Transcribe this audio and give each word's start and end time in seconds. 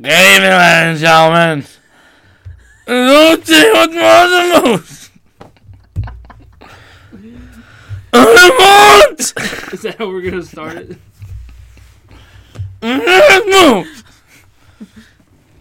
Good 0.00 0.12
evening, 0.12 0.50
ladies 0.50 0.90
and 0.90 0.98
gentlemen. 1.00 1.64
Lucy 2.86 3.52
with 3.72 3.94
more 3.94 4.28
than 4.28 4.62
moose. 4.62 5.10
Moose! 8.12 9.32
Is 9.72 9.82
that 9.82 9.96
how 9.98 10.06
we're 10.06 10.22
gonna 10.22 10.44
start 10.44 10.76
it? 10.76 10.98
Moose! 12.80 14.04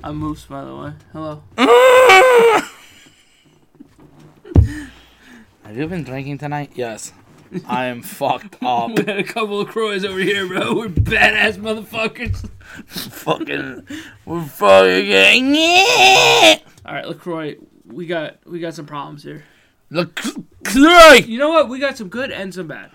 I'm 0.04 0.18
Moose, 0.18 0.46
by 0.46 0.64
the 0.64 0.76
way. 0.76 0.94
Hello. 1.14 1.42
Have 5.64 5.76
you 5.76 5.88
been 5.88 6.04
drinking 6.04 6.38
tonight? 6.38 6.74
Yes. 6.76 7.12
I 7.68 7.86
am 7.86 8.02
fucked 8.02 8.58
up. 8.64 8.90
We 8.98 9.06
had 9.06 9.20
a 9.20 9.24
couple 9.24 9.62
of 9.62 9.70
Croys 9.70 10.04
over 10.06 10.20
here, 10.20 10.48
bro. 10.48 10.76
We're 10.76 10.88
badass 10.90 11.58
motherfuckers. 11.58 12.50
fucking, 12.88 13.88
we're 14.26 14.44
fucking 14.46 15.54
it. 15.56 16.64
All 16.86 16.94
right, 16.94 17.08
Lacroix, 17.08 17.56
we 17.86 18.06
got 18.06 18.38
we 18.46 18.60
got 18.60 18.74
some 18.74 18.86
problems 18.86 19.24
here. 19.24 19.44
Look, 19.90 20.20
three. 20.66 21.22
You 21.26 21.40
know 21.40 21.50
what? 21.50 21.70
We 21.70 21.80
got 21.80 21.98
some 21.98 22.10
good 22.10 22.32
and 22.32 22.54
some 22.54 22.68
bad. 22.68 22.92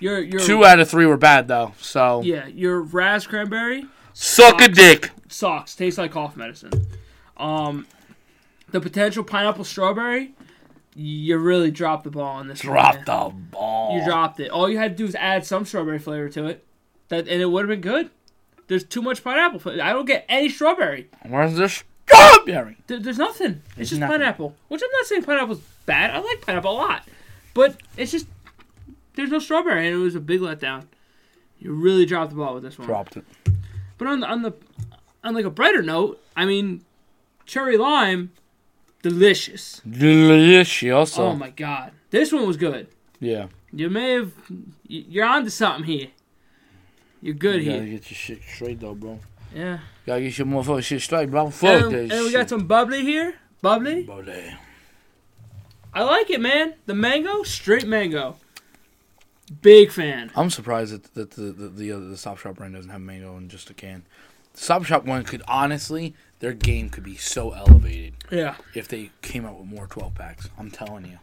Your 0.00 0.20
your 0.20 0.40
Two 0.40 0.64
out 0.64 0.80
of 0.80 0.88
three 0.88 1.06
were 1.06 1.16
bad 1.16 1.48
though. 1.48 1.74
So 1.78 2.22
yeah, 2.22 2.46
your 2.46 2.80
Raz 2.80 3.26
cranberry 3.26 3.86
suck 4.12 4.60
a 4.60 4.68
dick. 4.68 5.10
socks 5.28 5.74
tastes 5.76 5.98
like 5.98 6.12
cough 6.12 6.36
medicine. 6.36 6.72
Um, 7.36 7.86
the 8.70 8.80
potential 8.80 9.22
pineapple 9.22 9.64
strawberry, 9.64 10.34
you 10.94 11.38
really 11.38 11.70
dropped 11.70 12.04
the 12.04 12.10
ball 12.10 12.36
on 12.36 12.48
this. 12.48 12.62
one, 12.64 12.72
Drop 12.74 13.04
the 13.04 13.34
ball. 13.50 13.98
You 13.98 14.04
dropped 14.04 14.40
it. 14.40 14.50
All 14.50 14.68
you 14.68 14.78
had 14.78 14.92
to 14.92 14.96
do 14.96 15.04
was 15.04 15.14
add 15.14 15.44
some 15.46 15.64
strawberry 15.64 15.98
flavor 15.98 16.28
to 16.30 16.46
it, 16.46 16.64
that 17.08 17.28
and 17.28 17.40
it 17.42 17.46
would 17.46 17.62
have 17.62 17.68
been 17.68 17.80
good. 17.80 18.10
There's 18.68 18.84
too 18.84 19.02
much 19.02 19.22
pineapple. 19.24 19.58
flavor. 19.60 19.82
I 19.82 19.92
don't 19.92 20.04
get 20.06 20.24
any 20.28 20.48
strawberry. 20.48 21.08
Where's 21.26 21.54
the 21.54 21.68
strawberry? 21.68 22.78
There, 22.86 22.98
there's 23.00 23.18
nothing. 23.18 23.62
It's 23.68 23.74
There's 23.76 23.90
just 23.90 24.00
nothing. 24.00 24.18
pineapple. 24.18 24.54
Which 24.68 24.82
I'm 24.82 24.90
not 24.92 25.06
saying 25.06 25.22
pineapple's 25.24 25.60
bad. 25.86 26.10
I 26.10 26.18
like 26.20 26.40
pineapple 26.46 26.72
a 26.72 26.74
lot, 26.76 27.06
but 27.54 27.76
it's 27.96 28.12
just 28.12 28.26
there's 29.14 29.30
no 29.30 29.38
strawberry, 29.38 29.86
and 29.86 29.96
it 29.96 29.98
was 30.02 30.14
a 30.14 30.20
big 30.20 30.40
letdown. 30.40 30.84
You 31.58 31.72
really 31.72 32.06
dropped 32.06 32.30
the 32.30 32.36
ball 32.36 32.54
with 32.54 32.62
this 32.62 32.78
one. 32.78 32.86
Dropped 32.88 33.16
it. 33.16 33.24
But 33.98 34.08
on 34.08 34.20
the 34.20 34.26
on 34.26 34.42
the 34.42 34.52
on 35.22 35.34
like 35.34 35.44
a 35.44 35.50
brighter 35.50 35.82
note, 35.82 36.22
I 36.36 36.44
mean, 36.44 36.82
cherry 37.46 37.76
lime, 37.76 38.32
delicious. 39.02 39.80
Delicious. 39.88 41.18
Oh 41.18 41.34
my 41.34 41.50
god, 41.50 41.92
this 42.10 42.32
one 42.32 42.46
was 42.46 42.56
good. 42.56 42.88
Yeah. 43.20 43.48
You 43.72 43.88
may 43.90 44.12
have 44.12 44.32
you're 44.86 45.24
onto 45.26 45.50
something 45.50 45.84
here. 45.84 46.08
You're 47.20 47.34
good 47.34 47.62
You 47.62 47.70
gotta 47.70 47.82
here. 47.84 47.98
get 47.98 48.10
your 48.10 48.16
shit 48.16 48.40
straight 48.42 48.80
though, 48.80 48.94
bro. 48.94 49.18
Yeah. 49.54 49.78
Gotta 50.06 50.22
get 50.22 50.38
your 50.38 50.46
motherfucking 50.46 50.82
shit 50.84 51.00
straight, 51.02 51.30
bro. 51.30 51.50
Fuck 51.50 51.84
And, 51.84 51.94
and 51.94 52.10
shit. 52.10 52.22
we 52.24 52.32
got 52.32 52.48
some 52.48 52.66
bubbly 52.66 53.02
here. 53.02 53.34
Bubbly. 53.60 54.02
Bubbly. 54.02 54.54
I 55.94 56.02
like 56.02 56.30
it, 56.30 56.40
man. 56.40 56.74
The 56.86 56.94
mango, 56.94 57.42
straight 57.42 57.86
mango. 57.86 58.36
Big 59.60 59.90
fan. 59.90 60.30
I'm 60.34 60.50
surprised 60.50 60.92
that, 60.94 61.14
that 61.14 61.30
the 61.32 61.52
the 61.52 61.68
the, 61.68 61.92
other, 61.92 62.08
the 62.08 62.16
Stop 62.16 62.38
Shop 62.38 62.56
brand 62.56 62.74
doesn't 62.74 62.90
have 62.90 63.00
mango 63.00 63.36
in 63.36 63.48
just 63.48 63.68
a 63.70 63.74
can. 63.74 64.04
The 64.54 64.60
Stop 64.60 64.84
Shop 64.84 65.04
one 65.04 65.24
could 65.24 65.42
honestly, 65.46 66.14
their 66.42 66.52
game 66.52 66.90
could 66.90 67.04
be 67.04 67.14
so 67.16 67.52
elevated 67.52 68.14
Yeah. 68.28 68.56
if 68.74 68.88
they 68.88 69.10
came 69.22 69.46
out 69.46 69.58
with 69.60 69.68
more 69.68 69.86
12 69.86 70.14
packs. 70.16 70.50
I'm 70.58 70.72
telling 70.72 71.04
you, 71.04 71.20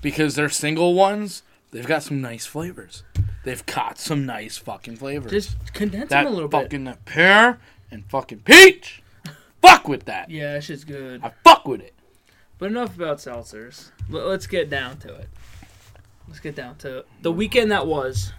because 0.00 0.36
their 0.36 0.48
single 0.48 0.94
ones, 0.94 1.42
they've 1.72 1.86
got 1.86 2.04
some 2.04 2.20
nice 2.20 2.46
flavors. 2.46 3.02
They've 3.42 3.66
got 3.66 3.98
some 3.98 4.24
nice 4.24 4.56
fucking 4.58 4.96
flavors. 4.98 5.32
Just 5.32 5.74
condense 5.74 6.10
that 6.10 6.22
them 6.22 6.32
a 6.32 6.34
little 6.34 6.48
bit. 6.48 6.62
fucking 6.62 6.94
pear 7.06 7.58
and 7.90 8.04
fucking 8.06 8.42
peach. 8.44 9.02
fuck 9.60 9.88
with 9.88 10.04
that. 10.04 10.30
Yeah, 10.30 10.52
that 10.52 10.62
shit's 10.62 10.84
good. 10.84 11.24
I 11.24 11.32
fuck 11.42 11.66
with 11.66 11.80
it. 11.80 11.94
But 12.58 12.66
enough 12.70 12.94
about 12.94 13.18
seltzers. 13.18 13.90
L- 14.12 14.28
let's 14.28 14.46
get 14.46 14.70
down 14.70 14.98
to 14.98 15.12
it. 15.12 15.28
Let's 16.28 16.38
get 16.38 16.54
down 16.54 16.76
to 16.76 16.98
it. 16.98 17.06
The 17.22 17.32
weekend 17.32 17.72
that 17.72 17.88
was. 17.88 18.32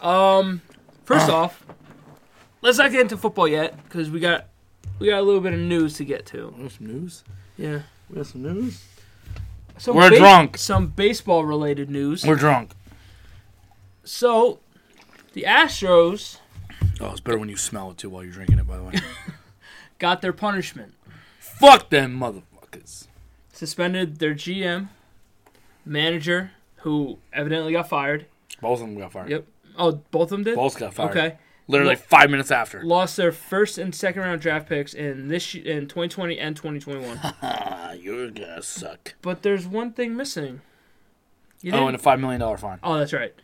Um, 0.00 0.62
first 1.04 1.28
off, 1.28 1.62
let's 2.62 2.78
not 2.78 2.90
get 2.90 3.02
into 3.02 3.18
football 3.18 3.46
yet 3.46 3.76
because 3.84 4.08
we 4.10 4.18
got 4.20 4.46
we 4.98 5.08
got 5.08 5.20
a 5.20 5.22
little 5.22 5.40
bit 5.40 5.52
of 5.52 5.60
news 5.60 5.94
to 5.94 6.04
get 6.04 6.26
to. 6.26 6.54
We 6.58 6.68
some 6.68 6.86
news. 6.86 7.24
Yeah. 7.56 7.82
We 8.08 8.16
got 8.16 8.26
some 8.26 8.42
news. 8.42 8.84
Some 9.78 9.96
We're 9.96 10.10
drunk. 10.10 10.58
Some 10.58 10.88
baseball 10.88 11.44
related 11.44 11.90
news. 11.90 12.24
We're 12.24 12.36
drunk. 12.36 12.72
So, 14.04 14.60
the 15.32 15.44
Astros 15.48 16.38
Oh, 17.00 17.10
it's 17.10 17.20
better 17.20 17.38
when 17.38 17.48
you 17.48 17.56
smell 17.56 17.90
it 17.90 17.98
too 17.98 18.08
while 18.08 18.22
you're 18.22 18.32
drinking 18.32 18.58
it. 18.58 18.66
By 18.66 18.76
the 18.76 18.82
way. 18.82 18.94
got 19.98 20.22
their 20.22 20.32
punishment. 20.32 20.94
fuck 21.38 21.90
them 21.90 22.18
motherfuckers. 22.18 23.08
Suspended 23.52 24.18
their 24.18 24.34
GM, 24.34 24.88
manager, 25.84 26.52
who 26.78 27.18
evidently 27.32 27.72
got 27.72 27.88
fired. 27.88 28.26
Both 28.60 28.80
of 28.80 28.86
them 28.86 28.98
got 28.98 29.12
fired. 29.12 29.30
Yep. 29.30 29.46
Oh, 29.76 29.92
both 30.10 30.24
of 30.24 30.30
them 30.30 30.44
did. 30.44 30.54
Both 30.56 30.78
got 30.78 30.94
fired. 30.94 31.10
Okay. 31.10 31.36
Literally 31.66 31.96
five 31.96 32.30
minutes 32.30 32.50
after. 32.50 32.82
Lost 32.84 33.16
their 33.16 33.32
first 33.32 33.78
and 33.78 33.94
second 33.94 34.20
round 34.22 34.40
draft 34.42 34.68
picks 34.68 34.92
in 34.92 35.28
this 35.28 35.54
in 35.54 35.88
2020 35.88 36.38
and 36.38 36.54
2021. 36.54 37.18
Ah, 37.22 37.92
you're 37.98 38.30
gonna 38.30 38.62
suck. 38.62 39.14
but 39.22 39.42
there's 39.42 39.66
one 39.66 39.92
thing 39.92 40.14
missing. 40.16 40.60
You 41.62 41.72
Oh, 41.72 41.86
and 41.86 41.96
a 41.96 41.98
five 41.98 42.20
million 42.20 42.40
dollar 42.40 42.58
fine. 42.58 42.78
oh, 42.82 42.98
that's 42.98 43.14
right. 43.14 43.34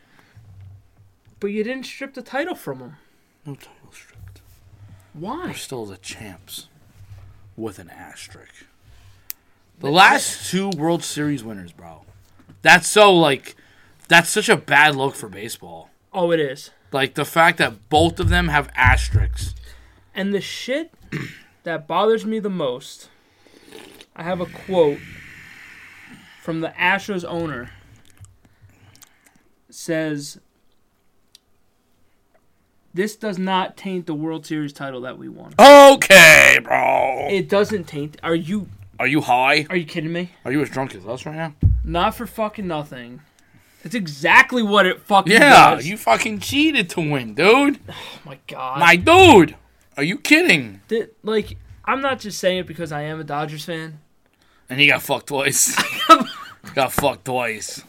But 1.38 1.48
you 1.48 1.64
didn't 1.64 1.84
strip 1.86 2.12
the 2.12 2.20
title 2.22 2.54
from 2.54 2.78
them. 2.80 2.96
No 3.46 3.54
title 3.54 3.90
stripped. 3.92 4.42
Why? 5.14 5.46
We're 5.46 5.54
still 5.54 5.86
the 5.86 5.96
champs, 5.96 6.68
with 7.56 7.78
an 7.78 7.88
asterisk. 7.88 8.66
The 9.78 9.90
last 9.90 10.50
two 10.50 10.68
World 10.76 11.02
Series 11.02 11.42
winners, 11.42 11.72
bro. 11.72 12.02
That's 12.60 12.86
so 12.86 13.14
like, 13.14 13.56
that's 14.08 14.28
such 14.28 14.50
a 14.50 14.56
bad 14.56 14.94
look 14.94 15.14
for 15.14 15.30
baseball. 15.30 15.88
Oh, 16.12 16.30
it 16.32 16.40
is. 16.40 16.70
Like 16.92 17.14
the 17.14 17.24
fact 17.24 17.58
that 17.58 17.88
both 17.88 18.18
of 18.18 18.28
them 18.28 18.48
have 18.48 18.70
asterisks. 18.74 19.54
And 20.14 20.34
the 20.34 20.40
shit 20.40 20.92
that 21.62 21.86
bothers 21.86 22.26
me 22.26 22.38
the 22.40 22.50
most, 22.50 23.08
I 24.16 24.22
have 24.24 24.40
a 24.40 24.46
quote 24.46 24.98
from 26.42 26.60
the 26.60 26.68
Astros 26.70 27.24
owner. 27.24 27.70
Says, 29.72 30.40
"This 32.92 33.14
does 33.14 33.38
not 33.38 33.76
taint 33.76 34.06
the 34.06 34.14
World 34.14 34.44
Series 34.44 34.72
title 34.72 35.00
that 35.02 35.16
we 35.16 35.28
won. 35.28 35.54
Okay, 35.58 36.58
bro. 36.62 37.28
It 37.30 37.48
doesn't 37.48 37.84
taint. 37.84 38.16
Are 38.24 38.34
you 38.34 38.68
Are 38.98 39.06
you 39.06 39.20
high? 39.20 39.66
are 39.70 39.76
you 39.76 39.84
kidding 39.86 40.12
me? 40.12 40.30
Are 40.44 40.50
you 40.50 40.60
as 40.60 40.70
drunk 40.70 40.94
as 40.96 41.06
us 41.06 41.24
right 41.24 41.36
now? 41.36 41.54
Not 41.84 42.16
for 42.16 42.26
fucking 42.26 42.66
nothing. 42.66 43.20
It's 43.84 43.94
exactly 43.94 44.62
what 44.62 44.86
it 44.86 45.00
fucking 45.02 45.32
Yeah, 45.32 45.74
does. 45.76 45.86
you 45.86 45.96
fucking 45.96 46.40
cheated 46.40 46.90
to 46.90 47.00
win, 47.00 47.34
dude. 47.34 47.78
oh 47.88 47.94
my 48.24 48.38
god. 48.46 48.78
My 48.80 48.96
dude. 48.96 49.56
Are 49.96 50.02
you 50.02 50.18
kidding? 50.18 50.80
Like 51.22 51.56
I'm 51.84 52.00
not 52.00 52.20
just 52.20 52.38
saying 52.38 52.58
it 52.58 52.66
because 52.66 52.92
I 52.92 53.02
am 53.02 53.20
a 53.20 53.24
Dodgers 53.24 53.64
fan. 53.64 54.00
And 54.68 54.78
he 54.78 54.86
got 54.86 55.02
fucked 55.02 55.26
twice. 55.28 55.74
got 56.74 56.92
fucked 56.92 57.24
twice. 57.24 57.82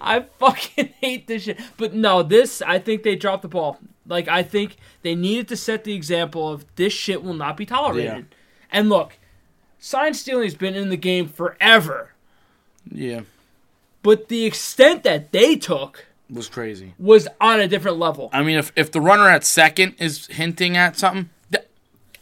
I 0.00 0.20
fucking 0.38 0.94
hate 1.00 1.26
this 1.26 1.44
shit. 1.44 1.58
But 1.76 1.94
no, 1.94 2.22
this 2.22 2.60
I 2.62 2.78
think 2.78 3.02
they 3.02 3.16
dropped 3.16 3.42
the 3.42 3.48
ball. 3.48 3.78
Like 4.06 4.28
I 4.28 4.42
think 4.42 4.76
they 5.02 5.14
needed 5.14 5.48
to 5.48 5.56
set 5.56 5.84
the 5.84 5.94
example 5.94 6.48
of 6.48 6.64
this 6.76 6.92
shit 6.92 7.22
will 7.22 7.34
not 7.34 7.56
be 7.56 7.66
tolerated. 7.66 8.26
Yeah. 8.30 8.36
And 8.72 8.88
look, 8.88 9.18
sign 9.78 10.14
stealing's 10.14 10.54
been 10.54 10.74
in 10.74 10.90
the 10.90 10.96
game 10.96 11.28
forever. 11.28 12.12
Yeah, 12.90 13.20
But 14.02 14.28
the 14.28 14.44
extent 14.46 15.02
that 15.04 15.32
they 15.32 15.56
took 15.56 16.06
was 16.30 16.48
crazy. 16.48 16.94
was 16.98 17.28
on 17.40 17.60
a 17.60 17.68
different 17.68 17.98
level. 17.98 18.30
I 18.32 18.42
mean, 18.42 18.56
if 18.58 18.72
if 18.76 18.90
the 18.92 19.00
runner 19.00 19.28
at 19.28 19.44
second 19.44 19.94
is 19.98 20.26
hinting 20.28 20.76
at 20.76 20.96
something, 20.98 21.28
th- 21.52 21.64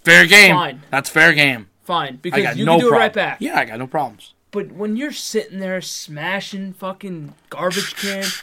fair 0.04 0.26
game. 0.26 0.54
Fine. 0.54 0.82
That's 0.90 1.08
fair 1.10 1.32
game. 1.34 1.68
Fine, 1.84 2.16
because 2.20 2.56
you 2.56 2.64
no 2.66 2.72
can 2.72 2.80
do 2.80 2.88
problem. 2.88 2.94
it 3.02 3.04
right 3.06 3.12
back. 3.12 3.36
Yeah, 3.40 3.58
I 3.58 3.64
got 3.64 3.78
no 3.78 3.86
problems. 3.86 4.34
But 4.50 4.72
when 4.72 4.96
you're 4.96 5.12
sitting 5.12 5.58
there 5.60 5.80
smashing 5.80 6.72
fucking 6.74 7.34
garbage 7.50 7.94
cans, 7.96 8.42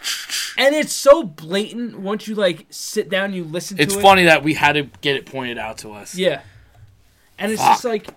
and 0.57 0.73
it's 0.75 0.93
so 0.93 1.23
blatant 1.23 1.99
once 1.99 2.27
you 2.27 2.35
like 2.35 2.65
sit 2.69 3.09
down 3.09 3.25
and 3.25 3.35
you 3.35 3.43
listen 3.43 3.79
It's 3.79 3.93
to 3.93 3.99
it. 3.99 4.03
funny 4.03 4.23
that 4.25 4.43
we 4.43 4.53
had 4.53 4.73
to 4.73 4.83
get 5.01 5.15
it 5.15 5.25
pointed 5.25 5.57
out 5.57 5.77
to 5.79 5.91
us. 5.91 6.15
Yeah. 6.15 6.41
And 7.37 7.51
it's 7.51 7.61
Fuck. 7.61 7.71
just 7.73 7.85
like 7.85 8.07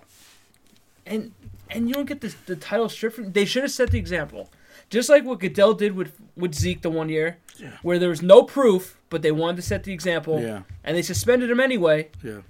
and 1.05 1.31
and 1.69 1.87
you 1.87 1.93
don't 1.93 2.05
get 2.05 2.21
the 2.21 2.33
the 2.45 2.55
title 2.55 2.89
stripped 2.89 3.15
from 3.15 3.31
they 3.33 3.45
should 3.45 3.63
have 3.63 3.71
set 3.71 3.91
the 3.91 3.97
example. 3.99 4.49
Just 4.89 5.09
like 5.09 5.23
what 5.23 5.39
Goodell 5.39 5.73
did 5.73 5.95
with 5.95 6.13
with 6.35 6.55
Zeke 6.55 6.81
the 6.81 6.89
one 6.89 7.09
year, 7.09 7.37
Yeah. 7.57 7.77
where 7.83 7.99
there 7.99 8.09
was 8.09 8.21
no 8.21 8.43
proof, 8.43 8.97
but 9.09 9.21
they 9.21 9.31
wanted 9.31 9.57
to 9.57 9.61
set 9.61 9.83
the 9.83 9.93
example, 9.93 10.41
Yeah. 10.41 10.61
and 10.83 10.95
they 10.97 11.01
suspended 11.01 11.49
him 11.51 11.59
anyway. 11.59 12.09
Yeah. 12.23 12.41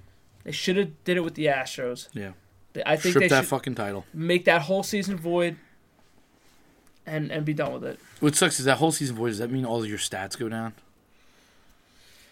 They 0.44 0.52
should 0.52 0.76
have 0.76 1.04
did 1.04 1.16
it 1.16 1.20
with 1.20 1.34
the 1.34 1.46
Astros. 1.46 2.08
Yeah. 2.14 2.32
They- 2.72 2.82
I 2.86 2.96
think 2.96 3.12
Strip 3.12 3.22
they 3.24 3.28
that 3.28 3.40
should 3.42 3.48
fucking 3.48 3.74
title. 3.74 4.06
make 4.14 4.44
that 4.46 4.62
whole 4.62 4.82
season 4.82 5.16
void, 5.16 5.56
and 7.04 7.30
and 7.32 7.44
be 7.44 7.52
done 7.52 7.72
with 7.72 7.84
it. 7.84 7.98
What 8.20 8.36
sucks 8.36 8.58
is 8.60 8.64
that 8.66 8.76
whole 8.78 8.92
season 8.92 9.16
void. 9.16 9.28
Does 9.30 9.38
that 9.38 9.50
mean 9.50 9.64
all 9.66 9.82
of 9.82 9.88
your 9.88 9.98
stats 9.98 10.38
go 10.38 10.48
down? 10.48 10.72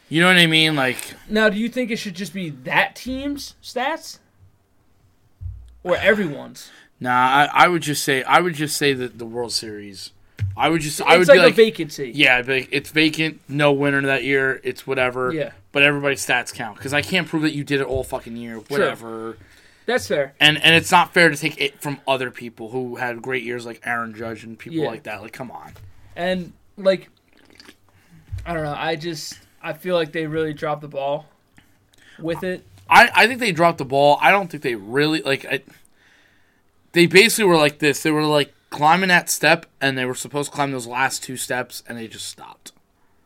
You 0.08 0.22
know 0.22 0.28
what 0.28 0.38
I 0.38 0.46
mean? 0.46 0.74
Like, 0.74 1.14
Now, 1.28 1.50
do 1.50 1.58
you 1.58 1.68
think 1.68 1.90
it 1.90 1.96
should 1.96 2.14
just 2.14 2.32
be 2.32 2.48
that 2.50 2.96
team's 2.96 3.56
stats, 3.62 4.18
or 5.82 5.96
everyone's? 5.96 6.70
Nah. 7.00 7.10
I, 7.10 7.50
I 7.64 7.68
would 7.68 7.82
just 7.82 8.04
say 8.04 8.22
I 8.22 8.40
would 8.40 8.54
just 8.54 8.76
say 8.76 8.92
that 8.92 9.18
the 9.18 9.26
World 9.26 9.52
Series. 9.52 10.10
I 10.56 10.68
would 10.68 10.80
just 10.80 11.00
I 11.00 11.12
would 11.12 11.20
it's 11.22 11.28
like, 11.28 11.36
be 11.36 11.42
like, 11.42 11.52
a 11.52 11.56
vacancy. 11.56 12.12
yeah, 12.14 12.42
like, 12.44 12.68
it's 12.72 12.90
vacant, 12.90 13.40
no 13.48 13.72
winner 13.72 14.02
that 14.02 14.24
year. 14.24 14.60
It's 14.64 14.86
whatever. 14.86 15.32
Yeah. 15.32 15.52
But 15.70 15.84
everybody's 15.84 16.24
stats 16.26 16.52
count 16.52 16.76
because 16.76 16.92
I 16.92 17.02
can't 17.02 17.28
prove 17.28 17.42
that 17.42 17.54
you 17.54 17.62
did 17.62 17.80
it 17.80 17.86
all 17.86 18.02
fucking 18.02 18.36
year. 18.36 18.56
Whatever. 18.56 19.36
That's 19.86 20.06
fair. 20.08 20.34
And 20.40 20.62
and 20.62 20.74
it's 20.74 20.90
not 20.90 21.14
fair 21.14 21.28
to 21.30 21.36
take 21.36 21.60
it 21.60 21.80
from 21.80 22.00
other 22.06 22.30
people 22.30 22.70
who 22.70 22.96
had 22.96 23.22
great 23.22 23.44
years 23.44 23.64
like 23.64 23.80
Aaron 23.84 24.14
Judge 24.14 24.44
and 24.44 24.58
people 24.58 24.78
Yeah. 24.78 24.88
like 24.88 25.04
that. 25.04 25.22
Like, 25.22 25.32
come 25.32 25.50
on. 25.50 25.72
And 26.16 26.52
like, 26.76 27.08
I 28.44 28.52
don't 28.54 28.64
know. 28.64 28.74
I 28.76 28.96
just 28.96 29.38
I 29.62 29.72
feel 29.72 29.94
like 29.94 30.12
they 30.12 30.26
really 30.26 30.54
dropped 30.54 30.82
the 30.82 30.88
ball 30.88 31.26
with 32.18 32.42
it. 32.42 32.64
I, 32.90 33.10
I 33.14 33.26
think 33.26 33.40
they 33.40 33.52
dropped 33.52 33.78
the 33.78 33.84
ball. 33.84 34.18
I 34.20 34.30
don't 34.30 34.50
think 34.50 34.62
they 34.62 34.74
really 34.74 35.22
like. 35.22 35.44
I, 35.44 35.60
they 36.98 37.06
basically 37.06 37.44
were 37.44 37.56
like 37.56 37.78
this. 37.78 38.02
They 38.02 38.10
were 38.10 38.24
like 38.24 38.52
climbing 38.70 39.08
that 39.08 39.30
step, 39.30 39.66
and 39.80 39.96
they 39.96 40.04
were 40.04 40.16
supposed 40.16 40.50
to 40.50 40.56
climb 40.56 40.72
those 40.72 40.86
last 40.86 41.22
two 41.22 41.36
steps, 41.36 41.84
and 41.86 41.96
they 41.96 42.08
just 42.08 42.26
stopped. 42.26 42.72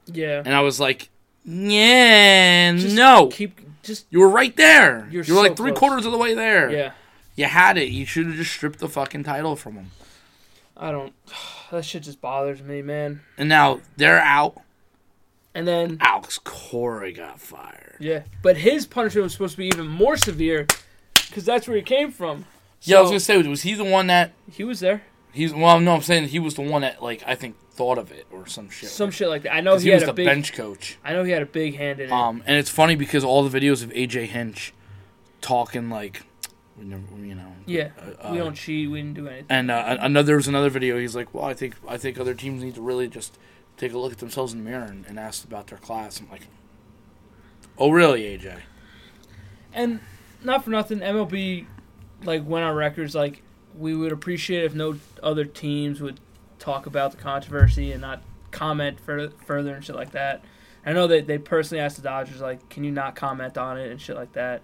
Yeah. 0.06 0.42
And 0.44 0.54
I 0.54 0.60
was 0.60 0.78
like, 0.78 1.08
yeah, 1.44 2.72
Just 2.76 2.94
no, 2.94 3.28
Keep 3.28 3.60
just 3.82 4.06
you 4.10 4.20
were 4.20 4.28
right 4.28 4.54
there. 4.56 5.08
You're 5.10 5.24
you 5.24 5.34
were 5.34 5.40
like 5.42 5.56
three 5.56 5.70
close. 5.70 5.78
quarters 5.78 6.06
of 6.06 6.12
the 6.12 6.18
way 6.18 6.34
there. 6.34 6.70
yeah. 6.70 6.92
you 7.34 7.46
had 7.46 7.78
it. 7.78 7.88
You 7.88 8.04
should 8.04 8.26
have 8.26 8.34
just 8.36 8.52
stripped 8.52 8.78
the 8.78 8.88
fucking 8.88 9.24
title 9.24 9.56
from 9.56 9.76
them. 9.76 9.90
I 10.76 10.90
don't. 10.92 11.14
That 11.72 11.86
shit 11.86 12.02
just 12.02 12.20
bothers 12.20 12.60
me, 12.60 12.82
man. 12.82 13.22
And 13.38 13.48
now 13.48 13.80
they're 13.96 14.20
out. 14.20 14.60
And 15.54 15.66
then 15.66 15.96
Alex 16.02 16.38
Cora 16.38 17.10
got 17.12 17.40
fired. 17.40 17.96
yeah, 17.98 18.24
but 18.42 18.58
his 18.58 18.84
punishment 18.84 19.22
was 19.22 19.32
supposed 19.32 19.52
to 19.52 19.56
be 19.56 19.68
even 19.68 19.88
more 19.88 20.18
severe 20.18 20.66
because 21.14 21.46
that's 21.46 21.66
where 21.66 21.78
he 21.78 21.82
came 21.82 22.10
from. 22.10 22.44
Yeah, 22.82 22.98
I 22.98 23.00
was 23.00 23.10
gonna 23.10 23.20
say, 23.20 23.40
was 23.42 23.62
he 23.62 23.74
the 23.74 23.84
one 23.84 24.08
that 24.08 24.32
he 24.50 24.64
was 24.64 24.80
there. 24.80 25.02
he's? 25.32 25.52
Well, 25.54 25.80
no, 25.80 25.94
I'm 25.94 26.02
saying 26.02 26.28
he 26.28 26.38
was 26.38 26.54
the 26.54 26.62
one 26.62 26.82
that 26.82 27.02
like 27.02 27.22
I 27.26 27.34
think 27.34 27.56
thought 27.70 27.98
of 27.98 28.10
it 28.12 28.26
or 28.30 28.46
some 28.46 28.68
shit. 28.68 28.90
Some 28.90 29.10
shit 29.10 29.28
like 29.28 29.42
that. 29.42 29.54
I 29.54 29.60
know 29.60 29.76
he, 29.76 29.88
he 29.88 29.94
was 29.94 30.04
the 30.04 30.12
big. 30.12 30.26
bench 30.26 30.52
coach. 30.52 30.98
I 31.04 31.12
know 31.12 31.24
he 31.24 31.32
had 31.32 31.42
a 31.42 31.46
big 31.46 31.76
hand 31.76 32.00
in 32.00 32.08
it. 32.08 32.12
Um, 32.12 32.42
and 32.46 32.56
it's 32.56 32.70
funny 32.70 32.96
because 32.96 33.24
all 33.24 33.46
the 33.46 33.60
videos 33.60 33.82
of 33.82 33.90
AJ 33.90 34.26
Hinch 34.26 34.74
talking 35.40 35.90
like, 35.90 36.22
we 36.76 36.84
never, 36.84 37.02
you 37.18 37.34
know, 37.34 37.52
yeah, 37.66 37.90
uh, 37.98 38.32
we 38.32 38.40
uh, 38.40 38.44
don't 38.44 38.54
cheat. 38.54 38.90
We 38.90 39.00
didn't 39.00 39.14
do 39.14 39.28
anything. 39.28 39.46
And 39.48 39.70
uh, 39.70 39.98
another 40.00 40.26
there 40.26 40.36
was 40.36 40.48
another 40.48 40.70
video. 40.70 40.98
He's 40.98 41.16
like, 41.16 41.32
well, 41.34 41.44
I 41.44 41.54
think 41.54 41.76
I 41.88 41.96
think 41.96 42.18
other 42.18 42.34
teams 42.34 42.62
need 42.62 42.74
to 42.74 42.82
really 42.82 43.08
just 43.08 43.38
take 43.76 43.92
a 43.92 43.98
look 43.98 44.12
at 44.12 44.18
themselves 44.18 44.52
in 44.52 44.64
the 44.64 44.70
mirror 44.70 44.84
and, 44.84 45.06
and 45.06 45.18
ask 45.18 45.44
about 45.44 45.68
their 45.68 45.78
class. 45.78 46.20
I'm 46.20 46.30
like, 46.30 46.46
oh 47.78 47.90
really, 47.90 48.22
AJ? 48.22 48.60
And 49.72 50.00
not 50.44 50.64
for 50.64 50.70
nothing, 50.70 50.98
MLB 50.98 51.66
like 52.24 52.46
went 52.46 52.64
on 52.64 52.74
records 52.74 53.14
like 53.14 53.42
we 53.76 53.94
would 53.94 54.12
appreciate 54.12 54.64
if 54.64 54.74
no 54.74 54.96
other 55.22 55.44
teams 55.44 56.00
would 56.00 56.20
talk 56.58 56.86
about 56.86 57.10
the 57.12 57.16
controversy 57.16 57.92
and 57.92 58.00
not 58.00 58.22
comment 58.50 59.00
further, 59.00 59.32
further 59.46 59.74
and 59.74 59.84
shit 59.84 59.96
like 59.96 60.12
that. 60.12 60.44
I 60.84 60.92
know 60.92 61.06
that 61.06 61.26
they 61.26 61.38
personally 61.38 61.80
asked 61.80 61.96
the 61.96 62.02
Dodgers 62.02 62.40
like, 62.40 62.68
can 62.68 62.84
you 62.84 62.90
not 62.90 63.14
comment 63.16 63.56
on 63.56 63.78
it 63.78 63.90
and 63.90 64.00
shit 64.00 64.16
like 64.16 64.32
that. 64.32 64.62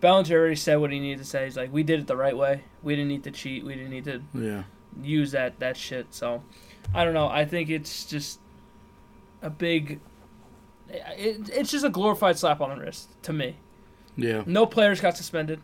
Bellinger 0.00 0.38
already 0.38 0.56
said 0.56 0.76
what 0.76 0.92
he 0.92 1.00
needed 1.00 1.18
to 1.18 1.24
say. 1.24 1.44
He's 1.46 1.56
like, 1.56 1.72
we 1.72 1.82
did 1.82 2.00
it 2.00 2.06
the 2.06 2.16
right 2.16 2.36
way. 2.36 2.62
We 2.82 2.94
didn't 2.94 3.08
need 3.08 3.24
to 3.24 3.30
cheat. 3.30 3.64
We 3.64 3.74
didn't 3.74 3.90
need 3.90 4.04
to 4.04 4.22
Yeah. 4.34 4.62
use 5.02 5.32
that 5.32 5.58
that 5.60 5.76
shit. 5.76 6.08
So 6.10 6.42
I 6.94 7.04
don't 7.04 7.14
know. 7.14 7.28
I 7.28 7.44
think 7.46 7.70
it's 7.70 8.04
just 8.04 8.38
a 9.40 9.48
big. 9.50 10.00
It, 10.90 11.48
it's 11.50 11.70
just 11.70 11.84
a 11.84 11.88
glorified 11.90 12.38
slap 12.38 12.60
on 12.60 12.76
the 12.76 12.84
wrist 12.84 13.08
to 13.22 13.32
me. 13.32 13.56
Yeah. 14.16 14.42
No 14.46 14.66
players 14.66 15.00
got 15.00 15.16
suspended. 15.16 15.60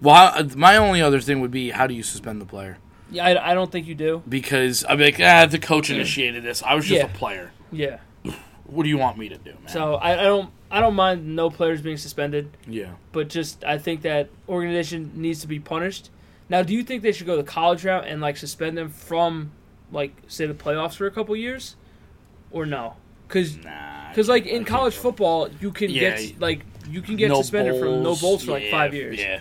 Well, 0.00 0.14
I, 0.14 0.42
my 0.56 0.76
only 0.76 1.00
other 1.02 1.20
thing 1.20 1.40
would 1.40 1.50
be 1.50 1.70
how 1.70 1.86
do 1.86 1.94
you 1.94 2.02
suspend 2.02 2.40
the 2.40 2.46
player? 2.46 2.78
Yeah, 3.10 3.24
I, 3.26 3.50
I 3.50 3.54
don't 3.54 3.72
think 3.72 3.86
you 3.86 3.94
do. 3.94 4.22
Because 4.28 4.84
I'm 4.88 5.00
like, 5.00 5.18
ah, 5.20 5.46
the 5.46 5.58
coach 5.58 5.90
initiated 5.90 6.42
this. 6.42 6.62
I 6.62 6.74
was 6.74 6.86
just 6.86 6.98
Yeah. 7.00 7.06
a 7.06 7.16
player. 7.16 7.52
Yeah. 7.72 7.98
What 8.64 8.82
do 8.82 8.90
you 8.90 8.98
want 8.98 9.16
me 9.16 9.30
to 9.30 9.38
do, 9.38 9.52
man? 9.52 9.68
So 9.68 9.94
I, 9.94 10.12
I 10.20 10.24
don't 10.24 10.50
I 10.70 10.80
don't 10.82 10.94
mind 10.94 11.34
no 11.34 11.48
players 11.48 11.80
being 11.80 11.96
suspended, 11.96 12.54
yeah. 12.66 12.90
but 13.12 13.30
just 13.30 13.64
I 13.64 13.78
think 13.78 14.02
that 14.02 14.28
organization 14.46 15.10
needs 15.14 15.40
to 15.40 15.46
be 15.46 15.58
punished. 15.58 16.10
Now, 16.50 16.62
do 16.62 16.74
you 16.74 16.82
think 16.82 17.02
they 17.02 17.12
should 17.12 17.26
go 17.26 17.38
the 17.38 17.42
college 17.44 17.82
route 17.86 18.04
and 18.06 18.20
like 18.20 18.36
suspend 18.36 18.76
them 18.76 18.90
from 18.90 19.52
like 19.90 20.14
say 20.26 20.44
the 20.44 20.52
playoffs 20.52 20.96
for 20.96 21.06
a 21.06 21.10
couple 21.10 21.34
years, 21.34 21.76
or 22.50 22.66
no? 22.66 22.96
Because 23.26 23.56
Nah. 23.56 24.10
because 24.10 24.28
like 24.28 24.44
in 24.44 24.66
college 24.66 24.94
football 24.96 25.48
you 25.62 25.70
can 25.72 25.88
Yeah, 25.90 26.16
get 26.20 26.38
like 26.38 26.66
you 26.90 27.00
can 27.00 27.16
get 27.16 27.28
No 27.28 27.40
suspended 27.40 27.80
from 27.80 28.02
no 28.02 28.10
bowls. 28.10 28.20
bolts 28.20 28.44
for 28.44 28.50
like 28.50 28.64
Yeah, 28.64 28.70
five 28.70 28.92
years. 28.92 29.18
Yeah. 29.18 29.40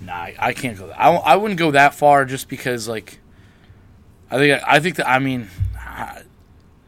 Nah, 0.00 0.28
I, 0.38 0.52
can't 0.52 0.78
go. 0.78 0.88
That. 0.88 1.00
I, 1.00 1.10
I 1.14 1.36
wouldn't 1.36 1.58
go 1.58 1.70
that 1.70 1.94
far 1.94 2.24
just 2.24 2.48
because 2.48 2.86
like, 2.86 3.20
I 4.30 4.36
think 4.38 4.62
I 4.66 4.80
think 4.80 4.96
that 4.96 5.08
I 5.08 5.18
mean, 5.18 5.48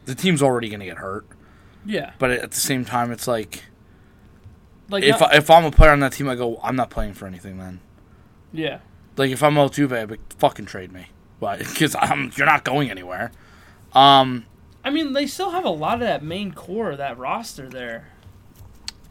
the 0.05 0.15
team's 0.15 0.43
already 0.43 0.69
gonna 0.69 0.85
get 0.85 0.99
hurt. 0.99 1.27
Yeah. 1.87 2.13
But 2.19 2.31
at 2.33 2.51
the 2.51 2.61
same 2.61 2.85
time, 2.85 3.11
it's 3.13 3.27
like 3.27 3.65
Like 4.91 5.05
if 5.05 5.21
not- 5.21 5.33
I, 5.33 5.37
if 5.37 5.49
I'm 5.51 5.65
a 5.65 5.71
player 5.71 5.91
on 5.93 6.01
that 6.01 6.13
team, 6.13 6.29
I 6.29 6.35
go, 6.35 6.61
I'm 6.63 6.77
not 6.77 6.91
playing 6.91 7.15
for 7.15 7.27
anything 7.27 7.59
then. 7.59 7.81
yeah. 8.53 8.81
Like 9.17 9.31
if 9.31 9.43
I'm 9.43 9.55
Altuve, 9.55 10.09
be 10.09 10.17
fucking 10.39 10.67
trade 10.67 10.93
me. 10.93 11.07
Why? 11.41 11.57
Because 11.59 11.97
I'm 11.99 12.31
you're 12.37 12.47
not 12.47 12.65
going 12.65 12.91
anywhere. 12.91 13.33
Um, 13.93 14.47
I 14.85 14.91
mean, 14.91 15.13
they 15.13 15.27
still 15.27 15.51
have 15.51 15.65
a 15.65 15.71
lot 15.71 15.95
of 15.95 16.01
that 16.01 16.23
main 16.23 16.53
core 16.53 16.95
that 16.95 17.19
roster 17.19 17.69
there. 17.69 18.09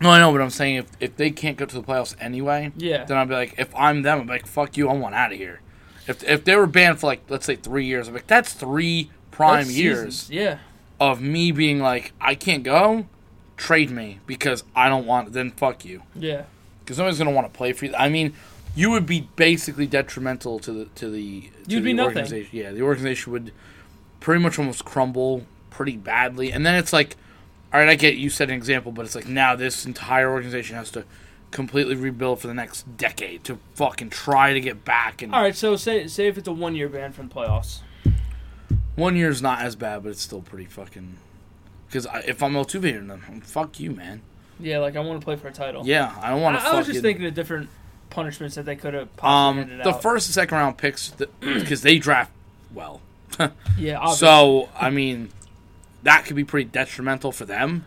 No, 0.01 0.09
I 0.11 0.19
know, 0.19 0.31
but 0.31 0.41
I'm 0.41 0.49
saying 0.49 0.75
if 0.77 0.85
if 0.99 1.15
they 1.17 1.31
can't 1.31 1.57
go 1.57 1.65
to 1.65 1.75
the 1.75 1.83
playoffs 1.83 2.15
anyway, 2.19 2.71
Yeah. 2.77 3.03
then 3.05 3.17
I'd 3.17 3.27
be 3.29 3.35
like, 3.35 3.55
if 3.57 3.73
I'm 3.75 4.01
them, 4.03 4.19
I'd 4.21 4.27
be 4.27 4.33
like, 4.33 4.47
fuck 4.47 4.77
you, 4.77 4.89
I 4.89 4.93
want 4.93 5.15
out 5.15 5.31
of 5.31 5.37
here. 5.37 5.61
If 6.07 6.23
if 6.23 6.43
they 6.45 6.55
were 6.55 6.67
banned 6.67 6.99
for 6.99 7.07
like 7.07 7.21
let's 7.29 7.45
say 7.45 7.55
three 7.55 7.85
years, 7.85 8.07
I'm 8.07 8.13
like, 8.13 8.27
that's 8.27 8.53
three 8.53 9.09
prime 9.31 9.65
That's 9.65 9.77
years 9.77 9.99
seasons. 10.19 10.29
Yeah. 10.31 10.57
of 10.99 11.21
me 11.21 11.51
being 11.51 11.79
like, 11.79 12.13
I 12.21 12.35
can't 12.35 12.63
go, 12.63 13.05
trade 13.57 13.91
me 13.91 14.19
because 14.25 14.63
I 14.75 14.89
don't 14.89 15.05
want. 15.05 15.33
Then 15.33 15.51
fuck 15.51 15.83
you, 15.85 16.03
Yeah. 16.15 16.43
because 16.83 16.97
nobody's 16.97 17.17
gonna 17.17 17.31
want 17.31 17.51
to 17.51 17.57
play 17.57 17.73
for 17.73 17.85
you. 17.85 17.93
I 17.95 18.09
mean, 18.09 18.33
you 18.75 18.91
would 18.91 19.05
be 19.05 19.27
basically 19.35 19.87
detrimental 19.87 20.59
to 20.59 20.71
the 20.71 20.85
to 20.95 21.09
the 21.09 21.41
to 21.41 21.49
You'd 21.67 21.79
the 21.79 21.85
be 21.85 21.93
nothing. 21.93 22.17
organization. 22.23 22.49
Yeah, 22.57 22.71
the 22.71 22.83
organization 22.83 23.33
would 23.33 23.51
pretty 24.19 24.41
much 24.41 24.57
almost 24.59 24.85
crumble 24.85 25.43
pretty 25.71 25.97
badly, 25.97 26.51
and 26.51 26.65
then 26.65 26.75
it's 26.75 26.93
like, 26.93 27.15
all 27.73 27.79
right, 27.79 27.89
I 27.89 27.95
get 27.95 28.15
you 28.15 28.29
set 28.29 28.49
an 28.49 28.55
example, 28.55 28.91
but 28.91 29.05
it's 29.05 29.15
like 29.15 29.27
now 29.27 29.55
this 29.55 29.85
entire 29.85 30.31
organization 30.31 30.75
has 30.75 30.89
to 30.91 31.03
completely 31.51 31.95
rebuild 31.95 32.39
for 32.41 32.47
the 32.47 32.53
next 32.53 32.97
decade 32.97 33.43
to 33.45 33.57
fucking 33.75 34.09
try 34.09 34.53
to 34.53 34.59
get 34.59 34.83
back 34.83 35.21
and 35.21 35.33
All 35.33 35.41
right. 35.41 35.55
So 35.55 35.75
say 35.75 36.07
say 36.07 36.27
if 36.27 36.37
it's 36.37 36.47
a 36.47 36.51
one 36.51 36.75
year 36.75 36.89
ban 36.89 37.11
from 37.13 37.29
the 37.29 37.35
playoffs. 37.35 37.79
One 38.95 39.15
year's 39.15 39.41
not 39.41 39.61
as 39.61 39.75
bad, 39.75 40.03
but 40.03 40.09
it's 40.09 40.21
still 40.21 40.41
pretty 40.41 40.65
fucking. 40.65 41.17
Because 41.87 42.07
if 42.25 42.41
I'm 42.41 42.53
Altuve 42.53 42.95
in 42.97 43.07
them, 43.07 43.41
fuck 43.43 43.79
you, 43.79 43.91
man. 43.91 44.21
Yeah, 44.59 44.79
like 44.79 44.95
I 44.95 44.99
want 45.01 45.21
to 45.21 45.23
play 45.25 45.35
for 45.35 45.47
a 45.47 45.53
title. 45.53 45.85
Yeah, 45.85 46.13
I 46.19 46.31
don't 46.31 46.41
want 46.41 46.57
to. 46.57 46.61
I 46.61 46.63
fucking, 46.65 46.77
was 46.79 46.87
just 46.87 47.01
thinking 47.01 47.25
of 47.25 47.33
different 47.33 47.69
punishments 48.09 48.55
that 48.55 48.65
they 48.65 48.75
could 48.75 48.93
have 48.93 49.15
possibly 49.15 49.73
Um, 49.73 49.77
the 49.83 49.89
out. 49.89 50.01
first 50.01 50.27
and 50.27 50.33
second 50.33 50.57
round 50.57 50.77
picks, 50.77 51.13
because 51.39 51.81
they 51.83 51.99
draft 51.99 52.31
well. 52.73 53.01
yeah, 53.77 53.99
obviously. 53.99 54.17
So 54.17 54.69
I 54.79 54.89
mean, 54.89 55.29
that 56.07 56.23
could 56.25 56.37
be 56.37 56.45
pretty 56.45 56.69
detrimental 56.69 57.33
for 57.33 57.43
them. 57.43 57.85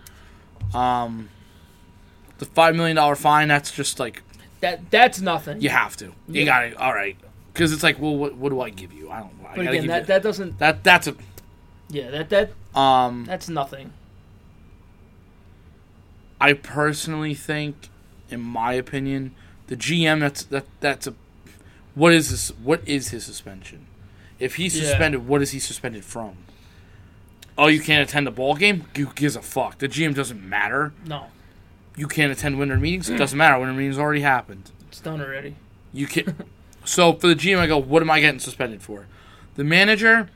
Um, 0.74 1.30
the 2.36 2.44
five 2.44 2.76
million 2.76 2.96
dollar 2.96 3.16
fine. 3.16 3.48
That's 3.48 3.70
just 3.70 3.98
like 3.98 4.22
that 4.60 4.90
that's 4.90 5.22
nothing. 5.22 5.62
you 5.62 5.70
have 5.70 5.96
to. 5.96 6.06
You 6.28 6.42
Yeah. 6.42 6.44
got 6.44 6.60
to 6.76 6.84
All 6.84 6.92
right. 6.94 7.16
Because 7.54 7.72
it's 7.72 7.82
like, 7.82 7.98
well, 7.98 8.14
what, 8.14 8.34
what 8.34 8.50
do 8.50 8.60
I 8.60 8.68
give 8.68 8.92
you? 8.92 9.10
I 9.10 9.20
don't. 9.20 9.32
I 9.48 9.56
but 9.56 9.66
again, 9.68 9.86
that 9.86 10.06
that 10.06 10.22
doesn't. 10.22 10.58
that 10.58 10.84
that's 10.84 11.06
a 11.06 11.16
Yeah, 11.88 12.10
that 12.10 12.28
that 12.28 12.50
um. 12.78 13.24
that's 13.24 13.48
nothing. 13.48 13.94
I 16.40 16.52
personally 16.52 17.34
think, 17.34 17.88
in 18.28 18.40
my 18.42 18.74
opinion, 18.74 19.34
the 19.68 19.76
GM 19.76 20.20
that's 20.20 20.44
that 20.44 20.66
that's 20.80 21.06
a 21.06 21.14
what 21.94 22.12
is 22.12 22.30
this? 22.30 22.50
What 22.62 22.86
is 22.86 23.08
his 23.08 23.24
suspension? 23.24 23.86
If 24.38 24.56
he's 24.56 24.76
Yeah. 24.78 24.84
suspended, 24.90 25.26
what 25.26 25.40
is 25.40 25.52
he 25.52 25.58
suspended 25.58 26.04
from? 26.04 26.36
Oh, 27.62 27.66
you 27.66 27.80
can't 27.80 28.08
attend 28.08 28.26
a 28.26 28.30
ball 28.30 28.54
game? 28.54 28.86
Who 28.96 29.06
gives 29.14 29.36
a 29.36 29.42
fuck? 29.42 29.78
The 29.78 29.86
GM 29.88 30.14
doesn't 30.14 30.42
matter. 30.42 30.92
No, 31.06 31.26
You 31.94 32.08
can't 32.08 32.32
attend 32.32 32.58
winter 32.58 32.78
meetings? 32.78 33.10
It 33.10 33.18
doesn't 33.18 33.36
matter. 33.36 33.58
Winter 33.58 33.74
meetings 33.74 33.98
already 33.98 34.22
happened. 34.22 34.70
it's 34.88 35.00
done 35.00 35.20
already. 35.20 35.56
You 35.92 36.06
can. 36.06 36.34
so 36.86 37.12
for 37.12 37.26
the 37.28 37.34
GM, 37.34 37.58
I 37.58 37.66
go, 37.66 37.76
what 37.76 38.00
am 38.02 38.10
I 38.10 38.20
getting 38.20 38.40
suspended 38.40 38.80
for? 38.82 39.06
The 39.56 39.64
manager 39.64 40.30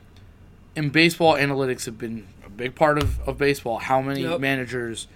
and 0.75 0.91
baseball 0.91 1.33
analytics 1.33 1.85
have 1.85 1.97
been 1.97 2.27
a 2.45 2.49
big 2.49 2.75
part 2.75 3.01
of, 3.01 3.19
of 3.27 3.39
baseball. 3.39 3.79
How 3.79 4.01
many 4.01 4.21
Yep. 4.21 4.39
managers 4.39 5.07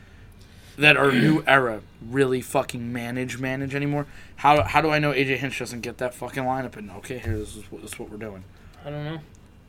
that 0.78 0.98
are 0.98 1.12
new 1.12 1.44
era 1.48 1.82
really 2.10 2.42
fucking 2.42 2.92
manage 2.92 3.38
manage 3.38 3.75
anymore? 3.75 4.08
How 4.38 4.63
how 4.63 4.82
do 4.82 4.89
I 4.89 4.98
know 4.98 5.12
AJ 5.12 5.38
Hinch 5.38 5.60
doesn't 5.60 5.82
get 5.82 6.00
that 6.00 6.16
fucking 6.16 6.44
lineup 6.44 6.75
and 6.75 6.89
okay, 6.92 7.20
here 7.20 7.38
this 7.38 7.56
is 7.56 7.72
what 7.72 7.84
this 7.84 7.92
is 7.94 8.00
what 8.00 8.10
we're 8.10 8.18
doing. 8.18 8.46
I 8.84 8.89
don't 8.89 9.04
know. 9.04 9.20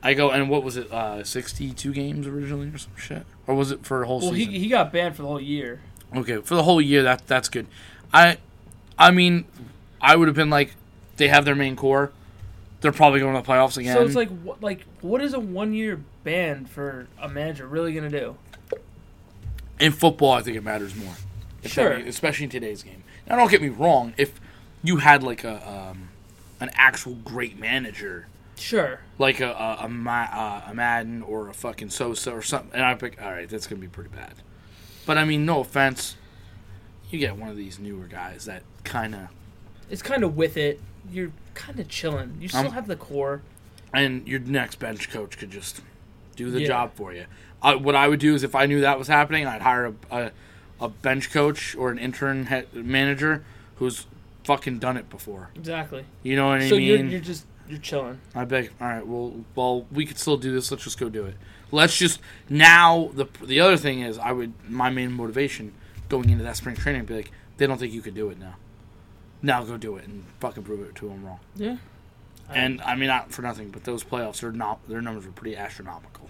I 0.03 0.15
go 0.15 0.31
and 0.31 0.49
what 0.49 0.63
was 0.63 0.77
it? 0.77 0.91
Uh, 0.91 1.23
Sixty-two 1.25 1.93
games 1.93 2.27
originally 2.27 2.69
or 2.69 2.79
some 2.79 2.97
shit, 2.97 3.27
or 3.47 3.55
was 3.55 3.71
it 3.71 3.85
for 3.85 4.03
a 4.03 4.07
whole 4.07 4.21
season? 4.21 4.31
Well, 4.33 4.39
he, 4.39 4.45
season? 4.47 4.61
he 4.63 4.69
got 4.69 4.93
banned 4.93 5.17
for 5.17 5.23
the 5.23 5.29
whole 5.29 5.41
year. 5.41 5.81
okay, 6.17 6.39
for 6.39 6.55
the 6.55 6.63
whole 6.63 6.81
year. 6.81 7.03
That 7.03 7.27
that's 7.27 7.49
good. 7.49 7.67
I, 8.13 8.39
I 8.99 9.11
mean, 9.11 9.45
I 10.01 10.17
would 10.17 10.27
have 10.29 10.35
been 10.35 10.51
like, 10.51 10.75
they 11.17 11.29
have 11.29 11.45
their 11.45 11.55
main 11.55 11.77
core. 11.77 12.13
They're 12.81 12.93
probably 12.93 13.21
going 13.21 13.35
to 13.35 13.43
the 13.43 13.47
playoffs 13.47 13.77
again. 13.77 13.95
So 13.95 14.03
it's 14.03 14.15
like, 14.17 14.31
what, 14.43 14.63
like, 14.63 14.87
what 15.03 15.21
is 15.21 15.35
a 15.35 15.39
one 15.41 15.75
year 15.75 16.01
ban 16.25 16.65
for 16.65 17.07
a 17.21 17.29
manager 17.29 17.67
really 17.67 17.93
gonna 17.93 18.09
do? 18.11 18.37
in 19.79 19.93
football, 19.93 20.33
I 20.33 20.43
think 20.43 20.57
it 20.57 20.63
matters 20.65 20.95
more. 20.95 21.15
Sure. 21.65 21.97
that- 21.99 22.07
especially 22.07 22.45
in 22.45 22.51
today's 22.51 22.83
game. 22.83 23.03
Now, 23.27 23.37
don't 23.37 23.51
get 23.51 23.63
me 23.63 23.69
wrong. 23.69 24.15
If 24.17 24.41
you 24.83 24.97
had 24.99 25.23
like 25.23 25.45
a 25.45 25.57
um, 25.69 26.09
an 26.59 26.71
actual 26.75 27.15
great 27.15 27.59
manager, 27.59 28.27
Sure. 28.61 29.01
like 29.19 29.41
a 29.41 29.51
a, 29.51 29.85
a, 29.85 29.89
Ma- 29.89 30.29
uh, 30.33 30.63
a 30.71 30.75
Maddon 30.75 31.23
or 31.23 31.49
a 31.49 31.55
fucking 31.55 31.89
Scioscia 31.89 32.33
or 32.33 32.43
something, 32.43 32.71
and 32.75 32.85
I 32.85 32.95
pick, 32.95 33.21
all 33.23 33.31
right, 33.33 33.49
that's 33.49 33.67
gonna 33.67 33.81
be 33.81 33.89
pretty 33.89 34.11
bad. 34.11 34.35
But 35.07 35.19
I 35.19 35.25
mean, 35.25 35.45
no 35.47 35.61
offense, 35.61 36.17
you 37.11 37.19
get 37.19 37.37
one 37.37 37.49
of 37.49 37.57
these 37.57 37.79
newer 37.79 38.05
guys 38.07 38.45
that 38.45 38.63
kind 38.85 39.15
of, 39.15 39.29
It's 39.89 40.03
kind 40.03 40.23
of 40.23 40.37
with 40.37 40.57
it. 40.57 40.81
You're 41.11 41.33
kind 41.55 41.81
of 41.81 41.89
chilling. 41.89 42.37
You 42.41 42.49
still 42.49 42.71
have 42.71 42.87
the 42.87 42.97
core. 42.97 43.43
and 43.93 44.29
your 44.29 44.39
next 44.41 44.77
bench 44.79 45.11
coach 45.11 45.37
could 45.39 45.51
just 45.51 45.81
do 46.37 46.51
the 46.51 46.61
Yeah. 46.61 46.67
job 46.69 46.93
for 46.95 47.13
you. 47.13 47.25
I, 47.63 47.75
what 47.75 47.97
I 47.97 48.07
would 48.09 48.21
do 48.21 48.35
is 48.35 48.43
if 48.45 48.55
I 48.55 48.67
knew 48.67 48.83
that 48.83 48.99
was 48.99 49.09
happening, 49.09 49.47
I'd 49.47 49.63
hire 49.63 49.87
a, 49.87 49.95
a, 50.17 50.31
a 50.81 50.89
bench 50.89 51.31
coach 51.33 51.75
or 51.75 51.91
an 51.91 51.99
intern 51.99 52.47
manager 52.73 53.43
who's 53.77 54.07
fucking 54.45 54.79
done 54.79 54.97
it 54.97 55.11
before. 55.11 55.51
Exactly. 55.57 56.05
You 56.23 56.37
know 56.37 56.49
what 56.49 56.61
I 56.61 56.69
so 56.69 56.77
mean? 56.77 56.87
you're, 56.87 57.05
you're 57.07 57.21
just 57.21 57.45
you're 57.71 57.79
chilling. 57.79 58.21
I 58.35 58.45
beg. 58.45 58.71
All 58.81 58.89
right. 58.89 59.07
Well, 59.07 59.45
well, 59.55 59.87
we 59.93 60.05
could 60.05 60.19
still 60.19 60.37
do 60.37 60.53
this. 60.53 60.71
Let's 60.71 60.85
just 60.85 60.99
go 60.99 61.09
do 61.09 61.25
it. 61.25 61.37
Let's 61.71 61.97
just 61.97 62.21
now. 62.49 63.11
The 63.15 63.27
the 63.43 63.61
other 63.61 63.77
thing 63.77 64.01
is, 64.01 64.19
I 64.19 64.33
would 64.33 64.53
my 64.69 64.91
main 64.91 65.13
motivation 65.13 65.73
going 66.09 66.31
into 66.31 66.45
that 66.45 66.57
spring 66.57 66.77
training 66.77 67.05
be 67.05 67.15
like, 67.15 67.31
they 67.57 67.67
don't 67.67 67.79
think 67.79 67.93
you 67.93 68.03
could 68.03 68.15
do 68.15 68.29
it 68.31 68.39
now. 68.39 68.57
Now 69.43 69.63
go 69.65 69.77
do 69.77 69.97
it 69.97 70.07
and 70.07 70.25
fucking 70.41 70.65
prove 70.65 70.81
it 70.87 70.95
to 70.97 71.09
them 71.09 71.25
wrong. 71.25 71.39
Yeah. 71.55 71.77
And 72.53 72.81
I 72.83 72.97
mean, 72.97 73.07
not 73.07 73.31
for 73.31 73.43
nothing, 73.43 73.71
but 73.71 73.85
those 73.85 74.03
playoffs 74.03 74.43
are 74.43 74.51
not. 74.53 74.87
Their 74.89 75.01
numbers 75.01 75.25
were 75.25 75.33
pretty 75.33 75.57
astronomical. 75.57 76.29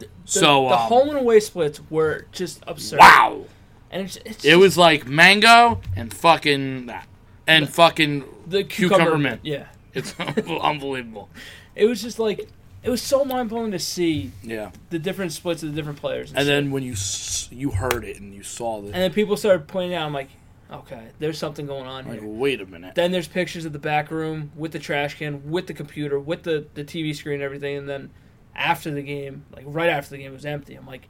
The, 0.00 0.08
so 0.24 0.68
the 0.68 0.74
um, 0.74 0.88
home 0.88 1.08
and 1.10 1.18
away 1.18 1.38
splits 1.40 1.80
were 1.90 2.26
just 2.32 2.62
absurd. 2.66 2.98
wow, 2.98 3.44
And 3.90 4.02
it's, 4.02 4.16
it's 4.24 4.44
it 4.44 4.56
was 4.56 4.76
like 4.76 5.06
mango 5.06 5.80
and 5.94 6.12
fucking 6.12 6.86
that 6.86 7.06
and 7.46 7.68
fucking 7.68 8.24
the 8.46 8.64
cucumber 8.64 9.04
cucumber, 9.04 9.18
mint. 9.18 9.40
Yeah. 9.44 9.66
It's 9.94 10.14
unbelievable. 10.20 11.28
It 11.74 11.86
was 11.86 12.02
just 12.02 12.18
like 12.18 12.48
it 12.82 12.88
was 12.90 13.02
so 13.02 13.24
mind 13.24 13.48
blowing 13.50 13.72
to 13.72 13.78
see 13.78 14.32
Yeah. 14.42 14.70
the 14.88 14.98
different 14.98 15.32
splits 15.32 15.62
of 15.62 15.70
the 15.70 15.74
different 15.76 15.98
players. 15.98 16.30
And 16.30 16.38
shit. 16.40 16.46
then 16.46 16.70
when 16.70 16.82
you 16.82 16.92
s- 16.92 17.48
you 17.52 17.70
heard 17.70 18.04
it 18.04 18.18
and 18.20 18.34
you 18.34 18.42
saw 18.42 18.80
this, 18.80 18.92
and 18.92 19.02
then 19.02 19.12
people 19.12 19.36
started 19.36 19.68
pointing 19.68 19.94
out. 19.94 20.06
I'm 20.06 20.14
like, 20.14 20.30
okay, 20.72 21.08
there's 21.18 21.36
something 21.36 21.66
going 21.66 21.86
on 21.86 22.06
like, 22.08 22.20
here. 22.20 22.28
wait 22.28 22.60
a 22.60 22.66
minute. 22.66 22.94
Then 22.94 23.10
there's 23.12 23.28
pictures 23.28 23.64
of 23.66 23.72
the 23.72 23.78
back 23.78 24.10
room 24.10 24.50
with 24.56 24.72
the 24.72 24.78
trash 24.78 25.18
can, 25.18 25.50
with 25.50 25.66
the 25.66 25.74
computer, 25.74 26.18
with 26.18 26.42
the, 26.44 26.66
the 26.74 26.84
TV 26.84 27.14
screen 27.14 27.34
and 27.34 27.42
everything. 27.42 27.76
And 27.76 27.88
then 27.88 28.10
after 28.56 28.90
the 28.90 29.02
game, 29.02 29.44
like 29.54 29.64
right 29.66 29.90
after 29.90 30.10
the 30.12 30.18
game, 30.18 30.30
it 30.30 30.34
was 30.34 30.46
empty. 30.46 30.74
I'm 30.74 30.86
like, 30.86 31.08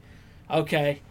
okay, 0.49 1.01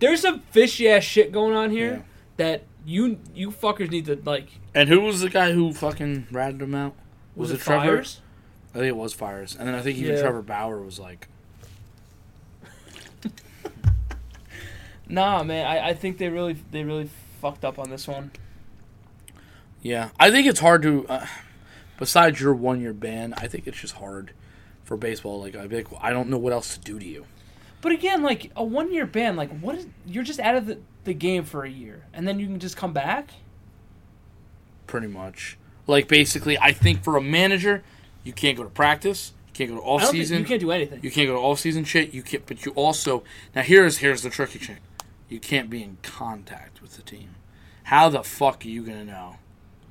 there's 0.00 0.20
some 0.20 0.40
fishy 0.50 0.88
ass 0.90 1.04
shit 1.04 1.32
going 1.32 1.54
on 1.56 1.70
here 1.70 1.92
Yeah. 1.92 2.02
that 2.36 2.62
you 2.84 3.18
you 3.34 3.50
fuckers 3.50 3.90
need 3.90 4.04
to 4.06 4.20
like. 4.24 4.48
And 4.74 4.88
who 4.90 5.00
was 5.00 5.20
the 5.20 5.30
guy 5.30 5.52
who 5.52 5.72
fucking 5.72 6.26
ratted 6.32 6.60
him 6.60 6.74
out? 6.74 6.94
Was, 7.34 7.50
Was 7.50 7.60
it, 7.60 7.64
Trevor? 7.64 7.84
Fiers? 7.96 8.20
I 8.74 8.78
think 8.78 8.86
it 8.88 8.96
was 8.96 9.12
Fiers. 9.12 9.56
And 9.58 9.68
then 9.68 9.74
I 9.74 9.82
think 9.82 9.98
even 9.98 10.14
Yeah. 10.14 10.22
Trevor 10.22 10.42
Bauer 10.42 10.80
was 10.80 10.98
like, 10.98 11.28
Nah, 15.08 15.42
man. 15.42 15.66
I, 15.66 15.88
I 15.88 15.94
think 15.94 16.18
they 16.18 16.28
really 16.28 16.56
they 16.70 16.84
really 16.84 17.08
fucked 17.40 17.64
up 17.64 17.78
on 17.78 17.90
this 17.90 18.06
one. 18.08 18.30
yeah. 19.82 20.10
I 20.18 20.30
think 20.30 20.46
it's 20.46 20.60
hard 20.60 20.82
to, 20.82 21.06
uh, 21.08 21.26
besides 21.98 22.40
your 22.40 22.54
one 22.54 22.80
year 22.80 22.92
ban, 22.92 23.34
I 23.36 23.46
think 23.48 23.66
it's 23.66 23.80
just 23.80 23.94
hard 23.94 24.32
for 24.84 24.96
baseball. 24.96 25.40
Like, 25.40 25.56
I 25.56 25.64
like, 25.66 25.88
I 26.00 26.10
don't 26.10 26.28
know 26.28 26.38
what 26.38 26.52
else 26.52 26.76
to 26.76 26.80
do 26.80 26.98
to 26.98 27.04
you. 27.04 27.26
But 27.80 27.92
again, 27.92 28.22
like 28.22 28.52
a 28.54 28.62
one 28.64 28.92
year 28.92 29.06
ban, 29.06 29.34
like 29.36 29.50
what 29.60 29.74
is 29.76 29.86
you're 30.06 30.22
just 30.24 30.38
out 30.38 30.54
of 30.54 30.66
the, 30.66 30.78
the 31.04 31.14
game 31.14 31.44
for 31.44 31.64
a 31.64 31.70
year 31.70 32.04
and 32.12 32.26
then 32.28 32.38
you 32.38 32.46
can 32.46 32.60
just 32.60 32.76
come 32.76 32.92
back? 32.92 33.30
Pretty 34.86 35.08
much. 35.08 35.58
Like, 35.86 36.08
basically, 36.08 36.58
I 36.58 36.72
think 36.72 37.02
for 37.02 37.16
a 37.16 37.20
manager, 37.22 37.82
you 38.24 38.32
can't 38.32 38.56
go 38.56 38.62
to 38.62 38.70
practice, 38.70 39.32
you 39.48 39.52
can't 39.54 39.70
go 39.70 39.76
to 39.76 39.82
off 39.82 40.04
season, 40.06 40.38
you 40.38 40.44
can't 40.44 40.60
do 40.60 40.70
anything. 40.70 41.00
You 41.02 41.10
can't 41.10 41.26
go 41.28 41.34
to 41.34 41.40
all 41.40 41.56
season 41.56 41.84
shit. 41.84 42.14
You 42.14 42.22
can't, 42.22 42.46
but 42.46 42.64
you 42.64 42.72
also 42.72 43.24
now 43.54 43.62
here's 43.62 43.98
here's 43.98 44.22
the 44.22 44.30
tricky 44.30 44.58
shit. 44.58 44.78
You 45.28 45.40
can't 45.40 45.68
be 45.70 45.82
in 45.82 45.98
contact 46.02 46.80
with 46.82 46.96
the 46.96 47.02
team. 47.02 47.34
How 47.84 48.08
the 48.08 48.22
fuck 48.22 48.64
are 48.64 48.68
you 48.68 48.82
gonna 48.82 49.04
know? 49.04 49.36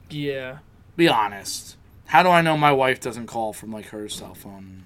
yeah. 0.10 0.60
Be 0.98 1.08
honest. 1.08 1.78
How 2.08 2.22
do 2.24 2.30
I 2.30 2.42
know 2.42 2.58
my 2.58 2.72
wife 2.74 3.00
doesn't 3.00 3.28
call 3.28 3.54
from 3.54 3.72
like 3.72 3.88
her 3.88 4.08
cell 4.10 4.34
phone? 4.34 4.86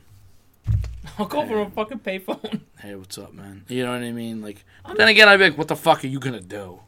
I'll 1.18 1.26
go 1.26 1.46
for 1.46 1.62
a 1.62 1.70
fucking 1.70 2.00
payphone. 2.00 2.62
Hey, 2.80 2.94
what's 2.94 3.18
up, 3.18 3.34
man? 3.34 3.64
You 3.68 3.84
know 3.84 3.94
what 3.94 4.04
I 4.04 4.12
mean? 4.12 4.42
Like, 4.42 4.64
then 4.96 5.08
again, 5.08 5.28
I'd 5.28 5.38
be 5.38 5.46
like, 5.46 5.58
what 5.58 5.70
the 5.70 5.76
fuck 5.76 6.04
are 6.04 6.08
you 6.08 6.20
gonna 6.20 6.40
do? 6.42 6.82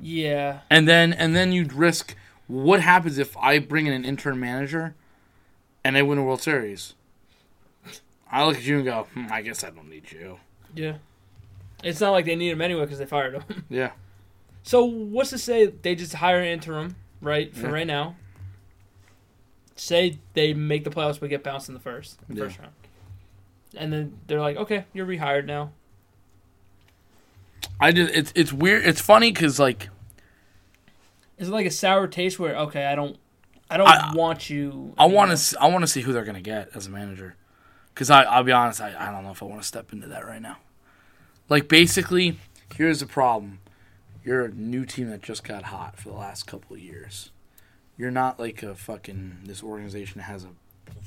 yeah. 0.00 0.60
And 0.70 0.88
then 0.88 1.12
and 1.12 1.34
then 1.36 1.52
you'd 1.52 1.72
risk. 1.72 2.16
What 2.46 2.80
happens 2.80 3.18
if 3.18 3.36
I 3.36 3.58
bring 3.58 3.86
in 3.86 3.92
an 3.92 4.04
intern 4.04 4.38
manager, 4.38 4.94
and 5.82 5.96
they 5.96 6.02
win 6.02 6.18
a 6.18 6.22
World 6.24 6.42
Series? 6.42 6.94
I 8.30 8.44
look 8.44 8.56
at 8.56 8.64
you 8.64 8.76
and 8.76 8.84
go, 8.84 9.04
hmm, 9.14 9.26
I 9.30 9.42
guess 9.42 9.62
I 9.64 9.70
don't 9.70 9.88
need 9.88 10.10
you. 10.10 10.38
Yeah. 10.74 10.96
It's 11.82 12.00
not 12.00 12.10
like 12.10 12.24
they 12.24 12.34
need 12.36 12.50
him 12.50 12.60
anyway 12.60 12.82
because 12.82 12.98
they 12.98 13.06
fired 13.06 13.34
him. 13.34 13.64
Yeah. 13.70 13.90
So 14.62 14.84
what's 14.84 15.30
to 15.30 15.38
say 15.38 15.66
they 15.66 15.94
just 15.94 16.14
hire 16.14 16.38
an 16.40 16.46
interim, 16.46 16.96
right, 17.20 17.54
for 17.54 17.66
Yeah. 17.66 17.72
right 17.72 17.86
now? 17.86 18.16
Say 19.76 20.18
they 20.32 20.54
make 20.54 20.84
the 20.84 20.90
playoffs 20.90 21.20
but 21.20 21.28
get 21.28 21.42
bounced 21.44 21.68
in 21.68 21.74
the 21.74 21.80
first 21.80 22.18
the 22.28 22.34
Yeah. 22.34 22.44
first 22.44 22.58
round. 22.58 22.72
And 23.76 23.92
then 23.92 24.18
they're 24.26 24.40
like, 24.40 24.56
okay, 24.56 24.84
you're 24.94 25.06
rehired 25.06 25.44
now. 25.46 25.72
I 27.80 27.92
just 27.92 28.14
it's 28.14 28.32
it's 28.34 28.52
weird. 28.52 28.84
It's 28.86 29.00
funny 29.00 29.30
because 29.32 29.58
like 29.60 29.88
Is 31.38 31.48
it 31.48 31.52
like 31.52 31.66
a 31.66 31.70
sour 31.70 32.06
taste 32.06 32.38
where 32.38 32.56
okay, 32.56 32.86
I 32.86 32.94
don't, 32.94 33.16
I 33.70 33.76
don't 33.76 33.88
I- 33.88 34.14
want 34.14 34.48
you. 34.50 34.94
I 34.98 35.06
want 35.06 35.36
to 35.36 35.60
I 35.60 35.68
want 35.68 35.82
to 35.82 35.86
see 35.88 36.02
who 36.02 36.12
they're 36.12 36.24
gonna 36.24 36.40
get 36.40 36.70
as 36.74 36.86
a 36.86 36.90
manager. 36.90 37.36
Because 37.92 38.10
I 38.10 38.22
I'll 38.24 38.44
be 38.44 38.52
honest, 38.52 38.80
I, 38.80 38.94
I 38.98 39.10
don't 39.10 39.22
know 39.24 39.30
if 39.30 39.42
I 39.42 39.46
want 39.46 39.60
to 39.62 39.66
step 39.68 39.92
into 39.92 40.06
that 40.08 40.26
right 40.26 40.42
now. 40.42 40.58
Like 41.48 41.68
basically, 41.68 42.38
here's 42.74 43.00
the 43.00 43.06
problem: 43.06 43.60
you're 44.24 44.44
a 44.46 44.48
new 44.50 44.84
team 44.84 45.10
that 45.10 45.22
just 45.22 45.44
got 45.44 45.64
hot 45.64 45.98
for 45.98 46.08
the 46.08 46.14
last 46.16 46.46
couple 46.46 46.74
of 46.76 46.82
years. 46.82 47.30
You're 47.96 48.10
not 48.10 48.40
like 48.40 48.62
a 48.62 48.74
fucking 48.74 49.38
this 49.44 49.62
organization 49.62 50.20
has 50.22 50.44
a 50.44 50.48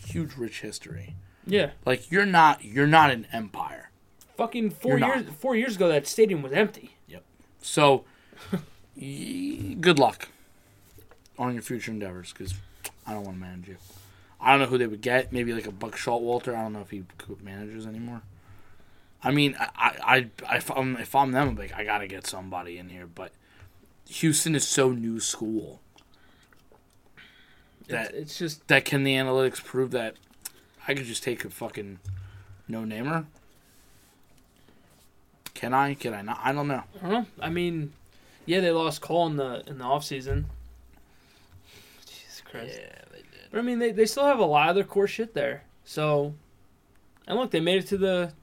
huge 0.07 0.35
rich 0.37 0.61
history. 0.61 1.15
Yeah, 1.45 1.71
Like 1.85 2.09
you're 2.11 2.25
not 2.25 2.63
you're 2.63 2.87
not 2.87 3.09
an 3.11 3.27
empire. 3.33 3.89
fucking 4.37 4.69
4 4.71 4.97
You're 4.99 5.07
years. 5.15 5.25
not. 5.25 5.35
Four 5.35 5.55
years 5.55 5.75
ago, 5.77 5.87
that 5.89 6.05
stadium 6.07 6.41
was 6.41 6.51
empty. 6.53 6.95
Yep. 7.07 7.23
So, 7.61 8.03
good 8.99 9.99
luck 9.99 10.29
on 11.37 11.53
your 11.53 11.61
future 11.61 11.91
endeavors 11.91 12.33
because 12.33 12.55
I 13.05 13.13
don't 13.13 13.23
want 13.23 13.37
to 13.37 13.41
manage 13.41 13.67
you. 13.67 13.77
I 14.39 14.51
don't 14.51 14.61
know 14.61 14.65
who 14.67 14.77
they 14.77 14.87
would 14.87 15.01
get. 15.01 15.31
Maybe 15.31 15.53
like 15.53 15.67
a 15.67 15.71
Buck 15.71 15.97
Walter. 16.05 16.55
I 16.55 16.63
don't 16.63 16.73
know 16.73 16.81
if 16.81 16.91
he 16.91 17.03
manages 17.41 17.85
anymore. 17.85 18.21
I 19.23 19.31
mean, 19.31 19.55
I, 19.59 19.69
I, 19.77 20.29
I 20.47 20.55
if, 20.57 20.69
I'm, 20.71 20.95
if 20.97 21.15
I'm 21.15 21.31
them, 21.31 21.49
I'm 21.49 21.55
like, 21.55 21.73
I 21.73 21.83
gotta 21.83 22.07
get 22.07 22.27
somebody 22.27 22.77
in 22.77 22.89
here. 22.89 23.07
But 23.07 23.31
Houston 24.09 24.55
is 24.55 24.67
so 24.67 24.91
new 24.91 25.19
school 25.19 25.81
It's, 27.81 27.89
that 27.89 28.13
it's 28.13 28.37
just 28.37 28.67
that 28.67 28.85
can 28.85 29.03
the 29.03 29.15
analytics 29.15 29.63
prove 29.63 29.91
that 29.91 30.15
I 30.87 30.93
could 30.93 31.05
just 31.05 31.23
take 31.23 31.43
a 31.45 31.49
fucking 31.49 31.99
no 32.67 32.85
namer? 32.85 33.25
Can 35.53 35.73
I? 35.73 35.95
Can 35.95 36.13
I 36.13 36.21
not? 36.21 36.39
I 36.43 36.53
don't 36.53 36.67
know. 36.67 36.83
I 37.01 37.01
don't 37.01 37.11
know. 37.11 37.25
I 37.41 37.49
mean, 37.49 37.93
yeah, 38.47 38.61
they 38.61 38.71
lost 38.71 39.01
Cole 39.01 39.27
in 39.27 39.35
the 39.35 39.61
in 39.67 39.77
the 39.77 39.83
off 39.83 40.03
season. 40.03 40.47
Jesus 42.07 42.41
Christ. 42.41 42.79
Yeah, 42.79 43.01
they 43.11 43.17
did. 43.17 43.51
But 43.51 43.59
I 43.59 43.61
mean, 43.61 43.77
they, 43.77 43.91
they 43.91 44.05
still 44.05 44.25
have 44.25 44.39
a 44.39 44.45
lot 44.45 44.69
of 44.69 44.75
their 44.75 44.83
core 44.85 45.07
shit 45.07 45.33
there. 45.33 45.63
So, 45.83 46.33
and 47.27 47.37
look, 47.37 47.51
they 47.51 47.59
made 47.59 47.83
it 47.83 47.87
to 47.87 47.97
the 47.97 48.33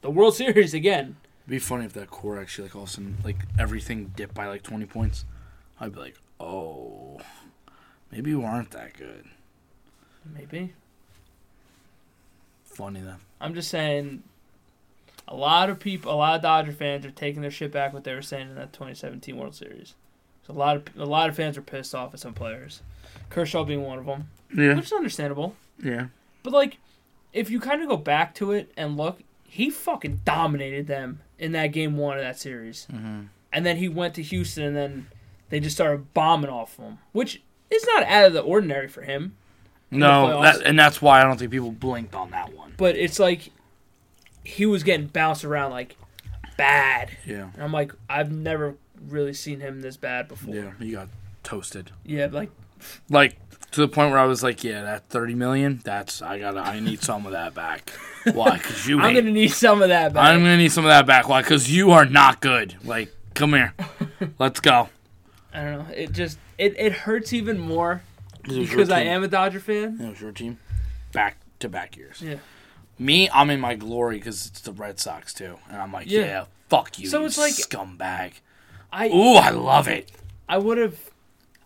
the 0.00 0.10
World 0.10 0.34
Series 0.36 0.72
again. 0.72 1.16
It'd 1.42 1.50
be 1.50 1.58
funny 1.58 1.84
if 1.84 1.92
that 1.94 2.10
core 2.10 2.40
actually 2.40 2.68
like 2.68 2.76
all 2.76 2.84
of 2.84 2.88
a 2.88 2.92
sudden 2.92 3.16
like 3.24 3.44
everything 3.58 4.12
dipped 4.16 4.34
by 4.34 4.46
like 4.46 4.62
twenty 4.62 4.86
points. 4.86 5.24
I'd 5.80 5.92
be 5.92 5.98
like, 5.98 6.16
oh, 6.38 7.20
maybe 8.12 8.30
you 8.30 8.42
aren't 8.42 8.70
that 8.70 8.94
good. 8.94 9.24
Maybe. 10.32 10.74
Funny 12.64 13.00
then. 13.00 13.16
I'm 13.40 13.54
just 13.54 13.68
saying, 13.68 14.22
a 15.26 15.34
lot 15.34 15.70
of 15.70 15.78
people, 15.80 16.12
a 16.12 16.16
lot 16.16 16.36
of 16.36 16.42
Dodger 16.42 16.72
fans 16.72 17.04
are 17.06 17.10
taking 17.10 17.42
their 17.42 17.50
shit 17.50 17.72
back 17.72 17.92
what 17.92 18.04
they 18.04 18.14
were 18.14 18.22
saying 18.22 18.50
in 18.50 18.54
that 18.56 18.72
2017 18.72 19.36
World 19.36 19.54
Series. 19.54 19.94
So 20.46 20.52
a 20.52 20.56
lot 20.56 20.76
of 20.76 20.84
a 20.98 21.06
lot 21.06 21.30
of 21.30 21.36
fans 21.36 21.56
are 21.56 21.62
pissed 21.62 21.94
off 21.94 22.12
at 22.12 22.20
some 22.20 22.34
players, 22.34 22.82
Kershaw 23.30 23.64
being 23.64 23.82
one 23.82 23.98
of 23.98 24.06
them, 24.06 24.28
Yeah, 24.54 24.74
which 24.74 24.86
is 24.86 24.92
understandable. 24.92 25.56
yeah. 25.82 26.06
But 26.42 26.52
like, 26.52 26.76
if 27.32 27.48
you 27.50 27.58
kind 27.60 27.80
of 27.82 27.88
go 27.88 27.96
back 27.96 28.34
to 28.36 28.52
it 28.52 28.70
and 28.76 28.96
look, 28.98 29.20
he 29.44 29.70
fucking 29.70 30.20
dominated 30.26 30.86
them 30.86 31.20
in 31.38 31.52
that 31.52 31.68
game 31.68 31.96
one 31.96 32.18
of 32.18 32.22
that 32.22 32.38
series. 32.38 32.86
Mm-hmm. 32.92 33.22
And 33.52 33.64
then 33.64 33.78
he 33.78 33.88
went 33.88 34.14
to 34.16 34.22
Houston, 34.22 34.64
and 34.64 34.76
then 34.76 35.06
they 35.48 35.60
just 35.60 35.76
started 35.76 36.12
bombing 36.12 36.50
off 36.50 36.76
him, 36.76 36.98
which 37.12 37.40
is 37.70 37.86
not 37.86 38.02
out 38.02 38.26
of 38.26 38.32
the 38.34 38.40
ordinary 38.42 38.88
for 38.88 39.00
him. 39.02 39.36
No, 39.90 40.42
that, 40.42 40.60
and 40.62 40.78
that's 40.78 41.00
why 41.00 41.20
I 41.20 41.24
don't 41.24 41.38
think 41.38 41.50
people 41.52 41.70
blinked 41.70 42.14
on 42.14 42.30
that 42.32 42.52
one. 42.52 42.74
But 42.76 42.96
it's 42.96 43.18
like 43.18 43.50
he 44.44 44.66
was 44.66 44.82
getting 44.82 45.06
bounced 45.06 45.44
around 45.44 45.70
like 45.70 45.96
bad. 46.56 47.10
Yeah, 47.26 47.50
And 47.54 47.62
I'm 47.62 47.72
like, 47.72 47.92
I've 48.08 48.30
never 48.30 48.76
really 49.08 49.34
seen 49.34 49.60
him 49.60 49.80
this 49.80 49.96
bad 49.96 50.28
before. 50.28 50.54
yeah, 50.54 50.72
he 50.78 50.92
got 50.92 51.08
toasted. 51.42 51.90
Yeah, 52.04 52.28
like 52.30 52.50
Like 53.10 53.36
to 53.72 53.80
the 53.80 53.88
point 53.88 54.10
where 54.10 54.20
I 54.20 54.26
was 54.26 54.42
like, 54.42 54.62
yeah, 54.62 54.82
that 54.82 55.08
thirty 55.08 55.34
million, 55.34 55.80
that's 55.84 56.22
I 56.22 56.38
gotta, 56.38 56.60
I 56.60 56.80
need 56.80 57.02
some 57.02 57.26
of 57.26 57.32
that 57.32 57.54
back. 57.54 57.90
Why? 58.32 58.56
Because 58.58 58.86
you, 58.86 59.00
I'm 59.00 59.14
gonna 59.14 59.30
need 59.30 59.48
some 59.48 59.82
of 59.82 59.88
that 59.88 60.12
back. 60.12 60.24
I'm 60.26 60.40
gonna 60.40 60.56
need 60.56 60.72
some 60.72 60.84
of 60.84 60.90
that 60.90 61.06
back. 61.06 61.28
Why? 61.28 61.42
Because 61.42 61.70
you 61.74 61.90
are 61.90 62.04
not 62.04 62.40
good. 62.40 62.76
Like, 62.84 63.12
come 63.34 63.52
here, 63.54 63.74
let's 64.38 64.60
go. 64.60 64.88
I 65.52 65.62
don't 65.64 65.78
know. 65.88 65.94
It 65.94 66.12
just 66.12 66.38
it, 66.58 66.74
it 66.78 66.92
hurts 66.92 67.32
even 67.32 67.58
more 67.58 68.02
It 68.44 68.48
was 68.48 68.56
your 68.56 68.66
because 68.68 68.90
I 68.90 69.00
am 69.00 69.22
a 69.24 69.28
Dodger 69.28 69.60
fan. 69.60 70.00
It 70.00 70.08
was 70.08 70.20
your 70.20 70.32
team. 70.32 70.58
Back 71.12 71.36
to 71.60 71.68
back 71.68 71.96
years. 71.96 72.20
Yeah. 72.22 72.36
Me, 72.98 73.28
I'm 73.30 73.50
in 73.50 73.60
my 73.60 73.74
glory 73.74 74.16
because 74.16 74.46
it's 74.46 74.60
the 74.60 74.72
Red 74.72 74.98
Sox 75.00 75.34
too, 75.34 75.58
and 75.68 75.78
I'm 75.80 75.92
like, 75.92 76.08
Yeah. 76.10 76.20
yeah, 76.20 76.44
fuck 76.68 76.98
you, 76.98 77.08
So 77.08 77.20
you 77.20 77.26
it's 77.26 77.38
like- 77.38 77.54
scumbag. 77.54 78.34
I 78.92 79.08
Ooh, 79.08 79.34
I 79.34 79.50
love 79.50 79.88
it. 79.88 80.12
I 80.48 80.58
would 80.58 80.78
have. 80.78 80.96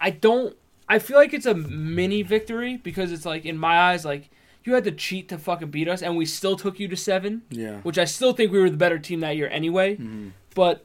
I 0.01 0.11
don't. 0.11 0.57
I 0.89 0.99
feel 0.99 1.19
like 1.19 1.35
it's 1.35 1.45
a 1.45 1.53
mini 1.55 2.23
victory 2.23 2.79
because 2.79 3.13
it's 3.13 3.27
like 3.27 3.45
in 3.45 3.59
my 3.59 3.79
eyes, 3.79 4.07
like 4.07 4.31
you 4.65 4.73
had 4.73 4.85
to 4.85 4.93
cheat 4.93 5.29
to 5.29 5.37
fucking 5.39 5.71
beat 5.71 5.89
us, 5.89 6.01
and 6.03 6.17
we 6.17 6.25
still 6.25 6.57
took 6.57 6.81
you 6.81 6.89
to 6.89 6.97
seven, 6.97 7.43
Yeah. 7.51 7.81
which 7.83 7.99
I 7.99 8.07
still 8.07 8.33
think 8.33 8.51
we 8.51 8.59
were 8.61 8.71
the 8.71 8.77
better 8.79 8.99
team 8.99 9.21
that 9.21 9.37
year 9.37 9.49
anyway. 9.51 9.97
Mhm. 9.97 10.31
But 10.55 10.85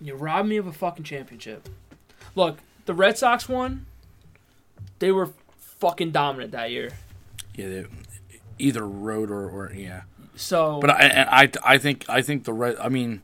you 0.00 0.14
robbed 0.14 0.48
me 0.48 0.56
of 0.58 0.66
a 0.66 0.72
fucking 0.72 1.04
championship. 1.04 1.68
Look, 2.34 2.58
the 2.84 2.92
Red 2.94 3.16
Sox 3.16 3.48
won. 3.48 3.86
They 4.98 5.10
were 5.12 5.30
fucking 5.78 6.10
dominant 6.10 6.52
that 6.52 6.70
year. 6.70 6.90
Yeah, 7.54 7.68
they, 7.68 7.86
either 8.60 8.86
road 8.86 9.30
or, 9.30 9.48
or 9.48 9.72
yeah. 9.74 10.02
So, 10.36 10.78
But 10.80 10.90
I, 10.90 11.02
and 11.04 11.28
I 11.64 11.74
I 11.74 11.78
think 11.78 12.04
I 12.08 12.22
think 12.22 12.44
the 12.44 12.52
red. 12.52 12.76
I 12.78 12.88
mean, 12.88 13.22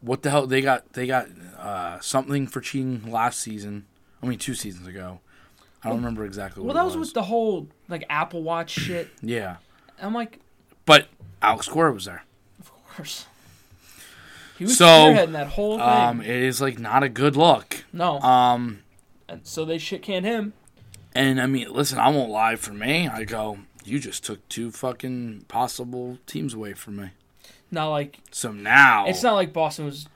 what 0.00 0.22
the 0.22 0.30
hell 0.30 0.46
they 0.46 0.60
got? 0.60 0.92
They 0.94 1.06
got 1.06 1.28
uh, 1.58 2.00
something 2.00 2.46
for 2.46 2.60
cheating 2.60 3.10
last 3.10 3.40
season. 3.40 3.86
I 4.22 4.26
mean, 4.26 4.38
two 4.38 4.54
seasons 4.54 4.86
ago. 4.86 5.20
I 5.84 5.90
don't 5.90 5.98
remember 5.98 6.24
exactly. 6.24 6.64
well, 6.64 6.74
that 6.74 6.80
it 6.82 6.84
was 6.86 6.96
with 6.96 7.12
the 7.14 7.22
whole 7.22 7.68
like 7.88 8.04
Apple 8.10 8.42
Watch 8.42 8.70
shit. 8.70 9.08
yeah. 9.22 9.56
I'm 10.02 10.12
like, 10.14 10.40
But 10.84 11.06
Alex 11.40 11.68
Cora 11.68 11.92
was 11.92 12.06
there. 12.06 12.24
of 12.58 12.72
course. 12.96 13.26
He 14.58 14.64
was 14.64 14.76
So, 14.78 14.84
spearheading 14.86 15.32
that 15.32 15.48
whole 15.48 15.78
thing. 15.78 15.86
Um, 15.86 16.20
it 16.22 16.28
is 16.30 16.60
like 16.60 16.78
not 16.78 17.02
a 17.02 17.08
good 17.08 17.36
look. 17.36 17.84
no, 17.92 18.18
Um, 18.20 18.80
and 19.28 19.40
so 19.46 19.64
they 19.64 19.78
shit 19.78 20.02
canned 20.02 20.24
him. 20.26 20.54
and 21.14 21.40
I 21.40 21.46
mean, 21.46 21.70
listen, 21.72 21.98
I 21.98 22.08
won't 22.08 22.30
lie. 22.30 22.56
For 22.56 22.72
me, 22.72 23.06
I 23.06 23.24
go. 23.24 23.58
You 23.86 23.98
just 23.98 24.24
took 24.24 24.46
two 24.48 24.70
fucking 24.70 25.44
possible 25.48 26.18
teams 26.26 26.54
away 26.54 26.74
from 26.74 26.96
me. 26.96 27.10
Not 27.70 27.88
like 27.90 28.18
So 28.30 28.52
now 28.52 29.06
it's 29.06 29.22
not 29.22 29.34
like 29.34 29.52
Boston 29.52 29.86
was. 29.86 30.06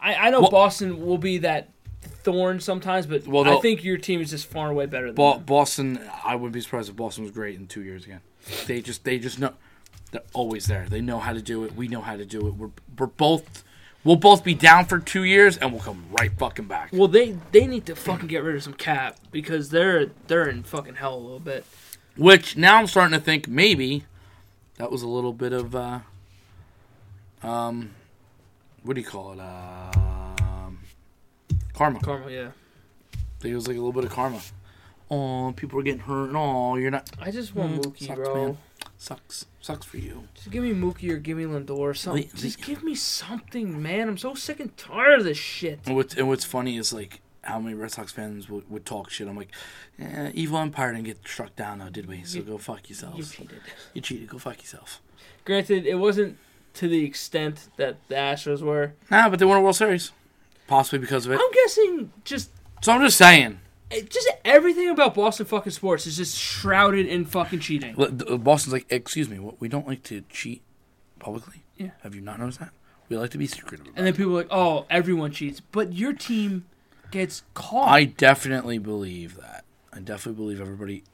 I, 0.00 0.14
I 0.14 0.30
know 0.30 0.40
Well- 0.42 0.50
Boston 0.50 1.04
will 1.04 1.18
be 1.18 1.38
that 1.38 1.70
thorn 2.22 2.60
sometimes, 2.60 3.06
but 3.06 3.26
Well, 3.26 3.48
I 3.48 3.60
think 3.60 3.82
your 3.84 3.96
team 3.96 4.20
is 4.20 4.30
just 4.30 4.46
far 4.46 4.70
away 4.70 4.86
better 4.86 5.06
than 5.12 5.16
them. 5.16 5.42
Boston, 5.44 6.00
I 6.24 6.34
wouldn't 6.36 6.52
be 6.52 6.60
surprised 6.60 6.88
if 6.88 6.96
Boston 6.96 7.24
was 7.24 7.32
great 7.32 7.56
in 7.56 7.66
two 7.66 7.82
years 7.82 8.04
again. 8.04 8.20
They 8.66 8.80
just, 8.80 9.04
they 9.04 9.18
just 9.18 9.38
know 9.38 9.54
they're 10.12 10.22
always 10.32 10.66
there. 10.66 10.86
They 10.88 11.00
know 11.00 11.18
how 11.18 11.32
to 11.32 11.42
do 11.42 11.64
it. 11.64 11.74
We 11.74 11.88
know 11.88 12.00
how 12.00 12.16
to 12.16 12.24
do 12.24 12.46
it. 12.46 12.54
We're, 12.54 12.70
we're 12.96 13.06
both, 13.06 13.64
we'll 14.04 14.16
both 14.16 14.44
be 14.44 14.54
down 14.54 14.86
for 14.86 14.98
two 14.98 15.24
years, 15.24 15.58
and 15.58 15.72
we'll 15.72 15.82
come 15.82 16.04
right 16.12 16.30
fucking 16.38 16.66
back. 16.66 16.90
Well, 16.92 17.08
they 17.08 17.36
they 17.52 17.66
need 17.66 17.86
to 17.86 17.96
fucking 17.96 18.28
get 18.28 18.42
rid 18.42 18.56
of 18.56 18.62
some 18.62 18.72
cap 18.74 19.18
because 19.32 19.68
they're 19.70 20.06
they're 20.28 20.48
in 20.48 20.62
fucking 20.62 20.94
hell 20.94 21.14
a 21.14 21.18
little 21.20 21.40
bit. 21.40 21.66
Which 22.18 22.56
now 22.56 22.78
I'm 22.78 22.86
starting 22.88 23.16
to 23.18 23.24
think 23.24 23.46
maybe 23.48 24.04
that 24.76 24.90
was 24.90 25.02
a 25.02 25.08
little 25.08 25.32
bit 25.32 25.52
of, 25.52 25.74
uh, 25.74 26.00
um, 27.42 27.92
what 28.82 28.94
do 28.94 29.00
you 29.00 29.06
call 29.06 29.32
it? 29.32 29.40
Um, 29.40 30.80
karma. 31.74 32.00
Karma, 32.00 32.30
yeah. 32.30 32.48
I 33.14 33.40
think 33.40 33.52
it 33.52 33.54
was 33.54 33.68
like 33.68 33.76
a 33.76 33.80
little 33.80 33.92
bit 33.92 34.04
of 34.04 34.10
karma. 34.10 34.40
Oh, 35.10 35.52
people 35.56 35.78
are 35.78 35.82
getting 35.82 36.00
hurt. 36.00 36.30
Oh, 36.34 36.76
you're 36.76 36.90
not. 36.90 37.08
I 37.20 37.30
just 37.30 37.54
want 37.54 37.80
Mm, 37.80 37.84
Mookie, 37.84 38.06
sucks, 38.08 38.18
bro. 38.18 38.34
man. 38.46 38.58
Sucks. 38.98 39.46
Sucks 39.60 39.86
for 39.86 39.96
you. 39.98 40.24
Just 40.34 40.50
give 40.50 40.62
me 40.64 40.72
Mookie 40.72 41.10
or 41.10 41.18
give 41.18 41.38
me 41.38 41.44
Lindor. 41.44 41.78
Or 41.78 41.94
something. 41.94 42.24
Wait, 42.24 42.34
just 42.34 42.58
wait. 42.58 42.66
give 42.66 42.82
me 42.82 42.94
something, 42.96 43.80
man. 43.80 44.08
I'm 44.08 44.18
so 44.18 44.34
sick 44.34 44.58
and 44.60 44.76
tired 44.76 45.20
of 45.20 45.24
this 45.24 45.38
shit. 45.38 45.78
And 45.86 45.94
what's, 45.94 46.14
and 46.16 46.28
what's 46.28 46.44
funny 46.44 46.76
is 46.76 46.92
like 46.92 47.20
how 47.42 47.58
many 47.60 47.74
Red 47.74 47.90
Sox 47.92 48.12
fans 48.12 48.48
would, 48.48 48.68
would 48.70 48.84
talk 48.84 49.10
shit. 49.10 49.28
I'm 49.28 49.36
like, 49.36 49.50
eh, 49.98 50.30
Evil 50.34 50.58
Empire 50.58 50.92
didn't 50.92 51.06
get 51.06 51.18
struck 51.26 51.54
down, 51.56 51.78
though, 51.78 51.88
did 51.88 52.06
we? 52.06 52.22
So 52.24 52.38
You- 52.38 52.44
go 52.44 52.58
fuck 52.58 52.88
You 52.90 52.96
cheated. 52.96 53.60
You 53.94 54.00
cheated. 54.00 54.28
Go 54.28 54.38
fuck 54.38 54.58
yourself. 54.60 55.00
Granted, 55.44 55.86
it 55.86 55.94
wasn't 55.96 56.36
to 56.74 56.88
the 56.88 57.04
extent 57.04 57.68
that 57.76 57.96
the 58.08 58.14
Astros 58.14 58.60
were. 58.62 58.92
Nah, 59.10 59.28
but 59.28 59.38
they 59.38 59.44
won 59.44 59.56
a 59.58 59.60
World 59.62 59.76
Series, 59.76 60.12
possibly 60.66 60.98
because 60.98 61.26
of 61.26 61.32
it. 61.32 61.40
I'm 61.42 61.52
guessing 61.52 62.12
just 62.24 62.50
So 62.82 62.92
I'm 62.92 63.00
just 63.00 63.16
saying, 63.16 63.60
it- 63.90 64.10
just 64.10 64.28
everything 64.44 64.90
about 64.90 65.14
Boston 65.14 65.46
fucking 65.46 65.72
sports 65.72 66.06
is 66.06 66.16
just 66.16 66.36
shrouded 66.36 67.06
in 67.06 67.24
fucking 67.24 67.60
cheating. 67.60 67.94
Boston's 67.94 68.72
like, 68.72 68.86
excuse 68.90 69.28
me, 69.28 69.38
what 69.38 69.60
we 69.60 69.68
don't 69.68 69.86
like 69.86 70.02
to 70.04 70.22
cheat 70.28 70.62
publicly. 71.18 71.62
Yeah. 71.76 71.90
Have 72.02 72.14
you 72.14 72.20
not 72.20 72.38
noticed 72.38 72.60
that? 72.60 72.70
We 73.08 73.16
like 73.16 73.30
to 73.30 73.38
be 73.38 73.46
secretive. 73.46 73.86
About 73.86 73.96
And 73.98 74.06
then 74.06 74.14
people 74.14 74.32
are 74.32 74.42
like, 74.42 74.48
"Oh, 74.50 74.84
everyone 74.90 75.32
cheats," 75.32 75.60
but 75.60 75.94
your 75.94 76.12
team 76.12 76.66
gets 77.10 77.42
caught. 77.54 77.88
I 77.88 78.04
definitely 78.04 78.78
believe 78.78 79.36
that. 79.36 79.64
I 79.92 80.00
definitely 80.00 80.42
believe 80.42 80.60
everybody, 80.60 81.04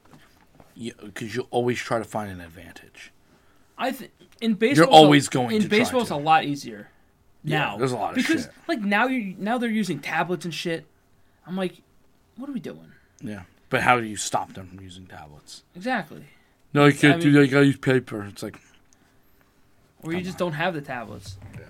because 0.77 1.35
you 1.35 1.47
always 1.51 1.79
try 1.79 1.99
to 1.99 2.05
find 2.05 2.31
an 2.31 2.41
advantage. 2.41 3.13
I 3.79 3.93
think 3.93 4.13
in 4.41 4.55
baseball, 4.55 4.87
you're 4.87 4.95
always 4.95 5.29
going 5.29 5.57
in 5.63 5.69
baseball. 5.69 6.03
It's 6.03 6.11
a 6.11 6.17
lot 6.17 6.45
easier 6.45 6.89
Yeah, 7.43 7.59
now. 7.59 7.77
there's 7.79 7.93
a 7.93 7.97
lot 7.97 8.11
of 8.11 8.17
because 8.17 8.43
shit. 8.45 8.53
like 8.69 8.81
now 8.81 9.07
you 9.07 9.35
now 9.39 9.59
they're 9.59 9.69
using 9.71 9.99
tablets 10.01 10.45
and 10.45 10.55
shit. 10.55 10.87
I'm 11.47 11.57
like, 11.57 11.83
what 12.37 12.49
are 12.49 12.53
we 12.53 12.61
doing? 12.61 12.93
Yeah, 13.21 13.43
but 13.71 13.81
how 13.83 13.99
do 13.99 14.07
you 14.07 14.17
stop 14.17 14.53
them 14.55 14.69
from 14.69 14.81
using 14.81 15.07
tablets? 15.07 15.65
Exactly. 15.75 16.25
No, 16.73 16.87
you 16.87 16.93
can't 16.93 17.17
I 17.17 17.19
do 17.21 17.27
mean- 17.27 17.35
that. 17.35 17.47
You 17.47 17.51
gotta 17.53 17.67
use 17.67 17.77
paper. 17.79 18.25
It's 18.25 18.43
like, 18.43 18.61
Or 20.03 20.13
you 20.13 20.21
just 20.21 20.41
on. 20.41 20.51
don't 20.51 20.53
have 20.59 20.75
the 20.75 20.81
tablets. 20.81 21.37
Yeah. 21.55 21.61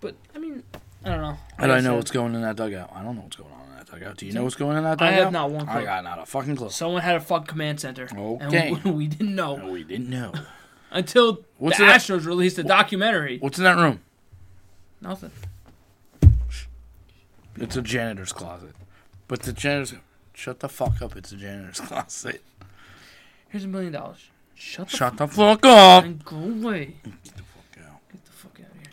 But 0.00 0.14
I 0.34 0.38
mean, 0.38 0.62
I 1.04 1.08
don't 1.10 1.20
know. 1.22 1.38
Like 1.58 1.70
I 1.70 1.80
know 1.80 1.96
what's 1.96 2.10
going 2.10 2.34
in 2.34 2.42
that 2.42 2.56
dugout? 2.56 2.90
I 2.94 3.02
don't 3.02 3.14
know 3.16 3.22
what's 3.22 3.36
going 3.36 3.52
on 3.52 3.68
in 3.70 3.76
that 3.76 3.86
dugout. 3.90 4.16
Do 4.16 4.26
you 4.26 4.32
know 4.32 4.42
what's 4.44 4.56
going 4.56 4.76
in 4.76 4.82
that 4.84 4.98
dugout? 4.98 5.12
I 5.14 5.16
have 5.16 5.32
not 5.32 5.50
one 5.50 5.68
I 5.68 5.84
got 5.84 6.04
not 6.04 6.18
a 6.18 6.26
fucking 6.26 6.56
clue. 6.56 6.70
Someone 6.70 7.02
had 7.02 7.16
a 7.16 7.20
fuck 7.20 7.46
command 7.46 7.80
center. 7.80 8.08
Okay. 8.14 8.68
And 8.72 8.84
we, 8.84 8.90
we 8.90 9.06
didn't 9.06 9.34
know 9.34 9.56
No, 9.56 9.70
we 9.70 9.84
didn't 9.84 10.10
know. 10.10 10.32
until 10.90 11.44
What's 11.58 11.78
the 11.78 11.84
in 11.84 11.88
that- 11.88 12.00
Astros 12.00 12.26
released 12.26 12.58
a 12.58 12.64
documentary. 12.64 13.38
What's 13.38 13.58
in 13.58 13.64
that 13.64 13.76
room? 13.76 14.00
Nothing. 15.00 15.30
It's 17.56 17.76
a 17.76 17.82
janitor's 17.82 18.32
closet. 18.32 18.74
But 19.26 19.42
the 19.42 19.52
janitor's 19.52 19.94
shut 20.34 20.60
the 20.60 20.68
fuck 20.68 21.02
up. 21.02 21.16
It's 21.16 21.32
a 21.32 21.36
janitor's 21.36 21.80
closet. 21.86 22.42
Here's 23.48 23.64
a 23.64 23.68
million 23.68 23.92
dollars. 23.92 24.28
Shut 24.54 24.88
the 24.88 24.96
Shut 24.96 25.16
the 25.16 25.28
fuck 25.28 25.64
up. 25.64 26.04
and 26.04 26.24
go 26.24 26.36
away. 26.36 26.96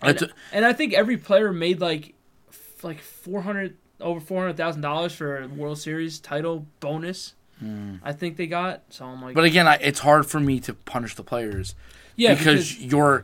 And, 0.01 0.21
a- 0.21 0.29
and 0.51 0.65
I 0.65 0.73
think 0.73 0.93
every 0.93 1.17
player 1.17 1.51
made 1.53 1.79
like 1.81 2.13
f- 2.49 2.83
like 2.83 2.99
four 3.01 3.41
hundred 3.41 3.77
over 4.01 4.19
four 4.19 4.41
hundred 4.41 4.57
thousand 4.57 4.81
dollars 4.81 5.13
for 5.13 5.41
a 5.43 5.47
World 5.47 5.77
Series 5.79 6.19
title 6.19 6.65
bonus. 6.79 7.33
Hmm. 7.59 7.95
I 8.03 8.11
think 8.11 8.35
they 8.37 8.47
got. 8.47 8.83
So 8.89 9.05
I'm 9.05 9.21
like, 9.21 9.33
But 9.35 9.45
again, 9.45 9.67
I, 9.67 9.75
it's 9.75 9.99
hard 9.99 10.25
for 10.25 10.39
me 10.41 10.59
to 10.61 10.73
punish 10.73 11.15
the 11.15 11.23
players 11.23 11.73
yeah, 12.17 12.33
because, 12.35 12.73
because, 12.73 12.83
your 12.85 13.23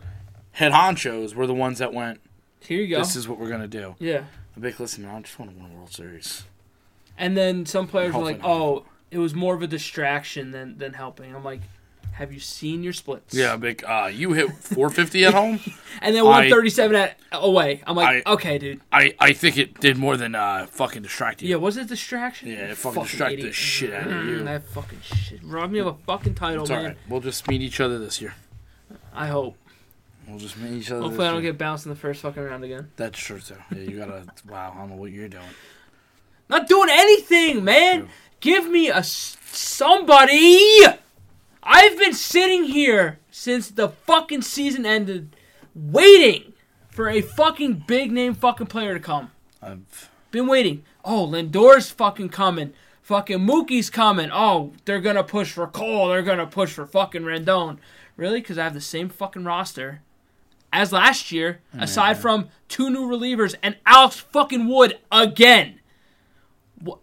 head 0.52 0.72
honchos 0.72 1.36
were 1.36 1.46
the 1.48 1.54
ones 1.54 1.80
that 1.80 1.94
went. 1.94 2.22
here 2.62 2.80
you 2.82 2.88
go. 2.88 3.00
This 3.00 3.16
is 3.18 3.28
what 3.28 3.40
we're 3.40 3.50
gonna 3.50 3.68
do. 3.68 3.96
yeah, 4.00 4.24
I'm 4.56 4.64
like, 4.64 4.80
listen, 4.80 5.04
man, 5.04 5.16
I 5.16 5.22
just 5.22 5.38
want 5.38 5.52
to 5.52 5.58
win 5.62 5.72
a 5.72 5.76
World 5.76 5.92
Series. 5.92 6.44
and 7.18 7.36
then 7.36 7.66
some 7.66 7.88
players 7.88 8.14
were 8.14 8.24
like, 8.24 8.40
not. 8.40 8.50
"Oh, 8.50 8.86
it 9.12 9.18
was 9.18 9.36
more 9.36 9.54
of 9.54 9.62
a 9.62 9.68
distraction 9.68 10.52
than 10.52 10.78
than 10.78 10.94
helping." 10.94 11.36
I'm 11.36 11.44
like, 11.44 11.62
"Have 12.22 12.32
you 12.32 12.40
seen 12.40 12.84
your 12.84 12.94
splits?" 12.94 13.34
Yeah, 13.36 13.56
big. 13.58 13.84
Uh, 13.84 14.10
you 14.14 14.32
hit 14.34 14.50
450 14.54 15.26
at 15.26 15.34
home. 15.34 15.60
and 16.02 16.16
then 16.16 16.22
I- 16.24 16.48
137 16.48 16.96
at 16.96 17.18
away. 17.34 17.82
I'm 17.86 17.96
like, 17.96 18.26
I- 18.26 18.32
"Okay, 18.34 18.58
dude. 18.58 18.80
I, 18.92 19.14
I 19.20 19.34
think 19.34 19.58
it 19.58 19.80
did 19.82 19.98
more 19.98 20.16
than 20.18 20.36
uh, 20.36 20.68
fucking 20.70 21.02
distract 21.02 21.42
you. 21.42 21.50
Yeah, 21.50 21.56
was 21.58 21.76
it 21.78 21.88
distraction? 21.88 22.50
Yeah, 22.50 22.72
it 22.72 22.78
fucking 22.78 23.04
distracted 23.04 23.42
the 23.44 23.52
shit 23.52 23.94
out 23.94 24.08
of 24.08 24.14
Mm, 24.14 24.28
you. 24.28 24.44
That 24.44 24.64
fucking 24.64 25.02
shit. 25.02 25.40
Rob 25.44 25.72
me 25.72 25.80
of 25.80 25.88
a 25.88 25.94
fucking 26.06 26.36
title, 26.36 26.62
It's 26.64 26.70
man. 26.70 26.96
We'll 27.10 27.20
just 27.22 27.48
meet 27.48 27.62
each 27.62 27.80
other 27.82 28.00
this 28.00 28.22
year. 28.22 28.36
I 29.14 29.28
hope. 29.28 29.58
We'll 30.28 30.40
just 30.40 30.58
meet 30.58 30.74
each 30.80 30.92
other. 30.92 31.02
Hopefully, 31.02 31.28
I 31.28 31.32
don't 31.32 31.44
year. 31.44 31.52
get 31.52 31.58
bounced 31.58 31.86
in 31.86 31.90
the 31.90 31.96
first 31.98 32.22
fucking 32.22 32.42
round 32.42 32.64
again. 32.64 32.90
That's 32.96 33.20
true 33.20 33.40
too. 33.40 33.56
Yeah, 33.72 33.78
you 33.82 33.98
gotta. 33.98 34.26
wow, 34.50 34.72
I 34.74 34.78
don't 34.80 34.92
know 34.92 34.96
what 34.96 35.12
you're 35.12 35.28
doing. 35.28 35.44
Not 36.50 36.68
doing 36.68 36.90
anything, 36.92 37.64
man. 37.64 38.08
Give 38.40 38.70
me 38.70 38.90
a 38.90 39.04
somebody. 39.04 40.60
I've 41.63 41.97
been 41.97 42.13
sitting 42.13 42.63
here 42.65 43.19
since 43.30 43.69
the 43.69 43.89
fucking 43.89 44.41
season 44.41 44.86
ended, 44.86 45.36
waiting 45.76 46.54
for 46.89 47.08
a 47.08 47.21
fucking 47.21 47.84
big 47.88 48.12
name 48.12 48.34
fucking 48.34 48.67
player 48.67 48.93
to 48.93 49.00
come. 49.00 49.32
I've, 49.62 50.10
Been 50.32 50.47
waiting. 50.47 50.84
Oh, 51.04 51.28
Lindor's 51.28 51.91
fucking 51.91 52.30
coming. 52.30 52.74
Fucking 53.02 53.39
Mookie's 53.39 53.89
coming. 53.89 54.30
Oh, 54.32 54.74
they're 54.86 55.02
gonna 55.02 55.24
push 55.24 55.52
for 55.52 55.67
Cole. 55.67 56.08
They're 56.10 56.21
gonna 56.21 56.47
push 56.47 56.74
for 56.74 56.86
fucking 56.86 57.24
Rendon. 57.24 57.78
Really? 58.15 58.39
Because 58.39 58.58
I 58.58 58.63
have 58.63 58.74
the 58.74 58.82
same 58.82 59.10
fucking 59.10 59.43
roster 59.43 60.02
as 60.74 60.93
last 60.93 61.32
year, 61.32 61.60
aside 61.78 62.17
from 62.17 62.47
two 62.69 62.89
new 62.89 63.06
relievers 63.08 63.56
and 63.62 63.76
Alex 63.86 64.17
fucking 64.17 64.67
Wood 64.67 64.97
again. 65.12 65.80
What? 66.80 67.00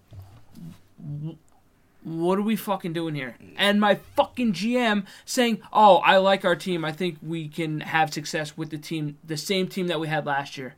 What 2.08 2.38
are 2.38 2.42
we 2.42 2.56
fucking 2.56 2.94
doing 2.94 3.14
here? 3.14 3.36
And 3.56 3.80
my 3.80 3.96
fucking 4.16 4.54
GM 4.54 5.04
saying, 5.26 5.60
"Oh, 5.72 5.96
I 5.98 6.16
like 6.16 6.44
our 6.44 6.56
team. 6.56 6.84
I 6.84 6.92
think 6.92 7.18
we 7.22 7.48
can 7.48 7.80
have 7.80 8.12
success 8.12 8.56
with 8.56 8.70
the 8.70 8.78
team, 8.78 9.18
the 9.22 9.36
same 9.36 9.68
team 9.68 9.88
that 9.88 10.00
we 10.00 10.08
had 10.08 10.24
last 10.24 10.56
year." 10.56 10.74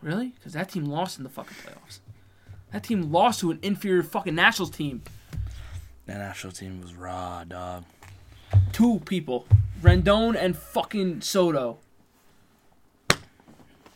Really? 0.00 0.28
Because 0.28 0.54
that 0.54 0.70
team 0.70 0.86
lost 0.86 1.18
in 1.18 1.24
the 1.24 1.30
fucking 1.30 1.56
playoffs. 1.64 1.98
That 2.72 2.84
team 2.84 3.12
lost 3.12 3.40
to 3.40 3.50
an 3.50 3.58
inferior 3.62 4.02
fucking 4.02 4.34
Nationals 4.34 4.70
team. 4.70 5.02
that 6.06 6.18
Nationals 6.18 6.58
team 6.58 6.80
was 6.80 6.94
raw, 6.94 7.44
dog. 7.44 7.84
Two 8.72 9.00
people, 9.00 9.46
Rendon 9.82 10.34
and 10.36 10.56
fucking 10.56 11.20
Soto. 11.20 11.78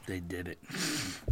They 0.06 0.20
did 0.20 0.48
it. 0.48 0.58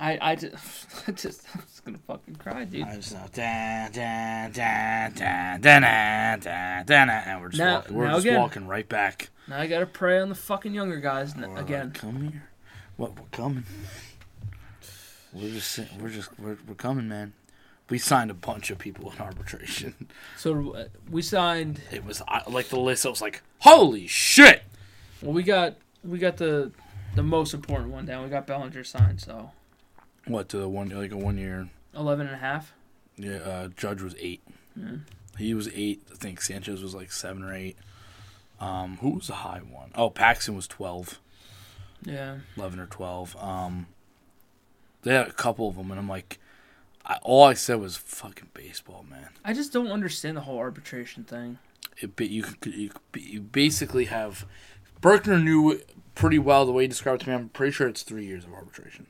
I 0.00 0.18
I 0.30 0.34
just, 0.34 0.86
I 1.08 1.12
just 1.12 1.44
I'm 1.54 1.60
just 1.62 1.84
gonna 1.84 1.98
fucking 2.06 2.36
cry, 2.36 2.64
dude. 2.64 2.84
I 2.84 2.96
just 2.96 3.12
know, 3.12 3.26
da, 3.32 3.88
da, 3.88 4.48
da, 4.48 5.08
da, 5.08 5.58
da, 5.58 5.58
da, 5.58 6.36
da, 6.36 6.82
da, 6.82 6.82
da, 7.04 7.12
and 7.26 7.40
we're 7.40 7.48
just, 7.50 7.58
Now- 7.58 7.80
wa- 7.80 7.84
we're 7.96 8.06
now 8.06 8.14
just 8.14 8.26
again. 8.26 8.40
walking 8.40 8.66
right 8.66 8.88
back. 8.88 9.30
Now 9.46 9.58
I 9.60 9.66
gotta 9.66 9.86
pray 9.86 10.18
on 10.20 10.28
the 10.30 10.34
fucking 10.34 10.72
younger 10.74 10.98
guys 11.00 11.34
n- 11.34 11.42
We're 11.42 11.48
like, 11.56 11.64
again. 11.64 11.90
come 11.92 12.22
here. 12.30 12.48
What? 12.96 13.16
We're 13.18 13.26
coming. 13.32 13.64
We're 15.32 15.50
just, 15.50 15.78
we're 16.00 16.08
just, 16.08 16.30
we're, 16.40 16.58
we're 16.66 16.74
coming, 16.74 17.08
man. 17.08 17.34
We 17.88 17.98
signed 17.98 18.30
a 18.30 18.34
bunch 18.34 18.70
of 18.70 18.78
people 18.78 19.10
in 19.12 19.18
arbitration. 19.20 19.94
So 20.36 20.74
uh, 20.74 20.84
we 21.10 21.22
signed. 21.22 21.80
It 21.90 22.04
was 22.04 22.22
I, 22.28 22.42
like 22.48 22.68
the 22.68 22.78
list. 22.78 23.04
I 23.04 23.08
was 23.10 23.20
like, 23.20 23.42
holy 23.60 24.06
shit! 24.06 24.62
Well, 25.22 25.32
we 25.32 25.42
got 25.42 25.74
we 26.04 26.18
got 26.18 26.36
the 26.36 26.70
the 27.16 27.22
most 27.24 27.52
important 27.54 27.90
one 27.90 28.06
down. 28.06 28.22
We 28.24 28.30
got 28.30 28.46
Bellinger 28.46 28.84
signed. 28.84 29.20
So 29.20 29.50
What 30.26 30.48
to 30.50 30.58
the 30.58 30.68
one 30.68 30.88
like 30.90 31.12
a 31.12 31.16
one 31.16 31.38
year? 31.38 31.68
11 31.94 32.26
and 32.26 32.36
a 32.36 32.38
half. 32.38 32.72
Yeah, 33.16 33.36
uh, 33.36 33.68
Judge 33.68 34.02
was 34.02 34.14
eight. 34.18 34.42
Mm. 34.78 35.02
He 35.38 35.54
was 35.54 35.68
eight. 35.74 36.02
I 36.12 36.16
think 36.16 36.40
Sanchez 36.40 36.82
was 36.82 36.94
like 36.94 37.10
seven 37.12 37.42
or 37.42 37.52
eight. 37.54 37.76
Um, 38.60 38.98
who 38.98 39.10
was 39.10 39.26
the 39.26 39.34
high 39.36 39.58
one? 39.60 39.90
Oh, 39.94 40.10
Paxton 40.10 40.54
was 40.54 40.66
twelve. 40.66 41.18
Yeah. 42.04 42.38
11 42.56 42.80
or 42.80 42.86
12. 42.86 43.36
Um, 43.40 43.86
they 45.02 45.14
had 45.14 45.28
a 45.28 45.32
couple 45.32 45.68
of 45.68 45.76
them, 45.76 45.90
and 45.90 45.98
I'm 45.98 46.08
like, 46.08 46.38
I, 47.04 47.18
all 47.22 47.44
I 47.44 47.54
said 47.54 47.80
was 47.80 47.96
fucking 47.96 48.50
baseball, 48.54 49.04
man. 49.08 49.28
I 49.44 49.52
just 49.52 49.72
don't 49.72 49.90
understand 49.90 50.36
the 50.36 50.42
whole 50.42 50.58
arbitration 50.58 51.24
thing. 51.24 51.58
It, 51.98 52.16
but 52.16 52.30
you, 52.30 52.44
you, 52.64 52.90
you 53.14 53.40
basically 53.40 54.06
have. 54.06 54.46
Berkner 55.02 55.42
knew 55.42 55.80
pretty 56.14 56.38
well 56.38 56.66
the 56.66 56.72
way 56.72 56.84
he 56.84 56.88
described 56.88 57.22
it 57.22 57.24
to 57.24 57.30
me. 57.30 57.36
I'm 57.36 57.48
pretty 57.50 57.72
sure 57.72 57.88
it's 57.88 58.02
three 58.02 58.26
years 58.26 58.44
of 58.44 58.52
arbitration. 58.52 59.06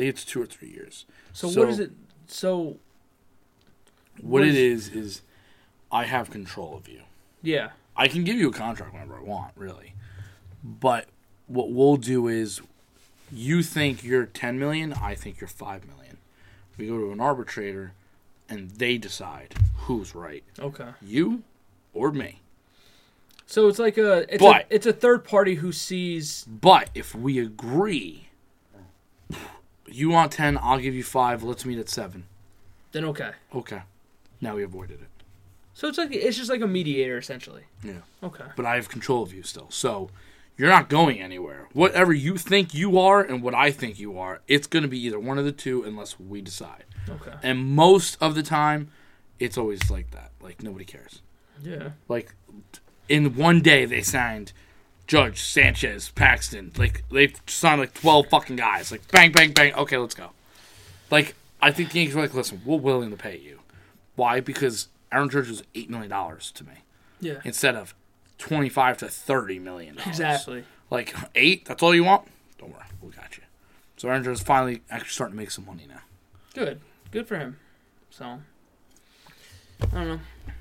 Think 0.00 0.08
it's 0.14 0.24
two 0.24 0.40
or 0.40 0.46
three 0.46 0.70
years. 0.70 1.04
So, 1.34 1.50
So- 1.50 1.60
what 1.60 1.68
is 1.68 1.78
it? 1.78 1.92
So 2.26 2.78
What 4.16 4.40
What 4.40 4.42
it 4.42 4.54
is- 4.54 4.88
is, 4.88 4.94
is 4.96 5.22
I 5.92 6.04
have 6.04 6.30
control 6.30 6.76
of 6.76 6.88
you. 6.88 7.02
yeah. 7.42 7.70
I 7.96 8.06
can 8.08 8.22
give 8.24 8.36
you 8.36 8.48
a 8.48 8.52
contract 8.52 8.92
whenever 8.94 9.16
I 9.18 9.22
want, 9.22 9.52
really. 9.56 9.94
But 10.64 11.08
what 11.46 11.70
we'll 11.70 11.96
do 11.96 12.28
is 12.28 12.60
you 13.32 13.62
think 13.62 14.02
you're 14.04 14.24
10 14.26 14.58
million, 14.58 14.92
I 14.94 15.14
think 15.14 15.40
you're 15.40 15.48
5 15.48 15.86
million. 15.86 16.16
We 16.78 16.86
go 16.86 16.98
to 16.98 17.12
an 17.12 17.20
arbitrator 17.20 17.92
and 18.48 18.70
they 18.72 18.96
decide 18.98 19.54
who's 19.86 20.14
right, 20.14 20.44
Okay. 20.58 20.90
you 21.02 21.42
or 21.94 22.10
me. 22.12 22.40
So 23.46 23.68
it's 23.68 23.78
like 23.78 23.96
a 23.98 24.32
it's 24.32 24.42
But- 24.42 24.62
a 24.70 24.74
it's 24.74 24.86
a 24.86 24.92
third 24.92 25.24
party 25.24 25.56
who 25.56 25.72
sees 25.72 26.44
But 26.44 26.88
if 26.94 27.14
we 27.14 27.38
agree, 27.38 28.28
you 29.92 30.10
want 30.10 30.32
10, 30.32 30.58
I'll 30.60 30.78
give 30.78 30.94
you 30.94 31.04
5, 31.04 31.42
let's 31.42 31.64
meet 31.64 31.78
at 31.78 31.88
7. 31.88 32.24
then 32.92 33.04
okay. 33.06 33.32
Okay. 33.54 33.82
Now 34.40 34.56
we 34.56 34.62
avoided 34.62 35.00
it. 35.00 35.08
So 35.74 35.88
it's 35.88 35.98
like 35.98 36.12
it's 36.12 36.36
just 36.36 36.50
like 36.50 36.60
a 36.60 36.66
mediator 36.66 37.16
essentially. 37.18 37.62
Yeah. 37.82 38.00
Okay. 38.22 38.44
But 38.56 38.66
I 38.66 38.74
have 38.74 38.88
control 38.88 39.22
of 39.22 39.32
you 39.32 39.42
still. 39.42 39.68
So 39.70 40.10
you're 40.56 40.68
not 40.68 40.88
going 40.88 41.20
anywhere. 41.20 41.68
Whatever 41.72 42.12
you 42.12 42.36
think 42.36 42.74
you 42.74 42.98
are 42.98 43.22
and 43.22 43.42
what 43.42 43.54
I 43.54 43.70
think 43.70 43.98
you 43.98 44.18
are, 44.18 44.40
it's 44.46 44.66
going 44.66 44.82
to 44.82 44.88
be 44.88 44.98
either 45.06 45.18
one 45.18 45.38
of 45.38 45.44
the 45.44 45.52
two 45.52 45.82
unless 45.82 46.20
we 46.20 46.42
decide. 46.42 46.84
Okay. 47.08 47.32
And 47.42 47.64
most 47.64 48.18
of 48.20 48.34
the 48.34 48.42
time, 48.42 48.90
it's 49.38 49.56
always 49.56 49.90
like 49.90 50.10
that. 50.10 50.32
Like 50.42 50.62
nobody 50.62 50.84
cares. 50.84 51.22
Yeah. 51.62 51.90
Like 52.08 52.34
in 53.08 53.36
one 53.36 53.60
day 53.60 53.86
they 53.86 54.02
signed 54.02 54.52
Judge, 55.10 55.42
Sanchez, 55.42 56.10
Paxton. 56.10 56.70
Like 56.78 57.02
they 57.10 57.32
signed 57.48 57.80
like 57.80 57.94
twelve 57.94 58.28
fucking 58.28 58.54
guys. 58.54 58.92
Like 58.92 59.10
bang, 59.10 59.32
bang, 59.32 59.50
bang. 59.50 59.74
Okay, 59.74 59.96
let's 59.96 60.14
go. 60.14 60.30
Like 61.10 61.34
I 61.60 61.72
think 61.72 61.90
the 61.90 61.98
Yankees 61.98 62.14
were 62.14 62.22
like, 62.22 62.32
listen, 62.32 62.62
we're 62.64 62.76
willing 62.78 63.10
to 63.10 63.16
pay 63.16 63.36
you. 63.36 63.58
Why? 64.14 64.38
Because 64.38 64.86
Aaron 65.10 65.28
Judge 65.28 65.48
was 65.48 65.64
eight 65.74 65.90
million 65.90 66.10
dollars 66.10 66.52
to 66.52 66.62
me 66.64 66.84
Yeah. 67.20 67.40
instead 67.44 67.74
of 67.74 67.92
twenty-five 68.38 68.98
to 68.98 69.08
thirty 69.08 69.58
million. 69.58 69.98
Exactly. 70.06 70.62
Like 70.90 71.12
eight. 71.34 71.64
That's 71.64 71.82
all 71.82 71.92
you 71.92 72.04
want. 72.04 72.28
Don't 72.58 72.70
worry, 72.72 72.84
we 73.02 73.10
got 73.10 73.36
you. 73.36 73.42
So 73.96 74.08
Aaron 74.08 74.22
Judge 74.22 74.34
is 74.34 74.42
finally 74.42 74.82
actually 74.92 75.08
starting 75.10 75.34
to 75.36 75.42
make 75.42 75.50
some 75.50 75.66
money 75.66 75.86
now. 75.88 76.02
Good. 76.54 76.80
Good 77.10 77.26
for 77.26 77.36
him. 77.36 77.58
So 78.10 78.24
I 79.82 79.86
don't 79.92 80.06
know. 80.08 80.20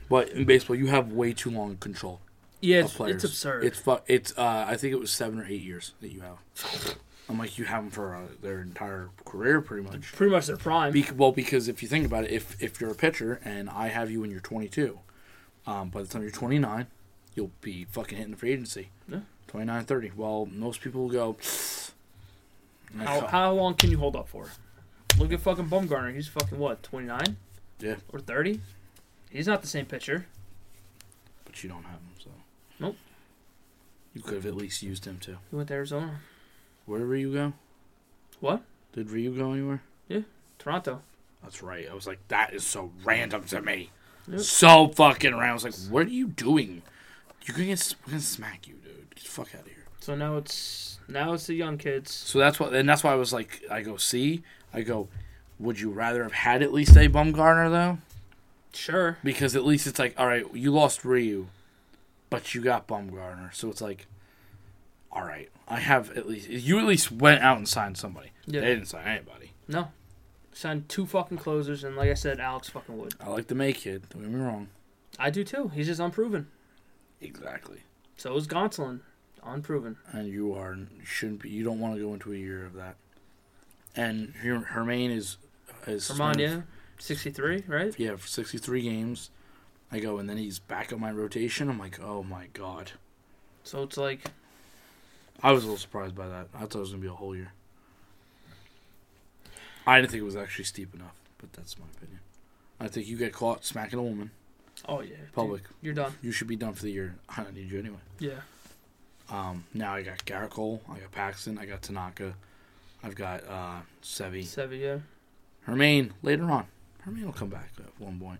But 0.09 0.29
in 0.29 0.45
baseball, 0.45 0.75
you 0.75 0.87
have 0.87 1.11
way 1.13 1.33
too 1.33 1.51
long 1.51 1.77
control 1.77 2.19
Yeah, 2.61 2.79
it's, 2.81 2.99
it's 2.99 3.23
absurd. 3.23 3.63
It's 3.63 3.79
fu- 3.79 3.99
It's 4.07 4.37
uh, 4.37 4.65
I 4.67 4.75
think 4.77 4.93
it 4.93 4.99
was 4.99 5.11
seven 5.11 5.39
or 5.39 5.45
eight 5.45 5.61
years 5.61 5.93
that 6.01 6.09
you 6.09 6.21
have. 6.21 6.37
I'm 7.29 7.37
like 7.37 7.57
you 7.57 7.65
have 7.65 7.83
them 7.83 7.91
for 7.91 8.15
uh, 8.15 8.21
their 8.41 8.61
entire 8.61 9.09
career, 9.23 9.61
pretty 9.61 9.87
much. 9.87 10.11
pretty 10.13 10.31
much 10.31 10.47
their 10.47 10.57
prime. 10.57 10.91
Be- 10.91 11.05
well, 11.15 11.31
because 11.31 11.67
if 11.67 11.81
you 11.81 11.87
think 11.87 12.05
about 12.05 12.23
it, 12.25 12.31
if 12.31 12.61
if 12.61 12.81
you're 12.81 12.91
a 12.91 12.95
pitcher 12.95 13.39
and 13.45 13.69
I 13.69 13.87
have 13.89 14.09
you 14.11 14.21
when 14.21 14.31
you're 14.31 14.39
22, 14.41 14.99
um, 15.67 15.89
by 15.89 16.01
the 16.01 16.07
time 16.07 16.21
you're 16.23 16.31
29, 16.31 16.87
you'll 17.35 17.51
be 17.61 17.85
fucking 17.85 18.17
hitting 18.17 18.31
the 18.31 18.37
free 18.37 18.51
agency. 18.51 18.89
Yeah. 19.07 19.19
29, 19.47 19.85
30. 19.85 20.11
Well, 20.15 20.47
most 20.51 20.81
people 20.81 21.01
will 21.03 21.09
go. 21.09 21.37
how, 22.97 23.19
go, 23.21 23.27
how 23.27 23.51
long 23.53 23.73
can 23.75 23.89
you 23.91 23.97
hold 23.97 24.15
up 24.15 24.27
for? 24.27 24.47
Look 25.17 25.31
at 25.33 25.39
fucking 25.41 25.69
Bumgarner. 25.69 26.13
He's 26.13 26.27
fucking 26.27 26.57
what, 26.57 26.81
29? 26.83 27.37
Yeah. 27.79 27.95
Or 28.11 28.19
30? 28.19 28.59
He's 29.29 29.47
not 29.47 29.61
the 29.61 29.67
same 29.67 29.85
pitcher. 29.85 30.25
but 31.45 31.63
you 31.63 31.69
don't 31.69 31.83
have 31.83 31.93
him, 31.95 32.09
so. 32.23 32.29
Nope. 32.79 32.97
You 34.13 34.21
could 34.21 34.35
have 34.35 34.45
at 34.45 34.55
least 34.55 34.81
used 34.81 35.05
him 35.05 35.17
too. 35.19 35.37
He 35.49 35.55
went 35.55 35.67
to 35.69 35.75
Arizona. 35.75 36.19
Where 36.85 36.99
did 36.99 37.05
Ryu 37.05 37.33
go? 37.33 37.53
What? 38.39 38.63
Did 38.93 39.11
Ryu 39.11 39.31
go 39.31 39.53
anywhere? 39.53 39.81
Yeah, 40.07 40.21
Toronto. 40.57 41.01
That's 41.43 41.61
right. 41.61 41.87
I 41.89 41.93
was 41.93 42.07
like, 42.07 42.19
that 42.27 42.53
is 42.53 42.65
so 42.65 42.91
random 43.03 43.43
to 43.45 43.61
me. 43.61 43.91
Yep. 44.27 44.39
So 44.41 44.87
fucking 44.89 45.31
random. 45.31 45.49
I 45.49 45.53
was 45.53 45.63
like, 45.63 45.75
what 45.91 46.07
are 46.07 46.11
you 46.11 46.27
doing? 46.27 46.81
You're 47.45 47.55
gonna 47.55 47.67
get, 47.67 47.95
we're 48.05 48.11
gonna 48.11 48.21
smack 48.21 48.67
you, 48.67 48.75
dude. 48.75 49.15
Get 49.15 49.23
the 49.23 49.29
fuck 49.29 49.55
out 49.55 49.61
of 49.61 49.67
here. 49.67 49.75
So 49.99 50.15
now 50.15 50.37
it's 50.37 50.99
now 51.07 51.33
it's 51.33 51.47
the 51.47 51.55
young 51.55 51.77
kids. 51.77 52.11
So 52.11 52.39
that's 52.39 52.59
what, 52.59 52.73
and 52.73 52.87
that's 52.87 53.03
why 53.03 53.11
I 53.11 53.15
was 53.15 53.33
like, 53.33 53.63
I 53.69 53.81
go, 53.81 53.97
see, 53.97 54.43
I 54.73 54.81
go, 54.81 55.07
would 55.59 55.79
you 55.79 55.91
rather 55.91 56.23
have 56.23 56.31
had 56.31 56.61
at 56.61 56.71
least 56.71 56.95
a 56.95 57.09
Bumgarner 57.09 57.69
though? 57.69 57.97
Sure. 58.73 59.17
Because 59.23 59.55
at 59.55 59.65
least 59.65 59.87
it's 59.87 59.99
like, 59.99 60.13
all 60.17 60.27
right, 60.27 60.45
you 60.53 60.71
lost 60.71 61.03
Ryu, 61.03 61.47
but 62.29 62.53
you 62.53 62.61
got 62.61 62.87
Bumgarner, 62.87 63.53
so 63.53 63.69
it's 63.69 63.81
like, 63.81 64.07
all 65.11 65.23
right, 65.23 65.49
I 65.67 65.79
have 65.79 66.15
at 66.17 66.27
least 66.27 66.49
you 66.49 66.79
at 66.79 66.85
least 66.85 67.11
went 67.11 67.41
out 67.41 67.57
and 67.57 67.67
signed 67.67 67.97
somebody. 67.97 68.31
Yeah. 68.45 68.61
They 68.61 68.67
didn't 68.67 68.87
sign 68.87 69.07
anybody. 69.07 69.51
No. 69.67 69.89
Signed 70.53 70.89
two 70.89 71.05
fucking 71.05 71.37
closers, 71.37 71.83
and 71.83 71.95
like 71.95 72.09
I 72.09 72.13
said, 72.15 72.39
Alex 72.39 72.69
fucking 72.69 72.97
Wood. 72.97 73.13
I 73.21 73.29
like 73.29 73.47
the 73.47 73.55
May 73.55 73.71
kid. 73.73 74.03
Don't 74.09 74.23
get 74.23 74.31
me 74.31 74.39
wrong. 74.39 74.67
I 75.17 75.29
do 75.29 75.43
too. 75.43 75.69
He's 75.73 75.87
just 75.87 75.99
unproven. 75.99 76.47
Exactly. 77.21 77.81
So 78.17 78.35
is 78.35 78.47
Gonsolin. 78.47 79.01
Unproven. 79.43 79.95
and 80.11 80.27
you 80.27 80.53
are 80.53 80.75
you 80.75 81.05
shouldn't 81.05 81.41
be. 81.41 81.49
You 81.49 81.63
don't 81.63 81.79
want 81.79 81.95
to 81.95 82.01
go 82.01 82.13
into 82.13 82.33
a 82.33 82.35
year 82.35 82.65
of 82.65 82.73
that. 82.73 82.95
And 83.95 84.33
Her- 84.41 84.59
Germán 84.73 85.15
is 85.15 85.37
is 85.87 86.07
Vermont, 86.09 86.39
yeah. 86.39 86.61
63, 86.99 87.63
right? 87.67 87.95
yeah 87.97 88.15
for 88.17 88.27
sixty 88.27 88.57
three 88.57 88.81
games. 88.81 89.29
I 89.91 89.99
go 89.99 90.17
and 90.19 90.29
then 90.29 90.37
he's 90.37 90.59
back 90.59 90.93
on 90.93 90.99
my 90.99 91.11
rotation. 91.11 91.69
I'm 91.69 91.79
like, 91.79 91.99
oh 92.01 92.23
my 92.23 92.47
god. 92.53 92.91
So 93.63 93.83
it's 93.83 93.97
like, 93.97 94.29
I 95.41 95.51
was 95.51 95.63
a 95.63 95.67
little 95.67 95.79
surprised 95.79 96.15
by 96.15 96.27
that. 96.27 96.47
I 96.53 96.59
thought 96.59 96.75
it 96.75 96.79
was 96.79 96.89
gonna 96.91 97.01
be 97.01 97.07
a 97.07 97.13
whole 97.13 97.35
year. 97.35 97.53
I 99.87 99.99
didn't 99.99 100.11
think 100.11 100.21
it 100.21 100.25
was 100.25 100.35
actually 100.35 100.65
steep 100.65 100.93
enough, 100.93 101.15
but 101.39 101.51
that's 101.53 101.77
my 101.79 101.85
opinion. 101.95 102.19
I 102.79 102.87
think 102.87 103.07
you 103.07 103.17
get 103.17 103.33
caught 103.33 103.65
smacking 103.65 103.99
a 103.99 104.03
woman, 104.03 104.31
Oh 104.87 105.01
yeah, 105.01 105.15
dude, 105.17 105.33
Public. 105.33 105.63
you're 105.81 105.93
done. 105.93 106.13
You 106.21 106.31
should 106.31 106.47
be 106.47 106.55
done 106.55 106.73
for 106.73 106.83
the 106.83 106.91
year. 106.91 107.15
I 107.37 107.43
don't 107.43 107.53
need 107.55 107.69
you 107.71 107.79
anyway. 107.79 107.97
Yeah. 108.19 108.39
Um, 109.29 109.65
now 109.73 109.93
I 109.93 110.01
got 110.03 110.19
Gerrit 110.25 110.49
Cole, 110.51 110.81
I 110.89 110.99
got 110.99 111.11
Paxton, 111.11 111.57
I 111.57 111.65
got 111.65 111.81
Tanaka, 111.81 112.33
I've 113.03 113.15
got 113.15 113.43
uh, 113.47 113.79
Sevi. 114.03 114.45
Seven, 114.45 114.79
yeah. 114.79 114.97
Germán 115.67 116.11
later 116.23 116.45
on. 116.45 116.65
Germán 117.05 117.25
will 117.25 117.31
come 117.33 117.49
back 117.49 117.71
at 117.77 117.99
one 118.01 118.19
point. 118.19 118.39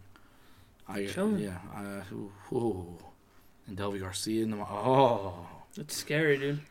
I 0.89 1.05
Chilling. 1.05 1.37
yeah. 1.39 1.57
Uh, 1.75 2.03
ooh. 2.55 2.97
And 3.67 3.77
Deivi 3.77 3.99
Garcia 3.99 4.43
in 4.43 4.49
the 4.51 4.57
oh, 4.57 5.47
that's 5.77 5.95
scary, 5.95 6.37
dude. 6.37 6.61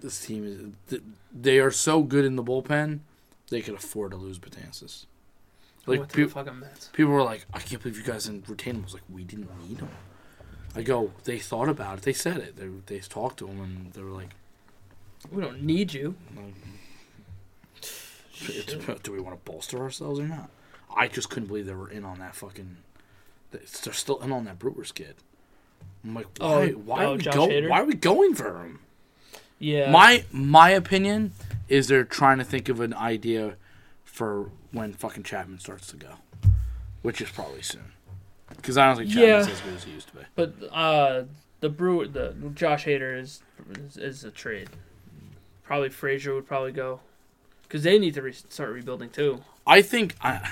this 0.00 0.24
team 0.26 0.44
is 0.44 0.60
th- 0.90 1.02
they 1.32 1.60
are 1.60 1.70
so 1.70 2.02
good 2.02 2.24
in 2.24 2.34
the 2.36 2.42
bullpen. 2.42 3.00
They 3.50 3.60
could 3.62 3.74
afford 3.74 4.10
to 4.10 4.16
lose 4.16 4.38
Betances. 4.40 5.06
Like 5.86 6.00
went 6.00 6.10
to 6.10 6.16
peop 6.16 6.30
fucking 6.30 6.58
Mets. 6.60 6.90
people 6.92 7.12
were 7.12 7.22
like, 7.22 7.46
I 7.54 7.58
can't 7.60 7.82
believe 7.82 7.96
you 7.98 8.04
guys 8.04 8.24
didn't 8.24 8.48
retain 8.48 8.74
him. 8.76 8.82
I 8.82 8.84
was 8.84 8.94
like, 8.94 9.02
we 9.12 9.24
didn't 9.24 9.48
need 9.68 9.78
him. 9.78 9.88
I 10.74 10.82
go, 10.82 11.12
they 11.24 11.38
thought 11.38 11.68
about 11.68 11.98
it. 11.98 12.02
They 12.04 12.12
said 12.12 12.38
it. 12.38 12.56
They 12.56 12.68
they 12.86 12.98
talked 13.00 13.38
to 13.38 13.46
him 13.46 13.60
and 13.60 13.92
they 13.92 14.02
were 14.02 14.10
like, 14.10 14.30
We 15.30 15.42
don't 15.42 15.62
need 15.62 15.92
you. 15.92 16.16
It's- 17.76 18.98
do 19.02 19.12
we 19.12 19.20
want 19.20 19.36
to 19.44 19.50
bolster 19.50 19.78
ourselves 19.78 20.18
or 20.18 20.26
not? 20.26 20.50
I 20.96 21.06
just 21.08 21.30
couldn't 21.30 21.46
believe 21.46 21.66
they 21.66 21.74
were 21.74 21.88
in 21.90 22.04
on 22.04 22.18
that 22.18 22.34
fucking. 22.34 22.76
They're 23.52 23.92
still 23.92 24.18
in 24.22 24.32
on 24.32 24.44
that 24.46 24.58
Brewers 24.58 24.92
kid. 24.92 25.14
I'm 26.04 26.14
like, 26.14 26.26
Oh, 26.40 26.58
why? 26.60 26.68
why, 26.70 27.04
oh, 27.04 27.12
are 27.12 27.16
we 27.16 27.22
Josh 27.22 27.34
go, 27.34 27.48
Hader? 27.48 27.68
why 27.68 27.80
are 27.80 27.84
we 27.84 27.94
going 27.94 28.34
for 28.34 28.62
him? 28.62 28.80
Yeah. 29.58 29.90
My 29.90 30.24
my 30.32 30.70
opinion 30.70 31.32
is 31.68 31.86
they're 31.88 32.04
trying 32.04 32.38
to 32.38 32.44
think 32.44 32.68
of 32.68 32.80
an 32.80 32.92
idea 32.94 33.56
for 34.04 34.50
when 34.72 34.92
fucking 34.92 35.22
Chapman 35.22 35.58
starts 35.60 35.86
to 35.88 35.96
go, 35.96 36.08
which 37.02 37.20
is 37.20 37.30
probably 37.30 37.62
soon. 37.62 37.92
Because 38.48 38.76
I 38.76 38.86
don't 38.86 38.96
think 38.96 39.10
Chapman's 39.10 39.46
Yeah. 39.46 39.52
as 39.52 39.60
good 39.60 39.74
as 39.74 39.84
he 39.84 39.92
used 39.92 40.08
to 40.08 40.14
be. 40.16 40.20
But 40.34 40.54
uh, 40.72 41.24
the 41.60 41.68
Brewer, 41.68 42.08
the 42.08 42.34
Josh 42.54 42.84
Hader 42.86 43.16
is 43.18 43.42
is, 43.78 43.96
is 43.96 44.24
a 44.24 44.30
trade. 44.30 44.68
Probably 45.62 45.88
Frazier 45.90 46.34
would 46.34 46.46
probably 46.46 46.72
go, 46.72 47.00
because 47.62 47.84
they 47.84 47.98
need 47.98 48.14
to 48.14 48.22
re- 48.22 48.32
start 48.32 48.70
rebuilding 48.72 49.10
too. 49.10 49.42
I 49.66 49.80
think 49.80 50.16
I, 50.20 50.50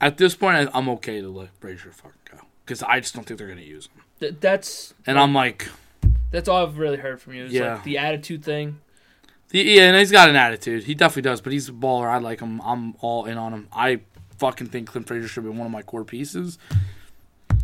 at 0.00 0.16
this 0.18 0.34
point 0.34 0.56
I, 0.56 0.78
I'm 0.78 0.88
okay 0.90 1.20
to 1.20 1.28
let 1.28 1.48
Frazier 1.60 1.90
fuck 1.92 2.14
go 2.30 2.38
because 2.64 2.82
I 2.82 3.00
just 3.00 3.14
don't 3.14 3.24
think 3.24 3.38
they're 3.38 3.48
gonna 3.48 3.60
use 3.60 3.86
him. 3.86 4.02
Th- 4.20 4.34
that's 4.40 4.94
And 5.06 5.18
I'm 5.18 5.34
like, 5.34 5.68
that's 6.30 6.48
all 6.48 6.64
I've 6.66 6.78
really 6.78 6.98
heard 6.98 7.20
from 7.20 7.34
you. 7.34 7.44
Is 7.44 7.52
Yeah. 7.52 7.74
like 7.74 7.84
the 7.84 7.98
attitude 7.98 8.44
thing. 8.44 8.80
The, 9.48 9.60
yeah, 9.62 9.82
and 9.88 9.96
he's 9.96 10.12
got 10.12 10.28
an 10.30 10.36
attitude. 10.36 10.84
He 10.84 10.94
definitely 10.94 11.22
does, 11.22 11.40
but 11.40 11.52
he's 11.52 11.68
a 11.68 11.72
baller. 11.72 12.08
I 12.08 12.18
like 12.18 12.38
him. 12.40 12.60
I'm 12.64 12.94
all 13.00 13.24
in 13.24 13.36
on 13.36 13.52
him. 13.52 13.68
I 13.72 14.00
fucking 14.38 14.68
think 14.68 14.88
Clint 14.88 15.08
Frazier 15.08 15.26
should 15.26 15.42
be 15.42 15.50
one 15.50 15.66
of 15.66 15.72
my 15.72 15.82
core 15.82 16.04
pieces. 16.04 16.56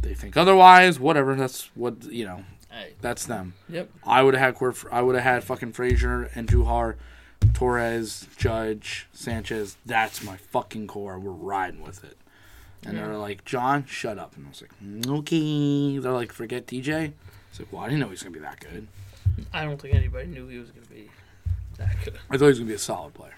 They 0.02 0.12
think 0.14 0.36
otherwise. 0.36 0.98
Whatever. 0.98 1.34
That's 1.36 1.70
what 1.76 2.04
you 2.04 2.24
know. 2.24 2.44
Hey. 2.70 2.94
That's 3.00 3.24
them. 3.26 3.54
Yep. 3.68 3.88
I 4.04 4.22
would 4.22 4.34
have 4.34 4.42
had 4.42 4.54
core. 4.56 4.74
I 4.90 5.00
would 5.00 5.14
have 5.14 5.24
had 5.24 5.44
fucking 5.44 5.72
Frazier 5.72 6.28
Andujar, 6.34 6.96
Torres, 7.54 8.26
Judge, 8.36 9.06
Sanchez. 9.12 9.76
That's 9.86 10.22
my 10.24 10.36
fucking 10.36 10.88
core. 10.88 11.18
We're 11.20 11.30
riding 11.30 11.80
with 11.82 12.02
it. 12.04 12.16
And 12.86 12.96
they're 12.98 13.16
like, 13.16 13.44
John, 13.44 13.84
shut 13.86 14.18
up. 14.18 14.36
And 14.36 14.46
I 14.46 14.48
was 14.50 14.62
like, 14.62 14.70
"Mm, 14.82 15.18
okay. 15.18 15.98
They're 15.98 16.12
like, 16.12 16.32
forget 16.32 16.66
DJ. 16.66 17.12
It's 17.50 17.58
like, 17.58 17.72
well, 17.72 17.82
I 17.82 17.86
didn't 17.86 18.00
know 18.00 18.06
he 18.06 18.10
was 18.12 18.22
gonna 18.22 18.32
be 18.34 18.40
that 18.40 18.60
good. 18.60 18.86
I 19.52 19.64
don't 19.64 19.80
think 19.80 19.94
anybody 19.94 20.28
knew 20.28 20.46
he 20.48 20.58
was 20.58 20.70
going 20.70 20.84
to 20.86 20.90
be 20.92 21.10
that 21.78 21.94
good. 22.04 22.14
I 22.30 22.36
thought 22.38 22.44
he 22.46 22.48
was 22.50 22.58
gonna 22.58 22.68
be 22.68 22.74
a 22.74 22.78
solid 22.78 23.12
player. 23.14 23.34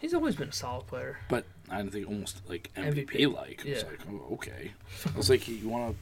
He's 0.00 0.12
always 0.12 0.34
been 0.36 0.48
a 0.48 0.52
solid 0.52 0.86
player. 0.86 1.18
but 1.30 1.44
I 1.70 1.78
didn't 1.78 1.92
think 1.92 2.06
almost 2.08 2.42
like 2.48 2.70
MVP. 2.76 3.32
Like. 3.32 3.62
I 3.66 3.70
was 3.70 3.82
Yeah. 3.82 3.88
like, 3.88 4.00
oh, 4.10 4.34
okay. 4.34 4.72
I 5.12 5.16
was 5.16 5.30
like, 5.30 5.48
you 5.48 5.66
want 5.68 5.96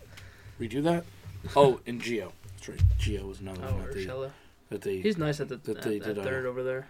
to 0.59 0.63
redo 0.65 0.83
that? 0.85 1.05
Oh, 1.57 1.81
and 1.87 2.01
Geo. 2.01 2.33
That's 2.57 2.69
right. 2.69 2.83
Geo 2.99 3.27
was 3.27 3.41
another 3.41 3.63
Oh, 3.67 3.73
one 3.75 3.83
that 3.87 3.95
they, 3.95 4.05
Urshela. 4.07 4.31
that 4.71 4.81
they 4.83 5.01
He's 5.01 5.19
nice 5.19 5.41
at 5.41 5.49
the 5.49 5.57
that 5.57 5.79
at, 5.79 5.83
they 5.83 5.97
at 5.97 6.03
did, 6.05 6.19
uh, 6.19 6.23
third 6.23 6.47
over 6.47 6.63
there. 6.63 6.87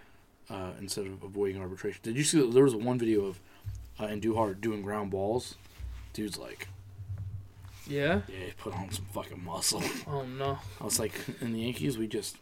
uh, 0.49 0.71
instead 0.79 1.07
of 1.07 1.21
avoiding 1.23 1.59
arbitration. 1.61 1.99
Did 2.03 2.15
you 2.17 2.23
see? 2.23 2.39
that 2.39 2.51
There 2.53 2.63
was 2.63 2.75
one 2.75 2.97
video 2.99 3.25
of 3.25 3.39
uh, 3.99 4.05
Andujar 4.07 4.59
doing 4.59 4.81
ground 4.83 5.09
balls. 5.11 5.55
Dude's 6.13 6.37
like, 6.37 6.67
Yeah. 7.87 8.21
yeah, 8.27 8.45
he 8.45 8.51
put 8.57 8.73
on 8.73 8.91
some 8.91 9.05
fucking 9.13 9.43
muscle. 9.43 9.81
Oh 10.07 10.23
no. 10.23 10.59
I 10.79 10.83
was 10.83 10.99
like, 10.99 11.13
in 11.41 11.53
the 11.53 11.59
Yankees, 11.61 11.97
we 11.97 12.07
just 12.07 12.37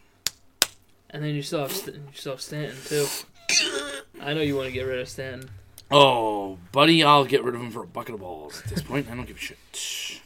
And 1.09 1.23
then 1.23 1.35
you 1.35 1.41
still 1.41 1.61
have 1.61 1.71
St- 1.71 1.95
you 1.95 2.01
still 2.13 2.33
have 2.33 2.41
Stanton 2.41 2.77
too. 2.85 3.05
I 4.21 4.33
know 4.33 4.41
you 4.41 4.55
want 4.55 4.67
to 4.67 4.71
get 4.73 4.83
rid 4.83 4.99
of 4.99 5.09
Stanton. 5.09 5.49
Oh, 5.89 6.57
buddy, 6.71 7.03
I'll 7.03 7.25
get 7.25 7.43
rid 7.43 7.53
of 7.55 7.59
him 7.61 7.69
for 7.71 7.83
a 7.83 7.87
bucket 7.87 8.13
of 8.15 8.21
balls. 8.21 8.61
At 8.63 8.69
this 8.69 8.81
point, 8.81 9.09
I 9.11 9.15
don't 9.15 9.25
give 9.25 9.35
a 9.37 9.39
shit. 9.39 9.57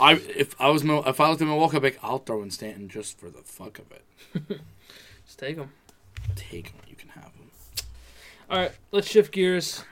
I 0.00 0.12
if 0.14 0.60
I 0.60 0.70
was 0.70 0.82
if 0.84 1.20
I 1.20 1.28
looked 1.28 1.42
at 1.42 1.46
Milwaukee, 1.48 1.76
I'd 1.76 1.82
like, 1.82 1.98
I'll 2.02 2.18
throw 2.18 2.42
in 2.42 2.50
Stanton 2.50 2.88
just 2.88 3.18
for 3.18 3.30
the 3.30 3.42
fuck 3.42 3.78
of 3.78 3.86
it. 3.92 4.60
Just 5.26 5.38
take 5.40 5.56
him. 5.56 5.70
Take 6.36 6.68
him, 6.68 6.80
you 6.88 6.96
can 6.96 7.10
have 7.10 7.24
him. 7.24 7.50
All 8.50 8.58
right, 8.58 8.72
let's 8.92 9.06
shift 9.08 9.30
gears 9.32 9.84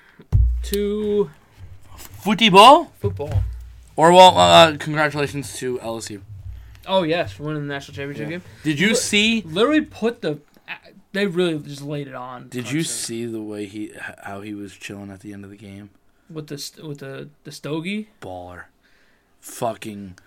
to 0.62 1.30
Footy 2.18 2.48
ball, 2.48 2.92
football. 3.00 3.42
or 3.96 4.12
well, 4.12 4.36
uh, 4.36 4.76
congratulations 4.78 5.56
to 5.58 5.78
LSU. 5.78 6.20
Oh 6.86 7.02
yes, 7.02 7.32
for 7.32 7.44
winning 7.44 7.66
the 7.66 7.72
national 7.74 7.94
championship 7.94 8.24
Yeah. 8.26 8.38
game. 8.38 8.42
Did 8.62 8.78
you 8.80 8.94
see? 8.94 9.42
Literally 9.42 9.80
put 9.82 10.22
the. 10.22 10.38
They 11.12 11.26
really 11.26 11.58
just 11.60 11.80
laid 11.82 12.08
it 12.08 12.14
on. 12.14 12.48
Did 12.48 12.70
you 12.70 12.80
Clemson. 12.80 12.86
see 12.86 13.26
the 13.26 13.40
way 13.40 13.64
he 13.66 13.92
how 14.24 14.42
he 14.42 14.52
was 14.54 14.74
chilling 14.74 15.10
at 15.10 15.20
the 15.20 15.32
end 15.32 15.44
of 15.44 15.50
the 15.50 15.56
game? 15.56 15.90
with 16.28 16.48
the 16.48 16.58
st- 16.58 16.86
with 16.86 16.98
the 16.98 17.28
the 17.44 17.52
stogie? 17.52 18.08
Baller, 18.20 18.64
fucking. 19.40 20.18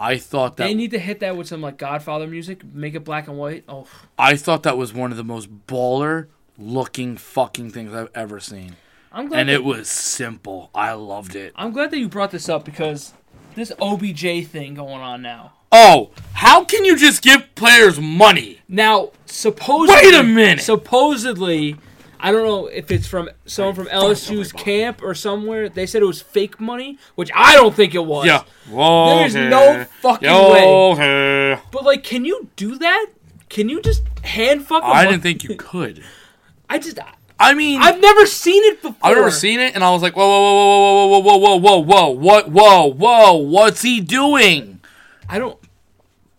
I 0.00 0.16
thought 0.16 0.56
that 0.56 0.64
They 0.64 0.74
need 0.74 0.92
to 0.92 0.98
hit 1.00 1.18
that 1.20 1.36
with 1.36 1.48
some 1.48 1.60
like 1.60 1.76
Godfather 1.76 2.28
music. 2.28 2.62
Make 2.72 2.94
it 2.94 3.00
black 3.04 3.26
and 3.26 3.36
white. 3.36 3.64
Oh, 3.68 3.86
I 4.16 4.36
thought 4.36 4.62
that 4.62 4.78
was 4.78 4.94
one 4.94 5.10
of 5.10 5.16
the 5.16 5.24
most 5.24 5.66
baller 5.66 6.28
looking 6.56 7.16
fucking 7.16 7.70
things 7.72 7.92
I've 7.92 8.08
ever 8.14 8.38
seen, 8.38 8.76
I'm 9.12 9.28
glad. 9.28 9.40
and 9.40 9.48
that, 9.48 9.54
it 9.54 9.64
was 9.64 9.88
simple. 9.88 10.70
I 10.74 10.92
loved 10.92 11.34
it. 11.34 11.52
I'm 11.56 11.72
glad 11.72 11.90
that 11.90 11.98
you 11.98 12.08
brought 12.08 12.30
this 12.30 12.48
up 12.48 12.64
because 12.64 13.12
this 13.54 13.72
OBJ 13.80 14.46
thing 14.46 14.74
going 14.74 15.00
on 15.00 15.22
now. 15.22 15.52
Oh, 15.70 16.10
how 16.32 16.64
can 16.64 16.84
you 16.84 16.96
just 16.96 17.22
give 17.22 17.54
players 17.54 18.00
money? 18.00 18.60
Now, 18.68 19.10
supposedly, 19.26 20.02
Wait 20.02 20.14
a 20.14 20.22
minute! 20.22 20.62
Supposedly, 20.62 21.76
I 22.20 22.32
don't 22.32 22.44
know 22.44 22.66
if 22.66 22.90
it's 22.90 23.06
from 23.06 23.28
someone 23.44 23.74
from 23.74 23.86
LSU's 23.86 24.50
camp 24.52 25.02
or 25.02 25.14
somewhere. 25.14 25.68
They 25.68 25.86
said 25.86 26.02
it 26.02 26.06
was 26.06 26.22
fake 26.22 26.58
money, 26.58 26.98
which 27.16 27.30
I 27.34 27.54
don't 27.54 27.74
think 27.74 27.94
it 27.94 28.04
was. 28.04 28.26
Yeah. 28.26 28.44
Whoa, 28.68 29.18
There's 29.18 29.34
no 29.34 29.84
fucking 30.00 30.28
Yo, 30.28 30.94
hey. 30.94 31.60
But 31.70 31.84
like, 31.84 32.02
can 32.02 32.24
you 32.24 32.48
do 32.56 32.78
that? 32.78 33.06
Can 33.48 33.68
you 33.68 33.82
just 33.82 34.02
hand 34.24 34.66
fuck? 34.66 34.82
I 34.84 35.04
didn't 35.04 35.22
think 35.22 35.44
you 35.44 35.56
could. 35.56 36.02
I 36.70 36.78
just. 36.78 36.98
I 37.40 37.54
mean, 37.54 37.80
I've 37.80 38.00
never 38.00 38.26
seen 38.26 38.62
it 38.64 38.82
before. 38.82 38.96
I've 39.02 39.16
never 39.16 39.30
seen 39.30 39.60
it, 39.60 39.74
and 39.74 39.84
I 39.84 39.90
was 39.90 40.02
like, 40.02 40.16
whoa, 40.16 40.26
whoa, 40.26 41.06
whoa, 41.06 41.18
whoa, 41.20 41.36
whoa, 41.36 41.56
whoa, 41.56 41.78
whoa, 41.78 41.78
whoa, 41.78 41.80
whoa, 41.80 42.10
whoa, 42.10 42.10
what, 42.10 42.48
whoa, 42.50 42.86
whoa, 42.86 43.34
what's 43.36 43.82
he 43.82 44.00
doing? 44.00 44.80
I 45.28 45.38
don't. 45.38 45.58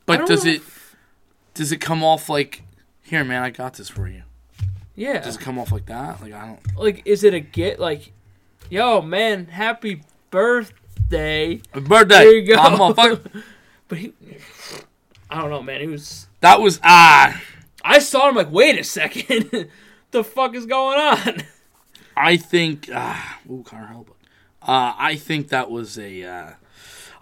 But 0.06 0.18
don't 0.18 0.28
does 0.28 0.46
know. 0.46 0.52
it, 0.52 0.62
does 1.54 1.72
it 1.72 1.78
come 1.78 2.04
off 2.04 2.28
like, 2.28 2.64
here, 3.04 3.24
man, 3.24 3.44
I 3.44 3.50
got 3.50 3.76
this 3.76 3.88
for 3.90 4.08
you? 4.08 4.24
Yeah. 4.96 5.20
Does 5.20 5.38
it 5.38 5.42
come 5.42 5.58
off 5.58 5.72
like 5.72 5.86
that? 5.86 6.22
Like 6.22 6.34
I 6.34 6.46
don't. 6.46 6.78
like, 6.78 7.04
is 7.06 7.24
it 7.24 7.34
a 7.34 7.40
get? 7.40 7.80
Like, 7.80 8.12
yo, 8.70 9.02
man, 9.02 9.46
happy 9.46 10.02
birthday. 10.30 11.62
Birthday. 11.72 12.16
There 12.16 12.38
you 12.38 12.54
go. 12.54 12.60
I'm 12.60 12.78
motherfucker. 12.78 13.44
But 13.88 13.98
he. 13.98 14.14
I 15.32 15.42
don't 15.42 15.50
know, 15.50 15.64
man. 15.64 15.82
He 15.82 15.88
was. 15.88 16.28
That 16.42 16.62
was 16.62 16.80
ah. 16.84 17.42
I 17.84 18.00
saw 18.00 18.30
him 18.30 18.36
like, 18.36 18.52
wait 18.52 18.78
a 18.78 18.84
second, 18.84 19.50
the 20.12 20.24
fuck 20.24 20.56
is 20.56 20.66
going 20.66 21.00
on? 21.00 21.44
I 22.18 22.38
think. 22.38 22.90
ah, 22.94 23.40
ooh, 23.50 23.64
Connor 23.66 23.88
Helba. 23.94 24.10
Uh, 24.62 24.94
I 24.98 25.16
think 25.16 25.50
that 25.50 25.72
was 25.72 25.98
a. 25.98 26.24
Uh, 26.24 26.52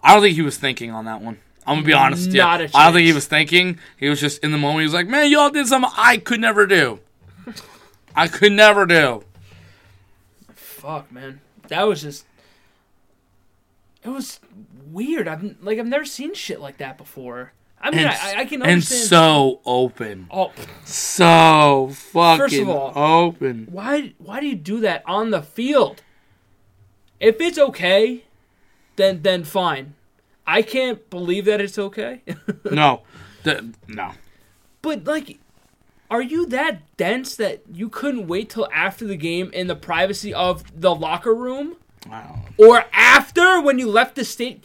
I 0.04 0.14
don't 0.14 0.24
think 0.24 0.36
he 0.36 0.42
was 0.42 0.58
thinking 0.58 0.92
on 0.92 1.06
that 1.06 1.22
one. 1.22 1.38
I'm 1.66 1.78
gonna 1.78 1.86
be 1.86 1.94
honest. 1.94 2.32
Yeah, 2.32 2.48
I 2.48 2.58
don't 2.58 2.94
think 2.94 3.06
he 3.06 3.14
was 3.14 3.28
thinking. 3.28 3.78
He 3.98 4.08
was 4.10 4.22
just 4.22 4.44
in 4.44 4.52
the 4.52 4.58
moment. 4.58 4.80
He 4.82 4.86
was 4.86 4.94
like, 4.94 5.08
"Man, 5.08 5.30
y'all 5.30 5.50
did 5.50 5.68
something 5.68 5.92
I 5.98 6.18
could 6.18 6.40
never 6.40 6.66
do. 6.66 7.00
I 8.16 8.28
could 8.28 8.54
never 8.54 8.86
do." 8.86 9.24
Fuck, 10.54 11.12
man, 11.12 11.42
that 11.68 11.84
was 11.84 12.02
just. 12.02 12.26
It 14.04 14.10
was 14.10 14.40
weird. 14.90 15.28
I've 15.28 15.62
like 15.62 15.78
I've 15.78 15.86
never 15.86 16.06
seen 16.06 16.34
shit 16.34 16.62
like 16.62 16.78
that 16.78 16.98
before. 16.98 17.52
I 17.80 17.92
mean, 17.92 18.00
And, 18.00 18.10
I, 18.10 18.40
I 18.42 18.46
can 18.46 18.62
and 18.64 18.84
so 18.84 19.62
open, 19.66 20.28
oh, 20.32 20.52
so 20.84 21.90
fucking 21.94 22.38
First 22.40 22.56
of 22.58 22.70
all- 22.70 22.92
open. 23.28 23.68
why 23.72 24.14
why 24.18 24.40
do 24.40 24.48
you 24.48 24.56
do 24.56 24.80
that 24.82 25.04
on 25.06 25.30
the 25.32 25.42
field? 25.42 26.02
If 27.20 27.40
it's 27.40 27.58
okay, 27.58 28.24
then 28.96 29.22
then 29.22 29.44
fine. 29.44 29.94
I 30.46 30.62
can't 30.62 31.08
believe 31.10 31.46
that 31.46 31.62
it's 31.62 31.78
okay. 31.78 32.22
No, 32.72 33.02
the, 33.44 33.74
no. 33.88 34.12
but 34.82 35.04
like 35.06 35.40
are 36.10 36.22
you 36.22 36.46
that 36.48 36.82
dense 36.98 37.36
that 37.36 37.62
you 37.72 37.90
couldn't 37.90 38.28
wait 38.28 38.50
till 38.50 38.68
after 38.74 39.06
the 39.06 39.18
game 39.18 39.52
in 39.54 39.68
the 39.68 39.76
privacy 39.76 40.34
of 40.34 40.64
the 40.80 40.96
locker 40.96 41.36
room? 41.36 41.76
I 42.10 42.24
or 42.58 42.86
after 42.94 43.62
when 43.62 43.78
you 43.78 43.88
left 43.90 44.16
the 44.16 44.24
state. 44.26 44.64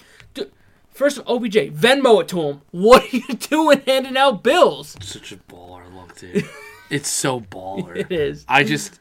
First, 0.92 1.20
OBJ, 1.26 1.72
Venmo 1.72 2.20
it 2.20 2.28
to 2.28 2.40
him. 2.42 2.62
What 2.70 3.02
are 3.02 3.16
you 3.16 3.26
doing 3.38 3.82
handing 3.86 4.16
out 4.16 4.42
bills? 4.42 4.96
Such 5.00 5.32
a 5.32 5.36
baller 5.36 5.92
look, 5.92 6.16
dude. 6.18 6.48
it's 6.90 7.08
so 7.08 7.40
baller. 7.40 7.96
It 7.96 8.12
is. 8.12 8.44
I 8.48 8.62
just. 8.62 9.00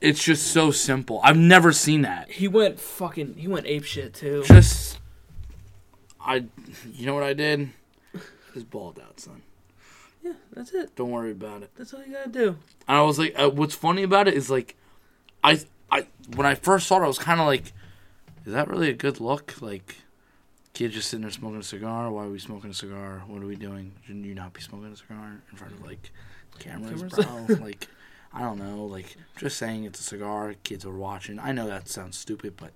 It's 0.00 0.22
just 0.22 0.48
so 0.48 0.70
simple. 0.70 1.20
I've 1.22 1.36
never 1.36 1.72
seen 1.72 2.02
that. 2.02 2.30
He 2.30 2.48
went 2.48 2.80
fucking. 2.80 3.34
He 3.36 3.46
went 3.46 3.66
ape 3.66 3.84
shit 3.84 4.14
too. 4.14 4.42
Just. 4.46 4.98
I. 6.20 6.46
You 6.92 7.06
know 7.06 7.14
what 7.14 7.22
I 7.22 7.34
did? 7.34 7.70
Just 8.54 8.70
balled 8.70 9.00
out, 9.04 9.18
son. 9.18 9.42
Yeah, 10.22 10.34
that's 10.52 10.72
it. 10.72 10.94
Don't 10.94 11.10
worry 11.10 11.32
about 11.32 11.62
it. 11.62 11.70
That's 11.76 11.92
all 11.92 12.04
you 12.04 12.12
gotta 12.12 12.30
do. 12.30 12.56
And 12.86 12.96
I 12.96 13.02
was 13.02 13.18
like, 13.18 13.34
uh, 13.36 13.50
what's 13.50 13.74
funny 13.74 14.04
about 14.04 14.28
it 14.28 14.34
is 14.34 14.48
like, 14.48 14.76
I, 15.42 15.60
I 15.90 16.06
when 16.36 16.46
I 16.46 16.54
first 16.54 16.86
saw 16.86 17.00
it, 17.00 17.04
I 17.04 17.08
was 17.08 17.18
kind 17.18 17.40
of 17.40 17.46
like, 17.46 17.72
is 18.46 18.52
that 18.52 18.68
really 18.68 18.88
a 18.88 18.94
good 18.94 19.20
look? 19.20 19.60
Like, 19.60 19.96
kid 20.74 20.92
just 20.92 21.08
sitting 21.08 21.22
there 21.22 21.30
smoking 21.30 21.60
a 21.60 21.62
cigar. 21.62 22.10
Why 22.10 22.24
are 22.24 22.28
we 22.28 22.38
smoking 22.38 22.70
a 22.70 22.74
cigar? 22.74 23.22
What 23.26 23.42
are 23.42 23.46
we 23.46 23.56
doing? 23.56 23.92
Shouldn't 24.04 24.26
you 24.26 24.34
not 24.34 24.52
be 24.52 24.60
smoking 24.60 24.92
a 24.92 24.96
cigar 24.96 25.40
in 25.50 25.56
front 25.56 25.72
of 25.72 25.84
like 25.84 26.10
cameras, 26.58 27.00
Cameras? 27.00 27.46
bro? 27.46 27.56
like, 27.64 27.88
I 28.32 28.40
don't 28.40 28.58
know. 28.58 28.84
Like, 28.84 29.16
just 29.36 29.56
saying 29.56 29.84
it's 29.84 30.00
a 30.00 30.02
cigar. 30.02 30.54
Kids 30.64 30.84
are 30.84 30.94
watching. 30.94 31.38
I 31.38 31.52
know 31.52 31.66
that 31.66 31.88
sounds 31.88 32.18
stupid, 32.18 32.54
but 32.56 32.72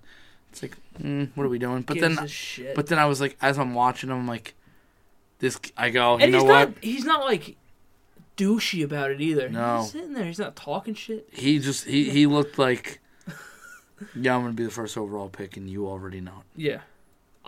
it's 0.51 0.63
like, 0.63 0.77
mm, 0.99 1.29
what 1.35 1.43
are 1.43 1.49
we 1.49 1.59
doing? 1.59 1.83
But 1.83 1.97
Gives 1.97 2.55
then, 2.57 2.73
but 2.75 2.87
then 2.87 2.97
I 2.97 3.05
was 3.05 3.21
like, 3.21 3.37
as 3.41 3.59
I'm 3.59 3.73
watching, 3.75 4.09
I'm 4.09 4.27
like, 4.27 4.55
this. 5.39 5.59
I 5.77 5.89
go, 5.89 6.17
you 6.17 6.23
and 6.23 6.31
know 6.31 6.39
he's 6.39 6.47
what? 6.47 6.69
not. 6.69 6.83
He's 6.83 7.05
not 7.05 7.25
like 7.25 7.57
douchey 8.37 8.83
about 8.83 9.11
it 9.11 9.19
either. 9.19 9.49
No. 9.49 9.81
He's 9.81 9.91
sitting 9.91 10.13
there. 10.13 10.25
He's 10.25 10.39
not 10.39 10.55
talking 10.55 10.93
shit. 10.93 11.27
He 11.31 11.59
just 11.59 11.85
he, 11.85 12.09
he 12.09 12.25
looked 12.25 12.57
like 12.57 13.01
yeah, 14.15 14.35
I'm 14.35 14.41
gonna 14.41 14.53
be 14.53 14.63
the 14.63 14.71
first 14.71 14.97
overall 14.97 15.29
pick, 15.29 15.57
and 15.57 15.69
you 15.69 15.87
already 15.87 16.21
know. 16.21 16.43
it." 16.55 16.61
Yeah, 16.61 16.79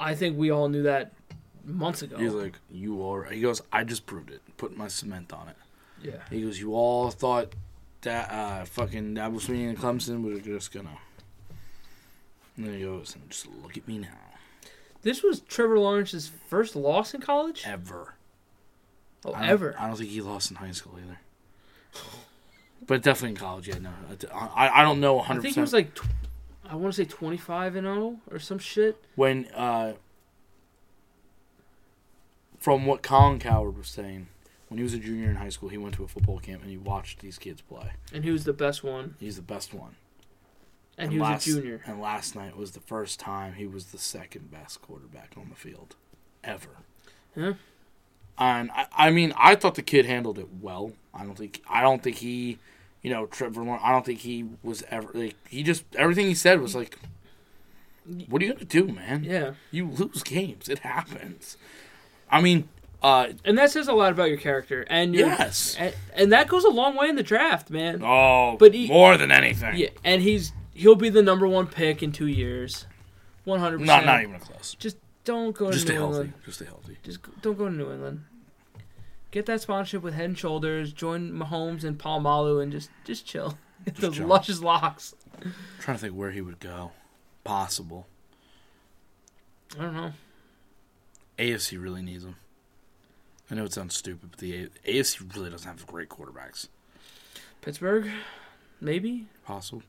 I 0.02 0.16
think 0.16 0.38
we 0.38 0.52
all 0.52 0.68
knew 0.68 0.84
that 0.84 1.14
months 1.64 2.02
ago. 2.02 2.18
He's 2.18 2.34
like, 2.34 2.56
you 2.72 3.06
are. 3.06 3.24
He 3.26 3.40
goes, 3.42 3.62
I 3.72 3.84
just 3.84 4.06
proved 4.06 4.32
it. 4.32 4.42
Put 4.58 4.76
my 4.76 4.88
cement 4.88 5.32
on 5.32 5.48
it. 5.48 5.56
yeah. 6.02 6.22
He 6.30 6.42
goes, 6.42 6.60
you 6.60 6.74
all 6.74 7.12
thought 7.12 7.54
that 8.02 8.32
uh, 8.32 8.66
fucking 8.66 9.16
Dabo 9.16 9.36
Swinney 9.40 9.70
and 9.70 9.78
Clemson 9.78 10.24
were 10.24 10.40
just 10.40 10.74
gonna. 10.74 10.98
And 12.58 12.66
then 12.66 12.74
he 12.74 12.84
goes, 12.84 13.16
and 13.16 13.30
just 13.30 13.48
look 13.62 13.78
at 13.78 13.88
me 13.88 14.00
now. 14.00 14.10
This 15.04 15.24
was 15.24 15.40
Trevor 15.42 15.80
Lawrence's 15.80 16.32
first 16.48 16.76
loss 16.76 17.14
in 17.14 17.22
college. 17.22 17.64
Ever. 17.66 18.16
Oh, 19.24 19.34
I 19.34 19.48
ever. 19.48 19.76
I 19.80 19.88
don't 19.88 19.98
think 19.98 20.10
he 20.10 20.22
lost 20.22 20.50
in 20.52 20.58
high 20.58 20.72
school 20.72 20.98
either. 20.98 21.20
But 22.88 23.04
definitely 23.04 23.30
in 23.32 23.36
college, 23.38 23.68
yeah. 23.68 23.78
No, 23.78 23.92
I, 24.34 24.82
I 24.82 24.84
don't 24.84 25.00
know 25.00 25.14
100. 25.16 25.40
I 25.40 25.42
think 25.44 25.56
he 25.56 25.62
was 25.62 25.74
like, 25.74 25.96
I 26.72 26.76
want 26.76 26.94
to 26.96 27.04
say 27.04 27.08
twenty 27.08 27.38
five 27.38 27.76
and 27.76 27.86
zero 27.86 28.22
or 28.32 28.40
some 28.40 28.58
shit. 28.58 29.04
when 29.16 29.46
uh, 29.54 29.94
from 32.58 32.86
what 32.86 33.02
Colin 33.02 33.40
Cowherd 33.40 33.78
was 33.78 33.90
saying, 33.90 34.28
when 34.70 34.78
he 34.78 34.84
was 34.84 34.94
a 34.94 34.98
junior 35.00 35.30
in 35.30 35.36
high 35.36 35.50
school, 35.50 35.70
he 35.70 35.78
went 35.78 35.96
to 35.96 36.04
a 36.04 36.08
football 36.08 36.40
camp 36.40 36.62
and 36.62 36.72
he 36.72 36.78
watched 36.78 37.20
these 37.20 37.38
kids 37.38 37.60
play. 37.62 37.92
And 38.14 38.24
he 38.24 38.32
was 38.32 38.46
the 38.46 38.54
best 38.54 38.84
one. 38.84 39.16
He's 39.20 39.36
the 39.36 39.42
best 39.42 39.74
one. 39.74 39.96
And 40.98 41.12
he 41.12 41.20
was 41.20 41.30
last, 41.30 41.48
a 41.48 41.50
junior. 41.50 41.82
And 41.86 42.00
last 42.00 42.36
night 42.36 42.56
was 42.56 42.72
the 42.72 42.80
first 42.80 43.20
time 43.20 43.56
he 43.56 43.66
was 43.66 43.88
the 43.88 43.98
second 43.98 44.50
best 44.52 44.82
quarterback 44.82 45.34
on 45.36 45.50
the 45.50 45.56
field, 45.56 45.96
ever. 46.44 46.70
Yeah. 47.36 47.54
And 48.38 48.72
I, 48.72 48.88
I 48.96 49.12
mean, 49.12 49.34
I 49.36 49.56
thought 49.56 49.76
the 49.76 49.82
kid 49.82 50.06
handled 50.06 50.40
it 50.40 50.48
well. 50.62 50.94
I 51.14 51.26
don't 51.26 51.38
think 51.38 51.62
I 51.68 51.82
don't 51.82 52.02
think 52.02 52.18
he, 52.18 52.60
you 53.02 53.10
know, 53.12 53.26
Trevor 53.26 53.64
Lawrence. 53.64 53.84
I 53.86 53.92
don't 53.92 54.06
think 54.06 54.20
he 54.20 54.46
was 54.64 54.84
ever 54.90 55.10
like 55.14 55.36
he 55.48 55.64
just 55.64 55.84
everything 55.96 56.28
he 56.28 56.34
said 56.36 56.62
was 56.62 56.76
like, 56.76 56.98
"What 58.30 58.42
are 58.42 58.46
you 58.46 58.54
gonna 58.54 58.66
do, 58.66 58.88
man? 58.88 59.24
Yeah. 59.24 59.54
You 59.72 59.88
lose 59.90 60.24
games. 60.24 60.70
It 60.70 60.80
happens." 60.80 61.58
I 62.30 62.42
mean, 62.42 62.70
uh, 63.04 63.28
And 63.44 63.58
that 63.58 63.72
says 63.72 63.88
a 63.88 63.94
lot 63.94 64.12
about 64.14 64.30
your 64.30 64.38
character. 64.38 64.86
And 64.90 65.14
your, 65.14 65.28
Yes. 65.28 65.76
And, 65.78 65.94
and 66.16 66.32
that 66.32 66.48
goes 66.48 66.64
a 66.64 66.70
long 66.70 66.96
way 66.96 67.10
in 67.10 67.16
the 67.18 67.24
draft, 67.24 67.70
man. 67.70 68.02
oh, 68.04 68.56
But 68.58 68.74
he- 68.74 68.88
more 68.88 69.18
than 69.18 69.32
anything, 69.32 69.76
Yeah. 69.76 69.90
And 70.04 70.22
he's 70.22 70.54
he'll 70.74 70.96
be 70.96 71.10
the 71.10 71.22
number 71.22 71.48
one 71.48 71.68
pick 71.68 72.02
in 72.02 72.12
two 72.14 72.28
years. 72.28 72.86
One 73.44 73.60
hundred 73.60 73.82
not 73.82 74.04
percent. 74.04 74.06
not 74.06 74.22
even 74.24 74.40
close. 74.40 74.76
Just 74.80 74.98
don't 75.26 75.56
go 75.56 75.72
Just 75.72 75.88
to 75.88 75.88
stay 75.88 75.94
New 75.96 76.00
healthy. 76.00 76.16
England. 76.20 76.34
Just 76.46 76.58
stay 76.58 76.66
healthy. 76.66 76.98
Just 77.04 77.20
don't 77.42 77.58
go 77.58 77.66
to 77.68 77.74
New 77.74 77.92
England. 77.92 78.24
Get 79.32 79.46
that 79.46 79.62
sponsorship 79.62 80.04
with 80.04 80.13
Head 80.13 80.26
and 80.26 80.38
Shoulders. 80.38 80.91
Join 80.91 81.32
Mahomes 81.32 81.84
and 81.84 81.98
Polamalu 81.98 82.62
and 82.62 82.72
just 82.72 82.89
just 83.06 83.26
chill. 83.26 83.58
Get 83.86 83.96
those 83.96 84.17
chill. 84.17 84.28
luscious 84.28 84.62
locks. 84.62 85.15
trying 85.80 85.98
to 85.98 86.02
think 86.02 86.13
where 86.15 86.32
he 86.32 86.41
would 86.41 86.60
go. 86.60 86.91
Possible. 87.44 88.08
I 89.80 89.84
don't 89.84 89.94
know. 89.96 90.12
AFC 91.39 91.82
really 91.82 92.02
needs 92.02 92.26
him. 92.26 92.36
I 93.50 93.56
know 93.56 93.63
it 93.63 93.74
sounds 93.74 93.96
stupid, 93.96 94.32
but 94.32 94.39
the 94.39 94.70
AFC 94.86 95.36
really 95.36 95.50
doesn't 95.50 95.67
have 95.67 95.88
great 95.88 96.10
quarterbacks. 96.10 96.67
Pittsburgh, 97.62 98.10
maybe. 98.80 99.28
Possible. 99.46 99.84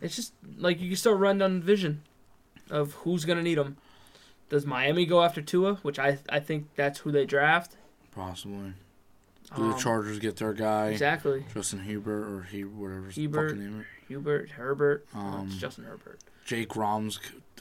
It's 0.00 0.16
just 0.16 0.32
like 0.58 0.80
you 0.80 0.88
can 0.88 0.96
still 0.96 1.14
run 1.14 1.38
down 1.38 1.60
the 1.60 1.64
vision 1.64 2.02
of 2.70 2.92
who's 2.94 3.24
gonna 3.24 3.42
need 3.42 3.58
them. 3.58 3.76
Does 4.48 4.66
Miami 4.66 5.06
go 5.06 5.22
after 5.22 5.42
Tua, 5.42 5.74
which 5.76 5.98
I 5.98 6.18
I 6.28 6.40
think 6.40 6.68
that's 6.74 7.00
who 7.00 7.12
they 7.12 7.26
draft. 7.26 7.76
Possibly. 8.16 8.72
Do 9.54 9.62
Um, 9.62 9.70
the 9.70 9.76
Chargers 9.76 10.18
get 10.18 10.36
their 10.36 10.52
guy? 10.52 10.88
Exactly. 10.88 11.44
Justin 11.54 11.84
Hubert 11.84 12.24
or 12.26 12.42
he 12.50 12.64
whatever 12.64 13.06
his 13.06 13.16
Hebert. 13.16 13.50
fucking 13.52 13.64
name 13.64 13.80
is. 13.82 13.86
Hubert, 14.08 14.50
Herbert. 14.50 15.06
Um, 15.14 15.46
it's 15.48 15.56
Justin 15.58 15.84
Herbert. 15.84 16.18
Jake 16.44 16.74
Fromm 16.74 17.10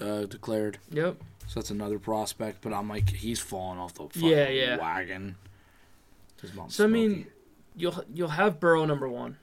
uh, 0.02 0.22
declared, 0.26 0.78
Yep. 0.92 1.18
so 1.48 1.60
that's 1.60 1.70
another 1.72 2.00
prospect. 2.00 2.62
But 2.62 2.74
I'm 2.74 2.88
like, 2.90 3.10
he's 3.10 3.40
falling 3.40 3.78
off 3.80 3.94
the 3.96 4.04
fucking 4.04 4.24
Yeah, 4.28 4.48
yeah. 4.50 4.78
wagon. 4.78 5.36
So 6.70 6.84
I 6.84 6.88
mean, 6.88 7.28
you'll 7.76 8.04
you'll 8.14 8.30
have 8.30 8.60
Burrow 8.60 8.86
number 8.86 9.10
one, 9.10 9.38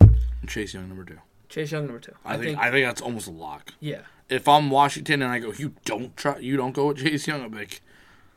And 0.00 0.48
Chase 0.48 0.74
Young 0.74 0.88
number 0.88 1.04
two. 1.04 1.18
Chase 1.48 1.72
Young 1.72 1.86
number 1.86 2.00
two. 2.00 2.12
I, 2.24 2.36
think, 2.38 2.58
I 2.58 2.70
think 2.70 2.86
that's 2.86 3.00
almost 3.00 3.26
a 3.26 3.30
lock. 3.30 3.72
yeah, 3.80 4.02
If 4.28 4.46
I'm 4.48 4.70
Washington 4.70 5.22
and 5.22 5.30
I 5.32 5.38
go, 5.38 5.52
you 5.52 5.74
don't 5.84 6.14
try, 6.16 6.38
you 6.38 6.56
don't 6.58 6.72
go 6.72 6.88
with 6.88 6.98
Chase 6.98 7.26
Young, 7.26 7.42
I'm 7.42 7.52
like, 7.52 7.80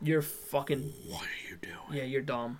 you're 0.01 0.21
fucking 0.21 0.93
what 1.07 1.23
are 1.23 1.49
you 1.49 1.57
doing? 1.57 1.75
yeah, 1.91 2.03
you're 2.03 2.21
dumb. 2.21 2.59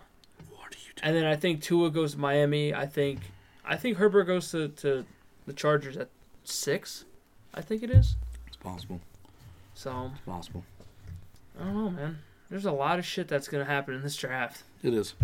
What 0.50 0.68
are 0.76 0.80
you 0.80 0.94
doing? 0.96 1.04
And 1.04 1.16
then 1.16 1.26
I 1.26 1.36
think 1.36 1.62
Tua 1.62 1.90
goes 1.92 2.14
to 2.14 2.20
Miami. 2.20 2.74
I 2.74 2.86
think 2.86 3.20
I 3.64 3.76
think 3.76 3.98
Herbert 3.98 4.26
goes 4.26 4.52
to, 4.52 4.70
to 4.70 5.06
the 5.46 5.54
Chargers 5.54 5.98
at 5.98 6.10
six. 6.44 7.06
I 7.54 7.62
think 7.62 7.84
it 7.84 7.90
is. 7.90 8.16
It's 8.48 8.58
possible. 8.58 9.00
So 9.74 10.12
It's 10.14 10.22
possible. 10.26 10.64
I 11.60 11.64
don't 11.64 11.76
know, 11.76 11.90
man. 11.90 12.20
There's 12.50 12.66
a 12.66 12.72
lot 12.72 13.00
of 13.00 13.06
shit 13.06 13.28
that's 13.28 13.48
gonna 13.48 13.66
happen 13.66 13.96
in 13.96 14.02
this 14.04 14.16
draft. 14.16 14.64
It 14.84 14.94
is, 14.94 15.16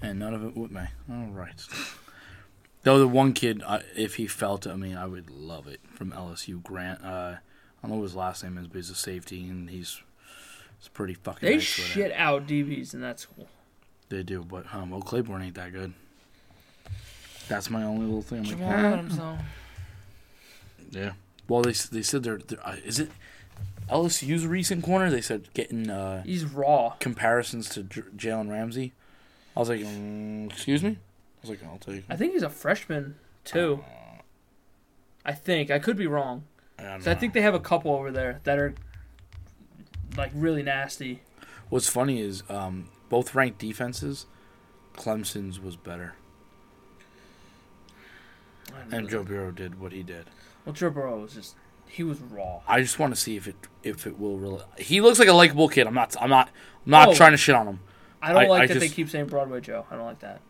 and 0.00 0.18
none 0.18 0.34
of 0.34 0.44
it 0.44 0.56
with 0.56 0.70
me. 0.70 0.82
All 1.10 1.26
right. 1.32 1.60
Though 2.82 2.98
the 2.98 3.06
one 3.06 3.34
kid, 3.34 3.62
uh, 3.66 3.80
if 3.94 4.14
he 4.16 4.26
felt 4.26 4.64
it, 4.66 4.70
I 4.70 4.76
mean, 4.76 4.96
I 4.96 5.06
would 5.06 5.28
love 5.28 5.66
it 5.66 5.80
from 5.94 6.12
LSU. 6.12 6.62
Grant, 6.62 7.04
uh, 7.04 7.36
I 7.36 7.38
don't 7.82 7.90
know 7.90 7.96
what 7.98 8.04
his 8.04 8.16
last 8.16 8.42
name 8.42 8.56
is, 8.56 8.66
but 8.68 8.76
he's 8.76 8.88
a 8.88 8.94
safety, 8.94 9.42
and 9.48 9.68
he's 9.68 10.00
it's 10.80 10.88
pretty 10.88 11.14
fucking. 11.14 11.46
They 11.48 11.54
nice 11.56 11.78
with 11.78 11.86
it. 11.86 11.90
shit 11.90 12.12
out 12.12 12.46
DBs, 12.48 12.92
and 12.94 13.02
that's 13.02 13.24
cool. 13.26 13.46
They 14.08 14.24
do, 14.24 14.42
but 14.42 14.66
um, 14.74 14.92
Oak 14.92 15.04
Claiborne 15.06 15.42
ain't 15.42 15.54
that 15.54 15.72
good. 15.72 15.92
That's 17.48 17.70
my 17.70 17.84
only 17.84 18.06
little 18.06 18.22
thing. 18.22 18.38
I'm 18.40 18.44
like, 18.44 18.52
Jamal. 18.58 18.72
Adams, 18.72 19.16
though. 19.18 19.38
yeah. 20.90 21.12
Well, 21.48 21.62
they 21.62 21.72
they 21.72 22.02
said 22.02 22.22
they're, 22.22 22.38
they're 22.38 22.66
uh, 22.66 22.76
is 22.84 22.98
it 23.00 23.10
LSU's 23.88 24.46
recent 24.46 24.84
corner? 24.84 25.10
They 25.10 25.20
said 25.20 25.52
getting 25.54 25.90
uh, 25.90 26.22
He's 26.22 26.44
raw. 26.44 26.90
comparisons 27.00 27.68
to 27.70 27.82
J- 27.82 28.02
Jalen 28.16 28.48
Ramsey. 28.50 28.92
I 29.56 29.60
was 29.60 29.68
like, 29.68 29.80
mm, 29.80 30.50
excuse 30.50 30.82
me. 30.82 30.90
I 30.90 31.40
was 31.42 31.50
like, 31.50 31.64
I'll 31.64 31.78
take. 31.78 32.04
I 32.08 32.16
think 32.16 32.32
he's 32.34 32.42
a 32.42 32.50
freshman 32.50 33.16
too. 33.44 33.82
I 35.24 35.32
think 35.32 35.70
I 35.70 35.78
could 35.78 35.96
be 35.96 36.06
wrong. 36.06 36.44
I, 36.78 36.82
don't 36.84 36.98
'Cause 36.98 37.08
I 37.08 37.14
think 37.14 37.32
they 37.34 37.42
have 37.42 37.54
a 37.54 37.60
couple 37.60 37.92
over 37.92 38.10
there 38.12 38.40
that 38.44 38.58
are 38.58 38.74
like 40.16 40.30
really 40.34 40.62
nasty. 40.62 41.22
What's 41.68 41.88
funny 41.88 42.20
is 42.20 42.42
um, 42.48 42.88
both 43.08 43.34
ranked 43.34 43.58
defenses, 43.58 44.26
Clemson's 44.96 45.60
was 45.60 45.76
better, 45.76 46.14
and. 48.90 49.08
Joe 49.08 49.22
Burrow 49.22 49.50
did 49.50 49.80
what 49.80 49.92
he 49.92 50.02
did. 50.02 50.26
Well, 50.64 50.72
Joe 50.74 50.90
Burrow 50.90 51.20
was 51.20 51.34
just 51.34 51.54
he 51.86 52.02
was 52.02 52.20
raw. 52.20 52.60
I 52.68 52.80
just 52.80 52.98
want 52.98 53.14
to 53.14 53.20
see 53.20 53.36
if 53.36 53.46
it 53.48 53.56
if 53.82 54.06
it 54.06 54.18
will 54.18 54.36
really. 54.38 54.62
He 54.78 55.00
looks 55.00 55.18
like 55.18 55.28
a 55.28 55.32
likable 55.32 55.68
kid. 55.68 55.86
I'm 55.86 55.94
not. 55.94 56.16
I'm 56.20 56.30
not. 56.30 56.48
I'm 56.86 56.90
not 56.90 57.08
Oh. 57.08 57.14
trying 57.14 57.32
to 57.32 57.36
shit 57.36 57.54
on 57.54 57.66
him. 57.66 57.80
I 58.22 58.32
don't 58.32 58.44
I- 58.44 58.48
like 58.48 58.62
I 58.62 58.66
that 58.74 58.80
they 58.80 58.88
keep 58.88 59.08
saying 59.08 59.26
Broadway 59.26 59.60
Joe. 59.60 59.86
I 59.90 59.96
don't 59.96 60.04
like 60.06 60.20
that. 60.20 60.40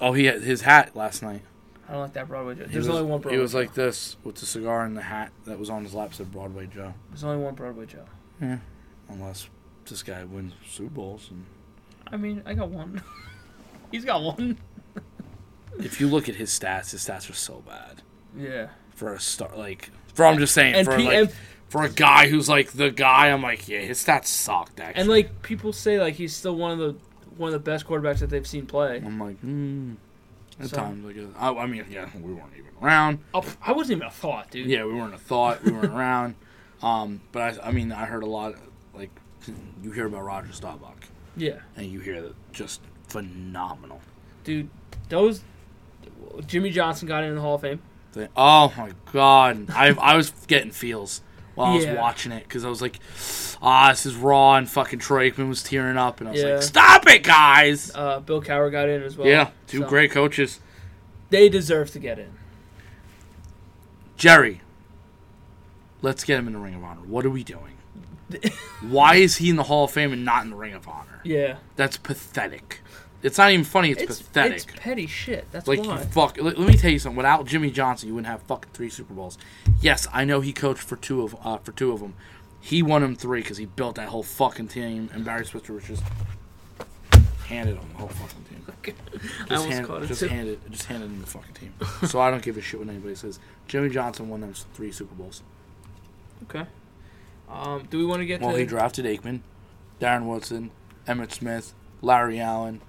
Oh, 0.00 0.12
he 0.12 0.24
had 0.24 0.42
his 0.42 0.62
hat 0.62 0.96
last 0.96 1.22
night. 1.22 1.42
I 1.88 1.92
don't 1.92 2.00
like 2.02 2.12
that 2.14 2.28
Broadway 2.28 2.54
Joe. 2.54 2.64
There's 2.66 2.88
was, 2.88 2.96
only 2.96 3.10
one 3.10 3.20
Broadway. 3.20 3.36
He 3.36 3.42
was 3.42 3.52
Joe. 3.52 3.58
like 3.58 3.74
this 3.74 4.16
with 4.24 4.36
the 4.36 4.46
cigar 4.46 4.84
and 4.84 4.96
the 4.96 5.02
hat 5.02 5.30
that 5.44 5.58
was 5.58 5.70
on 5.70 5.84
his 5.84 5.94
lap 5.94 6.14
said 6.14 6.32
Broadway 6.32 6.66
Joe. 6.66 6.94
There's 7.10 7.24
only 7.24 7.42
one 7.44 7.54
Broadway 7.54 7.86
Joe. 7.86 8.58
Unless 9.12 9.48
this 9.86 10.02
guy 10.02 10.24
wins 10.24 10.52
Super 10.66 10.90
Bowls. 10.90 11.28
And 11.30 11.44
I 12.10 12.16
mean, 12.16 12.42
I 12.46 12.54
got 12.54 12.70
one. 12.70 13.02
He's 13.90 14.04
got 14.04 14.22
one. 14.22 14.58
if 15.78 16.00
you 16.00 16.08
look 16.08 16.28
at 16.28 16.34
his 16.36 16.50
stats, 16.50 16.90
his 16.92 17.06
stats 17.06 17.28
are 17.30 17.34
so 17.34 17.62
bad 17.66 18.02
Yeah. 18.36 18.68
for 18.94 19.12
a 19.14 19.20
start. 19.20 19.56
Like 19.58 19.90
For 20.14 20.24
I'm 20.24 20.38
just 20.38 20.54
saying, 20.54 20.74
And 20.74 20.86
for 20.86 20.96
P- 20.96 21.04
like, 21.04 21.14
and- 21.16 21.32
for 21.68 21.82
a 21.84 21.88
guy 21.88 22.28
who's 22.28 22.48
like 22.50 22.72
the 22.72 22.90
guy, 22.90 23.30
I'm 23.30 23.42
like, 23.42 23.66
yeah, 23.68 23.80
his 23.80 24.02
stats 24.04 24.26
sucked. 24.26 24.78
Actually, 24.78 25.00
And 25.00 25.08
like 25.10 25.42
people 25.42 25.72
say, 25.72 25.98
like 26.00 26.14
he's 26.14 26.34
still 26.36 26.54
one 26.56 26.72
of 26.72 26.78
the 26.78 26.96
one 27.38 27.48
of 27.48 27.52
the 27.54 27.70
best 27.70 27.86
quarterbacks 27.86 28.18
that 28.18 28.28
they've 28.28 28.46
seen 28.46 28.66
play. 28.66 28.96
I'm 29.04 29.18
like, 29.18 29.38
hmm. 29.40 29.94
At 30.60 30.68
So- 30.68 30.76
times, 30.76 31.04
like, 31.04 31.16
I, 31.38 31.48
I 31.50 31.66
mean, 31.66 31.84
yeah, 31.90 32.08
we 32.14 32.34
weren't 32.34 32.52
even 32.52 32.70
around. 32.82 33.20
Oh, 33.32 33.42
I 33.62 33.72
wasn't 33.72 33.96
even 33.98 34.08
a 34.08 34.10
thought, 34.10 34.50
dude. 34.50 34.66
Yeah, 34.68 34.84
we 34.84 34.92
weren't 34.92 35.14
a 35.14 35.18
thought. 35.18 35.64
We 35.64 35.72
weren't 35.72 35.94
around. 35.94 36.34
Um, 36.82 37.22
but 37.32 37.58
I, 37.58 37.68
I 37.68 37.72
mean, 37.72 37.90
I 37.90 38.04
heard 38.04 38.22
a 38.22 38.26
lot. 38.26 38.54
You 39.82 39.90
hear 39.92 40.06
about 40.06 40.24
Roger 40.24 40.52
Staubach, 40.52 41.06
Yeah, 41.36 41.60
and 41.76 41.86
you 41.86 42.00
hear 42.00 42.20
that 42.22 42.34
just 42.52 42.80
phenomenal. 43.08 44.00
dude. 44.44 44.68
Those 45.08 45.42
Jimmy 46.46 46.70
Johnson 46.70 47.06
got 47.08 47.24
in 47.24 47.34
the 47.34 47.40
Hall 47.40 47.56
of 47.56 47.60
Fame. 47.62 47.80
thing. 48.12 48.28
Oh 48.36 48.72
my 48.76 48.92
god, 49.12 49.70
I 49.70 49.88
I 49.90 50.16
was 50.16 50.30
getting 50.46 50.70
feels 50.70 51.20
while 51.54 51.72
I 51.72 51.76
was 51.76 51.86
watching 51.86 52.32
it 52.32 52.44
because 52.44 52.64
I 52.64 52.68
was 52.70 52.80
like, 52.80 52.98
ah, 53.60 53.90
this 53.90 54.06
is 54.06 54.14
raw, 54.16 54.54
and 54.56 54.68
fucking 54.70 54.98
Troy 55.00 55.30
Aikman 55.30 55.48
was 55.48 55.62
tearing 55.62 55.96
up, 55.98 56.20
and 56.20 56.28
I 56.28 56.32
was 56.32 56.42
Yeah. 56.42 56.48
like, 56.54 56.62
stop 56.62 57.06
it, 57.08 57.22
guys. 57.24 57.90
Uh, 57.94 58.20
Bill 58.20 58.40
Cowher 58.42 58.70
got 58.72 58.88
in 58.88 59.02
as 59.02 59.16
well. 59.18 59.28
yeah, 59.28 59.50
two 59.66 59.80
So, 59.80 59.88
great 59.88 60.10
coaches. 60.10 60.60
They 61.30 61.48
deserve 61.48 61.90
to 61.92 61.98
get 61.98 62.18
in. 62.18 62.32
Jerry, 64.16 64.60
let's 66.00 66.24
get 66.24 66.38
him 66.38 66.46
in 66.46 66.52
the 66.54 66.58
Ring 66.58 66.74
of 66.74 66.84
Honor. 66.84 67.00
What 67.00 67.24
are 67.26 67.30
we 67.30 67.42
doing? 67.44 67.76
Why 68.82 69.16
is 69.16 69.36
he 69.36 69.50
in 69.50 69.56
the 69.56 69.62
Hall 69.62 69.84
of 69.84 69.90
Fame 69.90 70.12
and 70.12 70.24
not 70.24 70.44
in 70.44 70.50
the 70.50 70.56
Ring 70.56 70.74
of 70.74 70.86
Honor? 70.88 71.20
Yeah, 71.24 71.56
That's 71.76 71.96
pathetic. 71.96 72.80
It's 73.22 73.38
not 73.38 73.52
even 73.52 73.64
funny. 73.64 73.90
It's, 73.92 74.02
it's 74.02 74.20
pathetic. 74.22 74.52
It's 74.54 74.64
petty 74.66 75.06
shit. 75.06 75.46
That's 75.52 75.68
Like 75.68 75.78
why. 75.84 75.98
fuck. 76.06 76.36
Let, 76.40 76.58
let 76.58 76.66
me 76.66 76.76
tell 76.76 76.90
you 76.90 76.98
something. 76.98 77.16
Without 77.16 77.46
Jimmy 77.46 77.70
Johnson, 77.70 78.08
you 78.08 78.14
wouldn't 78.16 78.26
have 78.26 78.42
fucking 78.42 78.72
three 78.72 78.90
Super 78.90 79.14
Bowls. 79.14 79.38
Yes, 79.80 80.08
I 80.12 80.24
know 80.24 80.40
he 80.40 80.52
coached 80.52 80.82
for 80.82 80.96
two 80.96 81.22
of 81.22 81.36
uh, 81.44 81.58
for 81.58 81.70
two 81.70 81.92
of 81.92 82.00
them. 82.00 82.14
He 82.60 82.82
won 82.82 83.02
them 83.02 83.14
three 83.14 83.40
because 83.42 83.58
he 83.58 83.66
built 83.66 83.94
that 83.96 84.08
whole 84.08 84.24
fucking 84.24 84.68
team, 84.68 85.08
and 85.12 85.24
Barry 85.24 85.44
Switzer 85.46 85.72
was 85.72 85.84
just 85.84 86.02
handed 87.46 87.76
him 87.76 87.88
the 87.92 87.98
whole 87.98 88.08
fucking 88.08 88.44
team. 88.44 88.66
I 88.84 88.90
Just, 88.90 89.50
almost 89.52 89.68
hand, 89.68 89.86
caught 89.86 90.02
it 90.02 90.06
just 90.06 90.20
too. 90.20 90.26
handed, 90.28 90.60
just 90.72 90.86
handed 90.86 91.06
him 91.06 91.20
the 91.20 91.26
fucking 91.26 91.54
team. 91.54 91.74
so 92.08 92.20
I 92.20 92.30
don't 92.30 92.42
give 92.42 92.56
a 92.56 92.60
shit 92.60 92.80
what 92.80 92.88
anybody 92.88 93.14
says. 93.14 93.38
Jimmy 93.68 93.88
Johnson 93.88 94.28
won 94.28 94.40
those 94.40 94.66
three 94.74 94.90
Super 94.90 95.14
Bowls. 95.14 95.42
Okay. 96.44 96.66
Um, 97.52 97.86
do 97.90 97.98
we 97.98 98.04
want 98.04 98.20
to 98.20 98.26
get 98.26 98.40
Well, 98.40 98.52
to? 98.52 98.58
he 98.58 98.64
drafted 98.64 99.04
Aikman, 99.04 99.40
Darren 100.00 100.24
Woodson, 100.24 100.70
Emmitt 101.06 101.32
Smith, 101.32 101.74
Larry 102.00 102.40
Allen, 102.40 102.80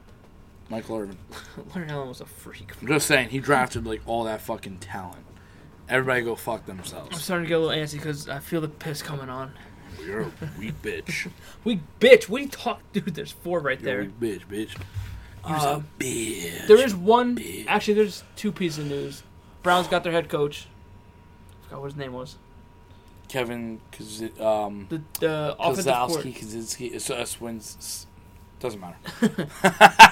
Michael 0.70 0.97
Irvin. 0.97 1.18
Larry 1.76 1.89
Allen 1.89 2.07
was 2.07 2.22
a 2.22 2.26
freak. 2.26 2.72
I'm 2.82 2.88
just 2.88 3.07
saying, 3.07 3.30
he 3.30 3.39
drafted 3.39 3.86
like 3.86 4.01
all 4.05 4.24
that 4.24 4.41
fucking 4.41 4.78
talent. 4.80 5.26
Everybody 5.89 6.22
go 6.22 6.36
fuck 6.36 6.66
themselves. 6.66 7.09
I'm 7.14 7.20
starting 7.20 7.45
to 7.45 7.49
get 7.49 7.55
a 7.55 7.59
little 7.59 7.78
antsy 7.78 7.93
because 7.93 8.30
I 8.30 8.39
feel 8.39 8.61
the 8.61 8.70
piss 8.70 9.01
coming 9.01 9.30
on. 9.30 9.51
You're 10.03 10.22
a 10.22 10.32
weak 10.57 10.82
bitch. 10.82 11.30
We 11.64 11.82
bitch. 11.99 12.28
What 12.30 12.41
you 12.41 12.47
talk, 12.47 12.82
dude? 12.93 13.14
There's 13.14 13.32
four 13.32 13.59
right 13.59 13.80
You're 13.80 14.01
a 14.01 14.03
there. 14.05 14.11
weak 14.20 14.41
bitch, 14.41 14.47
bitch. 14.47 14.78
You's 15.49 15.64
Um, 15.64 15.86
a 15.99 16.03
bitch. 16.03 16.68
There 16.68 16.78
is 16.84 16.95
one. 16.95 17.36
bitch. 17.38 17.66
Actually, 17.68 17.95
there's 17.95 18.24
two 18.38 18.51
pieces 18.51 18.80
of 18.80 18.86
news. 18.86 19.24
Browns 19.61 19.88
got 19.88 20.03
their 20.03 20.14
head 20.14 20.30
coach. 20.30 20.68
I 21.61 21.66
forgot 21.66 21.82
what 21.82 21.91
his 21.91 21.95
name 21.97 22.14
was. 22.14 22.38
Kevin 23.28 23.80
Kaz- 23.91 24.39
um, 24.41 24.88
The 24.89 25.01
the 25.19 25.55
offensive. 25.59 25.93
Kozlowski, 25.93 26.36
Kaczynski, 26.36 26.93
it's, 26.93 27.09
uh, 27.09 27.15
s- 27.15 28.07
doesn't 28.59 28.80
matter. 28.80 28.97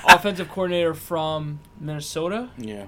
offensive 0.09 0.49
coordinator 0.49 0.93
from 0.93 1.59
Minnesota. 1.80 2.49
Yeah. 2.57 2.88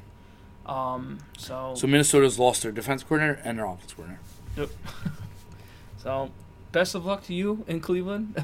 Um, 0.65 1.19
so 1.37 1.73
So 1.75 1.87
Minnesota's 1.87 2.39
lost 2.39 2.63
their 2.63 2.71
defense 2.71 3.03
coordinator 3.03 3.39
and 3.43 3.59
their 3.59 3.65
offense 3.65 3.93
coordinator. 3.93 4.21
Yep. 4.57 4.69
so 5.97 6.31
best 6.71 6.95
of 6.95 7.05
luck 7.05 7.23
to 7.25 7.33
you 7.33 7.63
in 7.67 7.79
Cleveland. 7.79 8.43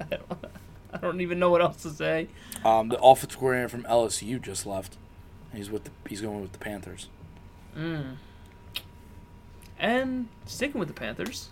I, 0.00 0.04
don't, 0.10 0.44
I 0.92 0.96
don't 0.98 1.20
even 1.20 1.38
know 1.38 1.50
what 1.50 1.60
else 1.62 1.82
to 1.82 1.90
say. 1.90 2.28
Um, 2.64 2.88
the 2.88 2.98
offense 3.00 3.34
coordinator 3.36 3.68
from 3.68 3.82
LSU 3.84 4.40
just 4.40 4.66
left. 4.66 4.96
He's 5.54 5.70
with 5.70 5.84
the, 5.84 5.90
he's 6.08 6.20
going 6.20 6.40
with 6.42 6.52
the 6.52 6.58
Panthers. 6.58 7.08
Mm. 7.76 8.16
And 9.78 10.28
sticking 10.46 10.78
with 10.78 10.88
the 10.88 10.94
Panthers, 10.94 11.50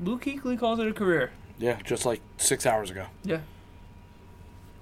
Luke 0.00 0.24
Kuechly 0.24 0.58
calls 0.58 0.78
it 0.80 0.88
a 0.88 0.92
career. 0.92 1.30
Yeah, 1.58 1.78
just 1.84 2.04
like 2.06 2.20
six 2.36 2.66
hours 2.66 2.90
ago. 2.90 3.06
Yeah. 3.22 3.40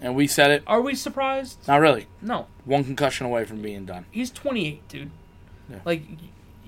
And 0.01 0.14
we 0.14 0.26
said 0.26 0.51
it. 0.53 0.62
Are 0.66 0.80
we 0.80 0.95
surprised? 0.95 1.59
Not 1.66 1.80
really. 1.80 2.07
No. 2.22 2.47
One 2.64 2.84
concussion 2.84 3.26
away 3.26 3.45
from 3.45 3.61
being 3.61 3.84
done. 3.84 4.07
He's 4.11 4.30
28, 4.30 4.86
dude. 4.89 5.11
Yeah. 5.68 5.80
Like, 5.84 6.03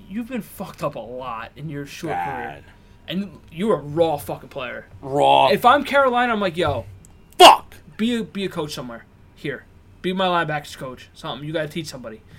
you've 0.09 0.27
been 0.27 0.41
fucked 0.41 0.83
up 0.83 0.95
a 0.95 0.99
lot 0.99 1.51
in 1.55 1.69
your 1.69 1.85
short 1.85 2.13
career. 2.13 2.25
Bad. 2.25 2.63
And 3.07 3.39
you're 3.51 3.75
a 3.75 3.81
raw 3.81 4.17
fucking 4.17 4.49
player. 4.49 4.87
Raw. 5.01 5.49
If 5.49 5.65
I'm 5.65 5.83
Carolina, 5.85 6.33
I'm 6.33 6.41
like, 6.41 6.57
yo, 6.57 6.85
fuck. 7.37 7.75
be 7.97 8.17
a, 8.17 8.23
be 8.23 8.43
a 8.45 8.49
coach 8.49 8.73
somewhere. 8.73 9.05
Here. 9.35 9.63
Be 10.01 10.11
my 10.13 10.25
linebackers 10.27 10.77
coach. 10.77 11.09
Something. 11.13 11.47
You 11.47 11.53
got 11.53 11.63
to 11.63 11.67
teach 11.69 11.87
somebody. 11.87 12.21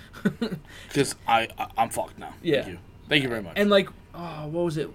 Because 0.88 1.14
I, 1.26 1.48
I 1.58 1.68
I'm 1.78 1.88
fucked 1.88 2.18
now. 2.18 2.34
Yeah. 2.42 2.74
Thank 3.12 3.24
you. 3.24 3.28
Very 3.28 3.42
much. 3.42 3.52
And, 3.56 3.68
like, 3.68 3.88
oh, 4.14 4.46
what 4.48 4.64
was 4.64 4.76
it? 4.78 4.90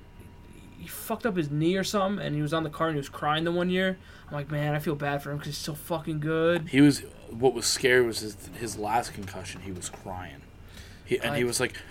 He 0.80 0.88
fucked 0.88 1.26
up 1.26 1.36
his 1.36 1.52
knee 1.52 1.76
or 1.76 1.84
something, 1.84 2.26
and 2.26 2.36
he 2.36 2.42
was 2.42 2.54
on 2.54 2.64
the 2.64 2.70
car 2.70 2.88
and 2.88 2.96
he 2.96 3.00
was 3.00 3.10
crying 3.10 3.44
the 3.44 3.52
one 3.52 3.70
year. 3.70 3.98
I'm 4.28 4.34
like, 4.34 4.50
man, 4.50 4.74
I 4.74 4.80
feel 4.80 4.96
bad 4.96 5.22
for 5.22 5.32
him 5.32 5.38
because 5.38 5.54
he's 5.54 5.64
so 5.64 5.74
fucking 5.76 6.20
good. 6.20 6.70
he 6.70 6.82
was. 6.82 7.04
What 7.30 7.54
was 7.54 7.66
scary 7.66 8.06
was 8.06 8.22
his, 8.22 8.38
his 8.60 8.78
last 8.78 9.14
concussion. 9.14 9.62
He 9.62 9.72
was 9.72 9.90
crying. 9.90 10.42
He, 11.06 11.20
and 11.20 11.36
he 11.36 11.44
was 11.44 11.60
like. 11.60 11.74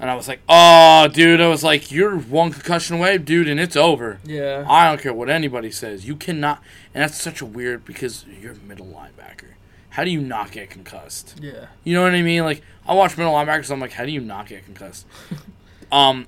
And 0.00 0.08
I 0.08 0.14
was 0.14 0.28
like, 0.28 0.40
oh, 0.48 1.08
dude. 1.08 1.40
I 1.40 1.48
was 1.48 1.64
like, 1.64 1.90
you're 1.90 2.16
one 2.16 2.52
concussion 2.52 2.98
away, 2.98 3.18
dude, 3.18 3.48
and 3.48 3.58
it's 3.58 3.74
over. 3.74 4.20
Yeah. 4.24 4.64
I 4.68 4.88
don't 4.88 5.00
care 5.00 5.12
what 5.12 5.28
anybody 5.28 5.72
says. 5.72 6.06
You 6.06 6.14
cannot. 6.14 6.62
And 6.94 7.02
that's 7.02 7.20
such 7.20 7.40
a 7.40 7.44
weird 7.44 7.84
because 7.84 8.24
you're 8.40 8.52
a 8.52 8.56
middle 8.58 8.86
linebacker. 8.86 9.54
How 9.90 10.04
do 10.04 10.10
you 10.10 10.20
not 10.20 10.52
get 10.52 10.70
concussed? 10.70 11.38
Yeah. 11.40 11.66
You 11.84 11.94
know 11.94 12.02
what 12.02 12.14
I 12.14 12.22
mean? 12.22 12.44
Like 12.44 12.62
I 12.86 12.94
watch 12.94 13.16
middle 13.16 13.32
linebackers. 13.32 13.70
I'm 13.70 13.80
like, 13.80 13.92
how 13.92 14.04
do 14.04 14.12
you 14.12 14.20
not 14.20 14.46
get 14.48 14.64
concussed? 14.64 15.06
um, 15.92 16.26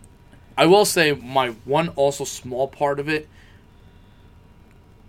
I 0.57 0.67
will 0.67 0.85
say 0.85 1.13
my 1.13 1.51
one 1.65 1.89
also 1.91 2.25
small 2.25 2.69
part 2.69 2.99
of 3.01 3.09
it 3.09 3.29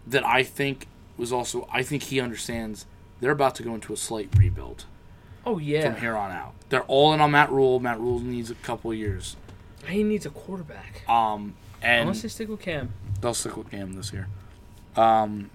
that 0.07 0.25
I 0.25 0.43
think 0.43 0.87
was 1.17 1.31
also 1.31 1.67
I 1.71 1.83
think 1.83 2.03
he 2.03 2.19
understands 2.19 2.85
they're 3.19 3.31
about 3.31 3.55
to 3.55 3.63
go 3.63 3.75
into 3.75 3.93
a 3.93 3.97
slight 3.97 4.29
rebuild 4.37 4.85
Oh, 5.45 5.57
yeah. 5.57 5.91
from 5.91 6.01
here 6.01 6.15
on 6.15 6.31
out. 6.31 6.53
They're 6.69 6.83
all 6.83 7.13
in 7.13 7.19
on 7.21 7.31
Matt 7.31 7.51
Rhule. 7.51 7.79
Matt 7.79 7.99
Rhule 7.99 8.19
needs 8.19 8.51
a 8.51 8.55
couple 8.55 8.93
years. 8.93 9.35
He 9.87 10.03
needs 10.03 10.25
a 10.25 10.29
quarterback. 10.29 11.07
Um, 11.09 11.55
and 11.81 12.01
Unless 12.01 12.21
they 12.21 12.27
stick 12.27 12.47
with 12.47 12.59
Cam. 12.59 12.93
they'll 13.21 13.33
stick 13.33 13.57
with 13.57 13.71
Cam 13.71 13.93
this 13.93 14.13
year. 14.13 14.27
Um, 14.95 15.49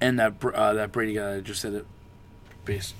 and 0.00 0.18
that 0.18 0.34
uh, 0.44 0.72
that 0.74 0.90
Brady 0.90 1.14
guy 1.14 1.38
just 1.40 1.60
said 1.60 1.74
it, 1.74 1.86
based 2.64 2.94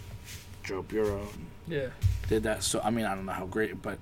Joe 0.63 0.83
Burrow 0.83 1.29
Yeah. 1.67 1.89
did 2.29 2.43
that. 2.45 2.63
So 2.63 2.81
I 2.83 2.91
mean, 2.91 3.05
I 3.07 3.15
don't 3.15 3.27
know 3.27 3.33
how 3.33 3.47
great, 3.47 3.81
but 3.83 3.99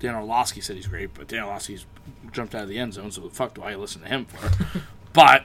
Dan 0.00 0.14
Orlovsky 0.14 0.60
said 0.60 0.76
he's 0.76 0.86
great, 0.86 1.12
but 1.14 1.28
Dan 1.28 1.42
Orlovsky's 1.44 1.84
jumped 2.32 2.54
out 2.54 2.62
of 2.62 2.68
the 2.68 2.78
end 2.78 2.94
zone, 2.94 3.10
so 3.10 3.20
the 3.22 3.30
fuck 3.30 3.54
do 3.54 3.62
I 3.62 3.74
listen 3.74 4.02
to 4.02 4.08
him 4.08 4.24
for? 4.26 4.80
but 5.12 5.44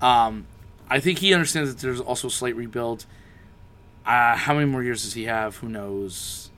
um, 0.00 0.46
I 0.88 1.00
think 1.00 1.18
he 1.18 1.32
understands 1.34 1.72
that 1.74 1.80
there's 1.80 2.00
also 2.00 2.28
a 2.28 2.30
slight 2.30 2.56
rebuild. 2.56 3.06
Uh, 4.06 4.36
how 4.36 4.54
many 4.54 4.66
more 4.66 4.82
years 4.82 5.02
does 5.02 5.14
he 5.14 5.24
have? 5.24 5.56
Who 5.58 5.68
knows? 5.68 6.50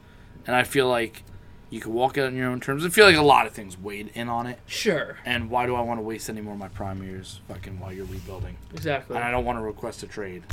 And 0.46 0.54
I 0.56 0.62
feel 0.64 0.88
like 0.88 1.22
you 1.70 1.80
could 1.80 1.92
walk 1.92 2.16
out 2.16 2.26
on 2.26 2.36
your 2.36 2.48
own 2.48 2.60
terms. 2.60 2.84
I 2.84 2.88
feel 2.88 3.06
like 3.06 3.16
a 3.16 3.22
lot 3.22 3.46
of 3.46 3.52
things 3.52 3.76
weighed 3.78 4.10
in 4.14 4.28
on 4.28 4.46
it. 4.46 4.58
Sure. 4.66 5.18
And 5.24 5.50
why 5.50 5.66
do 5.66 5.74
I 5.74 5.80
want 5.80 5.98
to 5.98 6.02
waste 6.02 6.28
any 6.28 6.40
more 6.40 6.54
of 6.54 6.58
my 6.60 6.68
prime 6.68 7.02
years 7.02 7.40
fucking 7.48 7.78
while 7.80 7.92
you're 7.92 8.04
rebuilding? 8.06 8.56
Exactly. 8.72 9.16
And 9.16 9.24
I 9.24 9.30
don't 9.32 9.44
want 9.44 9.58
to 9.58 9.62
request 9.62 10.02
a 10.04 10.06
trade. 10.06 10.44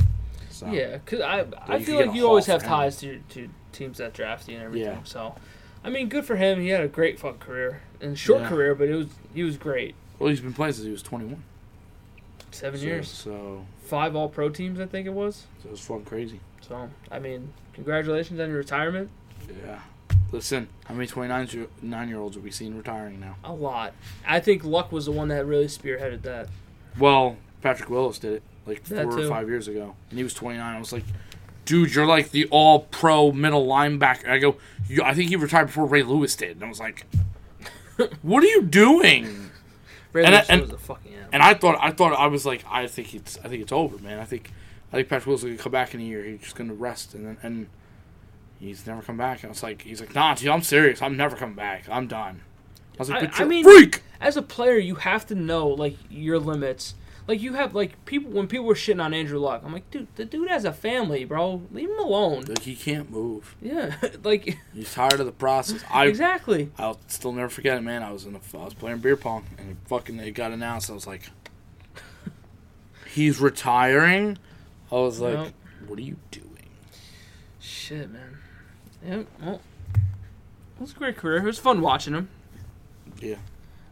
So 0.65 0.71
Yeah, 0.71 0.97
because 0.97 1.21
I, 1.21 1.45
I 1.67 1.81
feel 1.83 2.05
like 2.05 2.15
you 2.15 2.27
always 2.27 2.45
have 2.47 2.63
ties 2.63 2.97
to, 2.97 3.19
to 3.29 3.49
teams 3.71 3.97
that 3.97 4.13
draft 4.13 4.47
you 4.47 4.55
and 4.55 4.63
everything. 4.63 4.89
Yeah. 4.93 5.03
So, 5.03 5.35
I 5.83 5.89
mean, 5.89 6.09
good 6.09 6.25
for 6.25 6.35
him. 6.35 6.59
He 6.61 6.69
had 6.69 6.81
a 6.81 6.87
great 6.87 7.19
fun 7.19 7.35
career 7.39 7.81
and 8.01 8.17
short 8.17 8.41
Yeah. 8.41 8.49
career, 8.49 8.75
but 8.75 8.87
it 8.89 8.95
was 8.95 9.07
he 9.33 9.43
was 9.43 9.57
great. 9.57 9.95
Well, 10.19 10.29
he's 10.29 10.41
been 10.41 10.53
playing 10.53 10.73
since 10.73 10.85
he 10.85 10.91
was 10.91 11.01
21. 11.03 11.43
Seven 12.51 12.79
So- 12.79 12.85
years, 12.85 13.09
So, 13.09 13.65
five 13.85 14.15
All 14.15 14.29
Pro 14.29 14.49
teams, 14.49 14.79
I 14.79 14.85
think 14.85 15.07
it 15.07 15.13
was. 15.13 15.47
so 15.61 15.69
it 15.69 15.71
was 15.71 15.81
fun 15.81 16.03
crazy. 16.05 16.39
So, 16.61 16.89
I 17.11 17.19
mean, 17.19 17.51
congratulations 17.73 18.39
on 18.39 18.49
your 18.49 18.59
retirement. 18.59 19.09
Yeah. 19.65 19.79
Listen, 20.31 20.67
how 20.85 20.93
many 20.95 21.07
29 21.07 21.47
year- 21.51 21.67
nine 21.81 22.09
year 22.09 22.19
olds 22.19 22.35
have 22.35 22.43
we 22.43 22.51
seen 22.51 22.75
retiring 22.75 23.19
now? 23.19 23.35
A 23.43 23.53
lot. 23.53 23.93
I 24.25 24.39
think 24.39 24.63
Luck 24.63 24.91
was 24.91 25.05
the 25.05 25.11
one 25.11 25.27
that 25.27 25.45
really 25.45 25.65
spearheaded 25.65 26.21
that. 26.23 26.47
Well, 26.97 27.37
Patrick 27.61 27.89
Willis 27.89 28.17
did 28.19 28.33
it 28.33 28.43
like 28.65 28.83
That 28.85 29.05
four 29.05 29.19
or 29.19 29.27
five 29.29 29.47
years 29.49 29.67
ago, 29.67 29.95
and 30.09 30.17
he 30.17 30.23
was 30.23 30.33
29. 30.33 30.75
I 30.75 30.79
was 30.79 30.93
like, 30.93 31.03
dude, 31.65 31.93
you're 31.93 32.05
like 32.05 32.31
the 32.31 32.45
all 32.51 32.81
pro 32.81 33.31
middle 33.31 33.65
linebacker. 33.67 34.29
I 34.29 34.37
go, 34.37 34.57
you, 34.87 35.01
I 35.03 35.13
think 35.13 35.29
he 35.29 35.35
retired 35.35 35.67
before 35.67 35.85
Ray 35.85 36.03
Lewis 36.03 36.35
did. 36.35 36.51
And 36.57 36.63
I 36.65 36.69
was 36.69 36.79
like, 36.79 37.05
what 38.21 38.43
are 38.43 38.47
you 38.47 38.61
doing? 38.63 39.49
Ray 40.11 40.25
And 40.25 40.35
I- 40.35 40.39
Lewis 40.39 40.49
and- 40.49 40.61
was 40.61 40.71
a 40.71 40.77
fucking 40.77 41.11
animal. 41.13 41.29
And 41.33 41.41
I 41.43 41.53
thought, 41.55 41.77
I 41.81 41.91
thought, 41.91 42.13
I 42.13 42.27
was 42.27 42.45
like, 42.45 42.63
I 42.69 42.85
think 42.87 43.15
it's, 43.15 43.37
I 43.43 43.47
think 43.47 43.61
it's 43.63 43.71
over, 43.71 43.97
man. 43.97 44.19
I 44.19 44.25
think, 44.25 44.51
I 44.91 44.97
think 44.97 45.09
Patrick 45.09 45.33
is 45.35 45.43
gonna 45.43 45.57
come 45.57 45.71
back 45.71 45.93
in 45.95 45.99
a 46.01 46.03
year. 46.03 46.23
He's 46.23 46.41
just 46.41 46.55
gonna 46.55 46.73
rest, 46.73 47.13
and 47.15 47.25
then, 47.25 47.37
and 47.43 47.67
He's 48.59 48.87
never 48.87 49.01
come 49.01 49.17
back. 49.17 49.43
I 49.43 49.49
was 49.49 49.61
like, 49.61 49.81
he's 49.81 49.99
like, 49.99 50.15
nah, 50.15 50.35
dude, 50.35 50.47
I'm 50.47 50.61
serious. 50.61 51.01
I'm 51.01 51.17
never 51.17 51.35
coming 51.35 51.55
back. 51.55 51.83
I'm 51.91 52.07
done. 52.07 52.39
I 52.93 52.95
was 52.97 53.09
like, 53.09 53.23
I- 53.23 53.25
but 53.25 53.41
I 53.41 53.43
mean- 53.45 53.63
freak. 53.65 54.03
As 54.21 54.37
a 54.37 54.41
player, 54.41 54.77
you 54.77 54.95
have 54.95 55.25
to 55.27 55.35
know 55.35 55.67
like 55.67 55.97
your 56.09 56.39
limits. 56.39 56.93
Like 57.25 57.41
you 57.41 57.53
have 57.53 57.73
like 57.73 58.03
people 58.05 58.31
when 58.31 58.47
people 58.47 58.65
were 58.65 58.73
shitting 58.73 59.01
on 59.01 59.13
Andrew 59.13 59.39
Luck, 59.39 59.61
I'm 59.65 59.71
like, 59.71 59.89
dude, 59.89 60.07
the 60.15 60.25
dude 60.25 60.49
has 60.49 60.65
a 60.65 60.73
family, 60.73 61.23
bro. 61.23 61.61
Leave 61.71 61.89
him 61.89 61.99
alone. 61.99 62.43
Like 62.45 62.63
he 62.63 62.75
can't 62.75 63.09
move. 63.09 63.55
Yeah, 63.61 63.95
like 64.23 64.57
He's 64.73 64.93
tired 64.93 65.19
of 65.19 65.25
the 65.25 65.31
process. 65.31 65.83
I 65.89 66.07
exactly. 66.07 66.71
I'll 66.77 66.99
still 67.07 67.31
never 67.31 67.49
forget 67.49 67.77
it, 67.77 67.81
man. 67.81 68.03
I 68.03 68.11
was 68.11 68.25
in 68.25 68.35
a, 68.35 68.39
I 68.57 68.65
was 68.65 68.73
playing 68.73 68.97
beer 68.99 69.15
pong 69.15 69.45
and 69.57 69.71
it 69.71 69.77
fucking 69.87 70.19
it 70.19 70.31
got 70.31 70.51
announced. 70.51 70.89
I 70.89 70.93
was 70.93 71.07
like, 71.07 71.29
he's 73.09 73.39
retiring. 73.39 74.37
I 74.91 74.95
was 74.95 75.21
like, 75.21 75.53
what 75.87 75.97
are 75.97 76.03
you 76.03 76.17
doing? 76.31 76.49
Shit, 77.59 78.11
man. 78.11 78.37
Yeah, 79.05 79.23
well, 79.41 79.61
it 79.95 80.81
was 80.81 80.91
a 80.91 80.95
great 80.95 81.15
career. 81.15 81.37
It 81.37 81.43
was 81.43 81.59
fun 81.59 81.79
watching 81.79 82.13
him. 82.13 82.29
Yeah. 83.19 83.35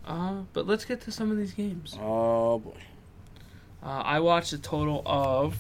Uh, 0.06 0.42
but 0.52 0.68
let's 0.68 0.84
get 0.84 1.00
to 1.02 1.12
some 1.12 1.32
of 1.32 1.38
these 1.38 1.54
games. 1.54 1.98
Oh 2.00 2.60
boy. 2.60 2.78
Uh, 3.84 3.88
I 3.88 4.20
watched 4.20 4.54
a 4.54 4.60
total 4.60 5.02
of 5.06 5.58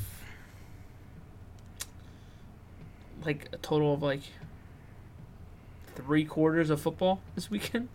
like 3.26 3.49
a 3.51 3.57
total 3.57 3.93
of 3.93 4.01
like 4.03 4.22
three 5.95 6.26
quarters 6.26 6.69
of 6.69 6.82
football 6.82 7.22
this 7.36 7.49
weekend. 7.49 7.89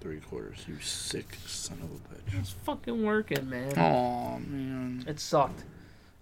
Three 0.00 0.20
quarters. 0.20 0.64
You 0.66 0.80
sick 0.80 1.36
son 1.46 1.78
of 1.82 1.90
a 1.90 2.14
bitch. 2.14 2.40
It's 2.40 2.50
fucking 2.50 3.04
working, 3.04 3.48
man. 3.48 3.78
Oh 3.78 4.38
man. 4.38 5.04
It 5.06 5.20
sucked. 5.20 5.64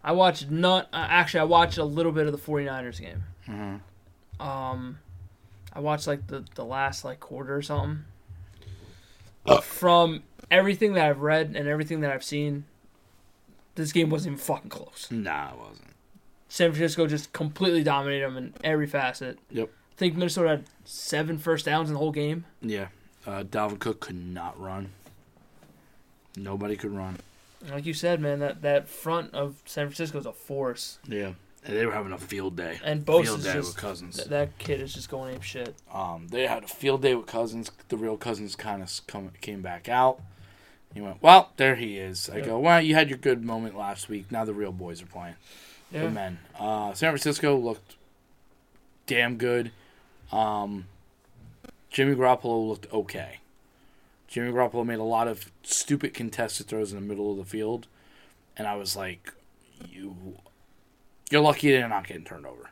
I 0.03 0.13
watched 0.13 0.51
not 0.51 0.87
uh, 0.93 1.07
actually 1.09 1.41
I 1.41 1.45
watched 1.45 1.79
a 1.79 1.85
little 1.85 2.13
bit 2.13 2.27
of 2.27 2.33
the 2.33 2.39
49ers 2.39 3.01
game. 3.01 3.23
Uh-huh. 3.49 4.47
Um 4.47 4.99
I 5.73 5.81
watched 5.81 6.07
like 6.07 6.27
the 6.27 6.45
the 6.55 6.65
last 6.65 7.05
like 7.05 7.21
quarter 7.21 7.57
or 7.57 7.63
something. 7.63 8.05
Uh. 9.47 9.61
From 9.61 10.23
everything 10.51 10.95
that 10.95 11.07
I've 11.09 11.21
read 11.21 11.55
and 11.57 11.69
everything 11.69 12.01
that 12.01 12.11
I've 12.11 12.25
seen, 12.25 12.65
this 13.75 13.93
game 13.93 14.11
wasn't 14.11 14.35
even 14.35 14.45
fucking 14.45 14.71
close. 14.71 15.09
Nah, 15.11 15.51
it 15.53 15.59
wasn't. 15.59 15.89
San 16.49 16.73
Francisco 16.73 17.07
just 17.07 17.33
completely 17.33 17.83
dominated 17.85 18.25
them 18.25 18.37
in 18.37 18.55
every 18.65 18.87
facet. 18.87 19.39
Yep. 19.51 19.69
I 19.69 19.97
think 19.97 20.17
Minnesota 20.17 20.49
had 20.49 20.65
seven 20.85 21.39
first 21.39 21.67
downs 21.67 21.89
in 21.89 21.95
the 21.95 21.99
whole 22.01 22.13
game. 22.13 22.45
Yeah. 22.61 22.89
Uh, 23.27 23.45
Dalvin 23.45 23.79
Cook 23.79 24.01
could 24.01 24.17
not 24.17 24.59
run. 24.61 24.91
Nobody 26.37 26.77
could 26.77 26.91
run. 26.91 27.19
Like 27.71 27.87
you 27.87 27.95
said, 27.95 28.21
man, 28.21 28.39
that, 28.41 28.63
that 28.63 28.89
front 28.89 29.35
of 29.35 29.63
San 29.67 29.87
Francisco 29.87 30.19
is 30.19 30.27
a 30.27 30.33
force. 30.33 30.99
Yeah. 31.07 31.33
And 31.65 31.77
they 31.77 31.85
were 31.85 31.93
having 31.93 32.13
a 32.13 32.19
field 32.19 32.57
day. 32.57 32.81
And 32.83 33.05
both 33.05 33.27
field 33.27 33.43
day 33.43 33.53
just 33.53 33.75
with 33.75 33.77
Cousins. 33.77 34.17
th- 34.17 34.29
that 34.29 34.57
kid 34.59 34.81
is 34.81 34.95
just 34.95 35.11
going 35.11 35.35
ape 35.35 35.43
shit. 35.43 35.75
Um, 35.93 36.27
they 36.31 36.47
had 36.47 36.65
a 36.65 36.69
field 36.69 37.03
day 37.03 37.15
with 37.15 37.27
Cousins. 37.27 37.71
The 37.91 37.99
real 37.99 38.17
Cousins 38.17 38.57
kind 38.57 38.83
of 38.83 39.01
come 39.07 39.31
came 39.43 39.61
back 39.61 39.89
out. 39.89 40.21
He 40.93 41.01
went, 41.01 41.23
well, 41.23 41.53
there 41.57 41.77
he 41.77 41.99
is. 41.99 42.29
I 42.29 42.41
go, 42.41 42.59
well, 42.59 42.81
you 42.81 42.95
had 42.95 43.09
your 43.09 43.19
good 43.19 43.45
moment 43.45 43.77
last 43.77 44.09
week. 44.09 44.31
Now 44.31 44.45
the 44.45 44.55
real 44.55 44.73
boys 44.73 45.01
are 45.03 45.07
playing. 45.07 45.37
Yeah. 45.93 46.05
The 46.05 46.11
men. 46.11 46.39
Uh, 46.59 46.93
San 46.95 47.11
Francisco 47.11 47.57
looked 47.57 47.97
damn 49.07 49.37
good. 49.37 49.71
Um, 50.33 50.87
Jimmy 51.91 52.15
Garoppolo 52.15 52.69
looked 52.69 52.93
okay. 52.93 53.39
Jimmy 54.29 54.53
Garoppolo 54.53 54.87
made 54.87 54.99
a 55.01 55.05
lot 55.05 55.27
of 55.27 55.51
stupid 55.63 56.15
contested 56.15 56.67
throws 56.69 56.93
in 56.93 57.01
the 57.01 57.07
middle 57.07 57.33
of 57.33 57.39
the 57.39 57.45
field, 57.45 57.89
and 58.57 58.69
I 58.69 58.77
was 58.77 58.95
like, 58.95 59.33
"You, 59.89 60.37
you're 61.31 61.41
lucky 61.41 61.73
they're 61.73 61.89
not 61.89 62.07
getting 62.07 62.25
turned 62.25 62.47
over." 62.47 62.71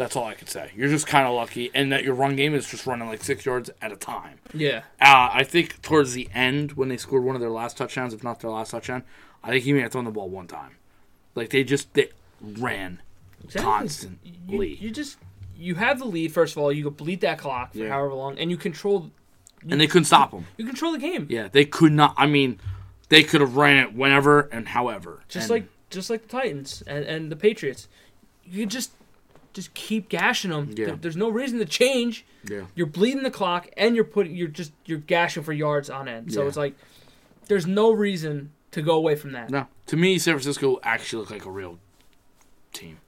That's 0.00 0.16
all 0.16 0.24
I 0.24 0.34
could 0.34 0.48
say. 0.48 0.70
You're 0.74 0.88
just 0.88 1.06
kind 1.06 1.26
of 1.26 1.34
lucky, 1.34 1.70
and 1.74 1.92
that 1.92 2.04
your 2.04 2.14
run 2.14 2.34
game 2.34 2.54
is 2.54 2.68
just 2.68 2.86
running 2.86 3.06
like 3.06 3.22
six 3.22 3.44
yards 3.44 3.68
at 3.82 3.92
a 3.92 3.96
time. 3.96 4.38
Yeah. 4.54 4.78
Uh, 5.00 5.28
I 5.32 5.44
think 5.44 5.82
towards 5.82 6.14
the 6.14 6.28
end, 6.34 6.72
when 6.72 6.88
they 6.88 6.96
scored 6.96 7.22
one 7.22 7.34
of 7.34 7.40
their 7.42 7.50
last 7.50 7.76
touchdowns, 7.76 8.14
if 8.14 8.24
not 8.24 8.40
their 8.40 8.50
last 8.50 8.70
touchdown, 8.70 9.02
I 9.44 9.50
think 9.50 9.64
he 9.64 9.72
may 9.74 9.80
have 9.80 9.92
thrown 9.92 10.06
the 10.06 10.10
ball 10.10 10.28
one 10.30 10.46
time. 10.46 10.76
Like 11.34 11.50
they 11.50 11.64
just 11.64 11.92
they 11.94 12.08
ran 12.40 13.02
Exactly. 13.44 13.62
constantly. 13.70 14.30
You, 14.48 14.62
you 14.62 14.90
just 14.90 15.18
you 15.56 15.74
have 15.74 15.98
the 15.98 16.06
lead 16.06 16.32
first 16.32 16.56
of 16.56 16.62
all. 16.62 16.72
You 16.72 16.90
bleed 16.90 17.20
that 17.20 17.38
clock 17.38 17.72
for 17.72 17.78
Yeah. 17.78 17.90
however 17.90 18.14
long, 18.14 18.38
and 18.38 18.50
you 18.50 18.56
control 18.56 19.10
and 19.68 19.78
they 19.78 19.86
couldn't 19.86 20.06
stop 20.06 20.30
them. 20.30 20.46
you 20.56 20.64
control 20.64 20.92
the 20.92 20.98
game. 20.98 21.26
Yeah, 21.28 21.48
they 21.52 21.66
could 21.66 21.92
not. 21.92 22.14
I 22.16 22.26
mean, 22.26 22.58
they 23.10 23.22
could 23.22 23.42
have 23.42 23.56
ran 23.56 23.76
it 23.76 23.92
whenever 23.94 24.40
and 24.50 24.68
however. 24.68 25.20
Just 25.28 25.44
And- 25.44 25.50
like 25.50 25.64
just 25.90 26.08
like 26.08 26.22
the 26.22 26.28
Titans 26.28 26.82
and, 26.86 27.04
and 27.04 27.30
the 27.30 27.36
Patriots. 27.36 27.86
You 28.46 28.64
just 28.64 28.92
just 29.52 29.74
keep 29.74 30.08
gashing 30.08 30.50
them. 30.50 30.70
Yeah. 30.76 30.86
There- 30.86 30.96
there's 30.96 31.16
no 31.16 31.28
reason 31.28 31.58
to 31.58 31.64
change. 31.64 32.24
yeah, 32.48 32.62
You're 32.74 32.86
bleeding 32.86 33.22
the 33.22 33.30
clock, 33.30 33.68
and 33.76 33.94
you're 33.94 34.04
putting 34.04 34.34
you're 34.34 34.48
just 34.48 34.72
you're 34.86 34.98
gashing 34.98 35.42
for 35.42 35.52
yards 35.52 35.90
on 35.90 36.08
end. 36.08 36.32
So 36.32 36.42
Yeah. 36.42 36.48
it's 36.48 36.56
like 36.56 36.74
there's 37.48 37.66
no 37.66 37.90
reason 37.92 38.52
to 38.70 38.82
go 38.82 38.94
away 38.96 39.16
from 39.16 39.32
that. 39.32 39.50
no. 39.50 39.66
To 39.86 39.96
me, 39.96 40.18
San 40.18 40.34
Francisco 40.34 40.78
actually 40.84 41.18
looked 41.20 41.32
like 41.32 41.44
a 41.46 41.50
real 41.50 41.78
team. 42.72 42.98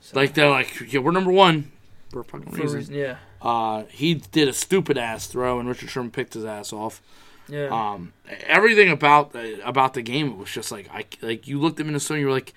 So, 0.00 0.18
Like 0.18 0.34
they're 0.34 0.48
like, 0.50 0.90
yeah, 0.92 1.00
we're 1.00 1.10
number 1.12 1.30
one 1.30 1.70
for 2.10 2.20
a 2.20 2.24
fucking 2.24 2.50
reason. 2.52 2.78
reason, 2.78 2.94
yeah, 2.94 3.16
Uh, 3.42 3.84
he 3.90 4.14
did 4.14 4.48
a 4.48 4.52
stupid 4.52 4.96
ass 4.98 5.26
throw, 5.26 5.58
and 5.60 5.68
Richard 5.68 5.90
Sherman 5.90 6.10
picked 6.10 6.34
his 6.34 6.44
ass 6.44 6.72
off. 6.72 7.02
yeah. 7.48 7.66
Um, 7.68 8.12
everything 8.46 8.88
about 8.90 9.34
about 9.62 9.94
the 9.94 10.02
game 10.02 10.28
it 10.28 10.36
was 10.38 10.50
just 10.50 10.72
like 10.72 10.88
I 10.92 11.04
like 11.20 11.46
you 11.46 11.58
looked 11.60 11.78
at 11.80 11.86
Minnesota, 11.86 12.14
and 12.14 12.20
you 12.22 12.26
were 12.28 12.32
like, 12.32 12.54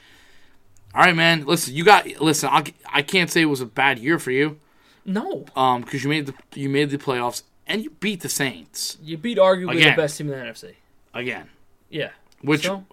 all 0.95 1.01
right, 1.03 1.15
man, 1.15 1.45
listen, 1.45 1.75
you 1.75 1.83
got 1.83 2.07
listen. 2.21 2.49
I, 2.51 2.63
I 2.91 3.01
can't 3.01 3.29
say 3.29 3.41
it 3.41 3.45
was 3.45 3.61
a 3.61 3.65
bad 3.65 3.99
year 3.99 4.17
for 4.17 4.31
you, 4.31 4.57
no, 5.05 5.45
um, 5.55 5.81
because 5.81 6.03
you 6.03 6.09
made 6.09 6.25
the 6.27 6.33
you 6.55 6.69
made 6.69 6.89
the 6.89 6.97
playoffs 6.97 7.43
and 7.67 7.83
you 7.83 7.89
beat 7.99 8.21
the 8.21 8.29
Saints 8.29 8.97
you 9.03 9.17
beat 9.17 9.37
arguably 9.37 9.77
Again. 9.77 9.95
the 9.95 10.01
best 10.01 10.17
team 10.17 10.31
in 10.31 10.39
the 10.39 10.45
NFC. 10.45 10.75
again. 11.13 11.49
Yeah, 11.89 12.11
Which 12.41 12.63
so, 12.65 12.85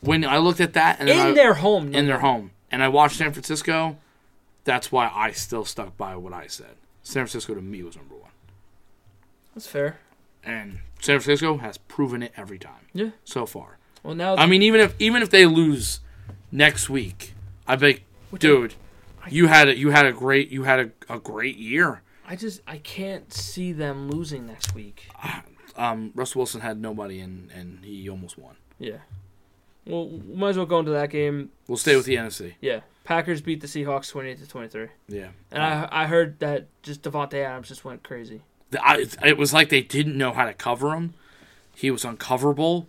when 0.00 0.24
I 0.24 0.38
looked 0.38 0.60
at 0.60 0.74
that 0.74 1.00
and 1.00 1.08
in 1.08 1.18
I, 1.18 1.32
their 1.32 1.54
home. 1.54 1.94
in 1.94 2.06
their 2.06 2.18
home 2.20 2.50
and 2.70 2.82
I 2.82 2.88
watched 2.88 3.16
San 3.16 3.32
Francisco, 3.32 3.96
that's 4.64 4.92
why 4.92 5.10
I 5.14 5.32
still 5.32 5.64
stuck 5.64 5.96
by 5.96 6.16
what 6.16 6.32
I 6.32 6.46
said. 6.48 6.76
San 7.02 7.22
Francisco 7.26 7.54
to 7.54 7.62
me 7.62 7.82
was 7.82 7.96
number 7.96 8.14
one, 8.14 8.30
That's 9.54 9.66
fair. 9.66 9.98
and 10.44 10.80
San 11.00 11.18
Francisco 11.20 11.56
has 11.58 11.78
proven 11.78 12.22
it 12.22 12.32
every 12.36 12.58
time. 12.58 12.86
Yeah. 12.92 13.10
so 13.24 13.46
far. 13.46 13.78
Well, 14.02 14.14
now 14.14 14.36
I 14.36 14.46
mean, 14.46 14.62
even 14.62 14.80
if 14.80 14.94
even 14.98 15.22
if 15.22 15.30
they 15.30 15.46
lose 15.46 16.00
next 16.52 16.88
week, 16.90 17.34
I'd 17.68 17.80
be 17.80 17.86
like, 17.86 18.02
Which 18.30 18.42
dude, 18.42 18.74
you 19.28 19.46
had 19.46 19.68
a, 19.68 19.76
you 19.76 19.90
had 19.90 20.06
a 20.06 20.12
great 20.12 20.50
you 20.50 20.64
had 20.64 20.80
a, 20.80 21.14
a 21.14 21.18
great 21.20 21.56
year. 21.56 22.02
I 22.26 22.34
just 22.36 22.60
I 22.66 22.78
can't 22.78 23.32
see 23.32 23.72
them 23.72 24.08
losing 24.10 24.46
next 24.46 24.74
week. 24.74 25.08
Um, 25.76 26.10
Russell 26.16 26.40
Wilson 26.40 26.60
had 26.60 26.80
nobody, 26.80 27.20
and 27.20 27.52
and 27.52 27.84
he 27.84 28.08
almost 28.10 28.36
won. 28.36 28.56
Yeah. 28.80 28.96
Well, 29.86 30.08
we 30.08 30.34
might 30.34 30.48
as 30.50 30.56
well 30.56 30.66
go 30.66 30.80
into 30.80 30.90
that 30.90 31.08
game. 31.08 31.50
We'll 31.68 31.78
stay 31.78 31.94
with 31.94 32.04
the 32.04 32.16
NFC. 32.16 32.54
Yeah, 32.60 32.80
Packers 33.04 33.40
beat 33.40 33.60
the 33.60 33.68
Seahawks 33.68 34.10
twenty-eight 34.10 34.38
to 34.40 34.48
twenty-three, 34.48 34.88
Yeah, 35.06 35.28
and 35.52 35.62
I 35.62 35.88
I 35.90 36.06
heard 36.08 36.40
that 36.40 36.66
just 36.82 37.02
Davante 37.02 37.34
Adams 37.44 37.68
just 37.68 37.84
went 37.84 38.02
crazy. 38.02 38.42
The- 38.72 38.84
I, 38.84 39.04
it 39.24 39.38
was 39.38 39.52
like 39.54 39.68
they 39.68 39.82
didn't 39.82 40.18
know 40.18 40.32
how 40.32 40.46
to 40.46 40.52
cover 40.52 40.92
him. 40.96 41.14
He 41.76 41.92
was 41.92 42.04
uncoverable. 42.04 42.86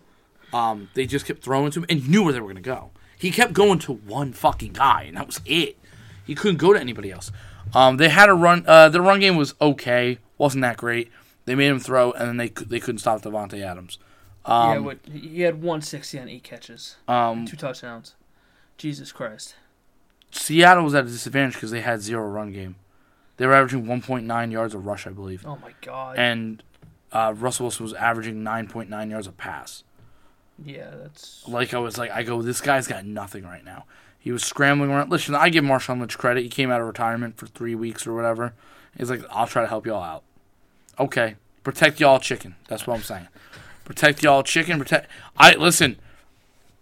Um, 0.52 0.88
they 0.94 1.06
just 1.06 1.26
kept 1.26 1.44
throwing 1.44 1.70
to 1.70 1.78
him, 1.80 1.86
and 1.88 2.08
knew 2.08 2.24
where 2.24 2.32
they 2.32 2.40
were 2.40 2.48
gonna 2.48 2.60
go. 2.60 2.90
He 3.20 3.30
kept 3.30 3.52
going 3.52 3.78
to 3.80 3.92
one 3.92 4.32
fucking 4.32 4.72
guy, 4.72 5.02
and 5.08 5.16
that 5.16 5.26
was 5.26 5.40
it. 5.44 5.76
He 6.26 6.34
couldn't 6.34 6.56
go 6.56 6.72
to 6.72 6.80
anybody 6.80 7.10
else. 7.12 7.30
Um, 7.74 7.98
they 7.98 8.08
had 8.08 8.28
a 8.28 8.34
run. 8.34 8.64
Uh, 8.66 8.88
the 8.88 9.00
run 9.02 9.20
game 9.20 9.36
was 9.36 9.54
okay, 9.60 10.18
wasn't 10.38 10.62
that 10.62 10.76
great. 10.78 11.10
They 11.44 11.54
made 11.54 11.68
him 11.68 11.80
throw, 11.80 12.12
and 12.12 12.28
then 12.28 12.36
they 12.38 12.48
they 12.48 12.80
couldn't 12.80 12.98
stop 13.00 13.20
Davante 13.22 13.60
Adams. 13.62 13.98
yeah, 14.46 14.72
Um, 14.72 14.84
what 14.84 14.98
he 15.12 15.42
had 15.42 15.62
one 15.62 15.82
sixty 15.82 16.18
on 16.18 16.28
eight 16.28 16.42
catches, 16.44 16.96
um, 17.08 17.46
two 17.46 17.56
touchdowns. 17.56 18.14
Jesus 18.78 19.12
Christ. 19.12 19.54
Seattle 20.30 20.84
was 20.84 20.94
at 20.94 21.04
a 21.04 21.08
disadvantage 21.08 21.54
because 21.54 21.70
they 21.70 21.80
had 21.82 22.00
zero 22.00 22.26
run 22.28 22.52
game. 22.52 22.76
They 23.36 23.46
were 23.46 23.54
averaging 23.54 23.86
1.9 23.86 24.52
yards 24.52 24.74
a 24.74 24.78
rush, 24.78 25.06
I 25.06 25.10
believe, 25.10 25.44
Oh 25.46 25.56
my 25.62 25.72
God. 25.80 26.18
and 26.18 26.62
uh, 27.10 27.32
Russell 27.36 27.64
Wilson 27.64 27.84
was 27.84 27.94
averaging 27.94 28.42
9.9 28.44 29.10
yards 29.10 29.26
a 29.26 29.32
pass. 29.32 29.82
Yeah, 30.64 30.90
that's 31.02 31.46
Like 31.48 31.74
I 31.74 31.78
was 31.78 31.98
like, 31.98 32.10
I 32.10 32.22
go, 32.22 32.42
this 32.42 32.60
guy's 32.60 32.86
got 32.86 33.04
nothing 33.04 33.44
right 33.44 33.64
now. 33.64 33.84
He 34.18 34.32
was 34.32 34.44
scrambling 34.44 34.90
around. 34.90 35.10
Listen, 35.10 35.34
I 35.34 35.48
give 35.48 35.64
Marshawn 35.64 35.98
Lynch 36.00 36.18
credit. 36.18 36.42
He 36.42 36.48
came 36.50 36.70
out 36.70 36.80
of 36.80 36.86
retirement 36.86 37.36
for 37.38 37.46
three 37.46 37.74
weeks 37.74 38.06
or 38.06 38.14
whatever. 38.14 38.52
He's 38.96 39.08
like, 39.10 39.22
I'll 39.30 39.46
try 39.46 39.62
to 39.62 39.68
help 39.68 39.86
y'all 39.86 40.02
out. 40.02 40.22
Okay, 40.98 41.36
protect 41.64 42.00
y'all 42.00 42.18
chicken. 42.18 42.56
That's 42.68 42.86
what 42.86 42.96
I'm 42.96 43.02
saying. 43.02 43.28
Protect 43.84 44.22
y'all 44.22 44.42
chicken. 44.42 44.78
Protect. 44.78 45.08
I 45.36 45.54
listen. 45.54 45.96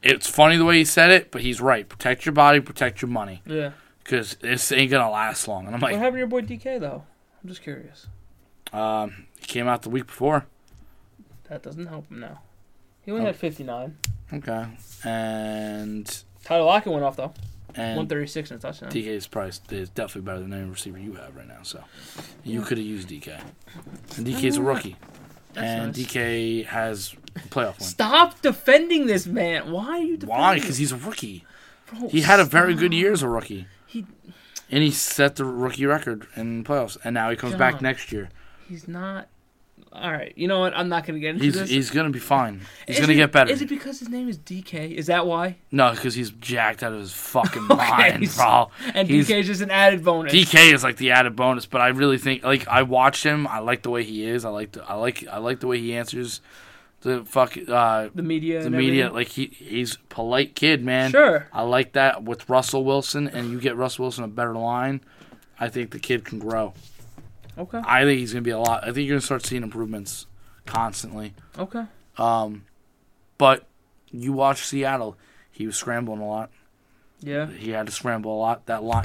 It's 0.03 0.29
funny 0.29 0.57
the 0.57 0.65
way 0.65 0.79
he 0.79 0.85
said 0.85 1.11
it, 1.11 1.31
but 1.31 1.43
he's 1.43 1.61
right. 1.61 1.89
Protect 1.89 2.25
your 2.27 2.33
body. 2.33 2.61
Protect 2.61 3.03
your 3.03 3.09
money. 3.09 3.43
yeah. 3.47 3.73
because 4.03 4.37
this 4.37 4.71
ain't 4.73 4.91
gonna 4.91 5.11
last 5.11 5.47
long. 5.49 5.67
And 5.67 5.75
I'm 5.75 5.81
like, 5.81 5.93
What 5.93 5.99
happened 6.01 6.15
to 6.15 6.19
your 6.19 6.27
boy 6.29 6.43
DK 6.43 6.81
though? 6.81 7.05
I'm 7.43 7.49
just 7.49 7.63
curious. 7.63 8.07
um, 8.73 9.27
he 9.39 9.47
came 9.47 9.69
out 9.69 9.83
the 9.83 9.91
week 9.91 10.07
before. 10.07 10.47
That 11.49 11.63
doesn't 11.63 11.87
help 11.87 12.09
him 12.11 12.21
now. 12.21 12.41
He 13.09 13.13
only 13.13 13.25
had 13.25 13.37
59. 13.37 13.97
Okay, 14.35 14.67
and 15.03 16.25
Tyler 16.45 16.65
Lockett 16.65 16.93
went 16.93 17.07
off 17.07 17.17
though. 17.17 17.33
And 17.75 17.97
136 17.97 18.51
and 18.51 18.59
a 18.59 18.61
touchdown. 18.61 18.91
DK's 18.91 19.27
price 19.27 19.63
is 19.71 19.89
definitely 19.89 20.27
better 20.31 20.41
than 20.41 20.53
any 20.53 20.69
receiver 20.69 20.99
you 20.99 21.15
have 21.15 21.35
right 21.35 21.49
now. 21.49 21.61
So 21.63 21.83
you 22.45 22.61
could 22.61 22.77
have 22.77 22.87
used 22.87 23.09
DK. 23.09 23.41
And 24.19 24.27
DK's 24.27 24.59
a 24.59 24.61
ah, 24.61 24.65
rookie. 24.65 24.97
That's 25.55 25.67
and 25.67 25.97
nice. 25.97 26.07
DK 26.07 26.67
has 26.67 27.15
a 27.37 27.39
playoff 27.49 27.79
win. 27.79 27.89
Stop 27.89 28.43
defending 28.43 29.07
this 29.07 29.27
man. 29.27 29.73
Why 29.73 29.87
are 29.87 29.99
you 30.01 30.19
defending 30.19 30.29
Why? 30.29 30.61
Because 30.61 30.77
he's 30.77 30.93
a 30.93 30.99
rookie. 30.99 31.47
Bro, 31.87 32.11
He 32.11 32.21
had 32.21 32.41
a 32.41 32.45
very 32.45 32.75
good 32.75 32.93
year 32.93 33.15
as 33.15 33.23
a 33.23 33.29
rookie. 33.31 33.69
He- 33.87 34.05
and 34.71 34.83
he 34.83 34.91
set 34.91 35.37
the 35.37 35.47
rookie 35.47 35.87
record 35.87 36.27
in 36.37 36.63
playoffs. 36.63 36.99
And 37.03 37.15
now 37.15 37.31
he 37.31 37.37
comes 37.37 37.55
back 37.55 37.81
next 37.81 38.13
year. 38.13 38.29
He's 38.69 38.87
not. 38.87 39.29
All 39.93 40.11
right. 40.13 40.33
You 40.37 40.49
know 40.49 40.61
what? 40.61 40.77
I'm 40.77 40.89
not 40.89 41.07
going 41.07 41.15
to 41.15 41.21
get 41.21 41.31
into 41.35 41.45
He's 41.45 41.55
this. 41.55 41.71
he's 41.71 41.91
gonna 41.91 42.11
be 42.11 42.19
fine. 42.19 42.61
He's 42.87 42.97
Is 42.97 43.01
gonna 43.01 43.15
it- 43.15 43.17
get 43.17 43.33
better. 43.33 43.51
Is 43.51 43.63
it 43.63 43.69
because 43.69 43.99
his 43.99 44.09
name 44.09 44.29
is 44.29 44.39
DK? 44.39 44.93
Is 44.93 45.07
that 45.07 45.27
why? 45.27 45.57
no, 45.73 45.91
because 45.93 46.15
he's 46.15 46.31
jacked 46.31 46.83
out 46.83 46.93
of 46.93 47.01
his 47.01 47.13
fucking 47.13 47.67
Okay, 47.71 47.77
mind, 47.77 48.31
bro. 48.37 48.71
And 48.95 49.09
He's- 49.09 49.27
DK 49.29 49.41
is 49.41 49.47
just 49.47 49.61
an 49.63 49.71
added 49.71 50.05
bonus. 50.05 50.33
DK 50.33 50.73
is 50.75 50.85
like 50.85 50.97
the 50.99 51.11
added 51.13 51.35
bonus, 51.37 51.67
but 51.67 51.81
I 51.81 51.89
really 51.89 52.19
think 52.19 52.45
like 52.45 52.69
I 52.69 52.83
watched 52.83 53.25
him. 53.25 53.47
I 53.47 53.59
like 53.61 53.83
the 53.83 53.91
way 53.91 54.05
he 54.05 54.25
is. 54.25 54.45
I 54.45 54.51
like 54.51 54.73
the 54.73 54.85
I 54.85 54.95
like 54.95 55.27
I 55.27 55.39
like 55.39 55.61
the 55.61 55.67
way 55.67 55.79
he 55.81 55.95
answers 55.95 56.41
the 57.01 57.25
fuck 57.25 57.57
uh, 57.69 58.09
the 58.15 58.23
media. 58.23 58.63
the 58.63 58.71
media. 58.71 59.07
everything. 59.07 59.15
Like 59.15 59.29
he 59.29 59.47
he's 59.47 59.95
a 59.95 59.99
polite 60.09 60.55
kid, 60.55 60.85
man. 60.85 61.13
Sure. 61.13 61.47
I 61.53 61.63
like 61.63 61.93
that 61.93 62.25
with 62.25 62.49
Russell 62.51 62.85
Wilson, 62.85 63.27
and 63.29 63.51
you 63.51 63.61
get 63.61 63.77
Russell 63.77 64.05
Wilson 64.05 64.25
a 64.25 64.29
better 64.29 64.55
line. 64.55 65.01
I 65.61 65.69
think 65.69 65.91
the 65.93 65.99
kid 65.99 66.25
can 66.25 66.39
grow. 66.39 66.75
Okay. 67.59 67.81
I 67.85 68.05
think 68.05 68.21
he's 68.21 68.33
gonna 68.33 68.43
be 68.43 68.51
a 68.51 68.59
lot. 68.59 68.83
I 68.85 68.93
think 68.93 69.07
you're 69.09 69.17
gonna 69.17 69.21
start 69.21 69.45
seeing 69.45 69.63
improvements 69.63 70.27
constantly. 70.67 71.35
Okay. 71.59 71.85
Um, 72.17 72.65
but 73.37 73.67
you 74.11 74.33
watch 74.33 74.63
Seattle. 74.65 75.17
He 75.51 75.67
was 75.67 75.77
scrambling 75.77 76.21
a 76.21 76.27
lot. 76.29 76.51
Yeah. 77.21 77.47
He 77.47 77.71
had 77.71 77.87
to 77.87 77.93
scramble 77.93 78.33
a 78.35 78.39
lot. 78.39 78.67
That 78.67 78.85
line, 78.85 79.05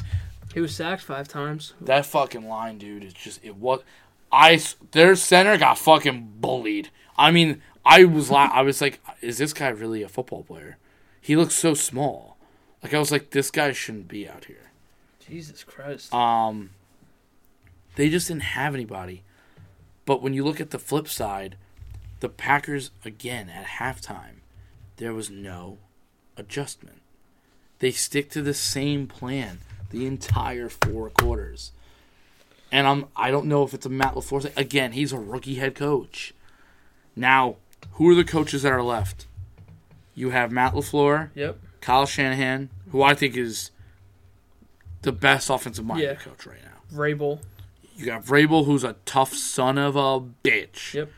He 0.53 0.59
was 0.59 0.75
sacked 0.75 1.01
five 1.01 1.27
times. 1.27 1.73
that 1.81 2.05
fucking 2.05 2.47
line, 2.47 2.77
dude. 2.77 3.03
It's 3.03 3.13
just 3.13 3.43
it 3.43 3.55
was. 3.55 3.81
I 4.31 4.61
their 4.91 5.15
center 5.15 5.57
got 5.57 5.77
fucking 5.77 6.33
bullied. 6.39 6.89
I 7.17 7.31
mean, 7.31 7.61
I 7.85 8.03
was 8.05 8.29
la- 8.29 8.51
I 8.53 8.61
was 8.61 8.81
like, 8.81 8.99
is 9.21 9.37
this 9.39 9.53
guy 9.53 9.69
really 9.69 10.03
a 10.03 10.09
football 10.09 10.43
player? 10.43 10.77
He 11.21 11.35
looks 11.35 11.55
so 11.55 11.73
small. 11.73 12.37
Like 12.83 12.93
I 12.93 12.99
was 12.99 13.11
like, 13.11 13.29
this 13.31 13.49
guy 13.49 13.71
shouldn't 13.71 14.07
be 14.07 14.27
out 14.27 14.45
here. 14.45 14.71
Jesus 15.27 15.63
Christ. 15.63 16.13
Um, 16.13 16.71
they 17.95 18.09
just 18.09 18.27
didn't 18.27 18.43
have 18.43 18.73
anybody. 18.73 19.23
But 20.05 20.21
when 20.21 20.33
you 20.33 20.43
look 20.43 20.59
at 20.59 20.71
the 20.71 20.79
flip 20.79 21.07
side, 21.07 21.55
the 22.19 22.29
Packers 22.29 22.91
again 23.05 23.49
at 23.49 23.65
halftime, 23.65 24.41
there 24.97 25.13
was 25.13 25.29
no 25.29 25.77
adjustment. 26.37 27.01
They 27.79 27.91
stick 27.91 28.29
to 28.31 28.41
the 28.41 28.53
same 28.53 29.07
plan 29.07 29.59
the 29.89 30.05
entire 30.07 30.69
four 30.69 31.09
quarters. 31.09 31.71
And 32.71 32.87
I'm 32.87 33.05
I 33.15 33.29
don't 33.31 33.45
know 33.45 33.63
if 33.63 33.73
it's 33.73 33.85
a 33.85 33.89
Matt 33.89 34.15
LaFleur 34.15 34.43
thing. 34.43 34.53
Again, 34.57 34.93
he's 34.93 35.11
a 35.13 35.17
rookie 35.19 35.55
head 35.55 35.75
coach. 35.75 36.33
Now, 37.15 37.57
who 37.93 38.09
are 38.09 38.15
the 38.15 38.23
coaches 38.23 38.63
that 38.63 38.71
are 38.71 38.81
left? 38.81 39.27
You 40.15 40.31
have 40.31 40.51
Matt 40.51 40.73
LaFleur, 40.73 41.29
Yep. 41.35 41.59
Kyle 41.81 42.05
Shanahan, 42.05 42.69
who 42.91 43.03
I 43.03 43.13
think 43.13 43.35
is 43.37 43.69
the 45.01 45.11
best 45.11 45.49
offensive 45.49 45.85
minded 45.85 46.03
Yeah. 46.05 46.15
coach 46.15 46.45
right 46.45 46.61
now. 46.63 46.97
Vrabel. 46.97 47.39
You 47.95 48.05
got 48.05 48.23
Vrabel, 48.23 48.65
who's 48.65 48.83
a 48.83 48.95
tough 49.05 49.33
son 49.33 49.77
of 49.77 49.95
a 49.95 50.19
bitch. 50.19 50.93
Yep. 50.93 51.09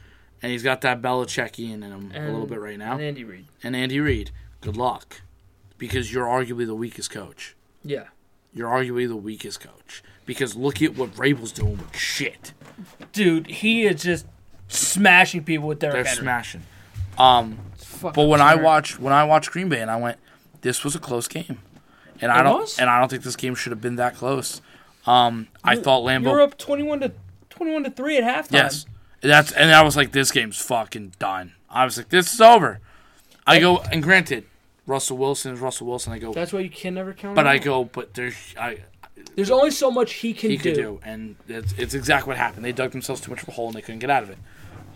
And 0.42 0.52
he's 0.52 0.64
got 0.64 0.82
that 0.82 1.02
Belichickian 1.02 1.76
in 1.76 1.84
him 1.84 2.12
a 2.14 2.26
little 2.26 2.46
bit 2.46 2.60
right 2.60 2.78
now. 2.78 2.94
And 2.94 3.02
Andy 3.02 3.24
Reid. 3.24 3.46
And 3.64 3.76
Andy 3.76 4.00
Reid, 4.00 4.32
good 4.62 4.78
luck. 4.78 5.22
Because 5.78 6.14
you're 6.14 6.28
arguably 6.28 6.66
the 6.66 6.76
weakest 6.76 7.10
coach. 7.10 7.56
Yeah. 7.84 8.06
You're 8.54 8.70
arguably 8.70 9.08
the 9.08 9.16
weakest 9.16 9.60
coach. 9.60 10.04
Because 10.26 10.56
look 10.56 10.82
at 10.82 10.96
what 10.96 11.14
Vrabel's 11.14 11.52
doing 11.52 11.78
with 11.78 11.96
shit. 11.96 12.54
Dude, 13.12 13.48
he 13.48 13.86
is 13.86 14.04
just 14.04 14.26
smashing 14.68 15.44
people 15.44 15.68
with 15.68 15.80
their. 15.80 15.92
They're 15.92 16.04
Henry. 16.04 16.22
smashing. 16.22 16.64
Um, 17.18 17.60
but 18.02 18.26
when 18.26 18.42
I 18.42 18.56
watched 18.56 19.00
when 19.00 19.14
I 19.14 19.24
watched 19.24 19.52
Green 19.52 19.70
Bay 19.70 19.82
and 19.82 19.92
I 19.92 19.98
went, 19.98 20.18
this 20.62 20.84
was 20.84 20.96
a 20.96 21.00
close 21.00 21.28
game. 21.28 21.60
And 22.22 22.32
I 22.32 22.44
don't 22.44 22.62
was? 22.62 22.80
and 22.80 22.90
I 22.90 23.00
don't 23.00 23.10
think 23.10 23.24
this 23.24 23.36
game 23.36 23.56
should 23.56 23.72
have 23.72 23.82
been 23.82 23.98
that 23.98 24.16
close. 24.16 24.62
Um, 25.06 25.48
I 25.64 25.76
thought 25.76 26.04
Lambeau 26.04 26.24
You 26.24 26.30
were 26.32 26.42
up 26.42 26.58
21 26.58 27.00
to 27.02 27.12
21 27.50 27.84
to 27.86 27.92
3 27.92 28.18
at 28.18 28.24
halftime. 28.24 28.54
Yes. 28.54 28.86
That's 29.22 29.52
and 29.52 29.72
I 29.72 29.82
was 29.84 29.96
like, 29.96 30.12
this 30.12 30.32
game's 30.32 30.58
fucking 30.58 31.14
done. 31.20 31.54
I 31.70 31.86
was 31.86 31.98
like, 31.98 32.10
this 32.10 32.34
is 32.34 32.42
over. 32.42 32.80
I 33.48 33.60
go 33.60 33.80
and 33.92 34.02
granted, 34.04 34.46
Russell 34.88 35.18
Wilson 35.18 35.54
is 35.54 35.60
Russell 35.60 35.88
Wilson. 35.88 36.14
I 36.14 36.20
go, 36.20 36.34
That's 36.34 36.54
why 36.54 36.60
you 36.62 36.70
can 36.70 36.94
never 36.96 37.14
count 37.14 37.36
but 37.36 37.48
I 37.48 37.58
go, 37.58 37.84
but 37.86 38.14
there's 38.14 38.36
I 38.60 38.80
There's 39.36 39.52
only 39.52 39.72
so 39.72 39.90
much 39.92 40.14
he 40.14 40.34
can 40.34 40.52
he 40.52 40.58
do. 40.58 40.64
could 40.64 40.76
do, 40.76 41.00
and 41.04 41.36
it's 41.48 41.74
it's 41.74 41.94
exactly 41.94 42.30
what 42.32 42.38
happened. 42.38 42.66
They 42.66 42.72
dug 42.72 42.92
themselves 42.92 43.22
too 43.22 43.32
much 43.32 43.42
of 43.44 43.50
a 43.50 43.52
hole 43.52 43.68
and 43.68 43.76
they 43.76 43.82
couldn't 43.82 44.00
get 44.00 44.10
out 44.10 44.24
of 44.24 44.30
it. 44.30 44.38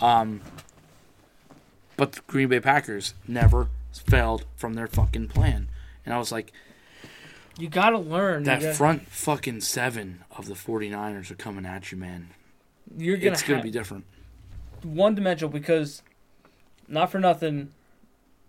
Um, 0.02 0.42
but 1.98 2.14
the 2.14 2.22
Green 2.28 2.50
Bay 2.50 2.60
Packers 2.60 3.14
never 3.28 3.68
failed 3.92 4.46
from 4.56 4.76
their 4.76 4.88
fucking 4.88 5.28
plan, 5.30 5.70
and 6.06 6.14
I 6.14 6.18
was 6.18 6.32
like, 6.32 6.54
You 7.60 7.70
got 7.70 7.90
to 7.92 7.98
learn. 8.00 8.44
that 8.44 8.62
gotta- 8.62 8.74
front 8.74 9.08
fucking 9.08 9.62
seven 9.62 10.24
of 10.32 10.46
the 10.48 10.54
49ers 10.56 11.30
are 11.32 11.36
coming 11.36 11.66
at 11.66 11.92
you, 11.92 11.98
man. 11.98 12.30
you're 12.98 13.18
gonna 13.18 13.32
It's 13.34 13.44
gonna 13.44 13.62
be 13.62 13.70
different. 13.72 14.06
one 14.84 15.14
dimensional 15.14 15.50
because 15.52 16.02
not 16.88 17.12
for 17.12 17.20
nothing, 17.20 17.72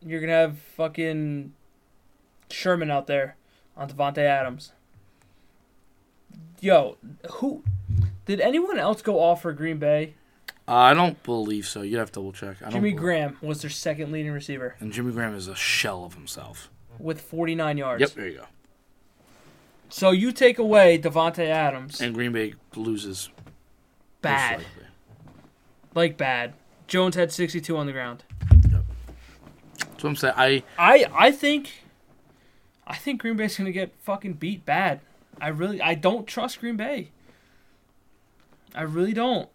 you're 0.03 0.21
gonna 0.21 0.33
have 0.33 0.59
fucking 0.59 1.53
Sherman 2.51 2.91
out 2.91 3.07
there 3.07 3.37
on 3.77 3.91
Davante 3.91 4.19
Adams. 4.19 4.73
Yo, 6.61 6.97
who 7.33 7.63
did 8.27 8.41
anyone 8.41 8.79
else 8.79 9.03
go 9.03 9.19
off 9.21 9.43
for 9.43 9.53
Green 9.53 9.79
Bay? 9.79 10.15
Uh, 10.69 10.75
I 10.75 10.95
don't 10.95 11.21
believe 11.23 11.67
so. 11.67 11.83
You'd 11.83 11.99
have 11.99 12.09
to 12.13 12.21
double 12.21 12.33
check. 12.33 12.57
I 12.65 12.71
Jimmy 12.71 12.93
Graham 12.93 13.37
was 13.43 13.63
their 13.63 13.71
second 13.71 14.13
leading 14.13 14.31
receiver 14.33 14.77
And 14.79 14.93
Jimmy 14.93 15.13
Graham 15.13 15.35
is 15.35 15.49
a 15.49 15.57
shell 15.57 16.05
of 16.05 16.15
himself. 16.15 16.71
with 16.99 17.21
49 17.21 17.79
yards. 17.79 18.01
Yep, 18.01 18.11
there 18.13 18.29
you 18.29 18.37
go. 18.39 18.45
So 19.91 20.11
you 20.13 20.33
take 20.33 20.59
away 20.59 20.99
Davante 20.99 21.47
Adams, 21.47 22.01
And 22.01 22.15
Green 22.15 22.33
Bay 22.33 22.55
loses. 22.77 23.29
bad, 24.23 24.65
like 25.95 26.17
bad. 26.17 26.55
Jones 26.87 27.15
had 27.17 27.33
62 27.33 27.77
on 27.77 27.87
the 27.87 27.93
ground. 27.93 28.25
That's 28.51 30.05
what 30.05 30.11
I'm 30.11 30.17
saying. 30.17 30.35
I 30.37 30.63
I 30.79 31.07
I 31.13 31.31
think 31.31 31.83
I 32.87 32.97
think 32.97 33.21
Green 33.21 33.37
Bay's 33.37 33.57
gonna 33.59 33.73
get 33.73 33.93
fucking 34.01 34.35
beat 34.35 34.65
bad. 34.65 35.01
I 35.41 35.49
really 35.49 35.81
I 35.83 35.95
don't 35.95 36.27
trust 36.27 36.61
Green 36.61 36.77
Bay. 36.77 37.11
I 38.75 38.83
really 38.83 39.13
don't. 39.13 39.49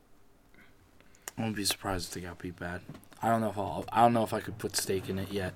I 1.37 1.41
wouldn't 1.41 1.55
be 1.55 1.65
surprised 1.65 2.09
if 2.09 2.13
they 2.13 2.21
got 2.27 2.37
beat 2.37 2.57
bad. 2.59 2.81
I 3.21 3.29
don't 3.29 3.41
know 3.41 3.49
if 3.49 3.57
I'll, 3.57 3.85
I 3.91 4.01
don't 4.01 4.13
know 4.13 4.23
if 4.23 4.33
I 4.33 4.39
could 4.39 4.57
put 4.57 4.75
stake 4.75 5.09
in 5.09 5.17
it 5.19 5.31
yet, 5.31 5.53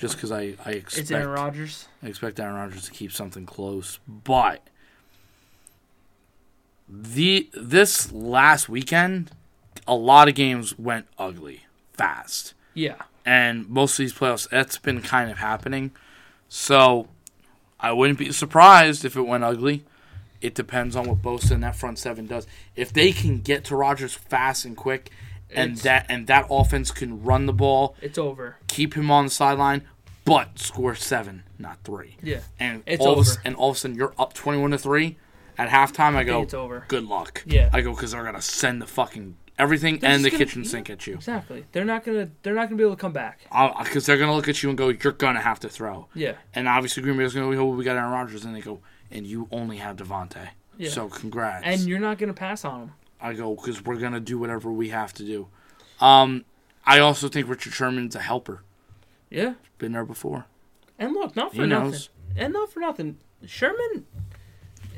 just 0.00 0.16
because 0.16 0.32
I 0.32 0.54
I 0.64 0.70
It's 0.72 0.98
expect 0.98 1.10
Aaron 1.12 1.28
Rodgers. 1.28 1.86
I 2.02 2.06
expect 2.08 2.40
Aaron 2.40 2.56
Rodgers 2.56 2.84
to 2.86 2.90
keep 2.90 3.12
something 3.12 3.46
close. 3.46 3.98
But 4.08 4.66
the 6.88 7.48
this 7.54 8.12
last 8.12 8.68
weekend, 8.68 9.30
a 9.86 9.94
lot 9.94 10.28
of 10.28 10.34
games 10.34 10.78
went 10.78 11.06
ugly 11.18 11.66
fast. 11.92 12.54
Yeah. 12.74 13.02
and 13.26 13.68
most 13.68 13.94
of 13.98 14.04
these 14.04 14.14
playoffs, 14.14 14.48
that's 14.48 14.78
been 14.78 15.02
kind 15.02 15.30
of 15.30 15.38
happening. 15.38 15.90
So 16.48 17.08
I 17.78 17.92
wouldn't 17.92 18.18
be 18.18 18.32
surprised 18.32 19.04
if 19.04 19.16
it 19.16 19.22
went 19.22 19.44
ugly. 19.44 19.84
It 20.40 20.54
depends 20.54 20.96
on 20.96 21.06
what 21.06 21.20
Bosa 21.20 21.50
and 21.50 21.62
that 21.64 21.76
front 21.76 21.98
seven 21.98 22.26
does. 22.26 22.46
If 22.76 22.92
they 22.92 23.12
can 23.12 23.40
get 23.40 23.64
to 23.66 23.76
Rodgers 23.76 24.14
fast 24.14 24.64
and 24.64 24.76
quick, 24.76 25.10
and 25.54 25.72
It's- 25.72 25.82
that 25.82 26.06
and 26.08 26.26
that 26.26 26.46
offense 26.50 26.90
can 26.90 27.22
run 27.22 27.46
the 27.46 27.52
ball, 27.52 27.96
It's 28.00 28.18
over. 28.18 28.56
keep 28.68 28.94
him 28.94 29.10
on 29.10 29.24
the 29.26 29.30
sideline, 29.30 29.82
but 30.24 30.58
score 30.58 30.94
seven, 30.94 31.44
not 31.58 31.78
three. 31.84 32.16
Yeah. 32.22 32.40
And 32.58 32.82
It's 32.86 33.04
all 33.04 33.12
Of 33.18 33.26
a, 33.26 33.30
over. 33.30 33.40
and 33.44 33.56
all 33.56 33.70
of 33.70 33.76
a 33.76 33.78
sudden 33.78 33.96
you're 33.96 34.14
up 34.18 34.32
twenty-one 34.34 34.70
to 34.72 34.78
three 34.78 35.16
at 35.58 35.68
halftime. 35.68 36.14
I 36.14 36.24
go, 36.24 36.42
it's 36.42 36.54
over. 36.54 36.84
good 36.88 37.04
luck. 37.04 37.42
Yeah. 37.46 37.70
I 37.72 37.80
go 37.80 37.90
because 37.92 38.12
they're 38.12 38.24
gonna 38.24 38.40
send 38.42 38.80
the 38.80 38.86
fucking 38.86 39.36
everything 39.58 39.98
They're 39.98 40.10
and 40.10 40.24
the 40.24 40.30
gonna- 40.30 40.38
kitchen 40.44 40.62
yeah. 40.64 40.70
sink 40.70 40.88
at 40.90 41.06
you. 41.06 41.14
Exactly. 41.14 41.66
They're 41.72 41.84
not 41.84 42.04
gonna 42.04 42.30
they're 42.42 42.54
not 42.54 42.66
gonna 42.68 42.76
be 42.76 42.82
able 42.84 42.96
to 42.96 43.00
come 43.00 43.12
back. 43.12 43.40
Because 43.82 44.06
they're 44.06 44.16
gonna 44.18 44.34
look 44.34 44.48
at 44.48 44.62
you 44.62 44.68
and 44.70 44.78
go, 44.78 44.88
"You're 44.88 45.12
gonna 45.12 45.40
have 45.40 45.60
to 45.60 45.68
throw." 45.68 46.06
Yeah. 46.14 46.34
And 46.54 46.66
obviously 46.68 47.02
Green 47.02 47.16
Bay's 47.18 47.34
gonna 47.34 47.54
go, 47.54 47.62
"Oh, 47.62 47.74
we 47.74 47.84
got 47.84 47.96
Aaron 47.96 48.12
Rodgers," 48.12 48.44
and 48.44 48.54
they 48.54 48.60
go, 48.62 48.80
"And 49.10 49.26
you 49.26 49.48
only 49.50 49.76
have 49.78 49.96
Davante." 49.96 50.48
Yeah. 50.78 50.88
So 50.88 51.08
congrats. 51.10 51.66
And 51.66 51.80
you're 51.82 51.98
not 51.98 52.16
gonna 52.16 52.32
pass 52.32 52.64
on 52.64 52.80
them. 52.80 52.92
I 53.22 53.34
go 53.34 53.54
because 53.54 53.84
we're 53.84 53.96
gonna 53.98 54.20
do 54.20 54.38
whatever 54.38 54.70
we 54.72 54.88
have 54.90 55.12
to 55.14 55.24
do. 55.24 55.48
Um, 56.00 56.44
I 56.86 56.98
also 56.98 57.28
think 57.28 57.48
Richard 57.48 57.72
Sherman's 57.72 58.16
a 58.16 58.20
helper. 58.20 58.62
Yeah. 59.28 59.54
Been 59.78 59.92
there 59.92 60.04
before. 60.04 60.46
And 60.98 61.12
look, 61.14 61.36
not 61.36 61.54
for 61.54 61.62
He 61.62 61.68
nothing. 61.68 61.90
knows. 61.90 62.08
And 62.36 62.52
not 62.52 62.72
for 62.72 62.80
nothing. 62.80 63.18
Sherman 63.46 64.06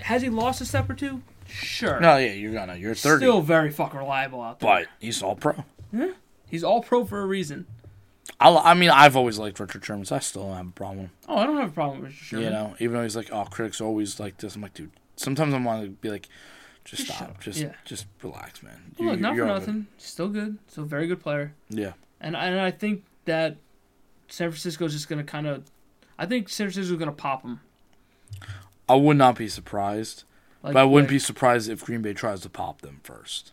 has 0.01 0.23
he 0.23 0.29
lost 0.31 0.61
a 0.61 0.65
step 0.65 0.89
or 0.91 0.95
two? 0.95 1.23
Sure. 1.47 2.01
No, 2.01 2.17
yeah, 2.17 2.33
you're 2.33 2.53
gonna. 2.53 2.77
You're 2.77 2.95
thirty, 2.95 3.25
Still 3.25 3.41
very 3.43 3.71
fucking 3.71 3.99
reliable 3.99 4.41
out 4.41 4.61
there. 4.61 4.69
but 4.71 4.87
he's 5.01 5.23
all 5.23 5.37
pro. 5.37 5.65
Yeah, 5.93 6.13
he's 6.49 6.65
all 6.65 6.83
pro 6.83 7.05
for 7.05 7.21
a 7.21 7.27
reason. 7.27 7.67
I, 8.41 8.49
I 8.57 8.75
mean, 8.75 8.91
I've 8.91 9.17
always 9.17 9.39
liked 9.39 9.61
Richard 9.61 9.85
Sherman, 9.85 10.05
so 10.07 10.17
I 10.17 10.21
still 10.21 10.47
don't 10.47 10.57
have 10.57 10.69
a 10.69 10.73
problem. 10.73 11.11
Oh, 11.29 11.37
I 11.37 11.45
don't 11.47 11.57
have 11.59 11.71
a 11.71 11.73
problem 11.73 12.01
with 12.01 12.11
Richard 12.13 12.25
Sherman. 12.25 12.45
You 12.47 12.51
know, 12.51 12.75
even 12.79 12.97
though 12.97 13.03
he's 13.03 13.17
like, 13.17 13.31
oh, 13.33 13.45
critics 13.45 13.81
always 13.81 14.19
like 14.19 14.39
this. 14.39 14.55
I'm 14.57 14.63
like, 14.63 14.75
dude. 14.75 14.91
Sometimes 15.17 15.53
I 15.53 15.59
want 15.59 15.85
to 15.85 15.91
be 15.91 16.09
like, 16.11 16.29
just, 16.85 17.07
Just 17.07 17.17
stop, 17.19 17.41
just 17.41 17.59
Yeah. 17.61 17.73
just 17.85 18.07
relax, 18.23 18.63
man. 18.63 18.95
Well, 18.99 19.11
look, 19.11 19.21
not 19.21 19.31
for 19.33 19.37
you're 19.37 19.47
good. 19.47 19.53
nothing. 19.55 19.87
Still 19.99 20.29
good. 20.29 20.59
Still 20.69 20.85
a 20.85 20.87
very 20.87 21.07
good 21.07 21.21
player. 21.21 21.55
Yeah, 21.69 21.93
And 22.21 22.37
and 22.37 22.59
I 22.61 22.71
think 22.71 23.05
that 23.25 23.57
San 24.29 24.51
Francisco's 24.51 24.93
just 24.93 25.09
gonna 25.09 25.25
kind 25.25 25.47
of. 25.47 25.65
I 26.19 26.27
think 26.27 26.49
San 26.49 26.67
Francisco's 26.71 26.99
gonna 26.99 27.13
pop 27.13 27.43
him. 27.43 27.61
I 28.89 28.95
would 28.97 29.17
not 29.17 29.37
be 29.37 29.49
surprised, 29.49 30.25
Like, 30.63 30.75
but 30.75 30.81
I 30.81 30.85
wouldn't 30.85 31.09
like, 31.09 31.15
be 31.15 31.19
surprised 31.19 31.69
if 31.71 31.85
Green 31.85 32.03
Bay 32.03 32.13
tries 32.15 32.41
to 32.43 32.49
pop 32.51 32.81
them 32.83 33.01
first. 33.05 33.53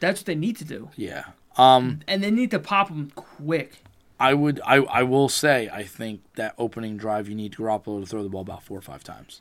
That's 0.00 0.20
what 0.20 0.26
they 0.26 0.34
need 0.34 0.56
to 0.56 0.64
do, 0.64 0.90
Yeah. 0.96 1.24
Um, 1.56 2.00
and 2.08 2.22
they 2.22 2.30
need 2.30 2.50
to 2.52 2.58
pop 2.58 2.88
them 2.88 3.10
quick. 3.14 3.82
I 4.18 4.34
would. 4.34 4.60
I 4.64 4.76
I 4.76 5.02
will 5.02 5.28
say. 5.28 5.68
I 5.72 5.82
think 5.82 6.20
that 6.36 6.54
opening 6.58 6.96
drive, 6.96 7.28
you 7.28 7.34
need 7.34 7.52
Garoppolo 7.54 8.00
to 8.00 8.06
throw 8.06 8.22
the 8.22 8.28
ball 8.28 8.42
about 8.42 8.62
four 8.62 8.78
or 8.78 8.82
five 8.82 9.02
times. 9.02 9.40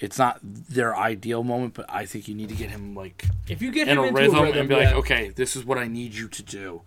It's 0.00 0.18
not 0.18 0.40
their 0.42 0.96
ideal 0.96 1.44
moment, 1.44 1.74
but 1.74 1.86
I 1.88 2.04
think 2.04 2.26
you 2.28 2.34
need 2.34 2.48
to 2.48 2.54
get 2.54 2.70
him 2.70 2.94
like 2.94 3.26
If 3.48 3.62
you 3.62 3.70
get 3.70 3.88
in 3.88 3.96
him 3.98 4.04
a 4.04 4.06
into 4.08 4.20
rhythm, 4.20 4.36
a 4.38 4.42
rhythm 4.42 4.58
and 4.60 4.68
be 4.68 4.74
yeah. 4.74 4.80
like, 4.86 4.94
okay, 4.96 5.28
this 5.30 5.54
is 5.56 5.64
what 5.64 5.78
I 5.78 5.86
need 5.86 6.14
you 6.14 6.28
to 6.28 6.42
do. 6.42 6.82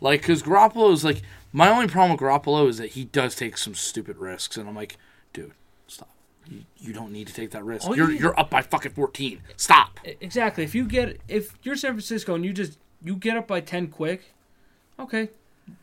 Like, 0.00 0.20
because 0.22 0.42
Garoppolo 0.42 0.92
is 0.92 1.04
like, 1.04 1.22
my 1.52 1.68
only 1.70 1.88
problem 1.88 2.12
with 2.12 2.20
Garoppolo 2.20 2.68
is 2.68 2.78
that 2.78 2.90
he 2.90 3.04
does 3.04 3.34
take 3.34 3.56
some 3.56 3.74
stupid 3.74 4.16
risks, 4.18 4.56
and 4.56 4.68
I'm 4.68 4.74
like, 4.76 4.96
dude, 5.32 5.52
stop. 5.86 6.10
You, 6.50 6.64
you 6.78 6.92
don't 6.92 7.12
need 7.12 7.26
to 7.28 7.34
take 7.34 7.50
that 7.50 7.64
risk. 7.64 7.86
All 7.86 7.96
you 7.96 8.02
You're 8.02 8.12
need- 8.12 8.20
you're 8.20 8.38
up 8.40 8.50
by 8.50 8.62
fucking 8.62 8.92
14. 8.92 9.40
Stop. 9.56 10.00
Exactly. 10.04 10.64
If 10.64 10.74
you 10.74 10.84
get 10.84 11.20
if 11.28 11.56
you're 11.62 11.76
San 11.76 11.92
Francisco 11.92 12.34
and 12.34 12.44
you 12.44 12.52
just 12.52 12.78
you 13.04 13.16
get 13.16 13.36
up 13.36 13.46
by 13.46 13.60
ten 13.60 13.88
quick, 13.88 14.32
okay, 14.98 15.28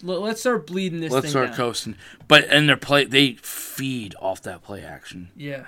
let's 0.02 0.40
start 0.42 0.66
bleeding 0.68 1.02
this. 1.02 1.12
Let's 1.12 1.30
start 1.30 1.50
down. 1.50 1.56
coasting. 1.58 1.96
But 2.28 2.46
and 2.46 2.68
their 2.68 2.78
play, 2.78 3.06
they 3.06 3.34
feed 3.34 4.16
off 4.20 4.42
that 4.44 4.64
play 4.64 4.84
action. 4.84 5.30
Yeah, 5.36 5.66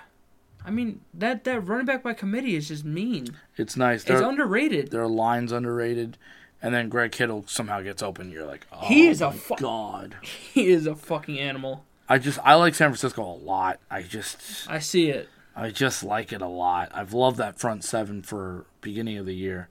I 0.67 0.69
mean 0.71 0.99
that 1.13 1.45
that 1.45 1.61
running 1.61 1.85
back 1.85 2.03
by 2.03 2.13
committee 2.13 2.55
is 2.55 2.67
just 2.67 2.83
mean. 2.83 3.37
It's 3.55 3.77
nice. 3.77 4.01
It's 4.01 4.19
Their, 4.19 4.23
underrated. 4.27 4.91
their 4.91 5.07
line's 5.07 5.51
underrated, 5.53 6.17
and 6.61 6.75
then 6.75 6.89
Greg 6.89 7.13
Kittle 7.13 7.45
somehow 7.47 7.81
gets 7.81 8.03
open. 8.03 8.29
You're 8.29 8.45
like, 8.45 8.67
oh 8.71 8.85
He 8.85 9.07
is 9.07 9.21
a 9.21 9.31
fu- 9.31 9.55
god. 9.55 10.17
He 10.53 10.67
is 10.67 10.85
a 10.85 10.95
fucking 10.95 11.39
animal. 11.39 11.85
I 12.09 12.17
just 12.17 12.39
I 12.43 12.55
like 12.55 12.75
San 12.75 12.89
Francisco 12.89 13.23
a 13.23 13.39
lot. 13.43 13.79
I 13.89 14.01
just 14.01 14.37
I 14.69 14.79
see 14.79 15.09
it. 15.09 15.29
I 15.55 15.71
just 15.71 16.03
like 16.03 16.31
it 16.33 16.41
a 16.41 16.47
lot. 16.47 16.91
I've 16.93 17.13
loved 17.13 17.37
that 17.37 17.57
front 17.59 17.83
seven 17.83 18.21
for 18.21 18.65
beginning 18.81 19.17
of 19.17 19.25
the 19.25 19.33
year, 19.35 19.69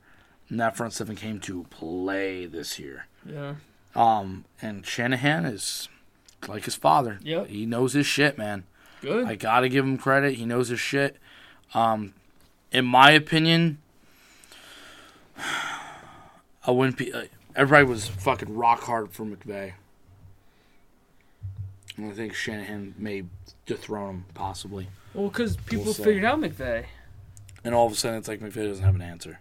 and 0.49 0.59
that 0.59 0.77
front 0.77 0.95
seven 0.95 1.15
came 1.15 1.41
to 1.41 1.65
play 1.71 2.47
this 2.47 2.79
year. 2.79 3.07
Yeah. 3.25 3.57
Um, 3.95 4.45
and 4.63 4.85
Shanahan 4.87 5.45
is 5.45 5.89
like 6.49 6.65
his 6.65 6.75
father. 6.75 7.19
Yep. 7.23 7.49
he 7.49 7.67
knows 7.67 7.93
his 7.93 8.07
shit, 8.07 8.37
man. 8.37 8.65
Good. 9.03 9.27
I 9.27 9.35
gotta 9.35 9.69
give 9.69 9.85
him 9.85 9.99
credit. 9.99 10.35
He 10.35 10.45
knows 10.47 10.69
his 10.69 10.81
shit. 10.81 11.17
Um, 11.75 12.15
in 12.73 12.85
my 12.85 13.11
opinion, 13.11 13.79
I 16.67 16.71
wouldn't 16.71 16.97
be. 16.99 17.13
Uh, 17.13 17.25
everybody 17.55 17.85
was 17.87 18.09
fucking 18.09 18.55
rock 18.55 18.83
hard 18.83 19.13
for 19.13 19.25
McVay. 19.25 19.73
And 21.97 22.11
I 22.11 22.15
think 22.15 22.35
Shanahan 22.35 22.95
may 22.99 23.25
dethrone 23.65 24.11
him 24.11 24.25
possibly. 24.35 24.89
well, 25.15 25.29
because 25.29 25.57
people 25.57 25.85
We'll 25.87 25.95
figured 25.95 26.25
out 26.25 26.39
McVay. 26.41 26.85
And 27.65 27.75
all 27.75 27.87
of 27.87 27.93
a 27.93 27.97
sudden, 27.97 28.19
it's 28.19 28.29
like 28.29 28.41
McVay 28.41 28.69
doesn't 28.69 28.85
have 28.85 28.95
an 28.95 29.03
answer. 29.03 29.41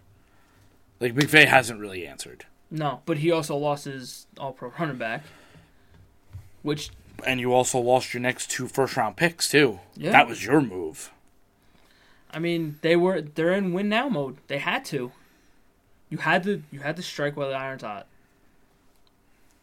Like 1.00 1.14
McVay 1.14 1.46
hasn't 1.46 1.78
really 1.78 2.06
answered. 2.06 2.46
No, 2.70 3.02
but 3.06 3.18
he 3.18 3.30
also 3.30 3.56
lost 3.56 3.84
his 3.84 4.26
All-Pro 4.38 4.72
running 4.78 4.96
back, 4.96 5.22
which 6.62 6.90
And 7.24 7.40
you 7.40 7.52
also 7.52 7.78
lost 7.78 8.12
your 8.12 8.20
next 8.20 8.50
two 8.50 8.68
first 8.68 8.96
round 8.96 9.16
picks 9.16 9.48
too. 9.48 9.80
Yeah. 9.96 10.12
That 10.12 10.28
was 10.28 10.44
your 10.44 10.60
move. 10.60 11.12
I 12.30 12.38
mean 12.38 12.78
they 12.82 12.96
were 12.96 13.20
they're 13.20 13.52
in 13.52 13.72
win 13.72 13.88
now 13.88 14.08
mode. 14.08 14.36
They 14.48 14.58
had 14.58 14.84
to. 14.86 15.12
You 16.10 16.18
had 16.18 16.42
to 16.44 16.62
you 16.70 16.80
had 16.80 16.96
to 16.96 17.02
strike 17.02 17.36
while 17.36 17.48
the 17.48 17.54
iron's 17.54 17.82
hot. 17.82 18.06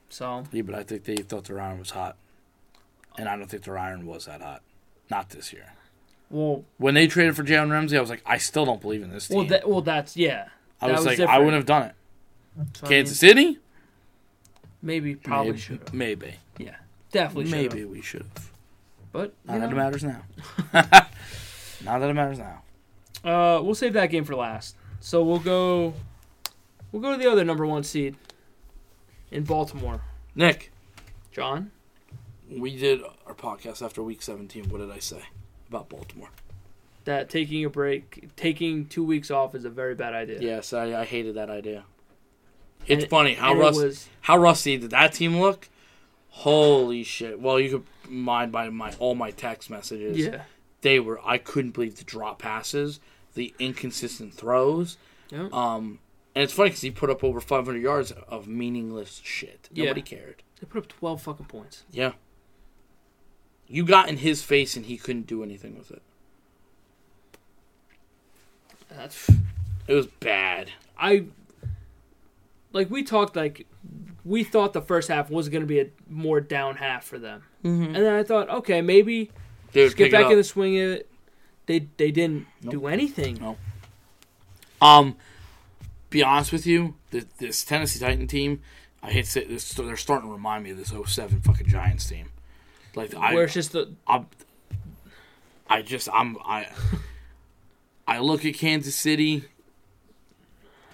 So 0.09 0.43
Yeah, 0.51 0.63
but 0.63 0.75
I 0.75 0.83
think 0.83 1.03
they 1.05 1.15
thought 1.17 1.45
their 1.45 1.59
iron 1.59 1.79
was 1.79 1.91
hot. 1.91 2.15
And 3.17 3.29
I 3.29 3.35
don't 3.37 3.47
think 3.47 3.63
their 3.63 3.77
iron 3.77 4.05
was 4.05 4.25
that 4.25 4.41
hot. 4.41 4.61
Not 5.09 5.29
this 5.29 5.53
year. 5.53 5.73
well 6.29 6.63
When 6.77 6.95
they 6.95 7.07
traded 7.07 7.35
for 7.35 7.43
Jalen 7.43 7.71
Ramsey, 7.71 7.97
I 7.97 8.01
was 8.01 8.09
like, 8.09 8.23
I 8.25 8.37
still 8.37 8.65
don't 8.65 8.81
believe 8.81 9.03
in 9.03 9.11
this 9.11 9.27
team. 9.27 9.37
well 9.37 9.47
that 9.47 9.69
well 9.69 9.81
that's 9.81 10.17
yeah. 10.17 10.47
I 10.81 10.87
was, 10.91 11.05
was 11.05 11.19
like, 11.19 11.29
I 11.29 11.37
wouldn't 11.37 11.55
have 11.55 11.65
done 11.65 11.83
it. 11.83 11.95
So, 12.75 12.87
I 12.87 12.89
Kansas 12.89 13.21
mean, 13.21 13.29
City? 13.29 13.59
maybe 14.81 15.15
probably 15.15 15.51
maybe, 15.51 15.61
should 15.61 15.79
have. 15.79 15.93
Maybe. 15.93 16.35
Yeah, 16.57 16.75
definitely 17.13 17.45
should 17.45 17.51
Maybe 17.71 17.79
have. 17.81 17.89
we 17.89 18.01
should 18.01 18.25
have. 18.35 18.51
But 19.13 19.33
Not 19.45 19.53
you 19.55 19.59
that 19.61 19.71
it 19.71 19.75
matters 19.75 20.03
now. 20.03 20.21
Not 20.73 21.99
that 21.99 22.09
it 22.09 22.13
matters 22.13 22.39
now. 22.39 22.61
uh, 23.23 23.61
we'll 23.61 23.75
save 23.75 23.93
that 23.93 24.07
game 24.07 24.23
for 24.25 24.35
last. 24.35 24.75
So 24.99 25.23
we'll 25.23 25.39
go 25.39 25.93
we'll 26.91 27.01
go 27.01 27.11
to 27.11 27.17
the 27.17 27.29
other 27.31 27.43
number 27.43 27.65
one 27.65 27.83
seed 27.83 28.15
in 29.31 29.43
Baltimore. 29.43 30.01
Nick, 30.35 30.71
John, 31.31 31.71
we 32.49 32.75
did 32.75 33.01
our 33.27 33.33
podcast 33.35 33.81
after 33.83 34.01
week 34.01 34.21
17. 34.21 34.69
What 34.69 34.79
did 34.79 34.91
I 34.91 34.99
say 34.99 35.21
about 35.69 35.89
Baltimore? 35.89 36.29
that 37.05 37.29
taking 37.29 37.65
a 37.65 37.69
break, 37.69 38.29
taking 38.37 38.85
two 38.85 39.03
weeks 39.03 39.29
off 39.29 39.53
is 39.55 39.65
a 39.65 39.69
very 39.69 39.93
bad 39.93 40.13
idea. 40.13 40.39
Yes, 40.39 40.71
I, 40.71 41.01
I 41.01 41.03
hated 41.03 41.35
that 41.35 41.49
idea. 41.49 41.83
It's 42.87 43.03
And- 43.03 43.09
funny 43.09 43.33
how 43.33 43.53
it 43.53 43.57
rusty 43.57 43.83
was 43.85 44.07
how 44.21 44.37
rusty 44.37 44.77
did 44.77 44.91
that 44.91 45.11
team 45.13 45.37
look. 45.39 45.67
Holy 46.37 47.03
shit! 47.03 47.39
Well, 47.39 47.59
you 47.59 47.69
could 47.69 48.11
mind 48.11 48.51
by 48.51 48.69
my 48.69 48.93
all 48.97 49.13
my 49.15 49.31
text 49.31 49.69
messages. 49.69 50.17
yeah. 50.17 50.43
they 50.81 50.99
were. 50.99 51.19
I 51.23 51.37
couldn't 51.37 51.71
believe 51.71 51.97
the 51.97 52.03
drop 52.03 52.39
passes, 52.39 52.99
the 53.35 53.53
inconsistent 53.59 54.33
throws. 54.33 54.97
Yeah. 55.29 55.47
Um, 55.53 55.99
and 56.35 56.43
it's 56.43 56.53
funny 56.53 56.69
because 56.69 56.81
he 56.81 56.89
put 56.89 57.11
up 57.11 57.23
over 57.23 57.39
500 57.39 57.79
yards 57.79 58.11
of 58.27 58.47
meaningless 58.47 59.21
shit. 59.23 59.69
Yeah. 59.71 59.85
Nobody 59.85 60.01
cared. 60.01 60.41
They 60.59 60.65
put 60.65 60.79
up 60.79 60.87
12 60.87 61.21
fucking 61.21 61.45
points. 61.45 61.83
Yeah. 61.91 62.13
You 63.67 63.85
got 63.85 64.09
in 64.09 64.17
his 64.17 64.41
face 64.41 64.75
and 64.75 64.87
he 64.87 64.97
couldn't 64.97 65.27
do 65.27 65.43
anything 65.43 65.77
with 65.77 65.91
it. 65.91 66.01
That's 68.89 69.29
It 69.87 69.93
was 69.93 70.07
bad. 70.07 70.71
I 70.97 71.25
like 72.71 72.89
we 72.89 73.03
talked 73.03 73.35
like 73.35 73.67
we 74.25 74.43
thought 74.43 74.73
the 74.73 74.81
first 74.81 75.09
half 75.09 75.29
was 75.29 75.49
going 75.49 75.61
to 75.61 75.67
be 75.67 75.79
a 75.79 75.87
more 76.09 76.39
down 76.39 76.77
half 76.77 77.03
for 77.03 77.19
them. 77.19 77.43
Mm-hmm. 77.63 77.95
And 77.95 77.95
then 77.95 78.13
I 78.15 78.23
thought, 78.23 78.49
okay, 78.49 78.81
maybe 78.81 79.31
Dude, 79.71 79.87
just 79.87 79.97
get 79.97 80.11
back 80.11 80.31
in 80.31 80.37
the 80.37 80.43
swing 80.43 80.79
of 80.79 80.91
it. 80.91 81.09
They 81.65 81.87
they 81.97 82.11
didn't 82.11 82.47
Nope. 82.61 82.71
do 82.71 82.87
anything. 82.87 83.39
No. 83.39 83.57
Um, 84.81 85.15
be 86.09 86.21
honest 86.23 86.51
with 86.51 86.67
you, 86.67 86.95
th- 87.11 87.25
this 87.37 87.63
Tennessee 87.63 87.99
Titan 87.99 88.27
team, 88.27 88.61
I 89.01 89.11
hate 89.11 89.25
to 89.25 89.31
say 89.31 89.45
this, 89.45 89.71
they're 89.71 89.95
starting 89.95 90.29
to 90.29 90.33
remind 90.33 90.65
me 90.65 90.71
of 90.71 90.77
this 90.77 90.89
07 90.89 91.41
fucking 91.41 91.67
Giants 91.67 92.05
team. 92.05 92.29
Like 92.95 93.15
I, 93.15 93.33
Where 93.33 93.45
it's 93.45 93.53
just 93.53 93.71
the 93.71 93.93
I'm, 94.05 94.27
I 95.69 95.81
just 95.81 96.09
I'm 96.13 96.37
I 96.45 96.67
I 98.07 98.19
look 98.19 98.45
at 98.45 98.55
Kansas 98.55 98.95
City. 98.95 99.45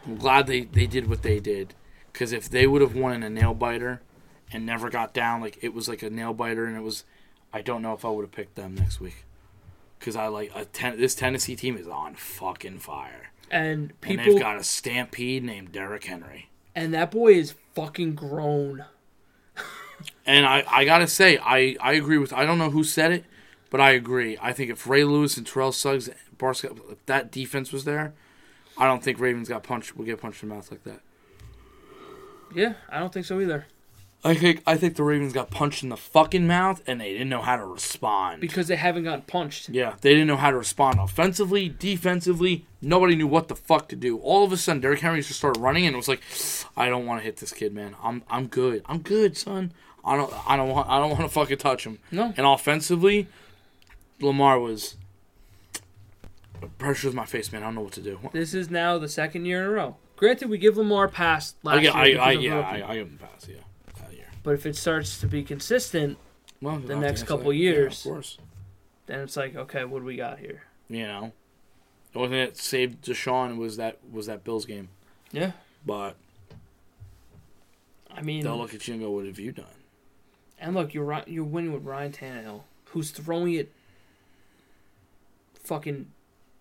I'm 0.06 0.18
glad 0.18 0.48
they 0.48 0.62
they 0.62 0.88
did 0.88 1.10
what 1.10 1.24
they 1.24 1.40
did 1.40 1.74
because 2.12 2.32
if 2.32 2.49
they 2.49 2.68
would 2.68 2.82
have 2.82 2.95
won 2.95 3.14
in 3.14 3.24
a 3.24 3.30
nail 3.30 3.53
biter 3.53 4.01
and 4.51 4.66
never 4.66 4.89
got 4.89 5.14
down, 5.14 5.41
like 5.41 5.57
it 5.62 5.74
was 5.74 5.88
like 5.88 6.01
a 6.01 6.10
nail 6.10 6.34
biter, 6.34 6.66
and 6.66 6.76
it 6.76 6.84
was, 6.84 7.03
I 7.53 7.62
don't 7.62 7.82
know 7.82 7.93
if 7.93 8.05
I 8.05 8.10
would 8.10 8.24
have 8.24 8.32
picked 8.32 8.55
them 8.55 8.76
next 8.76 8.99
week 8.99 9.26
because 9.97 10.16
I 10.16 10.28
like 10.28 10.51
a 10.55 10.66
ten, 10.66 10.99
this 10.99 11.16
Tennessee 11.16 11.55
team 11.55 11.78
is 11.78 11.88
on 11.88 12.16
fucking 12.16 12.80
fire, 12.80 13.32
and 13.51 13.91
and 13.91 14.01
people 14.01 14.26
they've 14.26 14.41
got 14.41 14.57
a 14.57 14.64
stampede 14.64 15.43
named 15.43 15.72
Derrick 15.72 16.05
Henry. 16.05 16.49
And 16.76 16.93
that 16.93 17.12
boy 17.12 17.34
is 17.34 17.55
fucking 17.76 18.16
grown. 18.16 18.86
And 20.26 20.45
I, 20.45 20.64
I 20.70 20.86
gotta 20.86 21.07
say, 21.07 21.38
I, 21.39 21.76
I 21.82 21.93
agree 21.93 22.18
with. 22.18 22.32
I 22.32 22.45
don't 22.45 22.57
know 22.57 22.70
who 22.70 22.84
said 22.84 23.12
it, 23.12 23.26
but 23.70 23.82
I 23.82 23.91
agree. 23.91 24.38
I 24.41 24.53
think 24.53 24.72
if 24.72 24.88
Ray 24.88 25.03
Lewis 25.03 25.36
and 25.38 25.45
Terrell 25.45 25.72
Suggs, 25.72 26.10
Barca, 26.38 26.72
if 26.89 27.05
that 27.07 27.32
defense 27.32 27.74
was 27.74 27.84
there, 27.84 28.14
I 28.78 28.86
don't 28.86 29.03
think 29.03 29.20
Ravens 29.20 29.49
got 29.49 29.64
punched. 29.64 29.97
Will 29.97 30.05
get 30.05 30.22
punched 30.22 30.41
in 30.41 30.49
the 30.49 30.55
mouth 30.55 30.72
like 30.72 30.84
that. 30.86 31.01
Yeah, 32.54 32.74
I 32.89 33.00
don't 33.00 33.14
think 33.14 33.26
so 33.26 33.39
either. 33.39 33.66
I 34.22 34.34
think 34.34 34.62
I 34.68 34.76
think 34.76 34.97
the 34.97 35.04
Ravens 35.04 35.32
got 35.32 35.50
punched 35.50 35.82
in 35.82 35.88
the 35.89 35.95
fucking 35.95 36.45
mouth, 36.45 36.82
and 36.86 37.00
they 37.00 37.14
didn't 37.14 37.30
know 37.30 37.41
how 37.41 37.56
to 37.56 37.66
respond. 37.66 38.41
Because 38.41 38.68
they 38.68 38.76
haven't 38.76 39.06
gotten 39.06 39.22
punched. 39.22 39.70
yeah, 39.70 39.95
they 40.02 40.12
didn't 40.12 40.28
know 40.28 40.36
how 40.36 40.52
to 40.52 40.58
respond 40.58 41.00
offensively, 41.00 41.70
defensively. 41.70 42.66
Nobody 42.82 43.16
knew 43.16 43.28
what 43.28 43.47
the 43.47 43.56
fuck 43.56 43.88
to 43.89 43.95
do. 43.95 44.18
All 44.18 44.43
of 44.43 44.52
a 44.52 44.58
sudden, 44.58 44.82
Derrick 44.82 45.00
Henry 45.00 45.22
just 45.22 45.39
started 45.39 45.62
running, 45.62 45.86
and 45.86 45.93
it 45.93 45.97
was 45.97 46.10
like, 46.10 46.22
I 46.76 46.89
don't 46.89 47.06
want 47.06 47.22
to 47.22 47.26
hit 47.26 47.38
this 47.38 47.54
kid, 47.54 47.74
man. 47.74 47.95
I'm 48.04 48.24
I'm 48.30 48.47
good. 48.47 48.82
I'm 48.88 49.00
good, 49.00 49.38
son. 49.38 49.72
I 50.04 50.18
don't 50.18 50.34
I 50.50 50.58
don't 50.58 50.70
want 50.70 50.89
I 50.89 51.00
don't 51.00 51.12
want 51.12 51.22
to 51.22 51.30
fucking 51.30 51.58
touch 51.58 51.86
him. 51.86 52.00
No. 52.12 52.34
And 52.36 52.45
offensively, 52.45 53.28
Lamar 54.20 54.60
was 54.60 54.95
pressure's 56.78 57.14
my 57.14 57.26
face, 57.26 57.54
man. 57.54 57.64
I 57.64 57.68
don't 57.68 57.76
know 57.76 57.82
what 57.82 57.93
to 57.93 58.02
do. 58.02 58.20
This 58.34 58.54
is 58.54 58.70
now 58.70 58.97
the 58.97 59.08
second 59.08 59.45
year 59.45 59.64
in 59.64 59.70
a 59.70 59.72
row. 59.72 59.95
Granted, 60.20 60.50
we 60.50 60.58
give 60.58 60.76
Lamar 60.76 61.06
a 61.06 61.10
pass 61.10 61.56
last 61.64 61.78
I, 61.78 61.82
year. 61.82 62.20
I, 62.20 62.28
I, 62.28 62.32
yeah. 62.34 62.60
I, 62.60 62.92
I 62.92 62.94
give 62.96 63.08
him 63.08 63.20
a 63.24 63.26
pass. 63.26 63.48
Yeah, 63.48 63.56
that 64.02 64.14
year. 64.14 64.26
But 64.44 64.56
if 64.56 64.66
it 64.66 64.76
starts 64.76 65.18
to 65.22 65.28
be 65.28 65.44
consistent, 65.44 66.18
Well, 66.62 66.78
The 66.78 66.98
next 66.98 67.24
couple 67.24 67.46
so. 67.46 67.52
Yeah, 67.52 67.72
years. 67.72 68.06
of 68.06 68.12
course. 68.12 68.38
then 69.06 69.22
it's 69.22 69.38
like, 69.38 69.56
okay, 69.56 69.86
what 69.86 70.00
do 70.00 70.06
we 70.06 70.18
got 70.18 70.40
here? 70.40 70.64
You 70.90 71.08
know, 71.08 71.32
the 72.12 72.20
only 72.20 72.30
thing 72.32 72.46
that 72.48 72.58
saved 72.58 73.06
Deshaun 73.06 73.58
was 73.58 73.78
that 73.78 74.00
was 74.12 74.26
that 74.26 74.44
Bills 74.44 74.66
game. 74.66 74.90
Yeah. 75.32 75.54
But 75.86 76.18
I 78.12 78.22
mean, 78.22 78.44
they'll 78.44 78.58
look 78.58 78.74
at 78.74 78.86
you 78.90 78.96
and 78.96 79.04
go, 79.04 79.12
"What 79.12 79.26
have 79.26 79.40
you 79.40 79.54
done?" 79.54 79.66
and 80.60 80.76
look, 80.76 80.94
you're 80.94 81.24
you're 81.28 81.46
winning 81.46 81.72
with 81.72 81.86
Ryan 81.86 82.12
Tannehill, 82.12 82.64
who's 82.88 83.12
throwing 83.12 83.54
it 83.54 83.72
fucking 85.54 86.08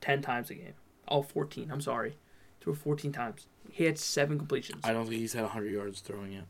10 0.00 0.22
times 0.22 0.50
a 0.50 0.54
game. 0.54 0.74
Oh, 1.08 1.22
14. 1.22 1.70
I'm 1.72 1.80
sorry. 1.80 2.14
Threw 2.60 2.74
14 2.74 3.12
times. 3.12 3.46
He 3.70 3.84
had 3.84 3.98
seven 3.98 4.38
completions. 4.38 4.80
I 4.84 4.92
don't 4.92 5.04
think 5.06 5.20
he's 5.20 5.32
had 5.34 5.42
100 5.42 5.70
yards 5.72 6.00
throwing 6.00 6.32
yet. 6.32 6.44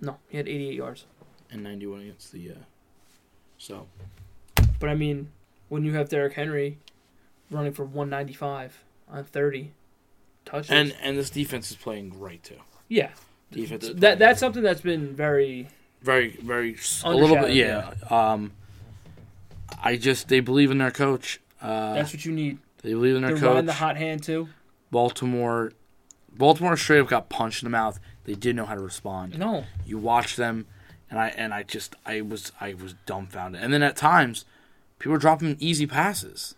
no, 0.00 0.16
he 0.28 0.36
had 0.36 0.48
88 0.48 0.74
yards. 0.74 1.04
and 1.50 1.62
91 1.62 2.00
against 2.00 2.32
the. 2.32 2.50
Uh, 2.50 2.54
so 3.58 3.86
But 4.80 4.88
I 4.88 4.94
mean, 4.94 5.28
when 5.68 5.84
you 5.84 5.92
have 5.94 6.08
Derrick 6.08 6.34
Henry 6.34 6.78
running 7.50 7.72
for 7.72 7.84
195 7.84 8.82
on 9.10 9.24
30 9.24 9.72
touches, 10.44 10.70
and 10.70 10.94
and 11.02 11.16
this 11.18 11.30
defense 11.30 11.70
is 11.70 11.76
playing 11.76 12.08
great 12.10 12.42
too. 12.42 12.56
yeah, 12.88 13.10
Defense 13.50 13.90
that 13.96 14.18
that's 14.18 14.40
something 14.40 14.62
that's 14.62 14.80
been 14.80 15.14
very 15.14 15.68
very 16.00 16.38
very 16.42 16.76
a 17.04 17.14
little 17.14 17.36
bit 17.36 17.44
Undershadowed, 17.50 18.10
yeah. 18.10 18.32
Um, 18.32 18.52
I 19.82 19.96
just 19.96 20.28
they 20.28 20.40
believe 20.40 20.70
in 20.70 20.78
their 20.78 20.90
coach. 20.90 21.38
Uh, 21.60 21.94
that's 21.94 22.12
what 22.12 22.24
you 22.24 22.32
need. 22.32 22.58
they 22.82 22.90
believe 22.94 23.14
in 23.16 23.22
their 23.22 23.32
They're 23.32 23.40
coach. 23.40 23.48
riding 23.54 23.66
the 23.66 23.72
hot 23.74 23.96
hand 23.98 24.22
too. 24.22 24.48
Baltimore, 24.92 25.72
Baltimore 26.32 26.76
straight 26.76 27.00
up 27.00 27.08
got 27.08 27.28
punched 27.28 27.64
in 27.64 27.66
the 27.66 27.70
mouth. 27.70 27.98
They 28.24 28.34
didn't 28.34 28.56
know 28.56 28.66
how 28.66 28.76
to 28.76 28.80
respond. 28.80 29.36
No, 29.36 29.64
You 29.84 29.98
watch 29.98 30.36
them, 30.36 30.66
and 31.10 31.18
I 31.18 31.28
and 31.30 31.52
I 31.52 31.64
just 31.64 31.96
I 32.06 32.20
was 32.20 32.52
I 32.60 32.74
was 32.74 32.94
dumbfounded. 33.06 33.60
And 33.60 33.72
then 33.72 33.82
at 33.82 33.96
times, 33.96 34.44
people 35.00 35.12
were 35.12 35.18
dropping 35.18 35.56
easy 35.58 35.86
passes. 35.88 36.54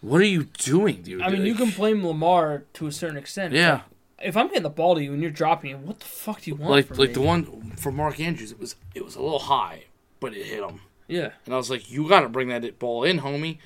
What 0.00 0.20
are 0.22 0.24
you 0.24 0.44
doing, 0.44 1.02
dude? 1.02 1.20
I 1.20 1.28
mean 1.28 1.44
you 1.44 1.54
can 1.54 1.70
blame 1.70 2.06
Lamar 2.06 2.64
to 2.74 2.86
a 2.86 2.92
certain 2.92 3.16
extent. 3.18 3.52
Yeah, 3.52 3.82
If 4.22 4.36
I'm 4.36 4.46
getting 4.46 4.62
the 4.62 4.70
ball 4.70 4.94
to 4.94 5.02
you 5.02 5.12
and 5.12 5.20
you're 5.20 5.30
dropping 5.30 5.72
it, 5.72 5.78
what 5.80 5.98
the 6.00 6.06
fuck 6.06 6.40
do 6.42 6.50
you 6.50 6.54
want? 6.54 6.70
like 6.70 6.90
like 6.96 7.08
me? 7.08 7.14
the 7.14 7.20
one 7.20 7.72
for 7.76 7.90
Mark 7.92 8.18
Andrews. 8.20 8.52
It 8.52 8.60
was 8.60 8.76
it 8.94 9.04
was 9.04 9.16
a 9.16 9.20
little 9.22 9.40
high, 9.40 9.84
but 10.20 10.32
it 10.34 10.46
hit 10.46 10.62
him. 10.62 10.80
Yeah, 11.08 11.30
And 11.44 11.54
I 11.54 11.56
was 11.56 11.70
like, 11.70 11.88
you 11.90 12.08
got 12.08 12.22
to 12.22 12.28
bring 12.28 12.48
that 12.48 12.78
ball 12.80 13.04
in, 13.04 13.20
homie. 13.20 13.58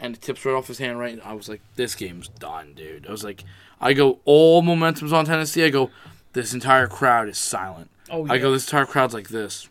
And 0.00 0.14
it 0.14 0.22
tips 0.22 0.44
right 0.44 0.54
off 0.54 0.68
his 0.68 0.78
hand, 0.78 0.98
right? 0.98 1.18
I 1.24 1.32
was 1.32 1.48
like, 1.48 1.60
this 1.74 1.94
game's 1.94 2.28
done, 2.28 2.72
dude. 2.74 3.06
I 3.06 3.10
was 3.10 3.24
like, 3.24 3.42
I 3.80 3.92
go, 3.94 4.20
all 4.24 4.62
momentum's 4.62 5.12
on 5.12 5.24
Tennessee. 5.24 5.64
I 5.64 5.70
go, 5.70 5.90
this 6.34 6.54
entire 6.54 6.86
crowd 6.86 7.28
is 7.28 7.38
silent. 7.38 7.90
oh 8.10 8.24
yeah. 8.26 8.32
I 8.32 8.38
go, 8.38 8.52
this 8.52 8.66
entire 8.66 8.86
crowd's 8.86 9.14
like 9.14 9.28
this. 9.28 9.68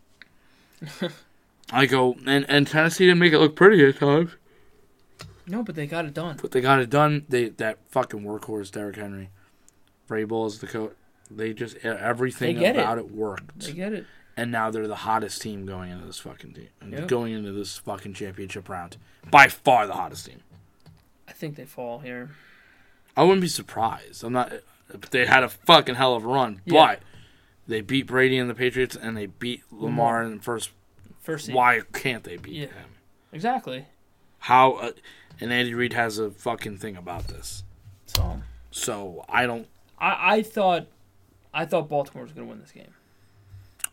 I 1.71 1.86
go, 1.86 2.15
and, 2.25 2.45
and 2.49 2.67
Tennessee 2.67 3.05
didn't 3.05 3.19
make 3.19 3.34
it 3.34 3.39
look 3.39 3.55
pretty 3.55 3.84
at 3.86 3.97
times. 3.97 4.32
no, 5.47 5.63
but 5.63 5.75
they 5.75 5.88
got 5.88 6.05
it 6.05 6.13
done. 6.13 6.38
But 6.41 6.51
they 6.51 6.61
got 6.61 6.80
it 6.80 6.89
done. 6.89 7.25
They 7.30 7.49
That 7.49 7.78
fucking 7.89 8.21
workhorse, 8.21 8.71
Derrick 8.71 8.95
Henry. 8.95 9.30
Vrabel 10.09 10.47
is 10.47 10.59
the 10.59 10.67
coach. 10.67 10.93
They 11.30 11.53
just, 11.53 11.78
everything 11.84 12.55
They 12.55 12.61
get 12.61 12.75
it. 12.78 12.80
about 12.80 12.97
it, 12.97 13.11
worked. 13.11 13.59
They 13.59 13.73
get 13.73 13.91
it. 13.93 14.05
And 14.38 14.51
now 14.51 14.69
they're 14.71 14.88
the 14.88 14.95
hottest 14.95 15.41
team 15.41 15.65
going 15.65 15.91
into 15.91 16.05
this 16.05 16.19
fucking 16.19 16.53
team, 16.53 16.69
Yeah. 16.88 17.01
going 17.05 17.33
into 17.33 17.51
this 17.51 17.77
fucking 17.77 18.13
championship 18.13 18.69
round. 18.69 18.95
By 19.29 19.47
far 19.47 19.88
the 19.88 19.93
hottest 19.93 20.27
team. 20.27 20.41
I 21.27 21.33
think 21.33 21.55
they 21.57 21.65
fall 21.65 21.99
here. 21.99 22.29
I 23.17 23.23
wouldn't 23.23 23.41
be 23.41 23.47
surprised. 23.47 24.23
I'm 24.23 24.33
not. 24.33 24.53
They 25.11 25.25
had 25.25 25.43
a 25.43 25.49
fucking 25.49 25.95
hell 25.95 26.15
of 26.15 26.23
a 26.23 26.27
run, 26.27 26.61
Yeah. 26.65 26.85
but 26.85 26.99
they 27.67 27.81
beat 27.81 28.07
Brady 28.07 28.38
and 28.38 28.49
the 28.49 28.53
Patriots, 28.55 28.95
and 28.95 29.17
they 29.17 29.25
beat 29.25 29.63
Lamar 29.71 30.23
in 30.23 30.38
the 30.38 30.41
first. 30.43 30.69
First. 31.21 31.51
Why 31.51 31.81
can't 31.91 32.23
they 32.23 32.38
beat 32.38 32.53
Yeah. 32.55 32.65
him? 32.67 32.89
Exactly. 33.33 33.88
How? 34.39 34.73
Uh, 34.75 34.91
and 35.41 35.51
Andy 35.51 35.73
Reid 35.73 35.91
has 35.93 36.19
a 36.19 36.31
fucking 36.31 36.77
thing 36.77 36.95
about 36.95 37.27
this. 37.27 37.63
So 38.05 38.41
So 38.71 39.25
I 39.27 39.45
don't. 39.45 39.67
I, 39.99 40.35
I 40.38 40.41
thought 40.43 40.88
I 41.53 41.65
thought 41.65 41.89
Baltimore 41.89 42.23
was 42.23 42.31
gonna 42.31 42.47
win 42.47 42.61
this 42.61 42.71
game. 42.71 42.93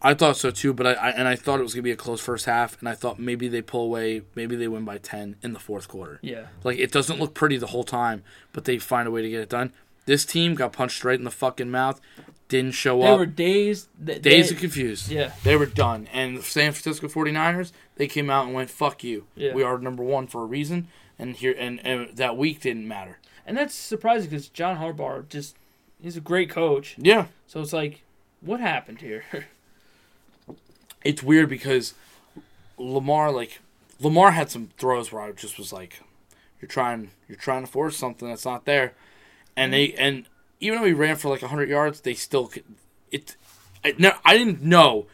I 0.04 0.14
thought 0.14 0.36
so 0.36 0.50
too, 0.50 0.72
but 0.74 0.86
I, 0.86 0.92
I 0.92 1.10
and 1.10 1.26
I 1.26 1.34
thought 1.34 1.58
it 1.58 1.62
was 1.62 1.74
gonna 1.74 1.82
be 1.82 1.90
a 1.90 1.96
close 1.96 2.20
first 2.20 2.44
half, 2.44 2.78
and 2.78 2.88
I 2.88 2.94
thought 2.94 3.18
maybe 3.18 3.48
they 3.48 3.62
pull 3.62 3.84
away, 3.86 4.22
maybe 4.34 4.54
they 4.54 4.68
win 4.68 4.84
by 4.84 4.98
ten 4.98 5.36
in 5.42 5.52
the 5.54 5.58
fourth 5.58 5.88
quarter. 5.88 6.18
Yeah. 6.22 6.46
Like 6.62 6.78
it 6.78 6.92
doesn't 6.92 7.18
look 7.18 7.34
pretty 7.34 7.56
the 7.56 7.68
whole 7.68 7.84
time, 7.84 8.22
but 8.52 8.66
they 8.66 8.78
find 8.78 9.08
a 9.08 9.10
way 9.10 9.22
to 9.22 9.30
get 9.30 9.40
it 9.40 9.48
done. 9.48 9.72
This 10.06 10.26
team 10.26 10.54
got 10.54 10.72
punched 10.74 11.02
right 11.04 11.18
in 11.18 11.24
the 11.24 11.30
fucking 11.30 11.70
mouth, 11.70 11.98
didn't 12.50 12.72
show 12.72 13.00
They 13.00 13.06
up, 13.06 13.14
They 13.14 13.18
were 13.18 13.26
dazed. 13.26 13.88
They, 13.98 14.18
dazed 14.18 14.48
they- 14.50 14.52
and 14.54 14.60
confused. 14.60 15.10
Yeah. 15.10 15.32
They 15.42 15.56
were 15.56 15.64
done. 15.64 16.08
And 16.12 16.36
the 16.36 16.42
San 16.42 16.72
Francisco 16.72 17.08
49ers, 17.08 17.72
they 17.96 18.06
came 18.06 18.28
out 18.28 18.44
and 18.44 18.54
went, 18.54 18.68
"Fuck 18.68 19.02
you. 19.02 19.26
Yeah. 19.34 19.54
We 19.54 19.62
are 19.62 19.78
number 19.78 20.02
1 20.04 20.26
for 20.26 20.42
a 20.42 20.46
reason." 20.46 20.88
And 21.18 21.36
here 21.36 21.54
and, 21.58 21.80
and 21.86 22.14
that 22.16 22.36
week 22.36 22.60
didn't 22.60 22.86
matter. 22.86 23.18
And 23.46 23.56
that's 23.56 23.74
surprising 23.74 24.28
because 24.30 24.48
John 24.48 24.76
Harbaugh 24.76 25.26
just 25.28 25.56
he's 26.02 26.16
a 26.18 26.20
great 26.20 26.50
coach. 26.50 26.96
Yeah. 26.98 27.26
So 27.46 27.60
it's 27.62 27.72
like, 27.72 28.02
what 28.42 28.60
happened 28.60 29.00
here? 29.00 29.24
It's 31.04 31.22
weird 31.22 31.48
because 31.48 31.94
Lamar 32.78 33.30
like 33.30 33.60
Lamar 34.00 34.32
had 34.32 34.50
some 34.50 34.70
throws 34.78 35.12
where 35.12 35.22
I 35.22 35.32
just 35.32 35.58
was 35.58 35.72
like, 35.72 36.00
"You're 36.60 36.68
trying, 36.68 37.10
you're 37.28 37.36
trying 37.36 37.64
to 37.64 37.70
force 37.70 37.96
something 37.96 38.28
that's 38.28 38.44
not 38.44 38.64
there," 38.64 38.94
and 39.56 39.72
they 39.72 39.88
mm-hmm. 39.88 40.02
and 40.02 40.26
even 40.60 40.80
though 40.80 40.86
he 40.86 40.92
ran 40.92 41.16
for 41.16 41.28
like 41.28 41.42
hundred 41.42 41.68
yards, 41.68 42.00
they 42.00 42.14
still 42.14 42.48
could. 42.48 42.64
It, 43.10 43.36
I, 43.84 43.94
no, 43.98 44.12
I 44.24 44.36
didn't 44.36 44.62
know 44.62 45.06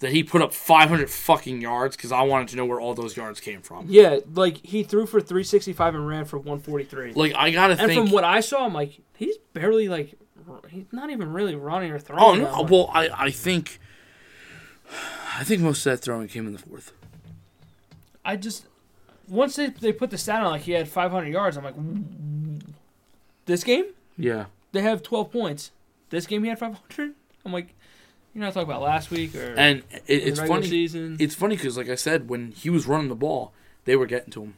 that 0.00 0.12
he 0.12 0.22
put 0.22 0.42
up 0.42 0.52
500 0.52 1.10
fucking 1.10 1.60
yards 1.60 1.96
because 1.96 2.12
I 2.12 2.22
wanted 2.22 2.48
to 2.48 2.56
know 2.56 2.64
where 2.66 2.80
all 2.80 2.94
those 2.94 3.16
yards 3.16 3.40
came 3.40 3.62
from. 3.62 3.86
yeah, 3.88 4.18
like 4.34 4.64
he 4.64 4.82
threw 4.82 5.06
for 5.06 5.20
365 5.20 5.94
and 5.94 6.06
ran 6.06 6.24
for 6.24 6.38
143. 6.38 7.14
Like 7.14 7.34
I 7.34 7.50
gotta 7.50 7.72
and 7.72 7.88
think. 7.88 8.04
from 8.04 8.10
what 8.12 8.24
I 8.24 8.40
saw, 8.40 8.64
I'm 8.64 8.74
like, 8.74 9.00
he's 9.16 9.36
barely 9.54 9.88
like, 9.88 10.14
he's 10.68 10.86
not 10.92 11.10
even 11.10 11.32
really 11.32 11.56
running 11.56 11.90
or 11.90 11.98
throwing. 11.98 12.46
oh 12.46 12.62
no! 12.62 12.62
Well, 12.62 12.90
I 12.92 13.08
I 13.08 13.30
think. 13.30 13.80
I 15.38 15.44
think 15.44 15.62
most 15.62 15.86
of 15.86 15.92
that 15.92 15.98
throwing 15.98 16.28
came 16.28 16.46
in 16.46 16.52
the 16.52 16.58
fourth. 16.58 16.92
I 18.24 18.36
just 18.36 18.66
once 19.28 19.56
they 19.56 19.68
they 19.68 19.92
put 19.92 20.10
the 20.10 20.18
stat 20.18 20.42
on 20.42 20.50
like 20.52 20.62
he 20.62 20.72
had 20.72 20.88
500 20.88 21.28
yards, 21.28 21.56
I'm 21.56 21.64
like, 21.64 21.74
this 23.46 23.64
game 23.64 23.84
Yeah. 24.16 24.46
they 24.72 24.82
have 24.82 25.02
12 25.02 25.30
points. 25.30 25.70
This 26.10 26.26
game 26.26 26.42
he 26.42 26.48
had 26.48 26.58
500. 26.58 27.14
I'm 27.44 27.52
like, 27.52 27.74
you're 28.34 28.44
not 28.44 28.52
talking 28.54 28.68
about 28.68 28.82
last 28.82 29.10
week 29.10 29.34
or 29.34 29.54
And 29.56 29.82
it, 30.06 30.14
it's 30.28 30.40
funny. 30.40 30.66
season. 30.66 31.16
It's 31.20 31.34
funny 31.34 31.56
because, 31.56 31.76
like 31.76 31.88
I 31.88 31.94
said, 31.94 32.28
when 32.28 32.52
he 32.52 32.68
was 32.70 32.86
running 32.86 33.08
the 33.08 33.14
ball, 33.14 33.52
they 33.84 33.96
were 33.96 34.06
getting 34.06 34.30
to 34.32 34.42
him. 34.42 34.54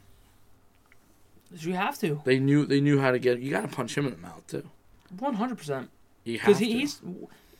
you 1.58 1.74
have 1.74 1.98
to 1.98 2.20
They 2.24 2.38
knew 2.38 2.64
they 2.66 2.80
knew 2.80 3.00
how 3.00 3.10
to 3.10 3.18
get. 3.18 3.38
You 3.40 3.50
got 3.50 3.62
to 3.62 3.68
punch 3.68 3.96
him 3.98 4.06
in 4.06 4.12
the 4.12 4.18
mouth 4.18 4.46
too. 4.46 4.68
100 5.18 5.58
percent 5.58 5.90
You 6.24 6.38
have 6.38 6.46
because 6.46 6.58
he's 6.60 7.00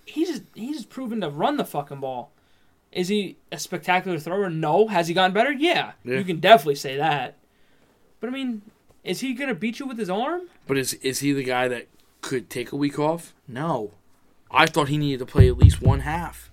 he's 0.06 0.28
just 0.28 0.42
he's 0.54 0.76
just 0.76 0.88
proven 0.90 1.20
to 1.20 1.28
run 1.30 1.56
the 1.56 1.64
fucking 1.64 2.00
ball. 2.00 2.30
Is 2.92 3.08
he 3.08 3.36
a 3.52 3.58
spectacular 3.58 4.18
thrower? 4.18 4.50
No. 4.50 4.88
Has 4.88 5.08
he 5.08 5.14
gotten 5.14 5.32
better? 5.32 5.52
Yeah, 5.52 5.92
Yeah. 6.04 6.18
you 6.18 6.24
can 6.24 6.40
definitely 6.40 6.74
say 6.74 6.96
that. 6.96 7.36
But 8.20 8.28
I 8.28 8.32
mean, 8.32 8.62
is 9.04 9.20
he 9.20 9.32
gonna 9.34 9.54
beat 9.54 9.78
you 9.78 9.86
with 9.86 9.98
his 9.98 10.10
arm? 10.10 10.42
but 10.66 10.76
is 10.76 10.94
is 10.94 11.20
he 11.20 11.32
the 11.32 11.44
guy 11.44 11.68
that 11.68 11.86
could 12.20 12.50
take 12.50 12.72
a 12.72 12.76
week 12.76 12.98
off? 12.98 13.32
No. 13.48 13.92
I 14.50 14.66
thought 14.66 14.88
he 14.88 14.98
needed 14.98 15.20
to 15.20 15.26
play 15.26 15.48
at 15.48 15.56
least 15.56 15.80
one 15.80 16.00
half. 16.00 16.50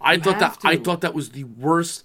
I 0.00 0.14
You 0.14 0.20
thought 0.20 0.38
that 0.38 0.60
to. 0.60 0.68
I 0.68 0.76
thought 0.76 1.00
that 1.00 1.14
was 1.14 1.30
the 1.30 1.44
worst. 1.44 2.04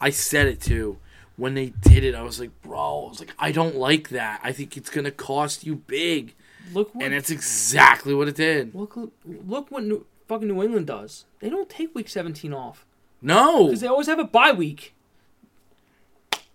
I 0.00 0.10
said 0.10 0.46
it 0.46 0.60
too. 0.60 0.98
When 1.36 1.54
they 1.54 1.70
did 1.80 2.04
it, 2.04 2.14
I 2.14 2.22
was 2.22 2.38
like, 2.38 2.50
bro, 2.62 3.06
I 3.06 3.08
was 3.08 3.18
like, 3.18 3.32
I 3.40 3.50
don't 3.50 3.74
like 3.74 4.10
that. 4.10 4.40
I 4.44 4.52
think 4.52 4.76
it's 4.76 4.88
gonna 4.88 5.10
cost 5.10 5.64
you 5.66 5.74
big, 5.74 6.34
Look 6.72 6.94
what 6.94 7.04
and 7.04 7.12
it's 7.12 7.28
exactly 7.30 8.14
what 8.14 8.28
it 8.28 8.36
did. 8.36 8.72
look 8.74 8.96
look 9.24 9.70
what 9.72 9.82
New, 9.82 10.06
fucking 10.28 10.46
New 10.46 10.62
England 10.62 10.86
does. 10.86 11.24
They 11.40 11.50
don't 11.50 11.68
take 11.68 11.92
week 11.94 12.08
17 12.08 12.52
off 12.54 12.86
No, 13.24 13.66
because 13.66 13.80
they 13.80 13.86
always 13.88 14.06
have 14.06 14.18
a 14.18 14.24
bye 14.24 14.52
week. 14.52 14.94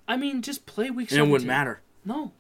I 0.07 0.17
mean, 0.17 0.41
just 0.41 0.65
play 0.65 0.89
week 0.89 1.11
and 1.11 1.19
it 1.19 1.27
wouldn't 1.29 1.47
matter. 1.47 1.81
No, 2.05 2.31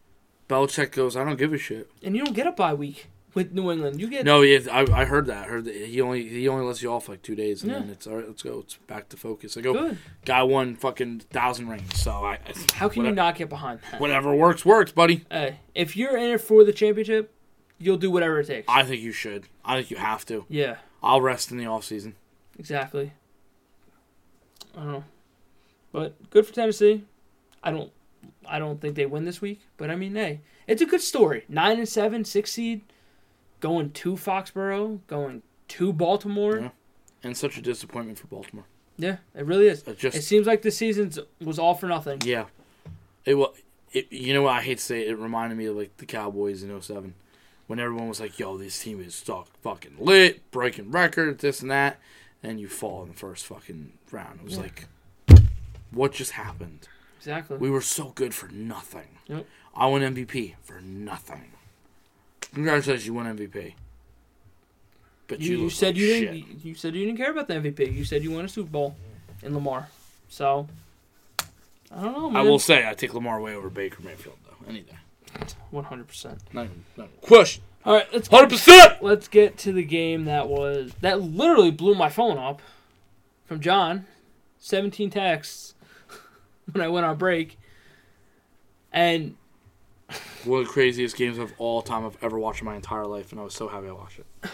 Belichick 0.47 0.91
goes, 0.91 1.15
I 1.15 1.23
don't 1.23 1.37
give 1.37 1.53
a 1.53 1.57
shit. 1.57 1.89
and 2.03 2.15
you 2.15 2.23
don't 2.23 2.33
get 2.35 2.47
a 2.47 2.51
bye 2.51 2.73
week 2.73 3.07
with 3.33 3.51
New 3.53 3.71
England. 3.71 3.99
You 3.99 4.09
get 4.09 4.25
No, 4.25 4.41
yeah, 4.41 4.59
I, 4.71 5.01
I 5.01 5.05
heard 5.05 5.27
that. 5.27 5.45
I 5.45 5.49
heard 5.49 5.65
that 5.65 5.75
he 5.75 6.01
only 6.01 6.27
he 6.27 6.47
only 6.47 6.65
lets 6.65 6.81
you 6.81 6.91
off 6.91 7.07
like 7.09 7.21
two 7.21 7.35
days, 7.35 7.61
and 7.63 7.71
Yeah. 7.71 7.79
then 7.79 7.89
it's 7.89 8.07
all 8.07 8.15
right. 8.15 8.27
Let's 8.27 8.41
go. 8.41 8.59
It's 8.59 8.75
back 8.87 9.09
to 9.09 9.17
focus. 9.17 9.55
I 9.57 9.61
go. 9.61 9.73
good. 9.73 9.97
Guy 10.25 10.41
won 10.43 10.75
fucking 10.75 11.21
thousand 11.31 11.67
rings, 11.69 11.99
so 11.99 12.11
I. 12.11 12.33
I 12.33 12.39
How 12.73 12.89
can 12.89 13.05
you 13.05 13.11
not 13.11 13.35
get 13.35 13.49
behind 13.49 13.79
that? 13.91 13.99
Whatever 14.01 14.33
works, 14.35 14.65
works, 14.65 14.91
buddy. 14.91 15.25
Hey, 15.29 15.57
if 15.75 15.95
you're 15.95 16.17
in 16.17 16.31
it 16.31 16.41
for 16.41 16.63
the 16.63 16.73
championship, 16.73 17.31
you'll 17.77 17.97
do 17.97 18.09
whatever 18.09 18.39
it 18.39 18.47
takes. 18.47 18.65
I 18.67 18.83
think 18.83 19.01
you 19.01 19.11
should. 19.11 19.45
I 19.63 19.77
think 19.77 19.91
you 19.91 19.97
have 19.97 20.25
to. 20.27 20.45
yeah, 20.49 20.77
I'll 21.03 21.21
rest 21.21 21.51
in 21.51 21.57
the 21.57 21.65
off 21.67 21.83
season. 21.85 22.15
exactly. 22.57 23.13
I 24.75 24.79
don't 24.83 24.91
know, 24.91 25.03
but 25.91 26.29
good 26.29 26.45
for 26.45 26.53
Tennessee. 26.53 27.03
I 27.63 27.71
don't, 27.71 27.91
I 28.47 28.59
don't 28.59 28.79
think 28.79 28.95
they 28.95 29.05
win 29.05 29.25
this 29.25 29.41
week, 29.41 29.61
but 29.77 29.89
I 29.89 29.95
mean, 29.95 30.15
hey, 30.15 30.41
it's 30.67 30.81
a 30.81 30.85
good 30.85 31.01
story. 31.01 31.43
Nine 31.49 31.77
and 31.77 31.87
seven, 31.89 32.23
six 32.25 32.51
seed, 32.51 32.81
going 33.59 33.91
to 33.91 34.13
Foxborough, 34.13 34.99
going 35.07 35.41
to 35.69 35.93
Baltimore. 35.93 36.59
Yeah. 36.59 36.69
And 37.23 37.35
such 37.35 37.57
a 37.57 37.61
disappointment 37.61 38.17
for 38.19 38.27
Baltimore. 38.27 38.65
Yeah, 38.97 39.17
it 39.35 39.45
really 39.45 39.67
is. 39.67 39.83
It 39.83 39.97
just 39.97 40.15
It 40.17 40.21
seems 40.23 40.47
like 40.47 40.61
the 40.61 40.71
season 40.71 41.11
was 41.41 41.59
all 41.59 41.73
for 41.75 41.87
nothing. 41.87 42.21
yeah, 42.25 42.45
it 43.25 43.35
was. 43.35 43.55
It, 43.91 44.11
you 44.11 44.33
know 44.35 44.43
what 44.43 44.53
I 44.53 44.61
hate 44.61 44.77
to 44.77 44.83
say 44.83 45.01
it, 45.01 45.09
it 45.09 45.15
reminded 45.17 45.57
me 45.57 45.65
of 45.65 45.75
like 45.75 45.97
the 45.97 46.05
Cowboys 46.05 46.61
in 46.61 46.79
07. 46.79 47.15
when 47.67 47.79
everyone 47.79 48.07
was 48.07 48.19
like, 48.19 48.37
"Yo, 48.39 48.57
this 48.57 48.79
team 48.81 49.01
is 49.01 49.15
stuck 49.15 49.47
fucking 49.61 49.95
lit, 49.99 50.49
breaking 50.51 50.91
records, 50.91 51.41
this 51.41 51.61
and 51.61 51.71
that," 51.71 51.99
and 52.43 52.59
you 52.59 52.67
fall 52.67 53.03
in 53.03 53.09
the 53.09 53.15
first 53.15 53.45
fucking 53.45 53.93
round. 54.11 54.39
It 54.39 54.45
was 54.45 54.55
Yeah. 54.55 54.61
like, 54.61 54.87
what 55.91 56.13
just 56.13 56.31
happened? 56.31 56.87
Exactly. 57.17 57.57
We 57.57 57.69
were 57.69 57.81
so 57.81 58.09
good 58.15 58.33
for 58.33 58.47
nothing. 58.49 59.17
Yep. 59.27 59.45
I 59.75 59.87
won 59.87 60.01
MVP 60.01 60.55
for 60.63 60.79
nothing. 60.81 61.51
Congratulations, 62.53 63.05
you 63.05 63.13
won 63.13 63.25
MVP. 63.37 63.73
But 65.27 65.41
you, 65.41 65.57
you 65.57 65.63
look 65.65 65.71
said 65.73 65.87
like 65.87 65.97
you 65.97 66.07
shit. 66.07 66.31
didn't. 66.31 66.65
You 66.65 66.75
said 66.75 66.95
you 66.95 67.05
didn't 67.05 67.17
care 67.17 67.31
about 67.31 67.47
the 67.47 67.53
MVP. 67.55 67.93
You 67.93 68.03
said 68.03 68.23
you 68.23 68.31
won 68.31 68.45
a 68.45 68.49
Super 68.49 68.69
Bowl 68.69 68.95
in 69.43 69.53
Lamar. 69.53 69.89
So 70.29 70.67
I 71.91 72.01
don't 72.01 72.13
know, 72.13 72.29
man. 72.31 72.37
I 72.45 72.49
will 72.49 72.57
say 72.57 72.87
I 72.87 72.93
take 72.95 73.13
Lamar 73.13 73.39
way 73.39 73.53
over 73.53 73.69
Baker 73.69 74.01
Mayfield 74.01 74.37
though. 74.45 74.67
Any 74.67 74.81
day. 74.81 74.95
One 75.69 75.83
hundred 75.83 76.07
percent. 76.07 76.39
Not 76.51 76.65
even, 76.65 76.83
not 76.97 77.03
even 77.09 77.17
a 77.23 77.27
question. 77.27 77.63
All 77.85 77.93
right, 77.93 78.07
let's 78.13 78.27
Hundred 78.27 78.49
percent. 78.49 79.01
let's 79.01 79.27
get 79.27 79.57
to 79.59 79.71
the 79.71 79.83
game 79.83 80.25
that 80.25 80.47
was 80.49 80.93
that 81.01 81.21
literally 81.21 81.71
blew 81.71 81.95
my 81.95 82.09
phone 82.09 82.37
up 82.37 82.61
from 83.45 83.59
John. 83.61 84.05
Seventeen 84.57 85.09
texts 85.09 85.75
when 86.71 86.83
I 86.83 86.89
went 86.89 87.05
on 87.05 87.17
break, 87.17 87.57
and 88.91 89.35
One 90.43 90.61
of 90.61 90.67
the 90.67 90.73
craziest 90.73 91.15
games 91.15 91.37
of 91.37 91.53
all 91.57 91.81
time 91.81 92.05
I've 92.05 92.17
ever 92.21 92.37
watched 92.37 92.59
in 92.61 92.65
my 92.65 92.75
entire 92.75 93.05
life, 93.05 93.31
and 93.31 93.39
I 93.39 93.43
was 93.45 93.53
so 93.55 93.69
happy 93.69 93.87
I 93.87 93.91
watched 93.93 94.19
it. 94.19 94.25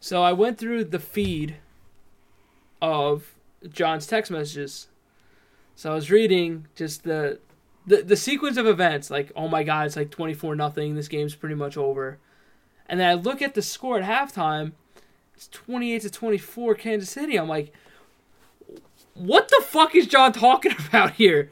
So 0.00 0.22
I 0.22 0.34
went 0.34 0.58
through 0.58 0.84
the 0.84 0.98
feed 0.98 1.56
of 2.82 3.34
John's 3.66 4.06
text 4.06 4.30
messages. 4.30 4.88
So 5.76 5.92
I 5.92 5.94
was 5.94 6.10
reading 6.10 6.66
just 6.76 7.04
the 7.04 7.38
the, 7.86 8.02
the 8.02 8.16
sequence 8.16 8.56
of 8.56 8.66
events, 8.66 9.10
like, 9.10 9.30
oh 9.36 9.48
my 9.48 9.62
god, 9.62 9.86
it's 9.86 9.96
like 9.96 10.10
twenty 10.10 10.34
four 10.34 10.54
nothing, 10.56 10.94
this 10.94 11.08
game's 11.08 11.34
pretty 11.34 11.54
much 11.54 11.76
over. 11.76 12.18
And 12.86 13.00
then 13.00 13.08
I 13.08 13.14
look 13.14 13.40
at 13.42 13.54
the 13.54 13.62
score 13.62 13.98
at 14.00 14.04
halftime, 14.04 14.72
it's 15.34 15.48
twenty 15.48 15.92
eight 15.92 16.02
to 16.02 16.10
twenty 16.10 16.38
four 16.38 16.74
Kansas 16.74 17.10
City. 17.10 17.36
I'm 17.38 17.48
like, 17.48 17.72
what 19.14 19.48
the 19.48 19.62
fuck 19.66 19.94
is 19.94 20.06
John 20.06 20.32
talking 20.32 20.72
about 20.88 21.12
here? 21.12 21.50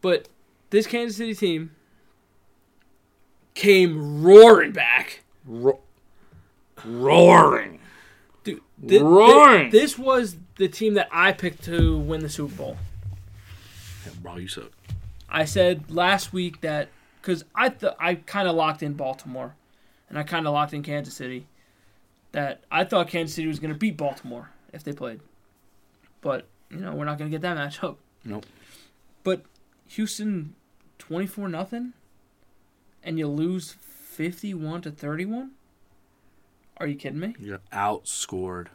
But 0.00 0.28
this 0.70 0.86
Kansas 0.86 1.16
City 1.18 1.34
team 1.34 1.70
came 3.54 4.22
roaring 4.22 4.72
back. 4.72 5.22
Ro- 5.46 5.80
roaring. 6.84 7.80
Dude, 8.44 8.60
thi- 8.86 8.98
Roaring. 8.98 9.70
this 9.70 9.98
was 9.98 10.36
the 10.56 10.68
team 10.68 10.94
that 10.94 11.08
I 11.12 11.32
picked 11.32 11.64
to 11.64 11.96
win 11.98 12.20
the 12.20 12.28
Super 12.28 12.54
Bowl. 12.54 12.76
Yeah, 14.06 14.12
bro, 14.20 14.36
you 14.36 14.48
suck. 14.48 14.70
I 15.32 15.46
said 15.46 15.90
last 15.90 16.32
week 16.32 16.60
that 16.60 16.90
because 17.20 17.44
I 17.54 17.70
th- 17.70 17.94
I 17.98 18.16
kind 18.16 18.46
of 18.46 18.54
locked 18.54 18.82
in 18.82 18.92
Baltimore, 18.92 19.54
and 20.08 20.18
I 20.18 20.22
kind 20.22 20.46
of 20.46 20.52
locked 20.52 20.74
in 20.74 20.82
Kansas 20.82 21.14
City. 21.14 21.46
That 22.32 22.62
I 22.70 22.84
thought 22.84 23.08
Kansas 23.08 23.34
City 23.34 23.48
was 23.48 23.58
going 23.58 23.72
to 23.72 23.78
beat 23.78 23.96
Baltimore 23.96 24.50
if 24.72 24.84
they 24.84 24.92
played, 24.92 25.20
but 26.20 26.46
you 26.70 26.78
know 26.78 26.94
we're 26.94 27.04
not 27.04 27.18
going 27.18 27.30
to 27.30 27.34
get 27.34 27.42
that 27.42 27.56
matchup. 27.56 27.96
Nope. 28.24 28.46
But 29.24 29.42
Houston, 29.88 30.54
twenty 30.98 31.26
four 31.26 31.48
nothing, 31.48 31.94
and 33.02 33.18
you 33.18 33.26
lose 33.26 33.72
fifty 33.80 34.54
one 34.54 34.82
to 34.82 34.90
thirty 34.90 35.24
one. 35.24 35.52
Are 36.78 36.86
you 36.86 36.96
kidding 36.96 37.20
me? 37.20 37.34
You're 37.38 37.60
outscored 37.72 38.68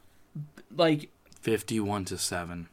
Like 0.76 1.10
fifty-one 1.42 2.06
to 2.06 2.18
seven. 2.18 2.70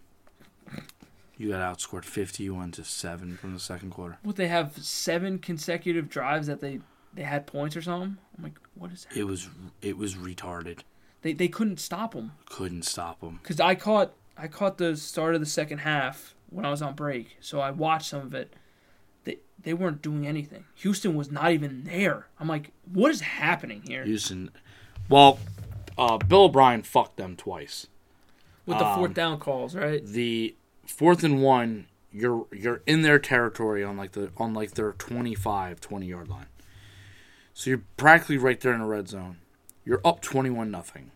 You 1.37 1.51
got 1.51 1.76
outscored 1.76 2.05
fifty-one 2.05 2.70
to 2.72 2.85
seven 2.85 3.37
from 3.37 3.55
the 3.55 3.61
second 3.61 3.91
quarter. 3.91 4.18
Would 4.24 4.37
they 4.37 4.49
have 4.49 4.76
seven 4.78 5.39
consecutive 5.39 6.09
drives 6.09 6.47
that 6.47 6.61
they 6.61 6.80
they 7.12 7.22
had 7.22 7.47
points 7.47 7.76
or 7.76 7.82
something? 7.82 8.16
I'm 8.37 8.45
like, 8.45 8.59
what 8.74 8.93
is 8.93 9.05
that? 9.05 9.16
It 9.18 9.24
was 9.24 9.49
it 9.82 9.97
was 9.97 10.14
retarded. 10.14 10.80
They 11.22 11.32
they 11.32 11.49
couldn't 11.49 11.80
stop 11.80 12.14
them 12.14 12.32
Couldn't 12.47 12.82
stop 12.85 13.20
them. 13.20 13.41
because 13.43 13.59
I 13.61 13.74
caught 13.74 14.12
I 14.37 14.47
caught 14.49 14.78
the 14.78 14.97
start 14.97 15.35
of 15.35 15.41
the 15.41 15.47
second 15.47 15.78
half 15.78 16.35
when 16.51 16.64
I 16.64 16.70
was 16.70 16.82
on 16.82 16.95
break, 16.95 17.37
so 17.41 17.61
I 17.61 17.70
watched 17.72 18.11
some 18.11 18.20
of 18.22 18.35
it. 18.35 18.55
They 19.24 19.39
they 19.61 19.74
weren't 19.74 20.03
doing 20.03 20.26
anything. 20.26 20.64
Houston 20.76 21.14
was 21.16 21.30
not 21.32 21.51
even 21.51 21.85
there. 21.85 22.28
I'm 22.39 22.47
like, 22.49 22.70
what 22.93 23.11
is 23.11 23.22
happening 23.22 23.82
here 23.87 24.05
Houston. 24.05 24.51
Well, 25.09 25.39
uh, 25.99 26.18
Bill 26.18 26.45
O'Brien 26.45 26.82
fucked 26.82 27.16
them 27.16 27.37
twice. 27.37 27.87
with 28.66 28.78
the 28.78 28.85
fourth 28.95 29.09
um, 29.11 29.12
down 29.14 29.39
calls? 29.39 29.74
Right? 29.74 30.05
The 30.07 30.55
fourth 30.87 31.24
and 31.24 31.43
one, 31.43 31.87
you're 32.12 32.47
you're 32.53 32.82
in 32.87 33.03
their 33.03 33.18
territory 33.18 33.82
on 33.82 33.97
like 33.97 34.12
the 34.12 34.30
on 34.37 34.55
like 34.55 34.72
their 34.72 34.93
25, 34.93 35.80
20 35.80 36.07
yard 36.07 36.28
line. 36.28 36.47
So 37.53 37.70
you're 37.70 37.85
practically 37.97 38.37
right 38.37 38.61
there 38.61 38.72
in 38.72 38.80
the 38.80 38.87
red 38.87 39.09
zone. 39.09 39.39
You're 39.85 40.01
up 40.05 40.20
twenty 40.20 40.51
one 40.51 40.70
nothing. 40.70 41.12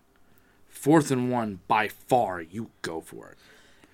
Fourth 0.69 1.11
and 1.11 1.31
one, 1.31 1.61
by 1.67 1.89
far, 1.89 2.41
you 2.41 2.71
go 2.83 3.01
for 3.01 3.31
it. 3.31 3.39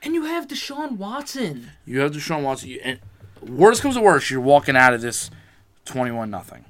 And 0.03 0.15
you 0.15 0.25
have 0.25 0.47
Deshaun 0.47 0.99
Watson. 0.99 1.71
You 1.87 2.01
have 2.01 2.13
Deshaun 2.13 2.43
Watson. 2.43 2.69
You, 2.69 2.81
and 2.85 3.01
worst 3.41 3.81
comes 3.81 3.95
to 3.95 4.03
worst, 4.03 4.31
you're 4.31 4.41
walking 4.41 4.77
out 4.77 4.93
of 4.93 5.01
this 5.01 5.31
twenty 5.87 6.11
one 6.11 6.31
nothing. 6.31 6.67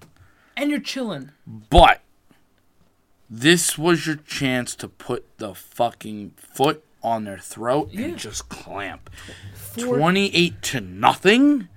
And 0.56 0.70
you're 0.70 0.80
chilling. 0.80 1.32
But 1.46 2.02
this 3.28 3.76
was 3.76 4.06
your 4.06 4.16
chance 4.16 4.76
to 4.76 4.88
put 4.88 5.38
the 5.38 5.54
fucking 5.54 6.34
foot 6.36 6.84
on 7.04 7.24
their 7.24 7.38
throat 7.38 7.90
Yeah. 7.92 8.06
and 8.06 8.18
just 8.18 8.48
clamp. 8.48 9.10
Four- 9.54 9.98
28 9.98 10.60
to 10.62 10.80
nothing? 10.80 11.68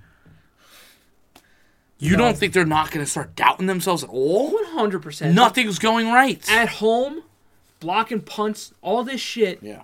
You 1.98 2.12
No. 2.12 2.18
don't 2.24 2.38
think 2.38 2.52
they're 2.52 2.64
not 2.64 2.90
going 2.90 3.04
to 3.04 3.10
start 3.10 3.34
doubting 3.36 3.66
themselves 3.66 4.04
at 4.04 4.10
all? 4.10 4.52
One 4.52 4.64
hundred 4.66 5.02
percent. 5.02 5.34
Nothing's 5.34 5.78
going 5.80 6.06
right. 6.08 6.40
at 6.50 6.68
home, 6.68 7.22
blocking 7.80 8.20
punts, 8.20 8.72
all 8.82 9.02
this 9.02 9.20
shit, 9.20 9.58
Yeah. 9.62 9.82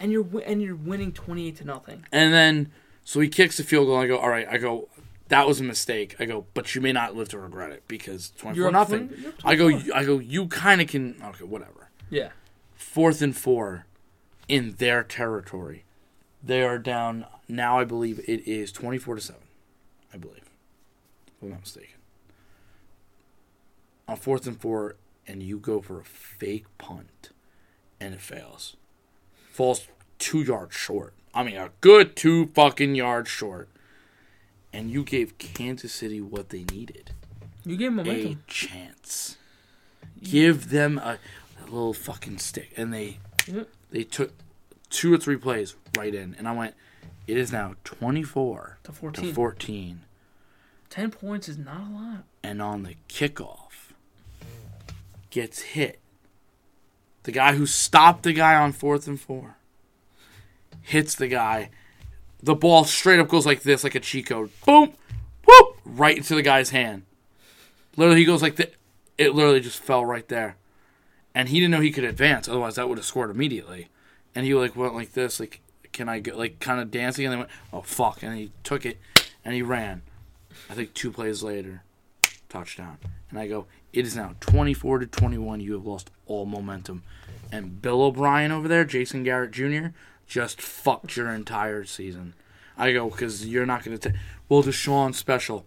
and 0.00 0.10
you're 0.10 0.26
and 0.46 0.62
you're 0.62 0.74
winning 0.74 1.12
twenty 1.12 1.48
eight 1.48 1.56
to 1.56 1.64
nothing. 1.64 2.06
And 2.10 2.32
then, 2.32 2.72
so 3.04 3.20
he 3.20 3.28
kicks 3.28 3.58
the 3.58 3.64
field 3.64 3.86
goal. 3.86 3.96
And 4.00 4.04
I 4.04 4.06
go, 4.08 4.18
all 4.18 4.30
right. 4.30 4.46
I 4.50 4.56
go, 4.56 4.88
that 5.28 5.46
was 5.46 5.60
a 5.60 5.64
mistake. 5.64 6.16
I 6.18 6.24
go, 6.24 6.46
but 6.54 6.74
you 6.74 6.80
may 6.80 6.92
not 6.92 7.14
live 7.14 7.28
to 7.28 7.38
regret 7.38 7.70
it 7.70 7.82
because 7.86 8.32
twenty 8.38 8.56
You're 8.56 8.70
four 8.70 8.80
up 8.80 8.88
nothing. 8.88 9.08
twenty- 9.08 9.22
you're 9.22 9.32
up 9.32 9.40
I 9.44 9.54
go, 9.54 9.68
I 9.94 10.04
go. 10.04 10.18
You 10.20 10.46
kind 10.48 10.80
of 10.80 10.88
can. 10.88 11.16
Okay, 11.22 11.44
whatever. 11.44 11.90
Yeah. 12.08 12.30
fourth 12.74 13.20
and 13.20 13.36
four 13.36 13.84
in 14.48 14.76
their 14.78 15.02
territory. 15.02 15.84
They 16.42 16.62
are 16.62 16.78
down 16.78 17.26
now. 17.48 17.78
I 17.78 17.84
believe 17.84 18.18
it 18.26 18.46
is 18.46 18.72
twenty-four 18.72 19.14
to 19.14 19.20
seven. 19.20 19.42
I 20.12 20.16
believe, 20.16 20.50
if 21.26 21.42
I'm 21.42 21.50
not 21.50 21.60
mistaken. 21.60 22.00
On 24.08 24.16
fourth 24.16 24.46
and 24.46 24.60
four, 24.60 24.96
and 25.26 25.42
you 25.42 25.58
go 25.58 25.80
for 25.80 26.00
a 26.00 26.04
fake 26.04 26.66
punt, 26.78 27.30
and 28.00 28.14
it 28.14 28.20
fails. 28.20 28.76
Falls 29.50 29.86
two 30.18 30.42
yards 30.42 30.74
short. 30.74 31.14
I 31.34 31.42
mean, 31.44 31.56
a 31.56 31.70
good 31.80 32.16
two 32.16 32.46
fucking 32.46 32.94
yards 32.94 33.30
short. 33.30 33.68
And 34.74 34.90
you 34.90 35.04
gave 35.04 35.36
Kansas 35.36 35.92
City 35.92 36.22
what 36.22 36.48
they 36.48 36.64
needed 36.64 37.10
You 37.64 37.76
gave 37.76 37.94
them 37.94 38.08
a 38.08 38.38
chance. 38.46 39.36
Give 40.22 40.70
them 40.70 40.96
a, 40.96 41.18
a 41.60 41.64
little 41.64 41.92
fucking 41.92 42.38
stick, 42.38 42.72
and 42.76 42.92
they 42.92 43.18
Yep. 43.46 43.68
They 43.92 44.04
took 44.04 44.32
two 44.90 45.12
or 45.14 45.18
three 45.18 45.36
plays 45.36 45.76
right 45.96 46.14
in, 46.14 46.34
and 46.38 46.48
I 46.48 46.52
went. 46.52 46.74
It 47.26 47.36
is 47.36 47.52
now 47.52 47.74
twenty 47.84 48.22
four 48.24 48.78
To 48.84 48.92
14. 48.92 49.24
to 49.28 49.32
fourteen, 49.32 50.00
Ten 50.90 51.10
points 51.12 51.48
is 51.48 51.56
not 51.56 51.88
a 51.88 51.92
lot. 51.94 52.24
and 52.42 52.60
on 52.60 52.82
the 52.82 52.96
kickoff, 53.08 53.92
gets 55.30 55.60
hit. 55.62 56.00
The 57.22 57.32
guy 57.32 57.54
who 57.54 57.66
stopped 57.66 58.24
the 58.24 58.32
guy 58.32 58.56
on 58.56 58.72
fourth 58.72 59.06
and 59.06 59.20
four 59.20 59.56
hits 60.80 61.14
the 61.14 61.28
guy. 61.28 61.70
The 62.42 62.56
ball 62.56 62.84
straight 62.84 63.20
up 63.20 63.28
goes 63.28 63.46
like 63.46 63.62
this, 63.62 63.84
like 63.84 63.94
a 63.94 64.00
cheat 64.00 64.26
code. 64.26 64.50
Boom, 64.66 64.94
whoop, 65.46 65.76
right 65.84 66.16
into 66.16 66.34
the 66.34 66.42
guy's 66.42 66.70
hand. 66.70 67.04
Literally, 67.96 68.20
he 68.20 68.26
goes 68.26 68.42
like 68.42 68.56
that. 68.56 68.74
It 69.16 69.34
literally 69.34 69.60
just 69.60 69.78
fell 69.78 70.04
right 70.04 70.26
there, 70.26 70.56
and 71.34 71.48
he 71.48 71.60
didn't 71.60 71.70
know 71.72 71.80
he 71.80 71.92
could 71.92 72.04
advance. 72.04 72.48
Otherwise, 72.48 72.76
that 72.76 72.88
would 72.88 72.98
have 72.98 73.06
scored 73.06 73.30
immediately. 73.30 73.88
And 74.34 74.46
he 74.46 74.54
like 74.54 74.76
went 74.76 74.94
like 74.94 75.12
this, 75.12 75.38
like, 75.40 75.60
"Can 75.92 76.08
I 76.08 76.20
go?" 76.20 76.36
Like 76.36 76.60
kind 76.60 76.80
of 76.80 76.90
dancing, 76.90 77.26
and 77.26 77.32
then 77.32 77.38
went, 77.40 77.50
"Oh 77.72 77.82
fuck!" 77.82 78.22
And 78.22 78.36
he 78.36 78.52
took 78.64 78.86
it, 78.86 78.98
and 79.44 79.54
he 79.54 79.62
ran. 79.62 80.02
I 80.70 80.74
think 80.74 80.94
two 80.94 81.10
plays 81.10 81.42
later, 81.42 81.82
touchdown. 82.48 82.98
And 83.30 83.38
I 83.38 83.48
go, 83.48 83.66
it 83.92 84.06
is 84.06 84.16
now 84.16 84.34
24 84.40 85.00
to 85.00 85.06
21. 85.06 85.60
You 85.60 85.72
have 85.74 85.86
lost 85.86 86.10
all 86.26 86.46
momentum. 86.46 87.02
And 87.50 87.80
Bill 87.82 88.02
O'Brien 88.02 88.52
over 88.52 88.68
there, 88.68 88.84
Jason 88.84 89.22
Garrett 89.22 89.50
Jr., 89.50 89.88
just 90.26 90.60
fucked 90.60 91.16
your 91.16 91.28
entire 91.30 91.84
season. 91.84 92.34
I 92.76 92.92
go, 92.92 93.10
because 93.10 93.46
you're 93.46 93.66
not 93.66 93.84
going 93.84 93.96
to 93.96 94.10
take. 94.10 94.18
Well, 94.48 94.62
Deshaun 94.62 95.14
special. 95.14 95.66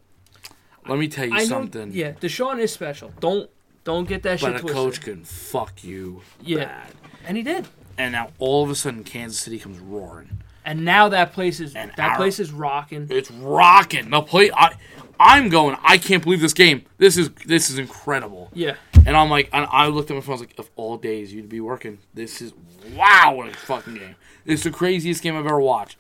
Let 0.88 0.98
me 1.00 1.08
tell 1.08 1.26
you 1.26 1.34
I 1.36 1.40
know. 1.40 1.46
something. 1.46 1.92
Yeah, 1.94 2.14
Deshaun 2.14 2.60
is 2.60 2.72
special. 2.72 3.12
Don't 3.20 3.50
don't 3.86 4.08
get 4.10 4.24
that 4.24 4.42
But 4.42 4.48
shit 4.48 4.56
a 4.58 4.60
twisted. 4.60 4.76
coach 4.76 5.02
can 5.02 5.24
fuck 5.24 5.82
you 5.84 6.22
Yeah. 6.42 6.66
bad. 6.66 6.92
And 7.26 7.38
he 7.38 7.44
did. 7.44 7.68
and 7.98 8.12
now 8.12 8.32
all 8.40 8.62
of 8.66 8.70
a 8.70 8.76
sudden 8.76 9.06
Kansas 9.06 9.40
City 9.40 9.58
comes 9.58 9.80
roaring. 9.80 10.40
And 10.66 10.84
now 10.84 11.08
that 11.10 11.32
place 11.32 11.60
is 11.62 11.74
And 11.76 11.92
that 11.96 12.12
our- 12.12 12.16
place 12.18 12.40
is 12.40 12.52
rocking. 12.52 13.08
It's 13.10 13.32
rocking. 13.32 14.10
The 14.10 14.22
play. 14.22 14.52
I, 14.52 14.74
I'm 15.20 15.48
going. 15.48 15.78
I 15.84 15.98
can't 15.98 16.22
believe 16.24 16.42
this 16.42 16.54
game. 16.54 16.84
This 16.98 17.16
is 17.18 17.30
this 17.46 17.70
is 17.70 17.78
incredible. 17.80 18.50
Yeah. 18.54 18.74
And 19.06 19.16
I'm 19.16 19.30
like, 19.30 19.48
and 19.54 19.66
I 19.72 19.88
looked 19.88 20.10
at 20.12 20.16
my 20.16 20.22
phone. 20.22 20.32
I 20.34 20.34
was 20.34 20.42
like, 20.42 20.56
of 20.58 20.70
all 20.76 20.98
days 20.98 21.32
you'd 21.34 21.48
be 21.48 21.62
working, 21.62 22.00
this 22.14 22.42
is 22.42 22.52
wow, 22.96 23.34
what 23.36 23.48
a 23.48 23.54
fucking 23.54 23.94
game. 23.96 24.16
It's 24.46 24.64
the 24.64 24.72
craziest 24.72 25.22
game 25.24 25.38
I've 25.38 25.46
ever 25.46 25.60
watched. 25.62 25.98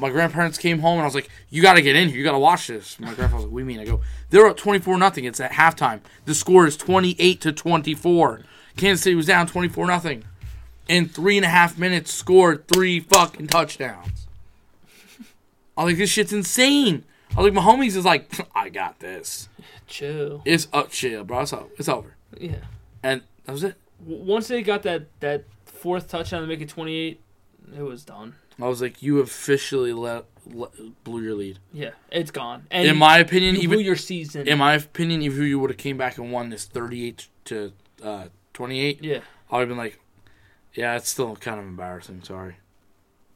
My 0.00 0.10
grandparents 0.10 0.56
came 0.58 0.78
home 0.78 0.94
and 0.94 1.02
I 1.02 1.04
was 1.04 1.14
like, 1.14 1.28
you 1.50 1.60
got 1.62 1.74
to 1.74 1.82
get 1.82 1.94
in 1.94 2.08
here. 2.08 2.18
You 2.18 2.24
got 2.24 2.32
to 2.32 2.38
watch 2.38 2.66
this. 2.68 2.98
My 2.98 3.12
grandpa 3.14 3.36
was 3.36 3.44
like, 3.44 3.52
what 3.52 3.58
do 3.58 3.62
you 3.64 3.66
mean? 3.66 3.80
I 3.80 3.84
go, 3.84 4.00
they're 4.30 4.46
up 4.46 4.56
24 4.56 4.96
nothing. 4.98 5.24
It's 5.24 5.40
at 5.40 5.52
halftime. 5.52 6.00
The 6.24 6.34
score 6.34 6.66
is 6.66 6.76
28 6.76 7.40
to 7.42 7.52
24. 7.52 8.42
Kansas 8.76 9.02
City 9.02 9.14
was 9.14 9.26
down 9.26 9.46
24 9.46 9.86
nothing. 9.86 10.24
In 10.88 11.08
three 11.08 11.36
and 11.36 11.44
a 11.44 11.48
half 11.50 11.78
minutes, 11.78 12.12
scored 12.12 12.66
three 12.66 12.98
fucking 13.00 13.48
touchdowns. 13.48 14.26
I 15.76 15.84
was 15.84 15.92
like, 15.92 15.98
this 15.98 16.10
shit's 16.10 16.32
insane. 16.32 17.04
I 17.36 17.42
was 17.42 17.44
like, 17.44 17.54
my 17.54 17.62
homies 17.62 17.94
is 17.96 18.04
like, 18.04 18.28
I 18.54 18.70
got 18.70 18.98
this. 19.00 19.48
Chill. 19.86 20.42
It's 20.44 20.66
up, 20.72 20.90
chill, 20.90 21.24
bro. 21.24 21.40
It's, 21.42 21.52
up. 21.52 21.68
it's 21.78 21.88
over. 21.88 22.16
Yeah. 22.38 22.56
And 23.02 23.22
that 23.44 23.52
was 23.52 23.64
it. 23.64 23.76
W- 24.02 24.22
Once 24.24 24.48
they 24.48 24.62
got 24.62 24.82
that 24.84 25.06
that 25.20 25.44
fourth 25.66 26.08
touchdown 26.08 26.42
to 26.42 26.46
make 26.46 26.60
it 26.60 26.68
28, 26.68 27.20
it 27.76 27.82
was 27.82 28.04
done. 28.04 28.34
I 28.62 28.68
was 28.68 28.80
like, 28.82 29.02
you 29.02 29.20
officially 29.20 29.92
let, 29.92 30.24
let 30.46 30.70
blew 31.04 31.22
your 31.22 31.34
lead. 31.34 31.58
Yeah, 31.72 31.90
it's 32.10 32.30
gone. 32.30 32.66
And 32.70 32.86
In 32.88 32.96
my 32.96 33.18
opinion, 33.18 33.54
you 33.56 33.62
even 33.62 33.76
blew 33.78 33.84
your 33.84 33.96
season. 33.96 34.46
in 34.48 34.58
my 34.58 34.74
opinion, 34.74 35.22
if 35.22 35.34
you 35.36 35.58
would 35.58 35.70
have 35.70 35.78
came 35.78 35.96
back 35.96 36.18
and 36.18 36.30
won 36.32 36.50
this 36.50 36.64
thirty-eight 36.66 37.28
to 37.46 37.72
uh, 38.02 38.26
twenty-eight, 38.54 39.02
yeah. 39.02 39.20
I 39.50 39.56
would 39.56 39.60
have 39.62 39.68
been 39.68 39.78
like, 39.78 39.98
yeah, 40.74 40.96
it's 40.96 41.08
still 41.08 41.36
kind 41.36 41.58
of 41.60 41.66
embarrassing. 41.66 42.22
Sorry, 42.22 42.56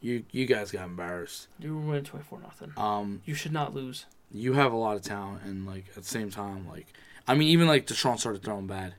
you 0.00 0.24
you 0.30 0.46
guys 0.46 0.70
got 0.70 0.84
embarrassed. 0.86 1.48
You 1.58 1.74
were 1.76 1.80
winning 1.82 2.04
24 2.04 2.40
nothing. 2.40 2.72
Um, 2.76 3.22
You 3.24 3.34
should 3.34 3.52
not 3.52 3.74
lose. 3.74 4.06
you 4.32 4.54
have 4.54 4.72
a 4.72 4.76
lot 4.76 4.96
of 4.96 5.02
talent, 5.02 5.42
and 5.44 5.66
like 5.66 5.86
at 5.96 6.02
the 6.02 6.08
same 6.08 6.30
time, 6.30 6.68
like 6.68 6.86
I 7.26 7.34
mean, 7.34 7.48
even 7.48 7.66
like 7.66 7.86
Deshaun 7.86 8.18
started 8.18 8.42
throwing 8.42 8.66
bad. 8.66 8.94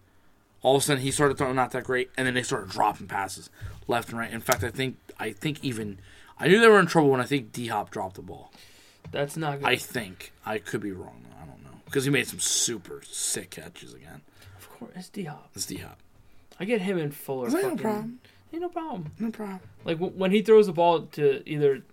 All 0.61 0.75
of 0.77 0.81
a 0.81 0.85
sudden, 0.85 1.03
he 1.03 1.11
started 1.11 1.37
throwing 1.37 1.55
not 1.55 1.71
that 1.71 1.83
great, 1.83 2.09
and 2.17 2.25
then 2.25 2.33
they 2.33 2.41
started 2.41 2.69
dropping 2.71 3.05
passes 3.07 3.51
left 3.87 4.09
and 4.09 4.17
right. 4.17 4.31
In 4.31 4.41
fact, 4.41 4.63
I 4.63 4.71
think 4.71 4.97
I 5.19 5.31
think 5.31 5.63
even 5.63 5.99
I 6.39 6.47
knew 6.47 6.59
they 6.59 6.67
were 6.67 6.79
in 6.79 6.85
trouble 6.87 7.09
when 7.09 7.21
I 7.21 7.25
think 7.25 7.51
D 7.51 7.67
Hop 7.67 7.91
dropped 7.91 8.15
the 8.15 8.21
ball. 8.21 8.51
That's 9.11 9.37
not 9.37 9.59
good. 9.59 9.67
I 9.67 9.75
think 9.75 10.33
I 10.45 10.57
could 10.57 10.81
be 10.81 10.91
wrong. 10.91 11.23
though. 11.23 11.35
I 11.41 11.45
don't 11.45 11.63
know 11.63 11.79
because 11.85 12.03
he 12.05 12.11
made 12.11 12.27
some 12.27 12.39
super 12.39 13.01
sick 13.09 13.51
catches 13.51 13.93
again. 13.93 14.21
of 14.57 14.69
course, 14.69 14.91
it's 14.95 15.09
D 15.09 15.23
Hop. 15.25 15.49
It's 15.55 15.65
D 15.65 15.77
Hop. 15.77 15.97
I 16.59 16.65
get 16.65 16.81
him 16.81 16.97
and 16.97 17.13
Fuller. 17.13 17.49
No 17.49 17.75
problem. 17.75 18.19
Ain't 18.53 18.61
no 18.61 18.69
problem. 18.69 19.11
No 19.19 19.31
problem. 19.31 19.59
Like 19.83 19.97
w- 19.99 20.13
when 20.17 20.31
he 20.31 20.41
throws 20.41 20.67
the 20.67 20.73
ball 20.73 21.01
to 21.13 21.41
either 21.49 21.83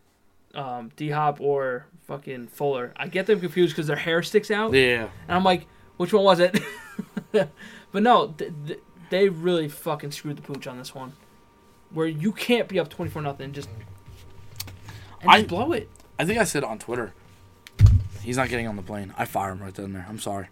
um, 0.55 0.90
D 0.97 1.11
Hop 1.11 1.40
or 1.40 1.86
fucking 2.07 2.49
Fuller, 2.49 2.93
I 2.97 3.09
get 3.09 3.26
them 3.26 3.40
confused 3.40 3.74
because 3.74 3.86
their 3.86 3.97
hair 3.97 4.22
sticks 4.22 4.51
out, 4.51 4.72
Yeah. 4.72 5.09
and 5.28 5.36
I'm 5.36 5.45
like, 5.45 5.66
which 5.97 6.12
one 6.12 6.24
was 6.24 6.40
it? 6.40 6.61
but 7.32 8.03
no, 8.03 8.28
th- 8.38 8.53
th- 8.66 8.80
they 9.11 9.28
really 9.28 9.68
fucking 9.68 10.11
screwed 10.12 10.36
the 10.36 10.43
pooch 10.43 10.66
on 10.66 10.78
this 10.78 10.95
one, 10.95 11.12
where 11.90 12.07
you 12.07 12.32
can't 12.32 12.68
be 12.68 12.78
up 12.78 12.88
24 12.88 13.22
nothing 13.22 13.45
and 13.47 13.55
just 13.55 13.68
I- 15.28 15.42
blow 15.44 15.72
it. 15.72 15.88
I 16.18 16.24
think 16.24 16.38
I 16.38 16.44
said 16.44 16.64
on 16.64 16.78
Twitter. 16.78 17.12
He's 18.22 18.36
not 18.36 18.48
getting 18.48 18.68
on 18.68 18.76
the 18.76 18.82
plane. 18.82 19.12
I 19.18 19.24
fire 19.24 19.52
him 19.52 19.60
right 19.62 19.74
then 19.74 19.86
and 19.86 19.94
there. 19.96 20.06
I'm 20.08 20.18
sorry. 20.18 20.48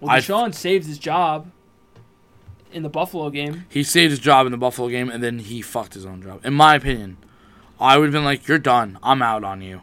Well, 0.00 0.10
I- 0.10 0.18
Deshaun 0.20 0.54
saved 0.54 0.86
his 0.86 0.98
job 0.98 1.50
in 2.72 2.82
the 2.82 2.88
Buffalo 2.88 3.30
game. 3.30 3.64
He 3.68 3.82
saved 3.82 4.10
his 4.10 4.18
job 4.18 4.46
in 4.46 4.52
the 4.52 4.58
Buffalo 4.58 4.88
game, 4.88 5.08
and 5.08 5.22
then 5.22 5.38
he 5.38 5.62
fucked 5.62 5.94
his 5.94 6.04
own 6.04 6.22
job. 6.22 6.44
In 6.44 6.52
my 6.54 6.74
opinion, 6.74 7.16
I 7.80 7.96
would 7.96 8.06
have 8.06 8.12
been 8.12 8.24
like, 8.24 8.46
"You're 8.46 8.58
done. 8.58 8.98
I'm 9.02 9.22
out 9.22 9.44
on 9.44 9.62
you. 9.62 9.80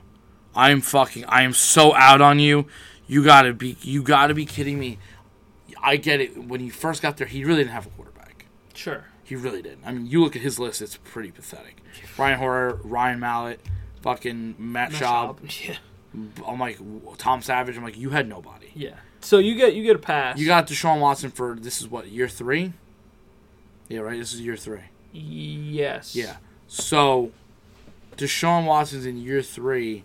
I'm 0.56 0.82
fucking. 0.82 1.26
I 1.26 1.42
am 1.44 1.54
so 1.54 1.96
out 1.96 2.22
on 2.22 2.40
you. 2.40 2.68
You 3.08 3.24
gotta 3.24 3.54
be. 3.54 3.78
You 3.82 4.04
gotta 4.04 4.34
be 4.34 4.46
kidding 4.46 4.78
me. 4.80 5.00
I 5.82 5.96
get 5.98 6.22
it. 6.22 6.38
When 6.38 6.60
he 6.60 6.70
first 6.70 7.02
got 7.02 7.18
there, 7.18 7.28
he 7.28 7.44
really 7.44 7.60
didn't 7.64 7.74
have 7.74 7.88
a 7.88 7.90
quarterback. 7.90 8.46
Sure. 8.74 9.06
He 9.24 9.36
really 9.36 9.62
didn't. 9.62 9.84
I 9.86 9.94
mean, 9.94 10.06
you 10.08 10.22
look 10.22 10.36
at 10.36 10.42
his 10.42 10.60
list; 10.60 10.82
it's 10.82 10.98
pretty 10.98 11.32
pathetic. 11.32 11.78
Brian 12.18 12.38
Hoyer, 12.38 12.80
Ryan 12.84 13.20
Mallett, 13.20 13.62
fucking 14.02 14.56
Matt 14.58 14.92
Schaub. 14.92 15.38
Yeah. 15.68 15.78
I'm 16.46 16.60
like 16.60 16.78
Tom 17.18 17.42
Savage. 17.42 17.78
I'm 17.78 17.84
like, 17.86 17.98
you 17.98 18.10
had 18.10 18.28
nobody. 18.28 18.68
Yeah. 18.74 18.96
So 19.22 19.38
you 19.38 19.56
get 19.56 19.76
you 19.76 19.84
get 19.84 19.96
a 19.96 20.00
pass. 20.00 20.38
You 20.38 20.46
got 20.46 20.68
Deshaun 20.68 21.00
Watson 21.00 21.32
for 21.32 21.56
this 21.56 21.80
is 21.80 21.88
what 21.88 22.08
year 22.10 22.28
three. 22.28 22.74
Yeah, 23.88 24.00
right. 24.00 24.20
This 24.20 24.34
is 24.34 24.42
year 24.42 24.58
three. 24.58 24.82
yes. 25.14 26.14
Yeah. 26.16 26.36
So, 26.68 27.32
Deshaun 28.18 28.66
Watson's 28.66 29.06
in 29.06 29.18
year 29.18 29.42
three 29.42 30.04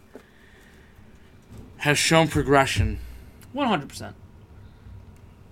has 1.79 1.99
shown 1.99 2.29
progression. 2.29 3.01
One 3.53 3.67
hundred 3.67 3.89
percent. 3.89 4.15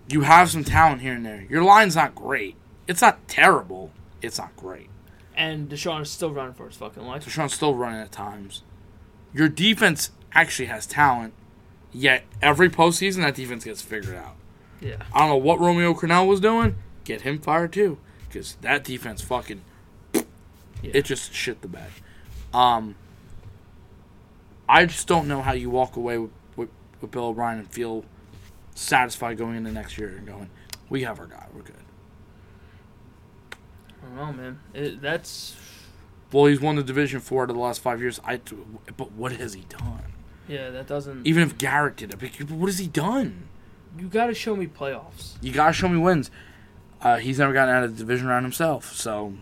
You 0.09 0.21
have 0.21 0.51
some 0.51 0.63
talent 0.65 1.01
here 1.01 1.15
and 1.15 1.25
there. 1.27 1.47
Your 1.49 1.65
line's 1.65 1.97
not 1.97 2.15
great. 2.15 2.55
It's 2.87 3.01
not 3.01 3.27
terrible. 3.27 3.91
It's 4.23 4.39
not 4.39 4.55
great. 4.57 4.89
And 5.37 5.69
Deshaun 5.69 6.03
is 6.03 6.11
still 6.11 6.31
running 6.31 6.55
for 6.55 6.67
his 6.69 6.77
fucking 6.77 7.05
life. 7.05 7.27
Deshaun's 7.27 7.55
still 7.55 7.75
running 7.75 8.01
at 8.01 8.13
times. 8.13 8.63
Your 9.33 9.49
defense 9.49 10.11
actually 10.33 10.67
has 10.67 10.87
talent, 10.87 11.33
yet 11.93 12.25
every 12.41 12.71
postseason 12.71 13.23
that 13.23 13.35
defense 13.35 13.65
gets 13.65 13.83
figured 13.83 14.15
out. 14.15 14.37
Yeah. 14.81 14.97
I 15.13 15.21
don't 15.21 15.29
know 15.31 15.37
what 15.37 15.59
Romeo 15.59 15.95
Crennel 15.95 16.29
was 16.29 16.41
doing. 16.41 16.77
Get 17.05 17.23
him 17.23 17.41
fired 17.41 17.73
too, 17.73 17.99
because 18.29 18.57
that 18.61 18.85
defense 18.85 19.21
fucking 19.23 19.63
it 20.83 21.05
just 21.05 21.33
shit 21.33 21.63
the 21.63 21.69
bed. 21.69 21.91
Um, 22.53 22.95
I 24.69 24.87
just 24.87 25.09
don't 25.09 25.27
know 25.29 25.43
how 25.43 25.53
you 25.53 25.71
walk 25.71 25.97
away 25.97 26.19
with, 26.19 26.31
with, 26.57 26.69
with 27.01 27.11
Bill 27.11 27.27
O'Brien 27.27 27.59
and 27.59 27.71
feel 27.71 28.05
satisfied 28.75 29.39
going 29.39 29.57
into 29.57 29.73
next 29.73 29.99
year 29.99 30.09
and 30.09 30.27
going, 30.27 30.51
we 30.89 31.03
have 31.03 31.19
our 31.19 31.27
guy, 31.27 31.47
we're 31.55 31.63
good. 31.63 31.75
Don't 34.15 34.37
know, 34.37 34.43
man. 34.43 34.61
It, 34.73 35.01
that's 35.01 35.57
Well, 36.33 36.47
he's 36.47 36.61
won 36.61 36.77
the 36.77 36.83
division 36.83 37.21
four 37.21 37.45
out 37.45 37.51
of 37.51 37.57
the 37.57 37.63
last 37.63 37.81
five 37.81 38.01
years. 38.01 38.21
I, 38.25 38.41
but 38.97 39.13
what 39.13 39.33
has 39.33 39.55
he 39.55 39.63
done? 39.69 40.03
yeah. 40.49 40.71
That 40.71 40.87
doesn't. 40.87 41.27
Even 41.27 41.43
if 41.43 41.59
Garrett 41.59 41.97
did 41.97 42.13
it, 42.13 42.19
but 42.21 42.51
what 42.51 42.67
has 42.67 42.79
he 42.79 42.87
done? 42.87 43.49
You 43.99 44.09
got 44.09 44.27
to 44.27 44.35
show 44.35 44.57
me 44.57 44.67
playoffs. 44.67 45.35
You 45.41 45.53
gotta 45.53 45.73
show 45.73 45.89
me 45.89 45.99
wins. 45.99 46.31
Uh, 47.01 47.17
he's 47.17 47.39
never 47.39 47.53
gotten 47.53 47.75
out 47.75 47.85
of 47.85 47.93
the 47.93 47.99
division 47.99 48.27
round 48.27 48.45
himself, 48.45 48.93
so 48.93 49.35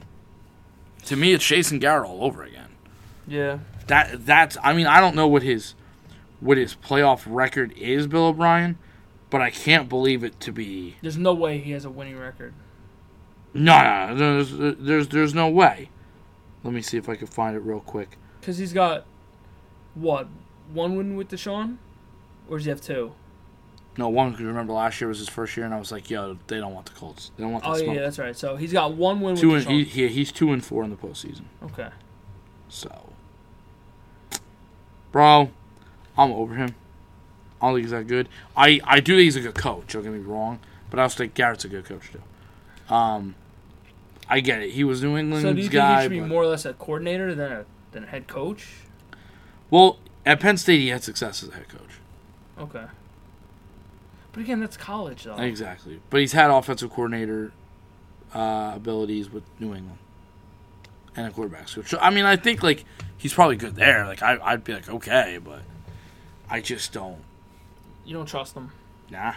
to 1.07 1.17
me, 1.17 1.33
it's 1.33 1.47
Jason 1.47 1.79
Garrett 1.79 2.09
all 2.09 2.25
over 2.25 2.43
again. 2.43 2.71
Yeah. 3.27 3.59
That 3.87 4.27
that's 4.27 4.57
I 4.63 4.73
mean 4.73 4.87
I 4.87 5.01
don't 5.01 5.17
know 5.17 5.27
what 5.27 5.43
his 5.43 5.75
what 6.41 6.59
his 6.59 6.75
playoff 6.75 7.23
record 7.27 7.73
is, 7.73 8.07
Bill 8.07 8.27
O'Brien, 8.27 8.79
but 9.31 9.41
I 9.41 9.51
can't 9.51 9.89
believe 9.89 10.25
it 10.25 10.39
to 10.41 10.53
be 10.53 10.97
There's 11.03 11.17
no 11.17 11.33
way 11.35 11.59
he 11.59 11.73
has 11.73 11.85
a 11.85 11.91
winning 11.91 12.19
record. 12.19 12.53
No 13.55 13.83
no, 13.83 14.15
no 14.15 14.43
there's, 14.45 14.79
there's 14.79 15.09
there's 15.09 15.35
no 15.35 15.49
way. 15.49 15.89
Let 16.65 16.73
me 16.75 16.83
see 16.83 16.97
if 16.97 17.09
I 17.09 17.17
can 17.17 17.27
find 17.27 17.57
it 17.57 17.61
real 17.61 17.81
quick. 17.81 18.19
Because 18.41 18.59
he's 18.59 18.73
got 18.73 19.05
what 19.95 20.29
one 20.73 20.97
win 20.97 21.17
with 21.17 21.29
Deshaun, 21.29 21.77
or 22.49 22.59
does 22.59 22.65
he 22.65 22.71
have 22.71 22.81
two? 22.81 23.13
No 23.99 24.09
one 24.09 24.31
because 24.31 24.47
remember 24.47 24.73
last 24.73 25.01
year 25.01 25.09
was 25.09 25.19
his 25.19 25.29
first 25.29 25.55
year, 25.57 25.67
and 25.67 25.75
I 25.75 25.79
was 25.79 25.93
like, 25.93 26.09
yo, 26.09 26.39
they 26.47 26.57
don't 26.59 26.73
want 26.73 26.87
the 26.87 26.93
Colts. 26.93 27.31
They 27.37 27.43
don't 27.45 27.53
want 27.53 27.65
the 27.65 27.71
Oh 27.71 27.75
smoke. 27.75 27.95
yeah, 27.95 28.01
that's 28.01 28.19
right. 28.19 28.35
So 28.35 28.57
he's 28.57 28.73
got 28.73 28.95
one 28.95 29.21
win 29.21 29.37
Two 29.37 29.51
with 29.51 29.67
and 29.67 29.77
Deshaun. 29.81 29.85
he, 29.85 30.07
he 30.07 30.09
he's 30.09 30.33
two 30.33 30.53
and 30.53 30.65
four 30.65 30.83
in 30.85 30.91
the 30.91 30.97
postseason. 30.97 31.43
okay. 31.63 31.89
So, 32.71 33.11
bro, 35.11 35.51
I'm 36.17 36.33
over 36.33 36.55
him. 36.55 36.75
I 37.61 37.67
don't 37.67 37.75
think 37.77 37.85
he's 37.85 37.91
that 37.91 38.07
good. 38.07 38.29
I, 38.57 38.81
I 38.85 39.01
do 39.01 39.13
think 39.17 39.25
he's 39.25 39.37
a 39.37 39.41
good 39.41 39.55
coach. 39.55 39.93
Don't 39.93 40.03
get 40.03 40.13
me 40.13 40.19
wrong, 40.21 40.59
but 40.91 40.99
I 40.99 41.03
also 41.05 41.19
think 41.19 41.35
Garrett's 41.35 41.65
a 41.65 41.69
good 41.69 41.85
coach 41.85 42.11
too. 42.11 42.95
Um, 42.95 43.35
I 44.29 44.41
get 44.41 44.63
it. 44.63 44.71
He 44.71 44.85
was 44.85 45.03
New 45.03 45.17
England's 45.17 45.45
guy. 45.45 45.51
So 45.51 45.55
do 45.55 45.61
you 45.61 45.69
think 45.69 45.73
guy. 45.73 45.97
he 45.97 46.03
should 46.05 46.11
be 46.11 46.21
more 46.21 46.43
or 46.43 46.47
less 46.47 46.65
a 46.65 46.73
coordinator 46.75 47.35
than 47.35 47.53
a 47.53 47.65
than 47.93 48.05
a 48.05 48.07
head 48.07 48.27
coach? 48.27 48.69
well, 49.71 49.99
at 50.25 50.39
Penn 50.41 50.57
State, 50.57 50.81
he 50.81 50.89
had 50.89 51.03
success 51.03 51.43
as 51.43 51.49
a 51.49 51.53
head 51.55 51.69
coach. 51.69 51.99
Okay. 52.59 52.85
But 54.33 54.41
again, 54.41 54.61
that's 54.61 54.77
college 54.77 55.25
though. 55.25 55.37
Exactly, 55.37 56.01
but 56.11 56.21
he's 56.21 56.33
had 56.33 56.51
offensive 56.51 56.91
coordinator 56.91 57.53
uh, 58.35 58.73
abilities 58.75 59.31
with 59.31 59.43
New 59.61 59.75
England 59.75 59.99
and 61.17 61.27
a 61.27 61.31
quarterback. 61.31 61.69
So, 61.69 61.83
so, 61.83 61.99
I 62.01 62.09
mean, 62.11 62.25
I 62.25 62.37
think 62.37 62.63
like 62.63 62.85
he's 63.19 63.35
probably 63.35 63.57
good 63.57 63.75
there. 63.77 64.07
Like 64.07 64.23
I, 64.23 64.39
I'd 64.43 64.65
be 64.65 64.73
like 64.75 64.89
okay, 64.89 65.39
but 65.43 65.61
I 66.49 66.61
just 66.61 66.93
don't. 66.93 67.23
You 68.05 68.15
don't 68.15 68.27
trust 68.27 68.55
them. 68.55 68.73
Nah. 69.11 69.35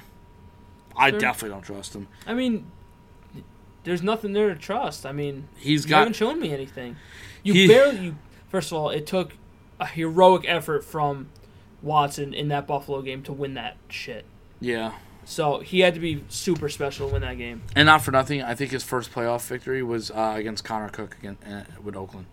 I 0.98 1.10
Sure. 1.10 1.20
definitely 1.20 1.50
don't 1.50 1.64
trust 1.64 1.94
him. 1.94 2.08
I 2.26 2.34
mean, 2.34 2.66
there's 3.86 4.04
nothing 4.04 4.34
there 4.34 4.50
to 4.50 4.56
trust. 4.60 5.06
I 5.06 5.12
mean, 5.14 5.48
He's 5.58 5.86
you 5.86 5.90
got 5.92 6.00
haven't 6.00 6.16
shown 6.18 6.40
me 6.40 6.52
anything. 6.52 6.98
You 7.44 7.54
He- 7.54 7.68
barely. 7.68 8.00
You 8.00 8.16
first 8.50 8.72
of 8.72 8.78
all, 8.78 8.90
it 8.90 9.08
took 9.08 9.34
a 9.80 9.86
heroic 9.86 10.44
effort 10.48 10.84
from 10.84 11.30
Watson 11.82 12.34
in 12.34 12.48
that 12.50 12.68
Buffalo 12.68 13.02
game 13.02 13.22
to 13.24 13.34
win 13.34 13.54
that 13.56 13.78
shit. 13.90 14.26
yeah. 14.60 14.94
So 15.28 15.60
he 15.62 15.80
had 15.80 15.96
to 15.96 16.00
be 16.00 16.24
super 16.30 16.70
special 16.70 17.08
to 17.08 17.14
win 17.14 17.24
that 17.24 17.40
game. 17.40 17.64
And 17.76 17.88
not 17.88 18.04
for 18.04 18.12
nothing, 18.12 18.44
I 18.44 18.54
think 18.54 18.70
his 18.70 18.84
first 18.84 19.12
playoff 19.12 19.48
victory 19.48 19.82
was 19.82 20.12
uh, 20.12 20.34
against 20.38 20.64
Connor 20.64 20.90
Cook 20.90 21.18
again 21.18 21.38
uh, 21.50 21.64
with 21.84 21.96
Oakland. 21.96 22.28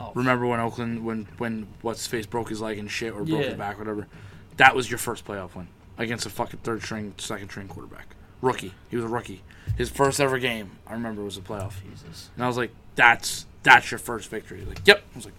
Oh. 0.00 0.10
Remember 0.16 0.44
when 0.44 0.58
Oakland, 0.58 1.04
when 1.04 1.28
when 1.38 1.68
what's 1.80 2.08
face 2.08 2.26
broke 2.26 2.48
his 2.48 2.60
leg 2.60 2.76
and 2.78 2.90
shit, 2.90 3.12
or 3.12 3.18
broke 3.24 3.28
Yeah. 3.42 3.48
his 3.50 3.54
back, 3.54 3.78
whatever. 3.78 4.08
That 4.56 4.74
was 4.74 4.90
your 4.90 4.98
first 4.98 5.24
playoff 5.24 5.54
win 5.54 5.68
against 5.96 6.26
a 6.26 6.30
fucking 6.30 6.58
third 6.64 6.82
string, 6.82 7.14
second 7.18 7.50
string 7.50 7.68
quarterback, 7.68 8.16
rookie. 8.42 8.74
He 8.90 8.96
was 8.96 9.04
a 9.04 9.08
rookie. 9.08 9.42
His 9.76 9.90
first 9.90 10.20
ever 10.20 10.38
game, 10.38 10.72
I 10.86 10.92
remember, 10.92 11.22
was 11.22 11.36
a 11.36 11.40
playoff. 11.40 11.74
Jesus. 11.90 12.30
And 12.36 12.44
I 12.44 12.46
was 12.46 12.56
like, 12.56 12.70
"That's 12.94 13.46
that's 13.62 13.90
your 13.90 13.98
first 13.98 14.28
victory." 14.30 14.64
Like, 14.64 14.80
"Yep." 14.86 15.02
I 15.12 15.16
was 15.16 15.24
like, 15.24 15.34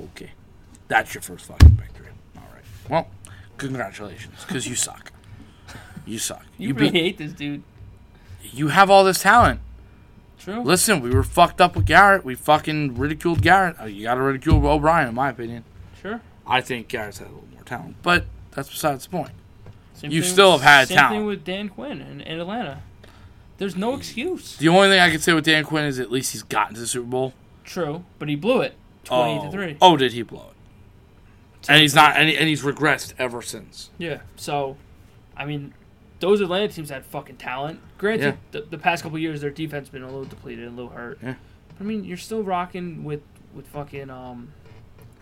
"Okay, 0.00 0.30
that's 0.88 1.14
your 1.14 1.22
first 1.22 1.46
fucking 1.46 1.70
victory." 1.70 2.08
All 2.36 2.42
right. 2.52 2.64
Well, 2.90 3.08
congratulations, 3.58 4.44
because 4.46 4.66
you 4.66 4.74
suck. 4.74 5.12
You 6.04 6.18
suck. 6.18 6.44
You, 6.58 6.68
You 6.68 6.74
really 6.74 6.90
beat. 6.90 7.00
hate 7.00 7.18
this 7.18 7.32
dude. 7.32 7.62
You 8.42 8.68
have 8.68 8.90
all 8.90 9.04
this 9.04 9.22
talent. 9.22 9.60
True. 10.38 10.60
Listen, 10.62 11.00
we 11.00 11.10
were 11.10 11.24
fucked 11.24 11.60
up 11.60 11.74
with 11.74 11.86
Garrett. 11.86 12.24
We 12.24 12.34
fucking 12.36 12.94
ridiculed 12.96 13.42
Garrett. 13.42 13.76
Uh, 13.80 13.84
You 13.86 14.04
got 14.04 14.14
to 14.14 14.20
ridicule 14.22 14.64
O'Brien, 14.66 15.08
in 15.08 15.14
my 15.14 15.30
opinion. 15.30 15.64
Sure. 16.00 16.20
I 16.46 16.60
think 16.60 16.86
Garrett's 16.86 17.18
had 17.18 17.26
a 17.26 17.30
little 17.30 17.48
more 17.52 17.64
talent, 17.64 17.96
but 18.02 18.26
that's 18.52 18.68
besides 18.68 19.04
the 19.04 19.10
point. 19.10 19.32
Same 19.94 20.12
You 20.12 20.22
still 20.22 20.52
have 20.52 20.60
had 20.60 20.88
same 20.88 20.96
talent. 20.98 21.16
thing 21.16 21.26
with 21.26 21.44
Dan 21.44 21.68
Quinn 21.68 22.00
in, 22.00 22.20
in 22.20 22.38
Atlanta. 22.40 22.82
There's 23.58 23.76
no 23.76 23.94
excuse. 23.94 24.56
The 24.56 24.68
only 24.68 24.88
thing 24.88 25.00
I 25.00 25.10
can 25.10 25.20
say 25.20 25.32
with 25.32 25.44
Dan 25.44 25.64
Quinn 25.64 25.84
is 25.84 25.98
at 25.98 26.10
least 26.10 26.32
he's 26.32 26.42
gotten 26.42 26.74
to 26.74 26.80
the 26.80 26.86
Super 26.86 27.06
Bowl. 27.06 27.32
True, 27.64 28.04
but 28.18 28.28
he 28.28 28.36
blew 28.36 28.60
it. 28.60 28.74
Twenty 29.04 29.38
oh. 29.38 29.44
to 29.44 29.50
three. 29.50 29.76
Oh, 29.80 29.96
did 29.96 30.12
he 30.12 30.22
blow 30.22 30.50
it? 30.50 31.68
And 31.68 31.80
he's 31.80 31.94
not, 31.94 32.16
and, 32.16 32.28
he, 32.28 32.36
and 32.36 32.48
he's 32.48 32.62
regressed 32.62 33.14
ever 33.18 33.42
since. 33.42 33.90
Yeah. 33.98 34.20
So, 34.36 34.76
I 35.36 35.46
mean, 35.46 35.74
those 36.20 36.40
Atlanta 36.40 36.68
teams 36.68 36.90
had 36.90 37.04
fucking 37.04 37.38
talent. 37.38 37.80
Granted, 37.98 38.38
the, 38.52 38.60
the 38.60 38.78
past 38.78 39.02
couple 39.02 39.18
years 39.18 39.40
their 39.40 39.50
defense 39.50 39.88
been 39.88 40.02
a 40.02 40.06
little 40.06 40.24
depleted, 40.24 40.64
and 40.64 40.74
a 40.78 40.82
little 40.82 40.96
hurt. 40.96 41.18
Yeah. 41.22 41.34
But, 41.68 41.76
I 41.80 41.82
mean, 41.84 42.04
you're 42.04 42.16
still 42.16 42.42
rocking 42.42 43.04
with 43.04 43.22
with 43.54 43.66
fucking 43.68 44.10
um, 44.10 44.52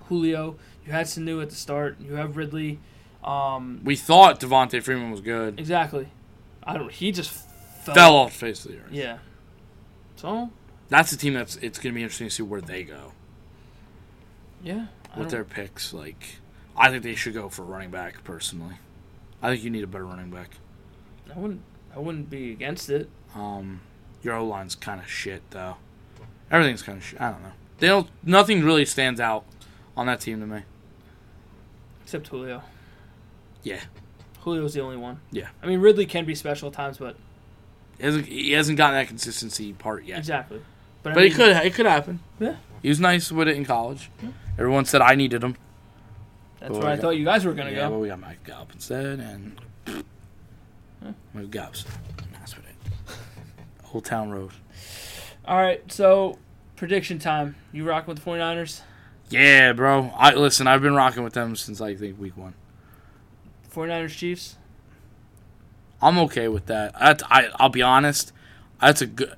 Julio. 0.09 0.57
You 0.85 0.93
had 0.93 1.07
Sanu 1.07 1.41
at 1.41 1.51
the 1.51 1.57
start. 1.57 1.99
You 2.01 2.15
have 2.15 2.37
Ridley. 2.37 2.79
Um, 3.23 3.81
We 3.85 3.97
thought 3.97 4.41
Devonta 4.41 4.83
Freeman 4.83 5.11
was 5.11 5.21
good. 5.23 5.59
exactly. 5.59 6.09
I 6.63 6.77
don't. 6.77 6.91
He 6.91 7.13
just 7.13 7.44
fell. 7.85 7.95
Fell 7.95 8.17
off 8.17 8.33
the 8.33 8.39
face 8.39 8.65
of 8.65 8.73
the 8.73 8.79
earth. 8.79 8.93
Yeah. 8.93 9.19
So 10.17 10.51
That's 10.89 11.11
the 11.11 11.17
team 11.17 11.35
that's. 11.35 11.57
It's 11.57 11.79
going 11.79 11.93
to 11.93 11.97
be 11.97 12.03
interesting 12.03 12.29
to 12.29 12.35
see 12.35 12.43
where 12.43 12.61
they 12.61 12.85
go 12.85 13.13
yeah. 14.65 14.87
I 15.15 15.19
with 15.21 15.31
their 15.31 15.45
picks. 15.45 15.93
Like, 15.93 16.37
I 16.77 16.91
think 16.91 17.05
they 17.05 17.15
should 17.15 17.35
go 17.35 17.49
for 17.49 17.63
running 17.63 17.91
back. 17.91 18.25
Personally, 18.25 18.77
I 19.41 19.51
think 19.51 19.63
you 19.63 19.71
need 19.71 19.85
a 19.85 19.87
better 19.87 20.07
running 20.07 20.31
back. 20.31 20.57
I 21.33 21.39
wouldn't. 21.39 21.63
I 21.95 22.01
wouldn't 22.01 22.29
be 22.29 22.51
against 22.51 22.91
it. 22.91 23.09
Um, 23.37 23.81
your 24.23 24.35
O 24.35 24.47
line's 24.47 24.75
kind 24.75 25.01
of 25.01 25.09
shit 25.09 25.43
though. 25.51 25.77
Everything's 26.51 26.83
kind 26.83 26.99
of 26.99 27.05
shit. 27.05 27.21
I 27.21 27.31
don't 27.31 27.43
know. 27.43 27.53
They 27.79 27.87
don't. 27.87 28.09
Nothing 28.25 28.65
really 28.65 28.85
stands 28.85 29.21
out 29.21 29.45
on 29.97 30.07
that 30.07 30.21
team 30.21 30.41
to 30.41 30.47
me. 30.47 30.63
Except 32.03 32.27
Julio. 32.27 32.63
Yeah. 33.63 33.81
Julio's 34.43 34.75
the 34.75 34.81
only 34.81 34.97
one. 34.97 35.21
Yeah. 35.31 35.49
I 35.63 35.67
mean, 35.67 35.81
Ridley 35.81 36.05
can 36.05 36.25
be 36.25 36.35
special 36.35 36.69
at 36.69 36.75
times, 36.75 36.99
but 36.99 37.17
He 37.99 38.05
hasn't, 38.05 38.27
he 38.27 38.53
hasn't 38.53 38.79
gotten 38.79 38.97
that 38.97 39.09
consistency 39.09 39.73
part 39.73 40.05
yet. 40.05 40.19
exactly. 40.19 40.61
But, 41.03 41.13
I 41.13 41.17
mean, 41.17 41.27
it 41.27 41.35
could. 41.35 41.57
It 41.57 41.75
could 41.75 41.87
happen. 41.87 42.21
Yeah. 42.41 42.57
He 42.83 42.89
was 42.89 42.99
nice 43.01 43.31
with 43.31 43.49
it 43.49 43.57
in 43.57 43.65
college. 43.65 44.11
Everyone 44.59 44.85
said 44.85 45.01
I 45.03 45.15
needed 45.15 45.43
him. 45.45 45.57
That's 46.61 46.73
But 46.73 46.79
where 46.83 46.91
I 46.93 46.95
we 46.97 47.01
thought 47.01 47.11
you 47.11 47.25
guys 47.25 47.45
were 47.45 47.53
gonna 47.53 47.71
yeah, 47.71 47.77
go. 47.89 47.91
but 47.91 47.99
we 47.99 48.09
got 48.09 48.21
Mike 48.21 48.43
Gallup 48.45 48.73
instead, 48.73 49.21
and 49.21 49.61
Mike 51.35 51.51
Gallup's 51.51 51.85
that's 52.33 52.57
with 52.57 52.65
it. 52.67 52.75
Old 53.93 54.05
Town 54.05 54.31
Road. 54.31 54.51
All 55.47 55.57
right, 55.59 55.83
so 55.93 56.39
prediction 56.77 57.19
time. 57.19 57.55
You 57.73 57.85
rocking 57.85 58.15
with 58.15 58.25
the 58.25 58.31
49ers? 58.31 58.81
Yeah, 59.29 59.73
bro. 59.75 60.11
I 60.17 60.33
listen. 60.35 60.67
I've 60.67 60.81
been 60.83 60.95
rocking 60.95 61.23
with 61.23 61.35
them 61.35 61.55
since 61.57 61.81
I 61.83 61.95
think 61.95 62.19
week 62.19 62.37
one. 62.37 62.55
49ers 63.75 64.17
Chiefs? 64.17 64.57
I'm 66.03 66.19
okay 66.21 66.49
with 66.49 66.67
that. 66.67 66.95
That's, 66.99 67.23
I 67.31 67.49
I'll 67.57 67.69
be 67.71 67.83
honest. 67.83 68.33
That's 68.81 69.01
a 69.03 69.07
good. 69.07 69.35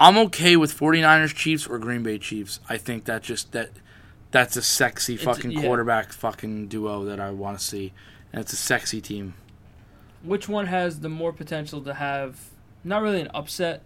I'm 0.00 0.16
okay 0.18 0.56
with 0.56 0.76
49ers 0.78 1.34
Chiefs 1.34 1.66
or 1.66 1.78
Green 1.78 2.02
Bay 2.02 2.18
Chiefs. 2.18 2.60
I 2.68 2.76
think 2.76 3.04
that 3.04 3.22
just 3.22 3.52
that 3.52 3.70
that's 4.30 4.56
a 4.56 4.62
sexy 4.62 5.14
It's- 5.14 5.24
fucking 5.24 5.52
yeah. 5.52 5.62
quarterback 5.62 6.12
fucking 6.12 6.68
duo 6.68 7.04
that 7.04 7.20
I 7.20 7.30
want 7.30 7.58
to 7.58 7.64
see, 7.64 7.92
and 8.32 8.40
it's 8.40 8.52
a 8.52 8.56
sexy 8.56 9.00
team. 9.00 9.34
Which 10.22 10.48
one 10.48 10.66
has 10.66 11.00
the 11.00 11.08
more 11.08 11.32
potential 11.32 11.80
to 11.82 11.94
have 11.94 12.38
not 12.82 13.02
really 13.02 13.20
an 13.20 13.28
upset? 13.34 13.82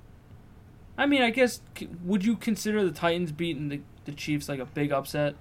I 0.96 1.06
mean, 1.06 1.22
I 1.22 1.30
guess 1.30 1.60
would 2.04 2.24
you 2.24 2.36
consider 2.36 2.84
the 2.84 2.90
Titans 2.92 3.30
beating 3.32 3.68
the, 3.68 3.80
the 4.04 4.12
Chiefs 4.12 4.48
like 4.48 4.58
a 4.60 4.64
big 4.66 4.90
upset? 4.92 5.34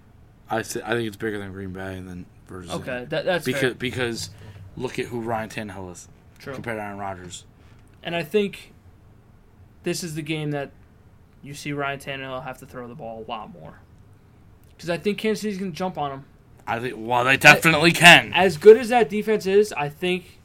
I 0.49 0.61
th- 0.61 0.83
I 0.85 0.91
think 0.91 1.07
it's 1.07 1.17
bigger 1.17 1.39
than 1.39 1.51
Green 1.51 1.73
Bay 1.73 1.97
and 1.97 2.07
then 2.07 2.25
versus 2.47 2.71
Okay, 2.71 3.05
that, 3.09 3.25
that's 3.25 3.45
because 3.45 3.61
fair. 3.61 3.73
because 3.73 4.29
look 4.77 4.97
at 4.99 5.07
who 5.07 5.19
Ryan 5.19 5.49
Tannehill 5.49 5.91
is 5.91 6.07
True. 6.39 6.53
compared 6.53 6.77
to 6.77 6.83
Aaron 6.83 6.97
Rodgers. 6.97 7.43
And 8.03 8.15
I 8.15 8.23
think 8.23 8.71
this 9.83 10.03
is 10.03 10.15
the 10.15 10.21
game 10.21 10.51
that 10.51 10.71
you 11.43 11.53
see 11.53 11.73
Ryan 11.73 11.99
Tannehill 11.99 12.43
have 12.43 12.59
to 12.59 12.65
throw 12.65 12.87
the 12.87 12.95
ball 12.95 13.25
a 13.27 13.29
lot 13.29 13.51
more. 13.51 13.79
Because 14.75 14.89
I 14.89 14.97
think 14.97 15.17
Kansas 15.17 15.41
City's 15.41 15.57
going 15.57 15.71
to 15.71 15.77
jump 15.77 15.97
on 15.97 16.11
him. 16.11 16.25
I 16.67 16.79
think 16.79 16.95
well 16.97 17.23
they 17.23 17.37
definitely 17.37 17.91
can. 17.91 18.31
As 18.33 18.57
good 18.57 18.77
as 18.77 18.89
that 18.89 19.09
defense 19.09 19.45
is, 19.45 19.73
I 19.73 19.89
think, 19.89 20.39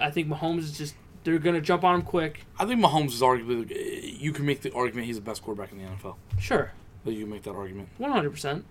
I 0.00 0.10
think 0.10 0.28
Mahomes 0.28 0.60
is 0.60 0.76
just 0.76 0.94
they're 1.24 1.38
going 1.38 1.54
to 1.54 1.60
jump 1.60 1.84
on 1.84 1.94
him 1.96 2.02
quick. 2.02 2.44
I 2.58 2.64
think 2.66 2.80
Mahomes 2.80 3.08
is 3.12 3.20
arguably 3.22 4.20
you 4.20 4.32
can 4.32 4.44
make 4.46 4.62
the 4.62 4.72
argument 4.74 5.06
he's 5.06 5.16
the 5.16 5.22
best 5.22 5.42
quarterback 5.42 5.72
in 5.72 5.78
the 5.78 5.84
NFL. 5.84 6.16
Sure, 6.38 6.72
Like, 7.04 7.14
You 7.14 7.22
can 7.22 7.30
make 7.30 7.42
that 7.44 7.54
argument. 7.54 7.88
one 7.98 8.10
hundred 8.12 8.30
percent. 8.30 8.64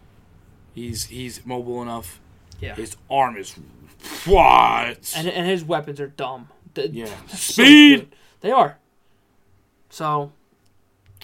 He's 0.75 1.05
he's 1.05 1.45
mobile 1.45 1.81
enough. 1.81 2.19
Yeah, 2.59 2.75
His 2.75 2.97
arm 3.09 3.37
is 3.37 3.55
what? 4.27 5.13
and 5.15 5.27
and 5.27 5.47
his 5.47 5.63
weapons 5.63 5.99
are 5.99 6.07
dumb. 6.07 6.49
Th- 6.75 6.91
yeah, 6.91 7.05
so 7.27 7.35
speed. 7.63 7.99
good. 7.99 8.15
They 8.41 8.51
are. 8.51 8.77
So 9.89 10.31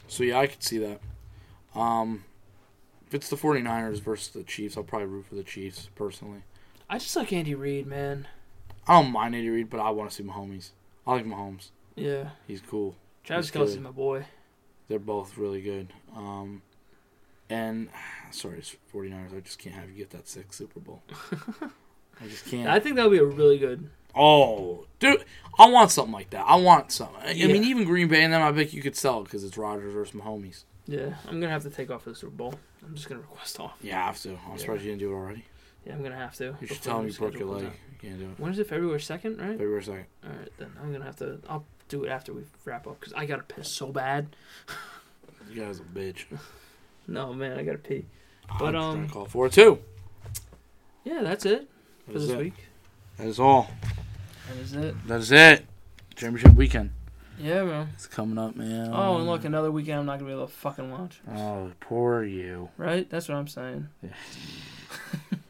So 0.07 0.23
yeah, 0.23 0.39
I 0.39 0.47
could 0.47 0.63
see 0.63 0.77
that. 0.79 0.99
Um, 1.75 2.23
if 3.07 3.13
it's 3.13 3.29
the 3.29 3.35
49ers 3.35 3.99
versus 4.01 4.29
the 4.29 4.43
Chiefs, 4.43 4.77
I'll 4.77 4.83
probably 4.83 5.07
root 5.07 5.25
for 5.25 5.35
the 5.35 5.43
Chiefs 5.43 5.89
personally. 5.95 6.43
I 6.89 6.97
just 6.97 7.15
like 7.15 7.31
Andy 7.33 7.55
Reid, 7.55 7.87
man. 7.87 8.27
I 8.87 9.01
don't 9.01 9.11
mind 9.11 9.35
Andy 9.35 9.49
Reid, 9.49 9.69
but 9.69 9.79
I 9.79 9.89
want 9.91 10.09
to 10.09 10.15
see 10.15 10.23
Mahomes. 10.23 10.71
I 11.05 11.13
like 11.13 11.25
Mahomes. 11.25 11.69
Yeah, 11.95 12.29
He's 12.47 12.61
cool. 12.61 12.95
Travis 13.23 13.51
Kelce's 13.51 13.79
my 13.79 13.91
boy. 13.91 14.25
They're 14.87 14.99
both 14.99 15.37
really 15.37 15.61
good. 15.61 15.93
Um, 16.15 16.61
and 17.49 17.89
sorry, 18.31 18.57
it's 18.57 18.75
49ers. 18.93 19.35
I 19.35 19.39
just 19.41 19.59
can't 19.59 19.75
have 19.75 19.89
you 19.89 19.95
get 19.97 20.09
that 20.11 20.27
sixth 20.27 20.57
Super 20.57 20.79
Bowl. 20.79 21.03
I 22.21 22.27
just 22.27 22.45
can't. 22.45 22.67
I 22.69 22.79
think 22.79 22.95
that'll 22.95 23.11
be 23.11 23.17
a 23.17 23.25
really 23.25 23.57
good. 23.57 23.89
oh, 24.15 24.85
dude, 24.99 25.23
I 25.59 25.69
want 25.69 25.91
something 25.91 26.13
like 26.13 26.29
that. 26.31 26.45
I 26.47 26.55
want 26.55 26.91
something. 26.91 27.15
I 27.21 27.31
Yeah. 27.31 27.47
mean, 27.47 27.63
even 27.63 27.83
Green 27.85 28.07
Bay 28.07 28.23
and 28.23 28.31
them, 28.33 28.41
I 28.41 28.51
bet 28.51 28.73
you 28.73 28.81
could 28.81 28.95
sell 28.95 29.23
because 29.23 29.43
it's 29.43 29.57
Rodgers 29.57 29.93
versus 29.93 30.15
Mahomes. 30.15 30.63
Yeah, 30.85 31.15
I'm 31.27 31.39
gonna 31.39 31.49
have 31.51 31.63
to 31.63 31.69
take 31.69 31.89
off 31.89 32.03
for 32.03 32.09
the 32.09 32.15
Super 32.15 32.35
Bowl. 32.35 32.53
I'm 32.85 32.93
just 32.95 33.07
gonna 33.07 33.21
request 33.21 33.59
off. 33.59 33.73
Yeah, 33.81 34.01
I 34.01 34.05
have 34.07 34.19
to. 34.21 34.37
I'm 34.51 34.57
surprised 34.57 34.83
you 34.83 34.89
didn't 34.89 34.99
do 34.99 35.11
it 35.11 35.15
already. 35.15 35.45
Yeah, 35.85 35.93
I'm 35.93 36.03
gonna 36.03 36.15
have 36.17 36.35
to. 36.35 36.55
You 36.61 36.67
should 36.67 36.81
tell 36.81 36.97
the 36.97 37.03
me 37.05 37.11
you 37.11 37.17
broke 37.17 37.37
your 37.39 37.47
leg. 37.47 37.63
You 37.63 37.71
can't 38.09 38.19
do 38.19 38.25
it. 38.25 38.39
When 38.39 38.51
is 38.51 38.59
it? 38.59 38.67
February 38.67 38.99
second, 39.01 39.39
right? 39.39 39.51
February 39.57 39.81
2nd. 39.81 40.05
All 40.25 40.29
right, 40.29 40.49
then 40.57 40.71
I'm 40.81 40.91
gonna 40.91 41.05
have 41.05 41.15
to. 41.17 41.39
I'll 41.49 41.65
do 41.89 42.03
it 42.03 42.09
after 42.09 42.33
we 42.33 42.43
wrap 42.65 42.87
up 42.87 42.99
because 42.99 43.13
I 43.13 43.25
gotta 43.25 43.43
piss 43.43 43.69
so 43.69 43.91
bad. 43.91 44.35
You 45.49 45.61
guys 45.61 45.79
a 45.79 45.83
bitch. 45.83 46.25
No, 47.05 47.33
man, 47.33 47.59
I 47.59 47.63
gotta 47.63 47.79
pee. 47.79 48.05
But, 48.59 48.75
um, 48.75 49.09
call 49.09 49.25
for 49.25 49.47
it 49.47 49.51
too. 49.51 49.79
Yeah, 51.03 51.21
that's 51.21 51.45
it 51.45 51.61
That 51.61 51.72
for 52.05 52.13
this 52.13 52.29
it. 52.29 52.37
week. 52.37 52.53
That 53.17 53.27
is 53.27 53.39
all. 53.39 53.69
That 54.49 54.57
is 54.57 54.73
it. 54.73 55.07
That 55.07 55.19
is 55.19 55.31
it. 55.31 55.65
Championship 56.15 56.55
weekend. 56.55 56.91
Yeah, 57.39 57.63
man. 57.63 57.89
It's 57.93 58.05
coming 58.07 58.37
up, 58.37 58.55
man. 58.55 58.91
Oh, 58.93 59.17
and 59.17 59.25
look, 59.25 59.43
another 59.43 59.71
weekend 59.71 59.99
I'm 59.99 60.05
not 60.05 60.19
gonna 60.19 60.29
be 60.29 60.35
able 60.35 60.47
to 60.47 60.53
fucking 60.53 60.91
watch. 60.91 61.19
Oh, 61.35 61.71
poor 61.79 62.23
you. 62.23 62.69
Right? 62.77 63.09
That's 63.09 63.27
what 63.27 63.35
I'm 63.35 63.47
saying. 63.47 63.87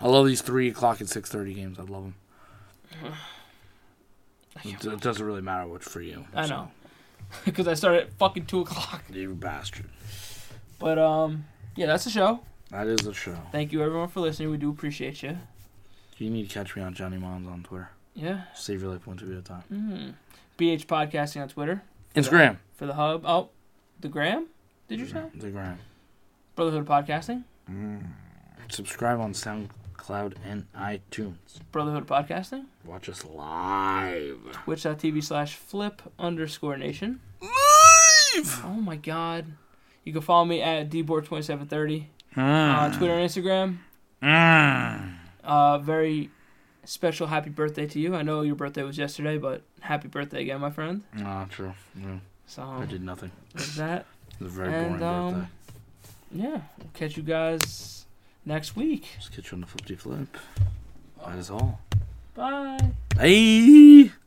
I 0.00 0.06
love 0.06 0.26
these 0.26 0.42
three 0.42 0.68
o'clock 0.68 1.00
and 1.00 1.08
six 1.08 1.30
thirty 1.30 1.54
games. 1.54 1.78
I 1.78 1.82
love 1.82 2.04
them. 2.04 2.14
It, 4.64 4.84
it 4.84 5.00
doesn't 5.00 5.24
really 5.24 5.40
matter 5.40 5.68
what's 5.68 5.88
for 5.88 6.00
you. 6.00 6.24
I 6.34 6.48
know. 6.48 6.70
Because 7.44 7.68
I 7.68 7.74
started 7.74 8.02
at 8.04 8.12
fucking 8.14 8.46
two 8.46 8.62
o'clock. 8.62 9.04
You 9.08 9.34
bastard. 9.34 9.84
But 10.80 10.98
um, 10.98 11.44
yeah, 11.76 11.86
that's 11.86 12.04
the 12.04 12.10
show. 12.10 12.40
That 12.70 12.86
is 12.86 13.06
a 13.06 13.14
show. 13.14 13.36
Thank 13.52 13.72
you 13.72 13.82
everyone 13.82 14.08
for 14.08 14.20
listening. 14.20 14.50
We 14.50 14.58
do 14.58 14.70
appreciate 14.70 15.22
you. 15.22 15.38
You 16.18 16.30
need 16.30 16.48
to 16.48 16.54
catch 16.54 16.74
me 16.76 16.82
on 16.82 16.94
Johnny 16.94 17.16
Mons 17.16 17.46
on 17.48 17.62
Twitter. 17.62 17.90
Yeah. 18.14 18.42
Save 18.54 18.82
your 18.82 18.92
life 18.92 19.06
one 19.06 19.16
tweet 19.16 19.32
at 19.32 19.38
a 19.38 19.42
time. 19.42 19.62
Mm. 19.72 20.14
BH 20.58 20.86
Podcasting 20.86 21.40
on 21.42 21.48
Twitter 21.48 21.82
Instagram. 22.14 22.56
for 22.74 22.86
the 22.86 22.94
hub. 22.94 23.24
Oh, 23.24 23.50
the 24.00 24.08
gram? 24.08 24.46
Did 24.88 24.98
you 25.00 25.06
say? 25.06 25.22
The 25.34 25.50
gram. 25.50 25.78
Brotherhood 26.56 26.86
Podcasting. 26.86 27.44
Subscribe 28.70 29.20
on 29.20 29.32
SoundCloud, 29.32 30.34
and 30.44 30.66
iTunes. 30.76 31.36
Brotherhood 31.70 32.06
Podcasting. 32.06 32.64
Watch 32.84 33.08
us 33.08 33.24
live. 33.24 34.38
Twitch.tv 34.52 35.22
slash 35.22 35.54
flip 35.54 36.02
underscore 36.18 36.76
nation. 36.76 37.20
Live! 37.40 38.60
Oh 38.64 38.80
my 38.80 38.96
god. 38.96 39.46
You 40.04 40.12
can 40.12 40.22
follow 40.22 40.44
me 40.44 40.60
at 40.62 40.90
dboard2730 40.90 42.06
Mm. 42.36 42.78
on 42.78 42.92
Twitter 42.92 43.14
and 43.14 43.28
Instagram. 43.28 43.78
Mm. 44.22 45.14
Uh, 45.44 45.78
very 45.78 46.30
special 46.84 47.26
happy 47.26 47.50
birthday 47.50 47.86
to 47.86 47.98
you. 47.98 48.14
I 48.14 48.22
know 48.22 48.42
your 48.42 48.54
birthday 48.54 48.82
was 48.82 48.96
yesterday, 48.98 49.38
but 49.38 49.62
happy 49.80 50.08
birthday 50.08 50.42
again, 50.42 50.60
my 50.60 50.70
friend. 50.70 51.02
Ah, 51.22 51.46
true. 51.50 51.72
Yeah, 51.96 52.18
So 52.46 52.62
I 52.62 52.84
did 52.86 53.02
nothing. 53.02 53.30
that. 53.76 54.06
It 54.40 54.44
was 54.44 54.52
a 54.52 54.56
very 54.56 54.74
And, 54.74 54.98
boring 54.98 55.02
um, 55.14 55.34
birthday. 55.34 55.48
Yeah, 56.30 56.60
we'll 56.78 56.90
catch 56.94 57.16
you 57.16 57.22
guys 57.22 58.06
next 58.44 58.76
week. 58.76 59.06
Just 59.16 59.34
get 59.34 59.50
you 59.50 59.56
on 59.56 59.60
the 59.62 59.66
flippity 59.66 59.96
flip. 59.96 60.36
That 61.26 61.38
is 61.38 61.50
all. 61.50 61.80
Bye. 62.34 62.78
Hey! 63.18 64.12